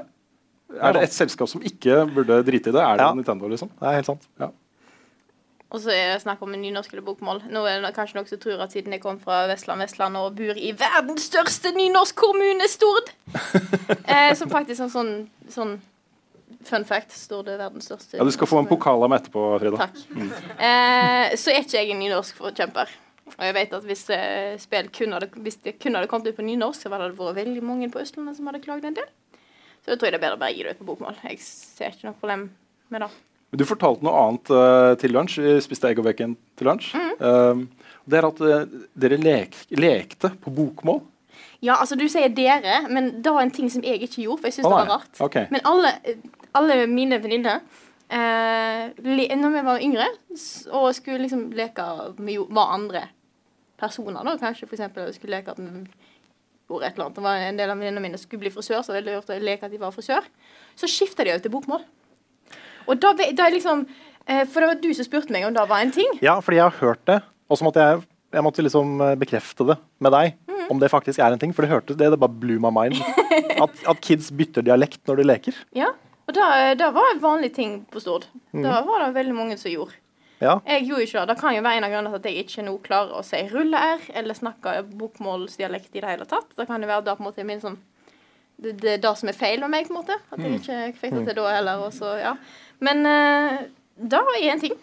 Er 0.78 0.94
det 0.94 1.04
et 1.08 1.16
selskap 1.16 1.50
som 1.50 1.62
ikke 1.66 2.06
burde 2.14 2.44
drite 2.46 2.70
i 2.70 2.76
det, 2.76 2.84
er 2.84 2.96
det 2.98 3.04
Ja. 3.08 3.14
Nintendo. 3.14 3.48
liksom. 3.50 3.70
Det 3.80 3.88
er 3.88 3.96
helt 3.98 4.06
sant. 4.06 4.28
Ja. 4.40 4.52
Og 5.68 5.82
så 5.84 5.92
er 5.92 6.14
det 6.14 6.22
snakk 6.24 6.40
om 6.46 6.54
en 6.56 6.62
nynorsk 6.64 6.94
eller 6.94 7.04
bokmål. 7.04 7.42
Nå 7.52 7.66
er 7.68 7.82
det 7.84 7.92
kanskje 7.96 8.16
noen 8.16 8.30
som 8.30 8.40
tror 8.40 8.62
at 8.64 8.72
siden 8.72 8.96
jeg 8.96 9.02
kom 9.04 9.18
fra 9.20 9.42
Vestland, 9.50 9.84
Vestland 9.84 10.16
og 10.20 10.38
bor 10.38 10.56
i 10.56 10.72
verdens 10.80 11.28
største 11.28 11.74
nynorskkommune, 11.76 12.70
Stord 12.72 13.12
eh, 14.14 14.32
Som 14.40 14.52
faktisk 14.54 14.86
en 14.86 14.94
sånn, 14.94 15.12
sånn 15.52 15.76
fun 16.68 16.88
fact. 16.88 17.12
Stord 17.16 17.52
er 17.52 17.60
verdens 17.60 17.90
største 17.92 18.16
Ja, 18.16 18.24
Du 18.24 18.32
skal 18.32 18.48
få 18.48 18.62
en 18.64 18.70
pokal 18.70 19.04
av 19.04 19.12
meg 19.12 19.26
etterpå, 19.26 19.44
Frida. 19.60 19.90
Takk. 19.90 20.00
Eh, 20.56 21.36
så 21.36 21.52
er 21.52 21.62
ikke 21.66 21.82
jeg 21.82 21.92
en 21.92 22.02
nynorskforkjemper. 22.06 22.96
Og 23.36 23.44
jeg 23.44 23.60
vet 23.60 23.76
at 23.76 23.84
hvis, 23.92 24.08
eh, 24.16 24.56
spill 24.64 24.88
kun 24.96 25.18
hadde, 25.18 25.28
hvis 25.36 25.60
det 25.68 25.76
kun 25.84 26.00
hadde 26.00 26.08
kommet 26.08 26.32
ut 26.32 26.40
på 26.40 26.48
nynorsk, 26.48 26.80
så 26.86 26.94
hadde 26.94 27.12
det 27.12 27.20
vært 27.20 27.42
veldig 27.44 27.64
mange 27.64 27.92
på 27.92 28.00
Østlandet 28.00 28.40
som 28.40 28.48
hadde 28.48 28.64
klaget 28.64 28.88
en 28.88 29.00
del. 29.02 29.10
Så 29.84 29.92
jeg 29.92 30.00
tror 30.00 30.08
jeg 30.08 30.16
det 30.16 30.24
er 30.24 30.28
bedre 30.30 30.40
å 30.40 30.44
bare 30.46 30.56
gi 30.56 30.64
det 30.64 30.78
ut 30.78 30.80
på 30.80 30.88
bokmål. 30.94 31.20
Jeg 31.28 31.44
ser 31.44 31.92
ikke 31.92 32.08
noe 32.08 32.22
problem 32.22 32.50
med 32.90 33.04
det. 33.04 33.12
Du 33.56 33.64
fortalte 33.68 34.04
noe 34.04 34.24
annet 34.26 34.50
uh, 34.52 34.94
til 35.00 35.14
lunsj. 35.16 35.40
Vi 35.40 35.54
spiste 35.64 35.88
egg 35.88 36.02
og 36.02 36.08
bacon 36.10 36.36
til 36.60 36.68
lunsj. 36.68 36.90
Mm. 36.98 37.14
Uh, 37.22 37.94
det 38.08 38.20
er 38.20 38.28
at 38.28 38.42
uh, 38.44 38.82
dere 39.00 39.20
lek, 39.22 39.56
lekte 39.80 40.34
på 40.44 40.52
bokmål. 40.54 41.00
Ja, 41.64 41.80
altså 41.80 41.98
du 41.98 42.06
sier 42.12 42.30
dere, 42.34 42.84
men 42.92 43.16
det 43.24 43.34
var 43.34 43.46
en 43.46 43.54
ting 43.54 43.70
som 43.72 43.84
jeg 43.86 44.04
ikke 44.06 44.26
gjorde, 44.26 44.42
for 44.42 44.50
jeg 44.50 44.58
syns 44.60 44.68
oh, 44.68 44.76
det 44.76 44.82
var 44.84 44.92
rart. 45.00 45.22
Okay. 45.26 45.48
Men 45.54 45.64
alle, 45.66 45.94
alle 46.58 46.78
mine 46.92 47.18
venninner 47.24 47.64
uh, 48.12 48.84
Når 49.02 49.56
vi 49.56 49.64
var 49.66 49.82
yngre 49.84 50.10
og 50.76 50.92
skulle 50.96 51.24
liksom 51.24 51.48
leke 51.58 51.88
med 52.20 52.52
var 52.54 52.76
andre 52.76 53.08
personer, 53.80 54.22
da 54.26 54.38
kanskje 54.42 54.70
eksempel 54.70 55.10
skulle 55.16 55.40
leke 55.40 55.54
at 55.54 55.62
vi 55.62 55.86
gjorde 56.68 56.86
et 56.86 56.94
eller 56.98 57.08
annet. 57.08 57.18
Det 57.18 57.26
var 57.26 57.48
en 57.48 57.60
del 57.62 57.72
av 57.72 57.80
venninnene 57.80 58.04
mine 58.04 58.20
som 58.20 58.28
skulle 58.28 58.46
bli 58.46 58.54
frisør, 58.54 58.84
så 58.84 58.96
veldig 58.96 59.18
ofte 59.22 59.40
leke 59.40 59.66
at 59.66 59.74
de 59.74 59.82
var 59.82 59.96
frisør. 59.96 60.26
Så 60.78 60.90
skifta 60.92 61.26
de 61.26 61.34
jo 61.34 61.42
til 61.42 61.54
bokmål. 61.54 61.86
Og 62.88 63.00
da, 63.04 63.14
da 63.16 63.48
liksom 63.54 63.86
eh, 64.26 64.44
For 64.48 64.64
det 64.64 64.70
var 64.72 64.82
du 64.82 64.90
som 64.96 65.08
spurte 65.08 65.34
meg 65.36 65.48
om 65.48 65.56
det 65.56 65.66
var 65.70 65.84
en 65.84 65.94
ting. 65.96 66.18
Ja, 66.24 66.38
fordi 66.44 66.62
jeg 66.62 66.70
har 66.70 66.80
hørt 66.82 67.04
det, 67.10 67.22
og 67.48 67.60
så 67.60 67.68
måtte 67.68 67.84
jeg, 67.84 68.02
jeg 68.36 68.46
måtte 68.48 68.66
liksom 68.66 68.98
eh, 69.04 69.16
bekrefte 69.20 69.68
det 69.68 69.78
med 70.04 70.16
deg. 70.16 70.36
Mm. 70.50 70.66
Om 70.74 70.82
det 70.84 70.92
faktisk 70.92 71.22
er 71.24 71.36
en 71.36 71.42
ting. 71.42 71.54
For 71.56 71.66
det 71.66 71.72
hørtes 71.72 72.00
det, 72.00 72.12
det 72.14 72.20
bare 72.20 72.42
blew 72.44 72.60
my 72.64 72.74
mind. 72.74 73.00
At, 73.64 73.74
at 73.90 74.02
kids 74.06 74.28
bytter 74.34 74.66
dialekt 74.66 75.00
når 75.10 75.20
de 75.20 75.24
leker. 75.26 75.56
Ja, 75.74 75.88
og 76.28 76.36
det, 76.36 76.48
det 76.78 76.90
var 76.94 77.08
en 77.10 77.22
vanlig 77.24 77.54
ting 77.56 77.80
på 77.90 78.02
Stord. 78.04 78.28
Mm. 78.52 78.66
Da 78.66 78.82
var 78.86 79.02
det 79.02 79.16
veldig 79.16 79.34
mange 79.34 79.58
som 79.58 79.72
gjorde. 79.72 79.96
Ja. 80.38 80.60
Jeg 80.68 80.86
gjorde 80.86 81.06
ikke 81.08 81.20
det. 81.20 81.28
Det 81.32 81.38
kan 81.40 81.56
jo 81.56 81.64
være 81.66 81.80
en 81.80 81.88
av 81.88 81.94
grunnene 81.94 82.12
til 82.14 82.20
at 82.20 82.28
jeg 82.30 82.46
ikke 82.46 82.66
nå 82.68 82.74
klarer 82.86 83.18
å 83.18 83.24
si 83.26 83.40
rulle-r 83.50 84.10
eller 84.20 84.38
snakke 84.38 84.74
bokmålsdialekt 85.00 85.96
i 85.96 86.04
det 86.04 86.12
hele 86.12 86.28
tatt. 86.30 86.52
Det 86.58 86.68
kan 86.70 86.84
jo 86.84 86.90
være 86.90 87.06
da 87.08 87.16
på 87.18 87.24
en 87.24 87.30
måte 87.30 87.48
min 87.48 87.64
sånn 87.64 87.80
det, 88.62 88.74
det 88.82 88.92
er 88.94 88.98
det 89.04 89.14
som 89.20 89.30
er 89.30 89.38
feil 89.38 89.60
med 89.62 89.70
meg, 89.70 89.88
på 89.88 89.94
en 89.94 90.00
måte. 90.02 90.16
At 90.32 90.40
jeg 90.40 90.50
Mm. 90.50 90.60
ikke 90.62 91.00
fikk 91.02 91.14
det 91.20 91.26
til 91.28 91.36
da 91.36 91.48
heller. 91.56 91.84
Og 91.86 91.94
så, 91.94 92.16
ja. 92.20 92.36
Men 92.80 93.06
uh, 93.06 93.58
det 93.98 94.20
er 94.22 94.52
en 94.54 94.60
ting. 94.60 94.74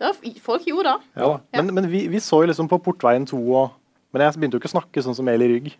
Var, 0.00 0.16
folk 0.42 0.64
gjorde 0.66 0.84
det. 0.94 1.00
Ja, 1.20 1.28
ja. 1.52 1.62
Men, 1.62 1.74
men 1.74 1.90
vi, 1.92 2.06
vi 2.08 2.18
så 2.20 2.42
jo 2.42 2.48
liksom 2.50 2.68
på 2.68 2.78
Portveien 2.82 3.26
2 3.26 3.38
og 3.54 3.70
Men 4.14 4.22
jeg 4.22 4.32
begynte 4.38 4.54
jo 4.54 4.60
ikke 4.62 4.70
å 4.70 4.76
snakke 4.78 5.02
sånn 5.02 5.14
som 5.18 5.28
Eli 5.28 5.46
Rygg. 5.50 5.72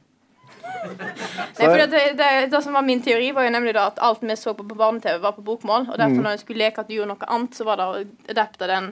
Nei, 1.58 1.66
for 1.68 1.78
det, 1.78 2.00
det, 2.18 2.30
det 2.50 2.60
som 2.64 2.74
var 2.74 2.82
Min 2.82 3.02
teori 3.02 3.30
var 3.32 3.46
jo 3.46 3.52
nemlig 3.54 3.74
da 3.76 3.86
at 3.92 4.00
alt 4.02 4.22
vi 4.26 4.34
så 4.36 4.54
på 4.58 4.66
på 4.66 4.74
barne-TV, 4.76 5.20
var 5.22 5.32
på 5.36 5.44
bokmål. 5.46 5.86
Og 5.92 5.98
derfor 5.98 6.16
Mm. 6.18 6.22
når 6.24 6.30
jeg 6.34 6.40
skulle 6.40 6.64
leke 6.64 6.80
at 6.82 6.88
du 6.88 6.94
gjorde 6.96 7.12
noe 7.14 7.28
annet, 7.30 7.54
så 7.54 7.64
var 7.64 7.76
det 7.80 7.84
å 7.86 8.02
adapte 8.34 8.66
den, 8.68 8.90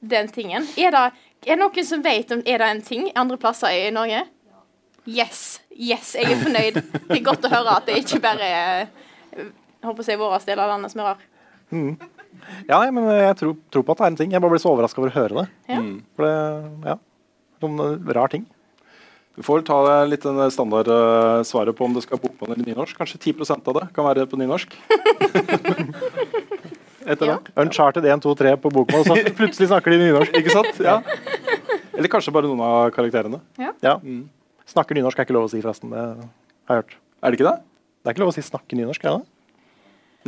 den 0.00 0.28
tingen. 0.28 0.68
Er 0.78 0.90
det, 0.94 1.04
er 1.46 1.56
det 1.56 1.58
noen 1.58 1.84
som 1.88 2.02
vet 2.04 2.30
om 2.32 2.42
er 2.46 2.58
det 2.58 2.68
en 2.68 2.82
ting 2.82 3.10
andre 3.16 3.36
plasser 3.40 3.68
i 3.72 3.90
Norge? 3.90 4.22
Yes. 5.10 5.58
Yes, 5.74 6.14
jeg 6.18 6.30
er 6.30 6.42
fornøyd. 6.44 6.80
Det 7.08 7.18
er 7.18 7.24
godt 7.26 7.46
å 7.48 7.52
høre 7.52 7.78
at 7.80 7.88
det 7.88 7.98
ikke 8.02 8.20
bare 8.22 8.46
er 8.46 8.88
håper 9.84 10.04
å 10.04 10.06
si 10.06 10.16
vår 10.18 10.46
del 10.46 10.62
av 10.62 10.72
landet 10.74 10.92
som 10.92 11.02
er 11.02 11.12
rar. 11.12 11.26
Mm. 11.70 11.92
Ja, 12.68 12.78
men 12.92 13.04
jeg 13.10 13.36
tror, 13.40 13.56
tror 13.72 13.84
på 13.86 13.94
at 13.94 14.00
det 14.00 14.06
er 14.06 14.12
en 14.12 14.20
ting. 14.20 14.32
Jeg 14.34 14.42
bare 14.42 14.54
ble 14.54 14.62
så 14.62 14.72
overraska 14.72 15.02
over 15.02 15.12
å 15.12 15.18
høre 15.18 15.42
det. 15.42 15.46
Ja. 15.70 15.82
For 16.16 16.26
det, 16.26 16.34
ja, 16.90 16.96
Sånn 17.60 17.76
eh, 17.84 18.12
rar 18.16 18.32
ting. 18.32 18.46
Du 19.36 19.44
får 19.46 19.62
ta 19.68 19.76
litt 20.08 20.24
den 20.24 20.40
standardsvaret 20.52 21.76
på 21.76 21.86
om 21.86 21.94
det 21.94 22.02
skal 22.04 22.18
være 22.18 22.26
bokmål 22.26 22.54
eller 22.54 22.66
nynorsk. 22.66 22.96
Kanskje 22.98 23.20
10% 23.30 23.68
av 23.70 23.78
det 23.78 23.86
kan 23.96 24.08
være 24.08 24.26
på 24.28 24.40
nynorsk. 24.40 24.74
Etter 27.10 27.30
Ja. 27.30 27.36
Uncharted 27.62 28.04
1, 28.04 28.24
2, 28.24 28.34
3 28.42 28.56
på 28.60 28.72
bokmål, 28.74 29.06
så 29.06 29.16
plutselig 29.36 29.70
snakker 29.70 29.94
de 29.94 30.00
nynorsk. 30.02 30.34
Ikke 30.40 30.52
sant? 30.52 30.82
Ja. 30.84 30.98
Eller 31.96 32.10
kanskje 32.12 32.34
bare 32.34 32.50
noen 32.50 32.64
av 32.64 32.90
karakterene. 32.96 33.40
Ja. 33.60 33.96
Snakker 34.70 34.94
nynorsk 34.98 35.18
er 35.18 35.26
ikke 35.26 35.34
lov 35.36 35.48
å 35.48 35.50
si, 35.52 35.60
forresten. 35.64 35.90
Det 35.90 35.98
har 36.70 36.76
jeg 36.76 36.82
hørt. 36.84 36.96
Er 37.22 37.30
det 37.32 37.40
ikke 37.40 37.48
det? 37.50 37.56
Det 38.00 38.08
er 38.10 38.14
ikke 38.14 38.22
lov 38.24 38.30
å 38.32 38.34
si 38.36 38.42
'snakke 38.46 38.76
nynorsk', 38.78 39.04
er 39.04 39.18
det? 39.18 39.26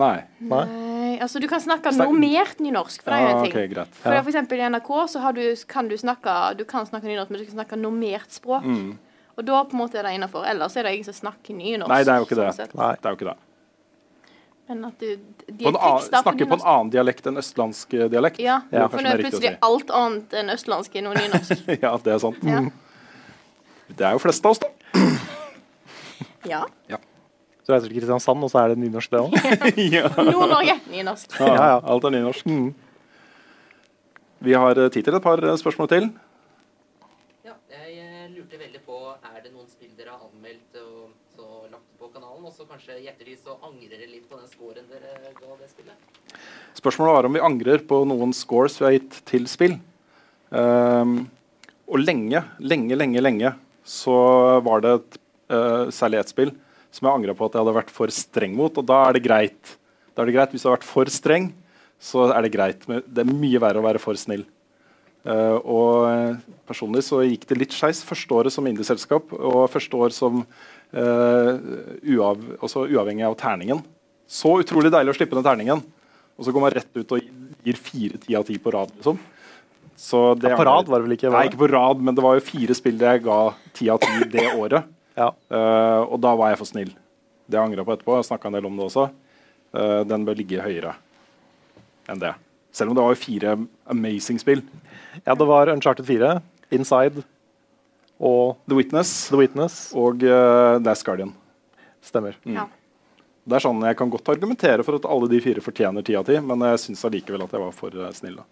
Nei. 0.01 0.25
Nei. 0.41 1.19
Altså 1.21 1.39
Du 1.41 1.47
kan 1.47 1.61
snakke 1.61 1.93
Snak- 1.93 2.09
normert 2.09 2.59
nynorsk. 2.59 3.03
For 3.03 3.11
det 3.13 3.19
er 3.19 3.23
jo 3.23 3.29
Ah, 3.29 3.39
en 3.39 3.45
ting. 3.45 3.53
Okay, 3.53 3.69
greit. 3.69 3.89
For 3.95 4.13
Ja. 4.13 4.23
for 4.23 4.31
eksempel 4.31 4.59
I 4.59 4.69
NRK 4.71 5.07
så 5.09 5.21
har 5.21 5.33
du, 5.33 5.55
kan 5.69 5.87
du 5.89 5.95
snakke 5.97 6.57
Du 6.57 6.65
kan 6.65 6.87
snakke 6.87 7.05
nynorsk, 7.05 7.31
men 7.31 7.41
du 7.41 7.47
kan 7.47 7.55
snakke 7.65 7.77
normert 7.79 8.31
språk. 8.33 8.65
Mm. 8.65 8.99
Og 9.39 9.45
da 9.45 9.65
på 9.65 9.73
en 9.75 9.79
måte 9.81 9.95
er 9.99 10.03
det 10.03 10.15
innafor. 10.21 10.45
Ellers 10.47 10.77
er 10.77 10.83
det 10.85 10.93
ingen 10.95 11.05
som 11.13 11.15
snakker 11.31 11.55
nynorsk. 11.55 11.89
Nei, 11.89 12.05
det 12.05 12.09
er 12.09 12.19
jo 12.19 12.25
ikke 12.25 12.37
det. 12.37 12.55
sånn. 12.57 12.75
Nei, 12.75 12.93
det 12.97 13.05
er 13.07 13.11
jo 13.11 13.17
ikke 13.17 13.31
det. 13.31 13.37
Men 14.69 14.85
at 14.87 14.99
du 14.99 15.17
de 15.17 15.65
På 15.65 15.69
en 15.69 15.75
er 15.75 15.79
annen, 15.81 15.99
tekster 16.01 16.23
snakke 16.23 16.49
på 16.49 16.53
en 16.55 16.61
annen 16.61 16.91
dialekt 16.91 17.27
enn 17.27 17.37
østlandsk 17.37 17.95
eh, 17.95 18.09
dialekt. 18.09 18.39
Ja, 18.39 18.63
er 18.73 18.89
for 18.89 18.99
nå 18.99 19.07
er 19.13 19.19
plutselig 19.19 19.51
si. 19.53 19.57
alt 19.63 19.91
annet 19.91 20.31
enn 20.33 20.49
østlandsk 20.51 20.97
er 20.97 21.03
noe 21.03 21.15
nynorsk. 21.15 21.67
ja, 21.83 21.97
det 21.99 22.13
er 22.15 22.19
sant. 22.19 22.39
Ja. 22.43 22.61
Det 23.97 24.07
er 24.09 24.17
jo 24.17 24.23
flest 24.23 24.45
av 24.47 24.57
oss, 24.57 24.63
da. 24.63 24.73
Ja. 26.49 26.65
Ja. 26.91 26.99
Så 27.63 27.71
reiser 27.71 27.87
du 27.87 27.93
til 27.93 28.01
Kristiansand, 28.01 28.43
og 28.43 28.51
så 28.51 28.59
er 28.65 28.73
det 28.73 28.81
nynorsk, 28.83 29.13
det 29.13 29.21
òg? 29.23 29.37
ja. 29.95 30.09
Nord-Norge, 30.19 30.75
nynorsk. 30.91 31.37
Ja, 31.39 31.53
ja, 31.55 31.77
alt 31.79 32.09
er 32.09 32.15
nynorsk. 32.17 32.49
Vi 34.43 34.57
har 34.59 34.79
eh, 34.83 34.91
tid 34.91 35.07
til 35.07 35.15
et 35.15 35.23
par 35.23 35.39
eh, 35.39 35.55
spørsmål 35.61 35.91
til. 35.93 36.09
Ja, 37.47 37.55
jeg 37.71 37.95
eh, 38.03 38.27
lurte 38.35 38.59
veldig 38.59 38.83
på 38.83 38.99
Er 39.15 39.39
det 39.45 39.53
noen 39.53 39.71
spill 39.71 39.93
dere 39.95 40.17
har 40.17 40.27
anmeldt 40.27 40.83
og 40.83 41.13
så 41.37 41.47
lagt 41.71 41.87
på 42.01 42.11
kanalen, 42.11 42.43
og 42.51 42.51
så 42.51 42.67
kanskje 42.67 42.99
i 42.99 43.07
ettertid 43.07 43.39
så 43.39 43.55
angrer 43.63 43.95
dere 43.95 44.11
litt 44.11 44.27
på 44.27 44.41
den 44.41 44.51
scoren 44.51 44.91
dere 44.91 45.31
ga 45.39 45.55
det 45.61 45.71
spillet? 45.71 46.11
Spørsmålet 46.75 47.21
var 47.21 47.31
om 47.31 47.39
vi 47.39 47.47
angrer 47.47 47.87
på 47.87 48.03
noen 48.11 48.35
scores 48.35 48.81
vi 48.83 48.89
har 48.89 48.99
gitt 48.99 49.23
til 49.31 49.47
spill. 49.51 49.79
Um, 50.51 51.21
og 51.87 52.03
lenge, 52.03 52.43
lenge, 52.59 52.99
lenge, 52.99 53.23
lenge 53.23 53.55
så 53.85 54.17
var 54.65 54.83
det 54.85 54.95
et, 54.99 55.19
uh, 55.53 55.91
særlig 55.95 56.23
ett 56.23 56.33
spill 56.33 56.53
som 56.93 57.09
jeg 57.09 57.17
angra 57.17 57.35
på 57.37 57.47
at 57.49 57.55
jeg 57.57 57.65
hadde 57.65 57.79
vært 57.79 57.93
for 57.93 58.13
streng 58.13 58.57
mot, 58.57 58.77
og 58.77 58.85
da 58.89 58.99
er 59.09 59.17
det 59.17 59.25
greit. 59.25 59.77
Da 60.13 60.23
er 60.23 60.29
det 60.29 60.35
greit 60.37 60.53
Hvis 60.53 60.65
du 60.65 60.69
har 60.69 60.77
vært 60.77 60.89
for 60.89 61.09
streng, 61.09 61.53
så 62.03 62.27
er 62.35 62.45
det 62.45 62.53
greit. 62.53 62.85
Men 62.91 63.01
det 63.07 63.25
er 63.25 63.33
mye 63.33 63.63
verre 63.63 63.81
å 63.81 63.87
være 63.87 64.03
for 64.03 64.19
snill. 64.21 64.45
Uh, 65.23 65.57
og 65.63 66.09
eh, 66.11 66.39
personlig 66.67 67.05
så 67.07 67.21
gikk 67.23 67.45
det 67.47 67.57
litt 67.61 67.75
skeis 67.77 68.01
første 68.03 68.35
året 68.35 68.51
som 68.51 68.67
indieselskap 68.67 69.31
og 69.39 69.69
første 69.71 69.95
år 69.95 70.11
som 70.11 70.41
uh, 70.43 71.53
uav, 72.03 72.43
også 72.59 72.89
uavhengig 72.91 73.29
av 73.29 73.39
terningen. 73.39 73.85
Så 74.27 74.57
utrolig 74.65 74.91
deilig 74.91 75.15
å 75.15 75.17
slippe 75.21 75.39
ned 75.39 75.47
terningen. 75.47 75.85
Og 76.35 76.45
så 76.45 76.55
går 76.55 76.65
man 76.65 76.75
rett 76.75 76.99
ut 76.99 77.15
og 77.15 77.31
gir 77.63 77.79
fire 77.79 78.19
ti 78.19 78.35
av 78.35 78.49
ti 78.49 78.59
på 78.59 78.75
rad. 78.75 78.91
liksom. 78.99 79.21
Så 80.03 80.35
det 80.35 80.51
Ja, 80.51 80.59
på 80.59 80.67
rad 80.67 80.89
var 80.91 80.99
det 80.99 81.07
vel 81.07 81.15
ikke, 81.15 81.31
var 81.31 81.45
Nei, 81.45 81.51
ikke 81.51 81.61
på 81.61 81.69
rad, 81.71 82.01
men 82.03 82.17
det 82.17 82.25
var 82.25 82.35
jo 82.35 82.43
fire 82.43 82.75
spill 82.75 82.99
der 82.99 83.17
jeg 83.17 83.25
ga 83.29 83.39
ti 83.77 83.87
av 83.93 84.03
ti 84.03 84.29
det 84.33 84.49
året. 84.57 84.91
Eh, 85.13 86.01
og 86.09 86.17
da 86.25 86.31
var 86.41 86.49
jeg 86.49 86.57
for 86.57 86.65
snill. 86.71 86.89
Det 87.45 87.59
jeg 87.59 87.69
angra 87.69 87.83
på 87.85 87.93
etterpå. 87.93 88.15
Jeg 88.17 88.25
snakka 88.31 88.49
en 88.49 88.55
del 88.57 88.65
om 88.65 88.79
det 88.79 88.87
også. 88.87 89.03
Uh, 89.77 90.01
den 90.09 90.25
bør 90.25 90.39
ligge 90.39 90.63
høyere 90.65 90.95
enn 92.09 92.23
det. 92.23 92.31
Selv 92.73 92.91
om 92.91 92.97
det 92.97 93.05
var 93.05 93.13
jo 93.13 93.21
fire 93.21 93.53
amazing 93.93 94.41
spill. 94.41 94.63
Ja, 95.27 95.37
det 95.37 95.47
var 95.51 95.69
Uncharted 95.69 96.09
4, 96.09 96.31
Inside 96.73 97.27
og 98.25 98.57
The 98.65 98.79
Witness, 98.79 99.13
The 99.29 99.43
Witness. 99.43 99.77
og 99.93 100.25
uh, 100.25 100.81
Last 100.81 101.05
Guardian. 101.05 101.35
Stemmer. 102.01 102.41
Ja. 102.49 102.65
Det 103.45 103.59
er 103.59 103.65
sånn, 103.65 103.85
Jeg 103.85 103.99
kan 104.01 104.11
godt 104.11 104.33
argumentere 104.33 104.85
for 104.87 104.97
at 104.97 105.07
alle 105.13 105.29
de 105.29 105.45
fire 105.45 105.61
fortjener 105.61 106.09
ti 106.09 106.17
av 106.17 106.25
ti, 106.25 106.41
men 106.41 106.65
jeg 106.73 106.87
syns 106.87 107.05
allikevel 107.09 107.45
at 107.45 107.53
jeg 107.53 107.65
var 107.65 107.77
for 107.77 108.01
snill. 108.17 108.41
da. 108.41 108.49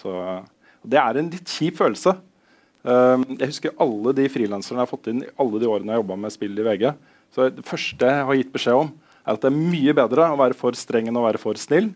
Så, 0.00 0.16
eh, 0.16 0.42
Det 0.82 0.98
er 1.00 1.20
en 1.20 1.30
litt 1.32 1.54
kjip 1.58 1.78
følelse. 1.80 2.16
Um, 2.80 3.26
jeg 3.36 3.50
husker 3.50 3.74
alle 3.84 4.14
de 4.16 4.24
frilanserne 4.32 4.78
jeg 4.80 4.86
har 4.86 4.90
fått 4.90 5.10
inn 5.12 5.24
i 5.26 5.32
alle 5.42 5.60
de 5.60 5.68
årene 5.68 5.90
jeg 5.90 5.98
har 5.98 6.00
jobba 6.00 6.16
med 6.22 6.32
spill 6.32 6.56
i 6.56 6.64
VG. 6.64 6.86
Så 7.34 7.48
Det 7.52 7.66
første 7.68 8.12
jeg 8.12 8.28
har 8.28 8.38
gitt 8.38 8.54
beskjed 8.54 8.84
om, 8.86 8.92
er 9.20 9.36
at 9.36 9.42
det 9.42 9.50
er 9.50 9.58
mye 9.58 9.96
bedre 9.96 10.30
å 10.32 10.38
være 10.40 10.56
for 10.56 10.78
streng 10.78 11.10
enn 11.10 11.20
å 11.20 11.26
være 11.26 11.40
for 11.42 11.60
snill. 11.60 11.90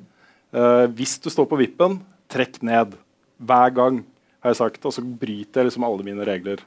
Eh, 0.54 0.84
hvis 0.94 1.16
du 1.24 1.30
står 1.32 1.48
på 1.50 1.58
vippen, 1.58 1.98
trekk 2.30 2.60
ned. 2.66 2.94
Hver 3.42 3.72
gang, 3.74 4.04
har 4.44 4.52
jeg 4.52 4.60
sagt. 4.60 4.84
Og 4.84 4.94
så 4.94 5.02
bryter 5.02 5.62
jeg 5.62 5.70
liksom 5.70 5.86
alle 5.88 6.06
mine 6.06 6.26
regler 6.28 6.62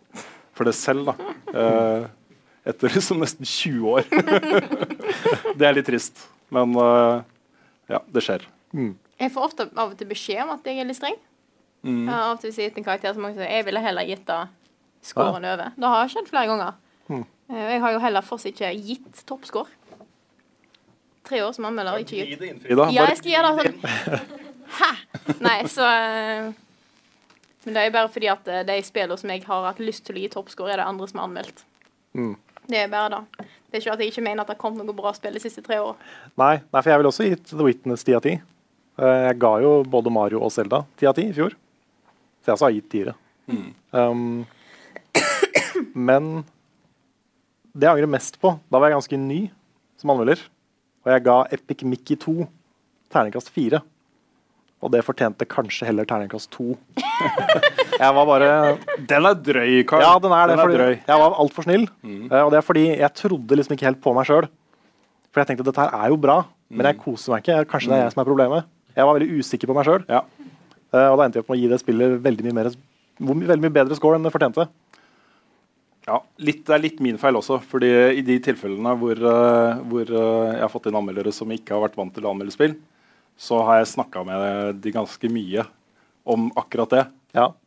for 0.57 0.67
det 0.67 0.75
selv. 0.75 1.11
da. 1.11 1.33
Eh, 1.53 2.07
etter 2.67 2.91
liksom 2.97 3.21
nesten 3.23 3.47
20 3.47 3.87
år. 3.93 4.09
det 5.57 5.69
er 5.69 5.77
litt 5.77 5.87
trist. 5.87 6.25
Men 6.53 6.73
eh, 6.81 7.21
ja, 7.93 8.01
det 8.11 8.25
skjer. 8.25 8.43
Jeg 8.73 9.33
får 9.33 9.47
ofte 9.47 9.69
av 9.71 9.91
og 9.93 9.97
til 9.99 10.09
beskjed 10.09 10.43
om 10.43 10.55
at 10.57 10.67
jeg 10.67 10.81
er 10.81 10.89
litt 10.89 10.99
streng. 10.99 11.15
Mm. 11.83 12.03
Jeg 12.07 12.13
har 12.13 12.23
av 12.25 12.35
og 12.35 12.41
til 12.41 12.51
gitt 12.51 12.77
en 12.77 12.83
karakter 12.87 13.13
som 13.13 13.21
mange 13.23 13.37
sier 13.37 13.51
jeg 13.51 13.65
ville 13.67 13.79
heller 13.83 14.07
gitt 14.09 14.25
det 14.27 14.39
scoren 15.07 15.45
over. 15.45 15.71
Det 15.77 15.91
har 15.93 16.09
skjedd 16.11 16.27
flere 16.31 16.47
ganger. 16.49 16.73
Mm. 17.07 17.25
Eh, 17.49 17.65
Jeg 17.73 17.81
har 17.83 17.91
jo 17.93 17.99
heller 18.03 18.21
fortsatt 18.25 18.51
ikke 18.51 18.71
gitt 18.89 19.21
toppscore. 19.29 19.69
Tre 21.27 21.41
år 21.43 21.51
som 21.55 21.65
anmelder, 21.67 21.99
ikke 22.03 22.23
gitt. 22.23 22.41
Ida, 22.71 22.87
Ja, 22.95 23.05
jeg 23.11 23.17
skal 23.19 23.31
gjøre 23.35 23.51
det 23.51 23.67
sånn. 23.67 24.27
Hæ? 24.77 24.89
Nei, 25.43 25.57
så 25.71 25.85
eh, 25.87 26.49
Men 27.67 27.75
det 27.77 27.83
er 27.85 27.93
bare 27.95 28.11
fordi 28.11 28.27
at 28.31 28.47
eh, 28.51 28.63
de 28.67 28.77
spillene 28.83 29.17
som 29.19 29.31
jeg 29.31 29.43
har 29.47 29.65
hatt 29.69 29.79
lyst 29.83 30.05
til 30.07 30.15
å 30.17 30.21
gi 30.23 30.29
toppscore, 30.33 30.71
er 30.75 30.81
det 30.81 30.87
andre 30.87 31.07
som 31.11 31.19
har 31.21 31.27
anmeldt. 31.29 31.63
Mm. 32.15 32.33
Det 32.67 32.81
er 32.83 32.91
bare 32.91 33.09
det. 33.13 33.47
Det 33.67 33.79
er 33.79 33.83
ikke 33.83 33.93
at 33.95 34.03
jeg 34.03 34.11
ikke 34.11 34.23
mener 34.23 34.43
at 34.43 34.49
det 34.49 34.55
har 34.57 34.61
kommet 34.61 34.87
noe 34.87 34.95
bra 34.95 35.11
spill 35.15 35.35
de 35.35 35.39
siste 35.43 35.63
tre 35.63 35.77
årene. 35.83 35.99
Nei, 36.39 36.53
nei, 36.63 36.81
for 36.81 36.91
jeg 36.91 36.99
ville 37.01 37.11
også 37.13 37.27
gitt 37.27 37.51
The 37.53 37.63
Witness 37.67 38.03
10 38.07 38.17
av 38.19 38.27
10. 38.27 38.41
Eh, 38.97 39.21
Jeg 39.27 39.39
ga 39.43 39.53
jo 39.63 39.71
både 39.87 40.11
Mario 40.11 40.41
og 40.43 40.51
Zelda 40.55 40.81
10 40.99 41.11
av 41.11 41.15
10 41.19 41.29
i 41.31 41.35
fjor. 41.37 41.55
Så 42.47 42.53
jeg 42.53 42.55
også 42.55 42.67
har 42.69 42.75
gitt 42.77 42.91
tiere. 42.93 43.13
Um, 43.91 44.45
men 46.07 46.29
det 47.75 47.87
jeg 47.87 47.93
angrer 47.93 48.09
mest 48.11 48.35
på 48.41 48.51
Da 48.67 48.79
var 48.79 48.89
jeg 48.89 48.97
ganske 48.97 49.19
ny 49.19 49.39
som 49.99 50.13
anmelder. 50.13 50.39
Og 51.03 51.11
jeg 51.11 51.23
ga 51.25 51.35
Epic 51.57 51.83
Mickey 51.83 52.15
2 52.21 52.45
terningkast 53.11 53.51
4. 53.51 53.81
Og 54.79 54.93
det 54.93 55.01
fortjente 55.03 55.47
kanskje 55.49 55.89
heller 55.89 56.07
terningkast 56.07 56.53
2. 56.55 56.69
jeg 57.99 58.15
var 58.15 58.29
bare 58.31 58.49
Den 59.11 59.27
er 59.27 59.43
drøy, 59.49 59.83
Karl. 59.89 60.05
Ja, 60.05 60.15
den 60.23 60.31
er 60.31 60.47
det. 60.47 60.55
Den 60.55 60.63
er 60.63 60.63
fordi 60.63 60.79
drøy. 60.79 60.95
Jeg 61.11 61.21
var 61.25 61.37
altfor 61.43 61.67
snill. 61.67 61.85
Mm. 62.07 62.23
og 62.31 62.55
det 62.55 62.61
er 62.61 62.67
fordi 62.69 62.87
jeg 62.93 63.13
trodde 63.25 63.59
liksom 63.59 63.75
ikke 63.75 63.89
helt 63.89 64.03
på 64.07 64.15
meg 64.15 64.31
sjøl. 64.31 64.47
For 65.33 65.43
jeg 65.43 65.51
tenkte 65.51 65.67
dette 65.67 65.83
her 65.83 65.99
er 65.99 66.15
jo 66.15 66.23
bra, 66.23 66.39
men 66.71 66.87
jeg 66.87 67.01
koser 67.03 67.35
meg 67.35 67.43
ikke. 67.43 67.59
Kanskje 67.73 67.91
det 67.91 67.99
er 67.99 68.05
jeg 68.05 68.15
som 68.15 68.23
er 68.23 68.31
problemet. 68.31 68.71
Jeg 68.95 69.05
var 69.05 69.19
veldig 69.19 69.41
usikker 69.43 69.69
på 69.69 69.75
meg 69.75 69.91
sjøl. 69.91 70.07
Ja. 70.07 70.23
Og 70.91 71.17
da 71.19 71.25
endte 71.25 71.39
vi 71.39 71.43
opp 71.43 71.49
med 71.51 71.57
å 71.57 71.61
gi 71.61 71.71
det 71.71 71.79
spillet 71.81 72.19
veldig 72.23 72.45
mye, 72.47 72.57
mer, 72.61 72.69
veldig 73.19 73.63
mye 73.65 73.77
bedre 73.81 73.97
score 73.97 74.19
enn 74.19 74.27
det 74.27 74.33
fortjente. 74.33 74.67
Ja, 76.07 76.21
litt, 76.39 76.63
Det 76.65 76.75
er 76.75 76.79
litt 76.79 77.01
min 77.03 77.17
feil 77.19 77.35
også. 77.35 77.59
fordi 77.59 77.89
I 78.17 78.21
de 78.23 78.39
tilfellene 78.39 78.93
hvor, 78.99 79.19
eh, 79.19 79.81
hvor 79.91 80.07
eh, 80.07 80.53
jeg 80.55 80.61
har 80.63 80.71
fått 80.71 80.87
inn 80.87 80.95
anmeldere 80.95 81.33
som 81.35 81.51
ikke 81.51 81.75
har 81.75 81.83
vært 81.83 81.97
vant 81.99 82.13
til 82.15 82.23
å 82.23 82.31
anmelde 82.31 82.55
spill, 82.55 82.77
så 83.37 83.59
har 83.67 83.81
jeg 83.81 83.91
snakka 83.97 84.23
med 84.25 84.79
de 84.81 84.91
ganske 84.95 85.29
mye 85.29 85.67
om 86.25 86.49
akkurat 86.55 86.95
det. 86.95 87.05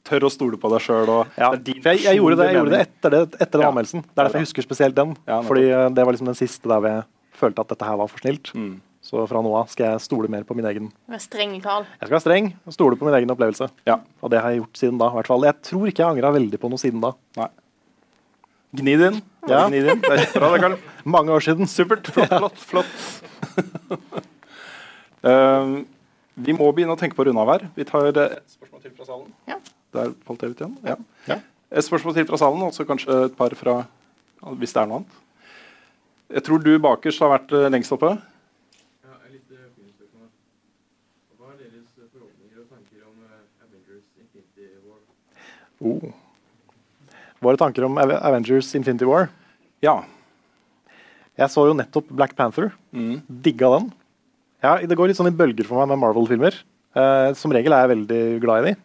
Tør 0.09 0.27
å 0.27 0.31
stole 0.33 0.59
på 0.59 0.71
deg 0.73 0.83
sjøl. 0.83 1.11
Ja, 1.39 1.53
jeg, 1.53 2.01
jeg 2.03 2.17
gjorde 2.17 2.41
det, 2.41 2.49
jeg 2.49 2.59
gjorde 2.59 2.73
det 2.73 2.81
etter, 2.87 3.13
det, 3.13 3.21
etter 3.39 3.61
den 3.61 3.69
anmeldelsen. 3.69 4.03
Det 4.03 4.17
er 4.17 4.25
derfor 4.25 4.41
jeg 4.41 4.49
husker 4.49 4.67
spesielt 4.67 4.97
den. 4.97 5.13
Ja, 5.29 5.43
fordi 5.47 5.69
eh, 5.69 5.89
det 5.95 6.07
var 6.07 6.17
liksom 6.17 6.31
den 6.33 6.41
siste 6.41 6.71
der 6.73 6.81
vi 6.85 6.95
jeg 6.97 7.05
følte 7.41 7.63
at 7.65 7.75
dette 7.75 7.87
her 7.87 8.01
var 8.01 8.09
for 8.11 8.25
snilt. 8.25 8.51
Mm. 8.57 8.81
Så 9.11 9.25
fra 9.27 9.41
nå 9.43 9.51
av 9.59 9.71
skal 9.73 9.89
jeg 9.89 10.03
stole 10.05 10.31
mer 10.31 10.45
på 10.47 10.55
min 10.55 10.67
egen 10.71 10.91
Du 10.91 11.15
er 11.17 11.23
streng, 11.23 11.57
Karl. 11.65 11.87
Jeg 11.99 12.07
skal 12.07 12.15
være 12.15 12.23
streng 12.23 12.53
og 12.63 12.77
stole 12.77 12.99
på 12.99 13.09
min 13.09 13.17
egen 13.19 13.35
opplevelse. 13.35 13.67
Og 13.91 14.31
det 14.31 14.43
har 14.43 14.55
jeg 14.55 14.63
gjort 14.63 14.83
siden 14.83 15.01
da. 15.01 15.11
i 15.11 15.19
hvert 15.19 15.31
fall. 15.33 15.47
Jeg 15.49 15.59
tror 15.67 15.91
ikke 15.91 16.05
jeg 16.05 16.15
angra 16.15 16.31
veldig 16.37 16.61
på 16.63 16.71
noe 16.71 16.83
siden 16.83 17.03
da. 17.03 17.11
Nei. 17.41 17.49
Gni 18.81 18.95
det 19.01 19.09
inn. 19.11 19.23
Ja. 19.51 19.65
Gni 19.67 19.81
det 19.83 19.97
inn. 19.97 20.05
Det 20.05 20.15
er 20.15 20.29
bra, 20.37 20.53
det, 20.55 20.61
Karl. 20.63 20.77
Mange 21.17 21.35
år 21.35 21.43
siden. 21.43 21.71
Supert. 21.71 22.13
Flott, 22.15 22.61
flott. 22.71 22.95
flott. 23.91 24.21
Eh, 25.21 25.73
vi 26.41 26.55
må 26.57 26.65
begynne 26.73 26.95
å 26.95 26.97
tenke 26.97 27.13
på 27.13 27.21
å 27.21 27.27
runde 27.29 27.43
av 27.43 27.51
her. 27.53 27.67
Vi 27.77 27.85
tar 27.85 28.07
eh, 28.09 28.39
et 28.39 28.55
spørsmål 28.55 28.81
til 28.81 28.95
fra 28.97 29.05
salen. 29.05 29.27
Ja. 29.51 29.59
Der 29.93 30.15
falt 30.25 30.45
jeg 30.47 30.55
ut 30.55 30.63
igjen. 30.63 30.77
Ja. 31.29 31.37
Et 31.71 31.85
spørsmål 31.85 32.17
til 32.17 32.25
fra 32.31 32.39
salen, 32.41 32.63
og 32.65 32.73
så 32.73 32.87
kanskje 32.89 33.27
et 33.27 33.37
par 33.37 33.53
fra 33.59 33.83
Hvis 34.57 34.73
det 34.73 34.81
er 34.81 34.89
noe 34.89 35.03
annet. 35.03 35.19
Jeg 36.31 36.45
tror 36.47 36.63
du 36.63 36.71
bakerst 36.79 37.21
har 37.25 37.33
vært 37.35 37.53
eh, 37.59 37.69
lengst 37.75 37.93
oppe. 37.93 38.15
Ja, 39.03 39.17
et 39.27 39.33
litt 39.35 39.51
uh, 39.51 39.67
filmspørsmål. 39.75 40.29
Hva 41.37 41.51
er 41.51 41.57
deres 41.59 41.91
eh, 41.99 42.07
forhåpninger 42.07 42.63
og 42.63 42.69
tanker 42.71 43.03
om 43.11 43.17
eh, 43.27 43.65
Avengers 43.67 44.07
Infinity 44.15 44.69
War? 44.87 45.03
Oh. 45.81 46.11
Våre 47.41 47.57
tanker 47.61 47.87
om 47.87 47.97
Avengers 47.99 48.69
Infinity 48.77 49.07
War? 49.09 49.29
Ja. 49.83 50.03
Jeg 51.41 51.49
så 51.53 51.65
jo 51.71 51.77
nettopp 51.79 52.11
Black 52.13 52.35
Panther. 52.37 52.71
Mm. 52.93 53.23
Digga 53.47 53.71
den. 53.79 53.87
Ja, 54.61 54.75
det 54.85 54.97
går 54.99 55.09
litt 55.09 55.17
sånn 55.17 55.31
i 55.31 55.37
bølger 55.37 55.65
for 55.65 55.81
meg 55.81 55.89
med 55.95 56.03
Marvel-filmer. 56.03 56.59
Eh, 56.93 57.31
som 57.39 57.53
regel 57.55 57.73
er 57.73 57.87
jeg 57.87 57.93
veldig 57.95 58.21
glad 58.43 58.61
i 58.67 58.73
de. 58.75 58.77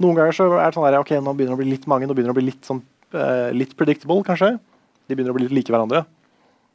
Noen 0.00 0.16
ganger 0.16 0.32
så 0.34 0.46
er 0.56 0.64
det 0.70 0.78
sånn 0.78 0.86
der, 0.88 0.96
ok, 1.02 1.12
nå 1.20 1.34
begynner 1.36 1.52
det 1.52 1.58
å 1.58 1.60
bli 1.60 1.70
litt 1.74 1.84
mange, 1.90 2.08
nå 2.08 2.16
begynner 2.16 2.32
det 2.32 2.36
å 2.38 2.40
bli 2.40 2.48
litt, 2.48 2.64
sånn, 2.66 2.80
eh, 3.12 3.50
litt 3.54 3.76
predictable, 3.78 4.24
kanskje. 4.26 4.54
De 5.06 5.14
begynner 5.14 5.34
å 5.34 5.36
bli 5.36 5.44
litt 5.44 5.52
like 5.58 5.74
hverandre. 5.74 6.06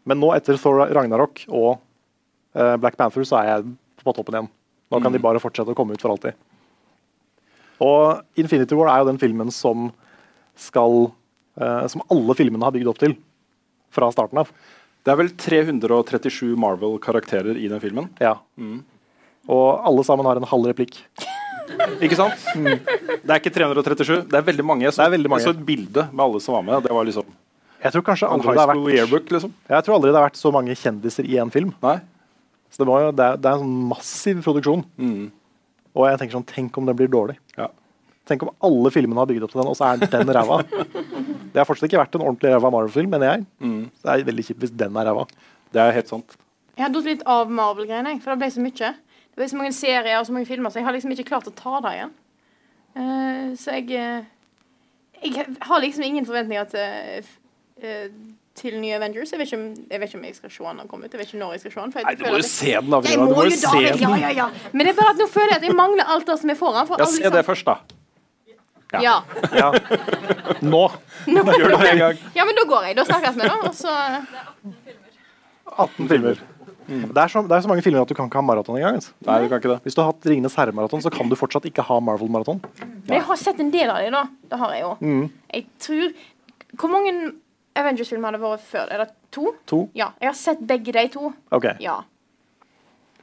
Men 0.05 0.21
nå, 0.21 0.29
etter 0.37 0.59
Thor 0.61 0.85
Ragnarok 0.93 1.41
og 1.49 1.79
eh, 2.53 2.75
Black 2.77 2.95
Panther, 3.01 3.25
så 3.27 3.41
er 3.41 3.49
jeg 3.49 3.73
på 4.05 4.13
toppen 4.15 4.37
igjen. 4.37 4.51
Nå 4.93 5.01
kan 5.01 5.09
Mm. 5.11 5.17
de 5.17 5.23
bare 5.25 5.41
fortsette 5.41 5.73
å 5.73 5.75
komme 5.77 5.93
ut 5.97 6.01
for 6.01 6.13
alltid. 6.13 6.33
Og 7.83 8.39
Infinity 8.39 8.75
War 8.77 8.91
er 8.91 9.03
jo 9.03 9.09
den 9.11 9.21
filmen 9.21 9.51
som 9.55 9.89
skal 10.59 11.09
uh, 11.59 11.85
Som 11.87 12.03
alle 12.11 12.35
filmene 12.35 12.65
har 12.67 12.75
bygd 12.75 12.91
opp 12.91 12.99
til 12.99 13.15
fra 13.95 14.09
starten 14.13 14.41
av. 14.41 14.51
Det 15.05 15.13
er 15.13 15.17
vel 15.17 15.31
337 15.39 16.51
Marvel-karakterer 16.59 17.57
i 17.57 17.69
den 17.71 17.81
filmen. 17.81 18.09
Ja. 18.21 18.35
Mm. 18.59 18.83
Og 19.49 19.67
alle 19.87 20.03
sammen 20.05 20.27
har 20.27 20.37
en 20.37 20.49
halv 20.51 20.69
replikk. 20.69 20.99
Ikke 22.03 22.17
sant? 22.17 22.37
Det 22.53 23.29
er 23.29 23.39
ikke 23.39 23.53
337. 23.53 24.25
Det 24.29 24.37
er 24.39 24.45
veldig 24.45 24.65
mange. 24.65 24.89
Så, 24.89 25.01
Det 25.01 25.07
er 25.07 25.15
veldig 25.15 25.31
mange. 25.31 25.43
Jeg 25.45 25.53
så 25.53 25.55
et 25.55 25.65
bilde 25.65 26.05
med 26.11 26.23
alle 26.25 26.41
som 26.43 26.55
var 26.57 26.63
med. 26.65 26.83
Det 26.85 26.93
var 26.93 27.05
liksom 27.05 27.27
Jeg 27.83 27.93
tror 27.93 28.05
kanskje 28.07 28.29
aldri 28.29 28.53
det 28.53 28.59
har 28.59 28.71
vært 28.71 28.95
yearbook, 28.95 29.27
liksom. 29.35 29.51
Jeg 29.69 29.85
tror 29.85 29.95
aldri 29.95 30.09
det 30.11 30.19
har 30.19 30.25
vært 30.25 30.39
så 30.39 30.51
mange 30.51 30.75
kjendiser 30.75 31.29
i 31.29 31.37
en 31.39 31.53
film. 31.53 31.73
Nei. 31.85 31.99
Så 32.69 32.83
det, 32.83 32.89
jo, 32.89 33.11
det, 33.15 33.25
er, 33.25 33.37
det 33.41 33.49
er 33.49 33.57
en 33.57 33.63
sånn 33.63 33.85
massiv 33.89 34.41
produksjon. 34.45 34.83
Mm. 34.99 35.29
Og 35.99 36.07
jeg 36.07 36.19
tenker 36.21 36.37
sånn, 36.37 36.47
tenk 36.47 36.77
om 36.79 36.87
den 36.87 36.97
blir 36.97 37.11
dårlig. 37.11 37.35
Ja. 37.59 37.67
Tenk 38.29 38.45
om 38.45 38.51
alle 38.65 38.91
filmene 38.93 39.19
har 39.19 39.27
bygd 39.29 39.45
opp 39.45 39.53
til 39.53 39.61
den, 39.61 39.71
og 39.71 39.77
så 39.77 39.89
er 39.89 40.03
den 40.05 40.31
ræva. 40.37 40.61
Det 41.51 41.57
har 41.57 41.65
fortsatt 41.65 41.89
ikke 41.89 41.99
vært 41.99 42.15
en 42.15 42.23
ordentlig 42.27 42.53
ræva 42.53 42.69
Marvel-film, 42.71 43.09
mener 43.09 43.31
jeg. 43.31 43.45
Mm. 43.65 43.79
Det 43.89 44.13
er 44.13 44.25
veldig 44.27 44.45
kjipt 44.45 44.63
hvis 44.63 44.73
den 44.77 44.97
er 45.01 45.07
ræva. 45.09 45.25
Det 45.73 45.81
er 45.81 45.95
helt 45.95 46.11
sant. 46.11 46.35
Jeg 46.77 46.85
har 46.85 46.91
datt 46.93 47.07
litt 47.09 47.23
av 47.27 47.49
Marvel-greiene, 47.51 48.13
for 48.23 48.31
det 48.31 48.43
ble 48.43 48.51
så 48.53 48.63
mye. 48.63 48.91
Det 49.33 49.41
ble 49.41 49.47
så 49.49 49.59
mange 49.59 49.75
serier 49.75 50.19
og 50.19 50.27
så 50.27 50.35
mange 50.35 50.47
filmer, 50.47 50.71
så 50.71 50.79
jeg 50.79 50.87
har 50.87 50.95
liksom 50.95 51.15
ikke 51.15 51.25
klart 51.31 51.49
å 51.49 51.55
ta 51.57 51.81
det 51.83 51.95
igjen. 51.97 52.13
Uh, 52.99 53.49
så 53.59 53.75
jeg 53.77 53.89
uh, 53.97 54.29
Jeg 55.19 55.45
har 55.67 55.81
liksom 55.83 56.05
ingen 56.05 56.25
forventninger 56.25 56.69
til, 56.71 57.25
eh, 57.83 58.13
til 58.59 58.75
nye 58.81 58.95
Avengers. 58.99 59.31
Jeg 59.33 59.39
vet, 59.41 59.47
ikke 59.51 59.59
om, 59.59 59.67
jeg 59.89 59.99
vet 60.03 60.09
ikke 60.11 60.19
om 60.19 60.25
jeg 60.29 60.35
skal 60.37 60.51
se 60.55 60.63
den 60.63 60.75
når 60.75 60.83
den 60.85 60.91
kommer 60.91 61.05
ut. 61.09 61.13
Jeg 61.15 61.21
vet 61.21 61.29
ikke 61.31 61.39
når 61.41 61.53
jeg 61.55 61.61
skal 61.63 61.71
se 61.75 61.79
den. 61.81 61.93
for 61.95 61.99
jeg 61.99 62.05
Nei, 62.09 62.15
du 62.19 62.23
må 62.25 62.33
jo 62.33 62.41
jeg- 62.43 62.49
se 62.51 62.73
den, 62.75 62.89
da. 62.93 62.99
Jeg 63.09 63.19
må 63.21 63.29
må 63.29 63.43
jo 63.45 63.49
da 63.49 63.61
se 63.61 63.77
vel, 63.77 64.03
ja, 64.03 64.11
ja, 64.25 64.33
ja. 64.41 64.49
Men 64.73 64.85
det 64.85 64.91
er 64.93 64.99
bare 64.99 65.13
at 65.15 65.23
nå 65.23 65.27
føler 65.31 65.53
jeg 65.55 65.61
at 65.63 65.67
jeg 65.69 65.75
mangler 65.79 66.11
alt 66.15 66.25
det 66.27 66.37
som 66.43 66.49
er 66.53 66.59
foran. 66.59 66.87
For 66.91 66.99
Ja, 66.99 67.05
se 67.15 67.29
det 67.37 67.45
først, 67.47 67.65
da. 67.65 67.77
Ja. 68.89 69.21
Ja. 69.53 69.71
Nå. 70.73 70.83
Gjør 71.29 71.75
det 71.77 71.89
en 71.91 71.99
gang. 72.01 72.17
ja, 72.35 72.43
men 72.45 72.55
da 72.57 72.63
går 72.71 72.87
jeg. 72.89 72.95
Da 72.97 73.03
snakkes 73.05 73.35
vi, 73.37 73.45
da. 73.45 73.57
Og 73.69 73.75
så 73.77 73.93
18 75.77 76.07
filmer. 76.09 76.39
Det, 76.89 77.21
er 77.21 77.29
så, 77.29 77.43
det 77.45 77.53
er 77.53 77.61
så 77.61 77.69
mange 77.69 77.83
filmer 77.85 78.01
at 78.01 78.09
du 78.09 78.15
kan 78.17 78.25
ikke 78.25 78.39
ha 78.41 78.45
maraton 78.47 78.79
engang. 78.79 78.95
Altså. 78.97 79.11
Nei, 79.27 79.35
du 79.43 79.51
kan 79.51 79.59
ikke 79.61 79.69
det. 79.75 79.77
Hvis 79.85 79.93
du 79.97 80.01
har 80.01 80.07
hatt 80.09 80.25
Ringenes 80.25 80.55
herre-maraton, 80.57 81.03
så 81.05 81.11
kan 81.13 81.29
du 81.29 81.35
fortsatt 81.37 81.67
ikke 81.69 81.85
ha 81.85 81.99
Marvel-maraton. 82.01 82.63
Men 82.81 83.13
jeg 83.19 83.25
har 83.27 83.37
sett 83.37 83.61
en 83.61 83.69
del 83.73 83.91
av 83.93 84.01
dem, 84.01 84.15
da. 84.17 84.23
Det 84.49 84.59
har 84.63 84.73
jeg 84.73 84.81
jo. 84.87 84.91
Mm. 85.05 85.27
Jeg 85.53 85.67
tror 85.85 86.09
Hvor 86.79 86.89
mange 86.93 87.13
Avengers-filmer 87.79 88.29
har 88.29 88.37
det 88.37 88.43
vært 88.43 88.65
før? 88.69 88.93
Er 88.93 89.03
det 89.03 89.09
to? 89.35 89.53
To. 89.71 89.81
Ja. 89.97 90.11
Jeg 90.21 90.31
har 90.31 90.37
sett 90.37 90.63
begge 90.67 90.95
de 90.95 91.05
to. 91.13 91.31
Ok. 91.55 91.71
Ja. 91.83 92.01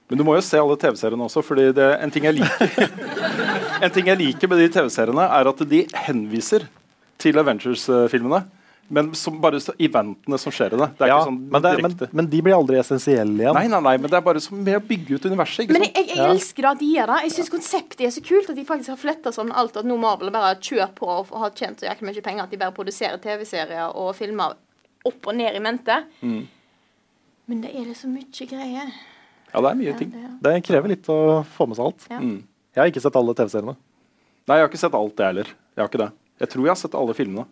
Men 0.06 0.20
du 0.20 0.24
må 0.26 0.36
jo 0.36 0.44
se 0.46 0.58
alle 0.60 0.76
TV-seriene 0.78 1.26
også, 1.26 1.42
fordi 1.42 1.70
det, 1.74 1.86
en 2.02 2.12
ting 2.14 2.28
jeg 2.28 2.36
liker 2.38 2.92
En 3.84 3.92
ting 3.92 4.06
jeg 4.06 4.20
liker 4.20 4.48
med 4.48 4.62
de 4.62 4.68
TV-seriene, 4.72 5.24
er 5.38 5.50
at 5.50 5.64
de 5.68 5.82
henviser 6.06 6.68
til 7.20 7.38
Avengers-filmene. 7.42 8.44
Men 8.88 9.08
som 9.18 9.40
bare 9.42 9.58
så 9.60 9.72
eventene 9.82 10.38
som 10.38 10.52
skjer 10.54 10.76
i 10.76 10.78
det. 10.78 10.86
Det 10.98 11.06
er 11.06 11.10
Ja, 11.10 11.16
ikke 11.18 11.30
sånn 11.30 11.38
men, 11.50 11.62
det, 11.64 11.72
men, 11.82 11.94
men 12.20 12.28
de 12.30 12.40
blir 12.46 12.54
aldri 12.54 12.78
essensielle 12.78 13.42
igjen. 13.42 13.56
Nei, 13.56 13.64
nei, 13.72 13.80
nei, 13.82 13.94
men 13.98 14.12
det 14.12 14.18
er 14.20 14.24
bare 14.26 14.42
som 14.44 14.60
med 14.62 14.78
å 14.78 14.82
bygge 14.86 15.18
ut 15.18 15.26
universet. 15.26 15.64
Ikke 15.64 15.74
Men 15.74 15.86
sant? 15.88 15.96
jeg, 15.98 16.06
jeg, 16.12 16.18
jeg 16.20 16.34
elsker 16.36 16.66
det 16.66 16.70
at 16.70 16.82
de 16.84 16.90
gjør 16.92 17.12
det. 17.12 17.16
Jeg 17.26 17.34
syns 17.36 17.50
konseptet 17.56 18.04
er 18.06 18.14
så 18.14 18.22
kult 18.28 18.52
at 18.52 18.60
de 18.60 18.66
faktisk 18.68 18.92
har 18.94 19.00
fletta 19.00 19.32
sånn 19.34 19.50
alt 19.50 19.80
at 19.80 19.88
nå 19.88 19.96
Marvel 19.98 20.30
bare 20.34 20.54
kjører 20.60 20.92
på 20.98 21.08
og 21.16 21.34
har 21.42 21.56
tjent 21.58 21.82
så 21.82 21.88
jæklig 21.90 22.10
mye 22.12 22.24
penger 22.28 22.46
at 22.46 22.54
de 22.54 22.60
bare 22.62 22.76
produserer 22.76 23.18
TV-serier 23.22 23.96
og 23.98 24.12
filmer 24.18 24.54
opp 25.06 25.30
og 25.30 25.38
ned 25.38 25.58
i 25.58 25.62
mente. 25.62 25.98
Mm. 26.22 26.44
Men 27.50 27.62
det 27.62 27.74
er 27.74 27.90
det 27.90 27.98
så 27.98 28.10
mye 28.10 28.48
greier. 28.50 28.94
Ja, 29.52 29.62
det 29.62 29.70
er 29.70 29.78
mye 29.78 29.98
ting. 29.98 30.14
Det 30.42 30.54
krever 30.66 30.90
litt 30.94 31.10
å 31.10 31.18
få 31.56 31.66
med 31.70 31.78
seg 31.78 31.90
alt. 31.90 32.06
Ja. 32.10 32.18
Mm. 32.22 32.40
Jeg 32.74 32.82
har 32.82 32.90
ikke 32.90 33.02
sett 33.02 33.16
alle 33.18 33.34
TV-seriene. 33.38 33.76
Nei, 34.46 34.58
jeg 34.58 34.66
har 34.66 34.70
ikke 34.70 34.80
sett 34.82 34.94
alt, 34.94 35.14
det 35.18 35.26
heller. 35.26 35.52
Jeg 35.74 35.82
har 35.82 35.88
ikke 35.90 36.02
det. 36.02 36.10
Jeg 36.42 36.50
tror 36.52 36.66
jeg 36.66 36.70
har 36.74 36.78
sett 36.78 36.96
alle 36.98 37.14
filmene. 37.16 37.46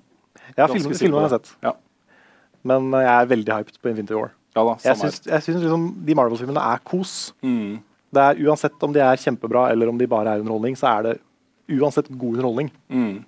Jeg 0.55 0.71
filmen, 0.71 0.97
filmer 0.99 1.23
har 1.23 1.29
jeg 1.29 1.41
sett. 1.41 1.53
Ja. 1.65 1.75
Men 2.65 2.89
eh, 2.95 3.05
jeg 3.05 3.15
er 3.15 3.31
veldig 3.35 3.59
hyped 3.59 3.81
på 3.81 3.93
Infinity 3.93 4.17
War. 4.17 4.33
Ja 4.55 4.63
da, 4.63 4.77
Jeg 4.85 4.99
syns, 5.01 5.21
jeg 5.27 5.43
syns 5.43 5.63
liksom 5.65 5.87
de 6.07 6.15
Marvel-filmene 6.15 6.63
er 6.63 6.83
kos. 6.87 7.33
Mm. 7.43 7.81
Det 8.15 8.23
er 8.23 8.43
Uansett 8.47 8.85
om 8.87 8.93
de 8.95 9.03
er 9.03 9.19
kjempebra 9.19 9.67
eller 9.73 9.91
om 9.91 9.99
de 9.99 10.07
bare 10.11 10.37
er 10.37 10.45
underholdning, 10.45 10.77
så 10.79 10.93
er 10.93 11.09
det 11.09 11.15
uansett 11.75 12.11
god 12.13 12.37
underholdning. 12.37 12.71
Mm. 12.93 13.25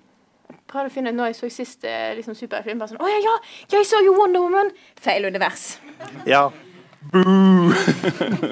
Prøvde 0.67 0.91
å 0.91 0.93
finne 0.93 1.11
ut 1.11 1.17
når 1.17 1.31
jeg 1.31 1.37
så 1.39 1.49
siste 1.51 1.91
liksom, 2.17 2.35
superfilm. 2.37 2.79
Bare 2.79 2.91
sånn, 2.91 3.03
Å 3.03 3.11
ja, 3.11 3.19
ja, 3.23 3.35
ja, 3.67 3.79
jeg 3.79 3.87
så 3.89 4.01
jo 4.05 4.15
Wonder 4.15 4.43
Woman! 4.43 4.71
Feil 4.99 5.27
univers. 5.27 5.77
Ja. 6.27 6.47
Boo! 7.11 7.71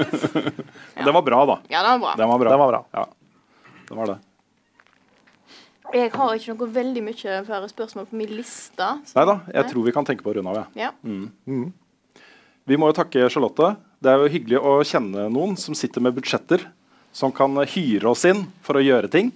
Den 1.05 1.11
var 1.15 1.23
bra, 1.25 1.41
da. 1.47 1.57
Ja, 1.71 1.81
den 1.83 1.99
var 2.01 2.15
bra. 2.15 2.15
Den 2.15 2.29
var 2.29 2.39
bra. 2.39 2.49
Den 2.51 2.59
var 2.59 2.71
bra. 2.71 2.79
Ja, 2.95 3.05
den 3.89 3.97
var 3.99 4.11
det. 4.13 4.15
Jeg 5.93 6.11
har 6.11 6.35
ikke 6.35 6.55
noe 6.55 6.67
veldig 6.75 7.01
mye 7.05 7.35
flere 7.45 7.69
spørsmål 7.69 8.07
på 8.09 8.17
min 8.19 8.31
liste. 8.35 8.87
Nei 9.15 9.25
da, 9.29 9.35
jeg 9.51 9.61
Nei. 9.61 9.69
tror 9.71 9.85
vi 9.85 9.93
kan 9.95 10.07
tenke 10.07 10.25
på 10.25 10.31
å 10.33 10.37
runde 10.39 10.51
av. 10.51 10.65
Ja. 10.75 10.89
Ja. 10.89 10.91
Mm. 11.05 11.67
Vi 12.65 12.77
må 12.81 12.89
jo 12.89 12.97
takke 12.97 13.27
Charlotte. 13.29 13.75
Det 14.01 14.11
er 14.11 14.21
jo 14.23 14.31
hyggelig 14.33 14.59
å 14.59 14.73
kjenne 14.85 15.27
noen 15.31 15.55
som 15.61 15.77
sitter 15.77 16.01
med 16.03 16.15
budsjetter, 16.17 16.65
som 17.15 17.31
kan 17.31 17.53
hyre 17.69 18.09
oss 18.11 18.25
inn 18.27 18.43
for 18.65 18.79
å 18.79 18.83
gjøre 18.83 19.09
ting. 19.13 19.31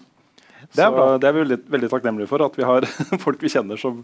Det 0.76 0.84
er 0.84 0.90
Så 0.90 0.96
bra. 0.98 1.06
det 1.22 1.30
er 1.30 1.34
vi 1.38 1.44
veldig, 1.46 1.60
veldig 1.72 1.90
takknemlige 1.94 2.28
for, 2.30 2.44
at 2.44 2.58
vi 2.60 2.66
har 2.68 2.86
folk 3.26 3.42
vi 3.42 3.50
kjenner 3.54 3.80
som, 3.80 4.02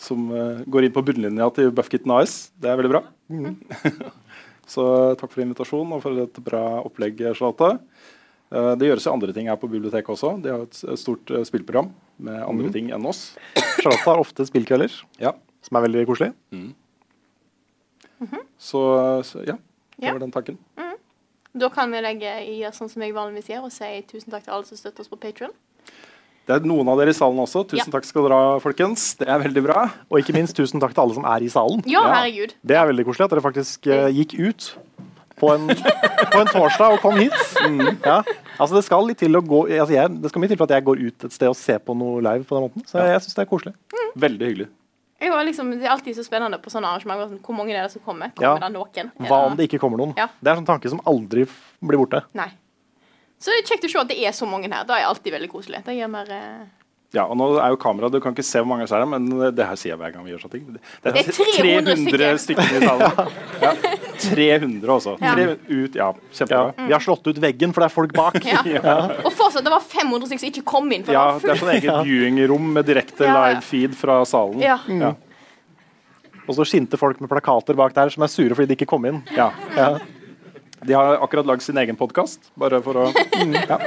som 0.00 0.24
eh, 0.34 0.64
går 0.66 0.88
inn 0.88 0.94
på 0.96 1.04
bunnlinja 1.06 1.46
til 1.54 1.70
Buffkitten 1.76 2.10
AS. 2.16 2.50
Det 2.58 2.72
er 2.72 2.80
veldig 2.80 2.92
bra. 2.96 3.04
Mm. 3.30 3.54
Så 4.74 4.82
takk 5.20 5.30
for 5.30 5.44
invitasjonen 5.44 5.92
og 5.92 6.02
for 6.02 6.18
et 6.24 6.38
bra 6.44 6.64
opplegg, 6.82 7.20
Charlotte. 7.36 7.74
Eh, 8.52 8.72
det 8.78 8.90
gjøres 8.90 9.06
jo 9.06 9.12
andre 9.14 9.32
ting 9.36 9.48
her 9.48 9.56
på 9.60 9.70
biblioteket 9.70 10.10
også. 10.14 10.34
De 10.42 10.52
har 10.52 10.66
et 10.66 11.00
stort 11.00 11.30
eh, 11.30 11.44
spillprogram 11.48 11.90
med 12.18 12.40
andre 12.42 12.68
mm. 12.70 12.72
ting 12.76 12.90
enn 12.94 13.06
oss. 13.08 13.36
Charlotte 13.80 14.04
har 14.06 14.20
ofte 14.22 14.46
spillkvelder, 14.46 14.92
Ja. 15.22 15.32
som 15.64 15.78
er 15.78 15.86
veldig 15.88 16.06
koselig. 16.10 16.32
Så, 18.58 18.80
så 19.26 19.42
ja, 19.44 19.56
det 19.98 20.06
Ja. 20.06 20.12
var 20.12 20.20
den 20.22 20.32
tanken. 20.32 20.58
Da 21.54 21.68
kan 21.70 21.90
vi 21.92 22.00
legge 22.02 22.30
i 22.42 22.62
sånn 22.74 22.88
som 22.90 23.02
jeg 23.02 23.14
vanligvis 23.14 23.46
gjør, 23.52 23.66
og 23.68 23.72
si 23.72 24.02
tusen 24.10 24.32
takk 24.32 24.42
til 24.46 24.54
alle 24.56 24.66
som 24.66 24.78
støtter 24.78 25.04
oss 25.04 25.10
på 25.12 25.18
Patreon. 25.22 25.52
Det 26.44 26.56
er 26.56 26.66
noen 26.66 26.88
av 26.90 26.98
dere 26.98 27.12
i 27.14 27.16
salen 27.16 27.38
også. 27.40 27.62
Tusen 27.68 27.86
Ja. 27.86 27.92
takk 27.94 28.04
skal 28.04 28.26
dere 28.26 28.34
ha, 28.36 28.58
folkens. 28.60 29.14
Det 29.16 29.28
er 29.28 29.38
veldig 29.38 29.62
bra. 29.64 29.84
Og 30.10 30.18
ikke 30.18 30.34
minst 30.34 30.56
tusen 30.56 30.80
takk 30.80 30.92
til 30.92 31.02
alle 31.04 31.14
som 31.14 31.24
er 31.24 31.40
i 31.42 31.48
salen. 31.48 31.82
Ja, 31.86 32.02
herregud. 32.10 32.54
Det 32.64 32.76
er 32.76 32.86
veldig 32.90 33.04
koselig 33.06 33.24
at 33.24 33.30
dere 33.30 33.40
faktisk 33.40 33.86
eh, 33.86 34.10
gikk 34.12 34.34
ut 34.38 34.76
på 35.40 35.50
en, 35.54 35.66
på 35.68 36.40
en 36.40 36.50
torsdag 36.52 36.96
og 36.96 37.02
kom 37.02 37.18
hit. 37.18 37.34
Mm, 37.64 37.98
ja. 38.04 38.20
Altså 38.54 38.78
det 38.78 38.84
skal 38.86 39.06
litt 39.08 39.18
til 39.18 39.34
å 39.34 39.42
gå 39.42 39.64
altså 39.66 39.96
jeg, 39.96 40.14
Det 40.22 40.30
skal 40.30 40.42
mye 40.44 40.52
til 40.52 40.60
for 40.60 40.68
at 40.68 40.76
jeg 40.76 40.86
går 40.86 41.02
ut 41.02 41.26
et 41.26 41.34
sted 41.34 41.50
og 41.50 41.58
ser 41.58 41.80
på 41.82 41.96
noe 41.98 42.22
live 42.22 42.46
på 42.46 42.56
den 42.56 42.66
måten. 42.68 42.86
Så 42.88 43.02
jeg 43.02 43.22
syns 43.24 43.38
det 43.38 43.44
er 43.44 43.50
koselig. 43.50 43.74
Veldig 44.14 44.50
hyggelig. 44.50 44.68
Jeg 45.24 45.32
var 45.32 45.46
liksom, 45.46 45.70
det 45.72 45.86
er 45.86 45.92
alltid 45.94 46.16
så 46.18 46.24
spennende 46.26 46.58
på 46.60 46.70
sånne 46.72 46.90
arrangement. 46.90 47.22
Sånn, 47.30 47.40
hvor 47.46 47.56
mange 47.56 47.72
er 47.72 47.86
det 47.86 47.94
som 47.94 48.02
kommer? 48.04 48.34
Ja. 48.42 48.56
Det 48.60 48.70
noen? 48.74 49.08
Er 49.08 49.30
Hva 49.30 49.40
om 49.48 49.56
det 49.56 49.68
ikke 49.70 49.80
kommer 49.80 50.00
noen? 50.00 50.12
Ja. 50.18 50.28
Det 50.36 50.50
er 50.50 50.56
en 50.56 50.62
sånn 50.62 50.72
tanke 50.74 50.90
som 50.92 51.00
aldri 51.08 51.46
blir 51.80 52.02
borte. 52.02 52.24
Nei. 52.36 52.50
Så 53.40 53.52
det 53.52 53.62
er 53.62 53.70
kjekt 53.72 53.86
å 53.88 53.92
se 53.92 54.00
at 54.02 54.10
det 54.10 54.18
er 54.24 54.34
så 54.36 54.48
mange 54.48 54.68
her. 54.70 54.84
Da 54.88 54.98
er 54.98 55.08
alltid 55.08 55.34
veldig 55.34 55.50
koselig. 55.52 55.80
Det 55.86 55.96
gir 55.96 56.10
mer 56.12 56.28
eh, 56.32 56.66
Ja, 57.14 57.24
og 57.30 57.36
nå 57.38 57.46
er 57.62 57.68
jo 57.70 57.76
kamera, 57.78 58.08
Du 58.10 58.18
kan 58.18 58.32
ikke 58.34 58.42
se 58.42 58.58
hvor 58.58 58.66
mange 58.66 58.86
det 58.88 58.96
er 58.96 59.04
men 59.06 59.28
det 59.54 59.64
her 59.68 59.76
sier 59.78 59.92
jeg 59.92 59.98
hver 60.00 60.12
gang 60.14 60.24
vi 60.24 60.32
gjør 60.32 60.40
sånne 60.42 60.54
ting. 60.56 60.64
Det 60.74 60.80
Det 61.04 61.20
er 61.20 61.32
300 61.36 61.94
300 62.10 62.38
stykker 62.42 62.74
i 62.74 62.80
salen. 62.82 63.34
Ja. 63.64 63.72
300 64.24 64.90
også. 64.90 65.12
Ja. 65.20 65.34
300 65.34 65.58
ut, 65.68 65.94
ja, 65.94 66.08
Ja. 66.08 66.12
kjempebra. 66.32 66.86
Vi 66.88 66.92
har 66.92 67.00
slått 67.00 67.26
ut 67.30 67.38
veggen, 67.40 67.72
for 67.74 67.80
det 67.84 67.86
er 67.90 67.94
folk 67.94 68.12
bak. 68.16 68.40
Ja. 68.44 68.96
Og 69.26 69.32
fortsatt, 69.32 69.62
det 69.64 69.70
var 69.72 69.80
500 69.80 70.26
stykker 70.26 70.42
som 70.42 70.50
ikke 70.50 70.64
kom 70.64 70.90
inn. 70.92 71.04
For 71.04 71.12
Ja, 71.14 71.24
det 71.38 71.42
det 71.42 71.50
er 71.54 71.60
sånn 71.62 71.74
eget 71.76 72.00
viewing-rom 72.08 72.72
med 72.72 72.86
direkte 72.86 73.24
Ja, 73.28 73.30
ja. 73.34 73.46
live 73.54 73.62
feed 73.62 73.94
fra 73.94 74.18
salen. 74.24 74.58
Ja. 74.64 74.78
Ja. 74.88 75.14
Og 76.48 76.56
så 76.58 76.66
skinte 76.68 76.98
folk 77.00 77.20
med 77.22 77.30
plakater 77.30 77.74
bak 77.78 77.94
der 77.94 78.10
som 78.12 78.22
er 78.26 78.28
sure 78.28 78.52
fordi 78.54 78.68
de 78.68 78.76
ikke 78.76 78.90
kom 78.90 79.04
inn. 79.08 79.22
Ja. 79.36 79.52
De 80.86 80.94
har 80.96 81.18
akkurat 81.24 81.46
lagd 81.48 81.62
sin 81.64 81.78
egen 81.80 81.96
podkast, 81.96 82.50
bare 82.60 82.80
for 82.84 82.98
å 83.00 83.08
ja. 83.70 83.78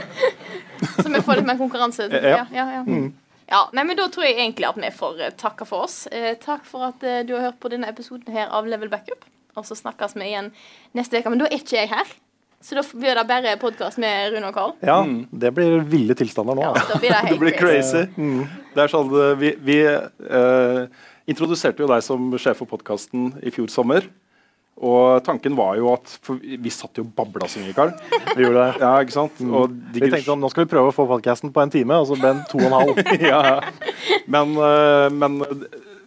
Så 0.97 1.07
vi 1.09 1.21
får 1.21 1.41
litt 1.41 1.49
mer 1.49 1.57
konkurranse. 1.61 2.09
Ja. 2.13 2.43
Ja, 2.43 2.45
ja, 2.53 2.65
ja. 2.79 2.83
Mm. 2.87 3.09
ja 3.49 3.63
nei, 3.73 3.83
men 3.87 3.97
Da 3.99 4.07
tror 4.13 4.25
jeg 4.27 4.37
egentlig 4.39 4.67
at 4.69 4.77
vi 4.81 4.91
får 4.99 5.21
eh, 5.27 5.33
takke 5.39 5.65
for 5.69 5.87
oss. 5.87 6.05
Eh, 6.11 6.35
takk 6.41 6.65
for 6.69 6.89
at 6.91 7.03
eh, 7.05 7.23
du 7.27 7.35
har 7.37 7.49
hørt 7.49 7.59
på 7.63 7.71
denne 7.73 7.89
episoden 7.89 8.33
her 8.33 8.49
av 8.53 8.67
Level 8.69 8.89
Backup. 8.93 9.25
Og 9.57 9.65
så 9.65 9.77
snakkes 9.77 10.13
vi 10.17 10.27
igjen 10.31 10.51
neste 10.97 11.17
uke. 11.21 11.31
Men 11.33 11.41
da 11.41 11.47
er 11.49 11.57
ikke 11.61 11.79
jeg 11.79 11.89
her. 11.93 12.09
Så 12.61 12.73
da 12.77 12.81
blir 12.89 13.13
det 13.17 13.23
bare 13.29 13.51
podkast 13.61 13.99
med 14.01 14.33
Rune 14.33 14.49
og 14.49 14.55
Karl. 14.57 14.71
Ja, 14.85 14.97
det 15.05 15.51
blir 15.53 15.79
ville 15.85 16.15
tilstander 16.17 16.57
nå. 16.57 16.63
Ja, 16.65 16.73
Da 16.89 16.97
blir 16.97 17.13
det 17.13 17.19
Det 17.21 17.29
helt 17.31 17.41
blir 17.43 17.57
crazy. 17.57 18.05
crazy. 18.15 18.47
Det 18.73 18.83
er 18.85 18.93
sånn, 18.93 19.11
eh, 19.21 19.33
vi 19.41 19.51
vi 19.69 19.77
eh, 19.85 20.79
introduserte 21.29 21.83
jo 21.85 21.89
deg 21.89 22.01
som 22.05 22.31
sjef 22.39 22.57
for 22.61 22.69
podkasten 22.69 23.35
i 23.45 23.53
fjor 23.53 23.69
sommer. 23.73 24.05
Og 24.77 25.23
tanken 25.25 25.55
var 25.57 25.77
jo 25.79 25.89
at 25.95 26.11
For 26.21 26.37
vi 26.37 26.71
satt 26.73 26.99
jo 26.99 27.05
og 27.07 27.13
babla 27.17 27.47
så 27.49 27.61
mye, 27.63 27.73
Karl. 27.73 27.95
Vi 28.35 28.45
gjorde 28.45 28.61
det. 28.61 28.83
Ja, 28.83 28.91
ikke 29.01 29.15
sant? 29.15 29.39
Og 29.41 29.73
Vi 29.95 30.03
tenkte 30.03 30.25
sånn, 30.27 30.43
nå 30.43 30.51
skal 30.53 30.67
vi 30.67 30.73
prøve 30.75 30.91
å 30.91 30.95
få 30.95 31.07
podcasten 31.09 31.53
på 31.53 31.63
en 31.63 31.73
time, 31.73 31.97
og 31.97 32.11
så 32.11 32.19
ble 32.19 32.35
den 32.35 32.43
to 32.51 32.61
og 32.61 32.67
en 32.69 32.77
halv. 32.77 33.01
ja. 33.31 33.41
men, 34.29 34.53
eh, 34.67 35.07
men 35.17 35.41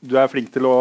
du 0.00 0.14
er 0.20 0.30
flink 0.30 0.52
til 0.54 0.68
å 0.70 0.78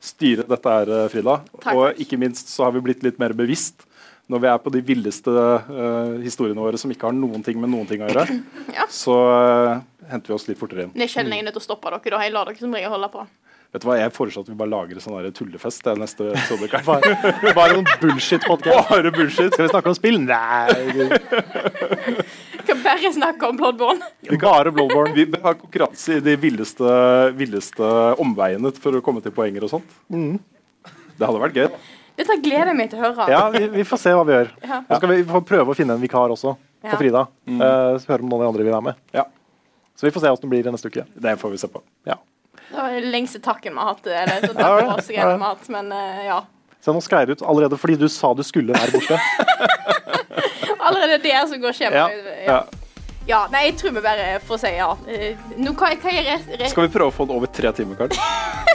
styre 0.00 0.46
dette 0.48 0.74
her, 0.78 0.94
eh, 0.96 1.06
Frida. 1.12 1.36
Takk. 1.60 1.74
Og 1.76 2.00
ikke 2.00 2.18
minst 2.20 2.48
så 2.52 2.66
har 2.66 2.74
vi 2.76 2.84
blitt 2.88 3.04
litt 3.04 3.20
mer 3.20 3.36
bevisst 3.36 3.84
når 4.30 4.44
vi 4.44 4.48
er 4.52 4.58
på 4.62 4.70
de 4.70 4.80
villeste 4.86 5.32
uh, 5.34 6.12
historiene 6.22 6.62
våre 6.62 6.78
som 6.78 6.90
ikke 6.92 7.08
har 7.08 7.14
noen 7.16 7.42
ting 7.42 7.56
med 7.58 7.72
noen 7.72 7.88
ting 7.90 8.04
å 8.04 8.10
gjøre. 8.12 8.36
Ja. 8.76 8.84
Så 8.86 9.16
uh, 9.26 9.80
henter 10.06 10.30
vi 10.30 10.36
oss 10.36 10.46
litt 10.46 10.60
fortere 10.60 10.86
inn. 10.86 10.92
Det 10.94 11.08
er 11.08 11.10
sjelden 11.10 11.34
jeg 11.34 11.42
er 11.42 11.48
nødt 11.48 11.56
til 11.58 11.64
å 11.64 11.66
stoppe 11.66 11.90
dere. 11.90 12.12
da 12.14 12.20
Jeg 12.22 12.34
lar 12.36 12.46
dere 12.46 12.62
som 12.62 12.76
regel 12.76 12.94
holde 12.94 13.08
på. 13.10 13.24
Vet 13.70 13.84
du 13.84 13.86
hva, 13.86 13.96
Jeg 14.00 14.10
foreslår 14.10 14.42
at 14.42 14.48
vi 14.50 14.56
bare 14.58 14.72
lager 14.72 14.98
en 14.98 15.04
sånn 15.04 15.26
tullefest 15.36 15.84
det 15.86 15.92
er 15.92 16.00
neste 16.00 16.26
episode. 16.32 16.70
Bare, 16.88 17.12
bare 17.58 17.76
noen 17.76 17.86
bullshit-podkast. 18.02 18.88
Bare 18.90 19.12
bullshit. 19.14 19.52
Skal 19.54 19.68
vi 19.68 19.70
snakke 19.70 19.92
om 19.92 19.98
spill? 19.98 20.18
Nei. 20.24 20.96
Vi 22.56 22.64
kan 22.66 22.82
bare 22.82 23.12
snakke 23.14 23.50
om 23.52 23.60
Bloodborne. 23.60 24.08
Bare 24.42 24.72
Bloodborne. 24.74 25.14
Vi 25.14 25.28
har 25.36 25.44
ha 25.46 25.54
konkurranse 25.58 26.18
i 26.18 26.24
de 26.24 26.34
villeste, 26.42 26.96
villeste 27.38 27.92
omveiene 28.22 28.74
for 28.82 28.98
å 28.98 29.04
komme 29.06 29.22
til 29.22 29.34
poenger 29.38 29.68
og 29.68 29.74
sånt. 29.76 29.94
Mm. 30.10 30.40
Det 31.20 31.28
hadde 31.28 31.42
vært 31.44 31.60
gøy. 31.62 31.68
Dette 32.20 32.36
gleder 32.42 32.72
jeg 32.72 32.78
meg 32.80 32.90
til 32.90 32.98
å 33.00 33.04
høre. 33.06 33.28
Ja, 33.30 33.44
vi, 33.54 33.62
vi 33.70 33.84
får 33.86 34.00
se 34.02 34.16
hva 34.16 34.24
vi 34.26 34.34
gjør. 34.34 34.50
Ja. 34.64 34.80
Så 34.88 34.98
skal 34.98 35.12
vi 35.14 35.20
få 35.30 35.42
prøve 35.46 35.72
å 35.72 35.78
finne 35.78 35.94
en 35.94 36.02
vikar 36.02 36.34
også 36.34 36.56
Ja. 36.80 36.90
for 36.90 36.98
Frida. 37.04 37.22
Mm. 37.46 37.60
Uh, 37.62 37.94
så 38.00 38.10
høre 38.16 38.24
om 38.26 38.32
noen 38.32 38.40
av 38.40 38.48
de 38.48 38.50
andre 38.50 38.66
vil 38.66 38.74
være 38.74 38.88
med. 38.90 39.00
Ja. 39.14 39.28
Så 39.94 40.08
vi 40.08 40.12
får 40.14 40.24
se 40.24 40.32
hvordan 40.32 40.48
det 40.48 40.52
blir 40.56 40.72
neste 40.74 40.90
uke. 40.90 41.06
Det 41.14 41.36
får 41.38 41.54
vi 41.54 41.62
se 41.62 41.70
på. 41.70 41.82
Ja. 42.08 42.18
Det 42.70 42.76
var 42.78 42.96
den 42.96 43.10
lengste 43.10 43.40
takken 43.42 43.74
vi 43.74 43.78
har 43.82 43.94
hatt. 43.94 44.06
Eller 44.06 44.46
så 44.48 44.54
Ja, 44.58 44.72
ja, 44.80 44.86
ja. 44.86 44.96
vi 45.08 45.16
har 45.16 45.38
hatt. 45.38 45.68
Men 45.68 45.92
eh, 45.92 46.24
ja. 46.26 46.40
Så 46.80 46.94
nå 46.96 47.00
skreier 47.04 47.34
ut 47.34 47.42
allerede 47.42 47.76
fordi 47.76 47.98
du 48.00 48.08
sa 48.08 48.32
du 48.34 48.42
skulle 48.46 48.72
være 48.72 48.94
borte. 48.96 49.20
Allerede 50.80 51.18
det 51.22 51.36
som 51.48 51.60
går 51.60 51.68
Ja, 51.68 51.72
skjemaet. 51.76 52.30
ja. 52.46 52.60
Ja, 53.28 53.40
nei, 53.52 53.66
jeg 53.68 53.76
tror 53.78 53.92
vi 53.94 54.00
bare 54.02 54.38
får 54.48 54.58
si 54.62 54.70
ja. 54.74 54.88
Eh, 55.06 55.36
Nå, 55.60 55.74
hva, 55.78 55.90
hva 56.02 56.12
er 56.12 56.24
re, 56.24 56.68
Skal 56.72 56.86
vi 56.86 56.92
prøve 56.94 57.12
å 57.12 57.14
få 57.14 57.26
den 57.28 57.36
over 57.36 57.50
tre 57.52 57.70
timer, 57.76 57.98
Karl? 57.98 58.16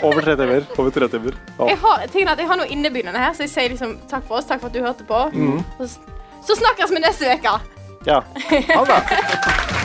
Over 0.05 0.21
tre 0.21 0.35
timer. 0.39 0.67
Over 0.77 0.93
tre 0.95 1.09
timer. 1.11 1.35
Ja. 1.57 1.71
Jeg 1.73 1.79
har, 1.81 2.03
er 2.05 2.31
at 2.35 2.43
jeg 2.43 2.51
har 2.51 2.61
noe 2.61 2.69
innebegynnende 2.71 3.19
her, 3.25 3.33
så 3.35 3.43
jeg 3.47 3.51
sier 3.55 3.73
liksom 3.73 3.97
takk 4.11 4.27
for 4.29 4.39
oss, 4.39 4.47
takk 4.47 4.61
for 4.61 4.69
at 4.69 4.77
du 4.77 4.85
hørte 4.85 5.07
på. 5.09 5.23
Mm. 5.33 5.63
Så, 5.81 5.89
så 6.45 6.59
snakkes 6.61 6.93
vi 6.93 7.01
neste 7.03 7.33
uke. 7.35 7.57
Ja. 8.05 8.21
Ha 8.21 8.85
det 8.85 9.81